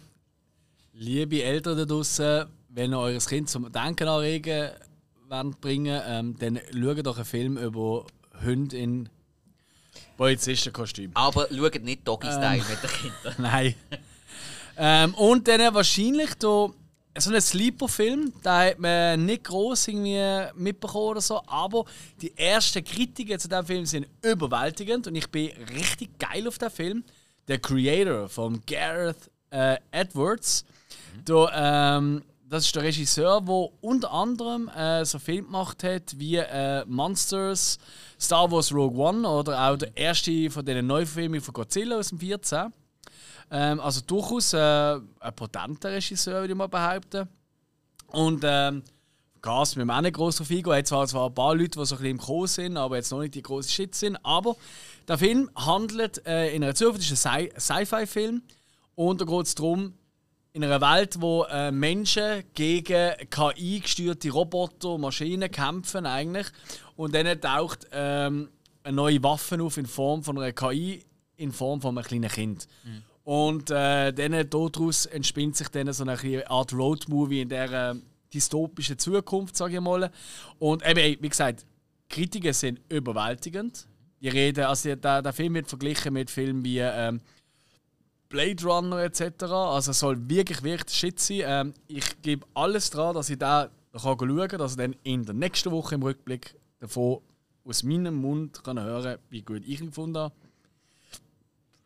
liebe 0.93 1.43
Eltern 1.43 1.77
da 1.77 1.85
draußen, 1.85 2.47
wenn 2.73 2.91
ihr 2.91 2.99
euer 2.99 3.19
Kind 3.19 3.49
zum 3.49 3.71
Denken 3.71 4.07
anregen 4.07 4.71
wollt 5.29 5.61
bringen, 5.61 6.01
ähm, 6.05 6.35
dann 6.39 6.59
schaut 6.73 7.05
doch 7.05 7.17
einen 7.17 7.25
Film 7.25 7.57
über 7.57 8.05
Hunde 8.43 8.77
in 8.77 9.09
Polizistenkostüm. 10.17 11.11
Aber 11.13 11.47
schaut 11.51 11.83
nicht 11.83 12.07
Doggy-Style 12.07 12.63
mit 12.69 12.83
den 12.83 12.89
Kindern. 12.89 13.35
Nein. 13.37 13.75
ähm, 14.77 15.13
und 15.15 15.47
dann 15.47 15.73
wahrscheinlich 15.73 16.31
so 16.39 16.73
ein 17.15 17.41
Sleeper-Film, 17.41 18.33
da 18.41 18.65
hat 18.65 18.79
man 18.79 19.25
nicht 19.25 19.43
groß 19.43 19.89
irgendwie 19.89 20.47
mitbekommen 20.55 21.09
oder 21.09 21.21
so, 21.21 21.41
aber 21.45 21.85
die 22.19 22.35
ersten 22.35 22.83
Kritiken 22.83 23.37
zu 23.37 23.47
diesem 23.47 23.65
Film 23.65 23.85
sind 23.85 24.07
überwältigend 24.23 25.07
und 25.07 25.15
ich 25.15 25.29
bin 25.29 25.51
richtig 25.75 26.17
geil 26.17 26.47
auf 26.47 26.57
den 26.57 26.71
Film. 26.71 27.03
Der 27.47 27.59
Creator 27.59 28.27
von 28.29 28.61
Gareth 28.65 29.29
äh, 29.51 29.77
Edwards, 29.91 30.65
da, 31.25 31.97
ähm, 31.97 32.23
das 32.49 32.65
ist 32.65 32.75
der 32.75 32.83
Regisseur, 32.83 33.41
der 33.41 33.69
unter 33.81 34.11
anderem 34.11 34.67
äh, 34.69 35.03
so 35.05 35.17
Filme 35.19 35.43
gemacht 35.43 35.83
hat 35.83 36.17
wie 36.17 36.35
äh, 36.37 36.85
Monsters, 36.85 37.77
Star 38.19 38.51
Wars 38.51 38.73
Rogue 38.73 38.97
One 39.03 39.27
oder 39.27 39.69
auch 39.69 39.77
der 39.77 39.95
erste 39.97 40.49
von 40.49 40.65
den 40.65 40.85
Neuverfilmungen 40.85 41.41
von 41.41 41.53
Godzilla 41.53 41.97
aus 41.97 42.09
dem 42.09 42.19
14. 42.19 42.71
Ähm, 43.51 43.79
also 43.79 44.01
durchaus 44.05 44.53
äh, 44.53 44.57
ein 44.59 45.35
potenter 45.35 45.91
Regisseur, 45.91 46.41
würde 46.41 46.53
ich 46.53 46.57
mal 46.57 46.67
behaupten. 46.67 47.27
Und 48.07 48.43
ähm, 48.45 48.83
Gas 49.41 49.75
mit 49.75 49.83
dem 49.83 49.89
auch 49.91 50.11
gross 50.11 50.37
drauf 50.37 50.49
eingehen. 50.49 50.71
Er 50.71 50.77
hat 50.77 50.87
zwar, 50.87 51.27
ein 51.27 51.33
paar 51.33 51.53
Leute, 51.55 51.77
die 51.79 51.85
so 51.85 51.95
ein 51.95 52.01
bisschen 52.01 52.05
im 52.05 52.17
Kurs 52.17 52.55
sind, 52.55 52.77
aber 52.77 52.95
jetzt 52.95 53.11
noch 53.11 53.19
nicht 53.19 53.35
die 53.35 53.41
grossen 53.41 53.69
Shit 53.69 53.93
sind. 53.93 54.17
Aber 54.23 54.55
der 55.07 55.17
Film 55.17 55.49
handelt 55.55 56.25
äh, 56.25 56.55
in 56.55 56.63
einer 56.63 56.75
Zukunft, 56.75 57.01
ist 57.01 57.25
ein 57.25 57.49
Sci- 57.51 57.59
Sci-Fi-Film. 57.59 58.41
Und 58.95 59.21
da 59.21 59.25
geht 59.25 59.45
es 59.47 59.55
darum, 59.55 59.93
in 60.53 60.63
einer 60.63 60.79
Welt, 60.81 61.19
wo 61.19 61.43
äh, 61.45 61.71
Menschen 61.71 62.43
gegen 62.53 63.13
KI-gesteuerte 63.29 64.29
Roboter 64.29 64.89
und 64.89 65.01
Maschinen 65.01 65.49
kämpfen 65.49 66.05
eigentlich. 66.05 66.47
Und 66.95 67.15
dann 67.15 67.41
taucht 67.41 67.87
ähm, 67.91 68.49
eine 68.83 68.95
neue 68.95 69.21
Waffe 69.23 69.61
auf 69.61 69.77
in 69.77 69.87
Form 69.87 70.23
von 70.23 70.37
einer 70.37 70.51
KI, 70.51 71.03
in 71.37 71.51
Form 71.51 71.81
von 71.81 71.97
einem 71.97 72.05
kleinen 72.05 72.29
Kind. 72.29 72.67
Und 73.23 73.71
äh, 73.71 74.13
dann 74.13 74.49
daraus 74.49 75.07
entspinnt 75.07 75.55
sich 75.55 75.69
dann 75.69 75.91
so 75.91 76.03
eine 76.03 76.49
Art 76.49 76.73
Roadmovie 76.73 77.41
in 77.41 77.49
der 77.49 77.91
äh, 77.91 77.95
dystopischen 78.31 78.99
Zukunft, 78.99 79.55
sage 79.55 79.75
ich 79.75 79.81
mal. 79.81 80.11
Und 80.59 80.85
eben, 80.85 81.21
wie 81.21 81.29
gesagt, 81.29 81.65
Kritiken 82.09 82.53
sind 82.53 82.79
überwältigend. 82.89 83.87
Die 84.21 84.29
reden, 84.29 84.65
also 84.65 84.95
der, 84.95 85.21
der 85.21 85.33
Film 85.33 85.55
wird 85.55 85.67
verglichen 85.67 86.13
mit 86.13 86.29
Filmen 86.29 86.63
wie 86.63 86.79
ähm, 86.79 87.21
Blade 88.33 88.63
Runner 88.63 88.97
etc. 88.97 89.43
Also 89.43 89.91
es 89.91 89.99
soll 89.99 90.17
wirklich, 90.27 90.63
wirklich 90.63 90.97
Shit 90.97 91.19
sein. 91.19 91.41
Ähm, 91.45 91.73
ich 91.87 92.19
gebe 92.23 92.47
alles 92.55 92.89
dran, 92.89 93.13
dass 93.13 93.29
ich 93.29 93.37
da 93.37 93.69
schauen 93.95 94.47
kann, 94.47 94.57
dass 94.57 94.71
ich 94.71 94.77
dann 94.77 94.95
in 95.03 95.23
der 95.23 95.35
nächsten 95.35 95.71
Woche 95.71 95.93
im 95.93 96.01
Rückblick 96.01 96.55
davon 96.79 97.19
aus 97.63 97.83
meinem 97.83 98.15
Mund 98.15 98.63
kann 98.63 98.81
hören 98.81 99.19
wie 99.29 99.43
gut 99.43 99.61
ich 99.67 99.79
ihn 99.79 99.87
gefunden 99.87 100.17
habe. 100.17 100.33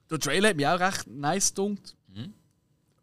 Der 0.10 0.20
Trailer 0.20 0.50
hat 0.50 0.56
mich 0.56 0.66
auch 0.68 0.80
recht 0.80 1.06
nice 1.08 1.50
gedunkt. 1.50 1.98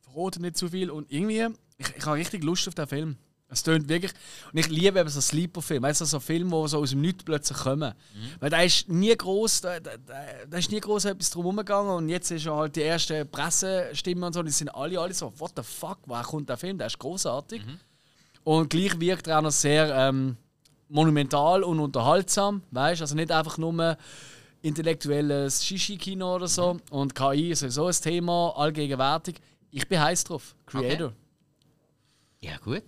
Verrate 0.01 0.41
nicht 0.41 0.57
zu 0.57 0.71
viel 0.71 0.91
und 0.91 1.13
irgendwie, 1.13 1.47
ich, 1.77 1.97
ich 1.97 2.07
habe 2.07 2.17
richtig 2.17 2.43
Lust 2.45 2.67
auf 2.67 2.75
den 2.75 2.87
Film. 2.87 3.19
Es 3.49 3.63
tönt 3.63 3.89
wirklich. 3.89 4.13
Und 4.53 4.59
ich 4.59 4.69
liebe 4.69 4.99
eben 4.99 5.09
so 5.09 5.21
Sleeper-Filme. 5.21 5.87
Weißt 5.87 6.01
du, 6.01 6.05
so 6.07 6.19
Filme, 6.19 6.63
die 6.63 6.69
so 6.69 6.79
aus 6.79 6.91
dem 6.91 7.03
Nichts 7.03 7.25
plötzlich 7.25 7.59
kommen. 7.59 7.95
Weil 8.41 8.51
da 8.51 8.61
ist 8.63 8.89
nie 8.89 9.15
groß, 9.15 9.61
da, 9.61 9.81
da, 9.81 9.93
da 10.49 10.59
ist 10.59 10.71
nie 10.71 10.81
groß 10.81 11.05
etwas 11.05 11.31
drum 11.31 11.57
gegangen 11.57 11.91
und 11.91 12.09
jetzt 12.09 12.31
ist 12.31 12.45
ja 12.45 12.57
halt 12.57 12.75
die 12.75 12.81
erste 12.81 13.25
Pressestimme 13.25 14.27
und 14.27 14.33
so, 14.33 14.43
die 14.43 14.51
sind 14.51 14.75
alle, 14.75 14.99
alle 14.99 15.15
so, 15.15 15.33
what 15.39 15.53
the 15.57 15.63
fuck, 15.63 15.99
woher 16.07 16.25
kommt 16.25 16.49
der 16.49 16.57
Film? 16.57 16.79
Der 16.79 16.89
ist 16.89 16.99
großartig. 16.99 17.63
Und 18.45 18.71
gleich 18.71 18.99
wirkt 18.99 19.27
er 19.27 19.39
auch 19.39 19.43
noch 19.43 19.53
sehr 19.53 19.95
ähm, 19.95 20.37
monumental 20.89 21.63
und 21.63 21.81
unterhaltsam. 21.81 22.63
Weißt 22.71 23.03
also 23.03 23.15
nicht 23.15 23.31
einfach 23.31 23.59
nur 23.59 23.97
intellektuelles 24.63 25.65
Shishi-Kino 25.65 26.35
oder 26.37 26.49
so. 26.49 26.79
Und 26.91 27.15
KI 27.15 27.51
ist 27.51 27.61
sowieso 27.61 27.87
ein 27.87 27.93
Thema, 27.93 28.55
allgegenwärtig. 28.57 29.37
Ich 29.71 29.87
bin 29.87 30.01
heiß 30.01 30.25
drauf. 30.25 30.55
Creator. 30.67 31.13
Ja, 32.41 32.57
gut. 32.59 32.85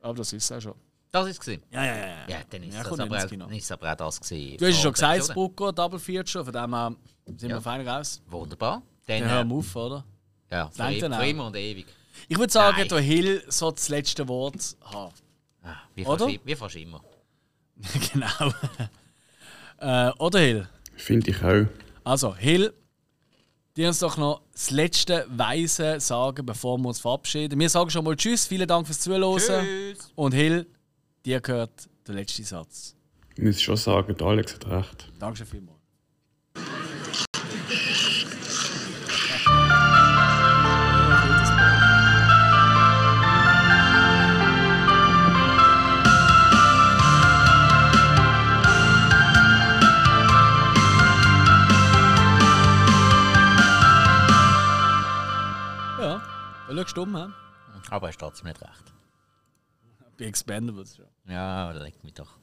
Aber 0.00 0.14
das 0.14 0.32
ist 0.32 0.50
auch 0.52 0.60
schon. 0.60 0.74
Das 1.12 1.26
ist 1.28 1.46
es. 1.48 1.58
Ja, 1.72 1.84
ja, 1.84 1.96
ja. 1.96 2.06
Ja, 2.28 2.36
dann 2.48 2.62
ist 2.62 2.74
Ja, 2.74 2.82
das 2.84 3.00
aber 3.00 3.16
auch, 3.18 3.50
ist 3.50 3.64
es 3.64 3.72
aber 3.72 3.92
auch 3.92 3.96
das 3.96 4.20
gewesen. 4.20 4.56
Du 4.58 4.66
hast 4.66 4.76
ja 4.76 4.82
schon 4.82 4.92
gesagt, 4.92 5.18
das 5.20 5.74
Double 5.74 5.98
Feature, 5.98 6.44
von 6.44 6.52
dem 6.52 6.74
her 6.74 6.96
sind 7.26 7.42
Ja. 7.50 7.56
wir 7.56 7.60
fein 7.60 7.86
raus. 7.88 8.22
Wunderbar. 8.28 8.82
Dann, 9.06 9.20
Dann 9.22 9.30
hören 9.30 9.48
wir 9.48 9.56
auf, 9.56 9.76
oder? 9.76 10.04
ja, 10.50 10.68
für, 10.68 10.78
langt 10.78 11.02
dann 11.02 11.14
für 11.14 11.26
immer 11.26 11.46
und 11.46 11.56
ewig. 11.56 11.86
Ich 12.28 12.38
würde 12.38 12.52
sagen, 12.52 12.76
Nein. 12.78 12.88
der 12.88 13.00
Hill 13.00 13.42
soll 13.48 13.72
das 13.72 13.88
letzte 13.88 14.28
Wort 14.28 14.76
haben. 14.84 15.12
Ah, 15.62 15.76
wie, 15.94 16.06
Oder? 16.06 16.26
fast, 16.26 16.40
wie 16.44 16.54
fast 16.54 16.76
immer. 16.76 17.02
genau. 18.12 18.52
äh, 19.78 20.10
oder 20.18 20.38
Hill? 20.38 20.68
Finde 20.96 21.30
ich 21.30 21.42
auch. 21.42 21.66
Also, 22.04 22.34
Hill, 22.36 22.72
die 23.76 23.84
uns 23.86 23.98
doch 23.98 24.16
noch 24.16 24.42
das 24.60 24.70
letzte 24.70 25.24
Weise 25.30 25.98
sagen, 26.00 26.44
bevor 26.44 26.76
wir 26.76 26.88
uns 26.88 27.00
verabschieden. 27.00 27.58
Wir 27.58 27.70
sagen 27.70 27.88
schon 27.88 28.04
mal 28.04 28.14
Tschüss, 28.14 28.46
vielen 28.46 28.68
Dank 28.68 28.86
fürs 28.86 29.00
Zuhören. 29.00 29.38
Tschüss. 29.38 30.12
Und 30.14 30.34
Hill, 30.34 30.66
dir 31.24 31.40
gehört 31.40 31.88
der 32.06 32.16
letzte 32.16 32.44
Satz. 32.44 32.94
Ich 33.36 33.42
muss 33.42 33.62
schon 33.62 33.76
sagen, 33.78 34.14
der 34.14 34.26
Alex 34.26 34.54
hat 34.54 34.66
recht. 34.66 35.08
Dankeschön 35.18 35.46
vielmals. 35.46 35.78
Schaust 56.88 56.98
um? 56.98 57.34
Aber 57.90 58.06
er 58.06 58.10
ist 58.10 58.20
trotzdem 58.20 58.48
nicht 58.48 58.60
recht. 58.62 58.92
Bei 60.18 60.24
Expendables 60.24 60.96
schon. 60.96 61.06
Ja, 61.26 61.70
leg 61.72 62.02
mich 62.02 62.14
doch. 62.14 62.39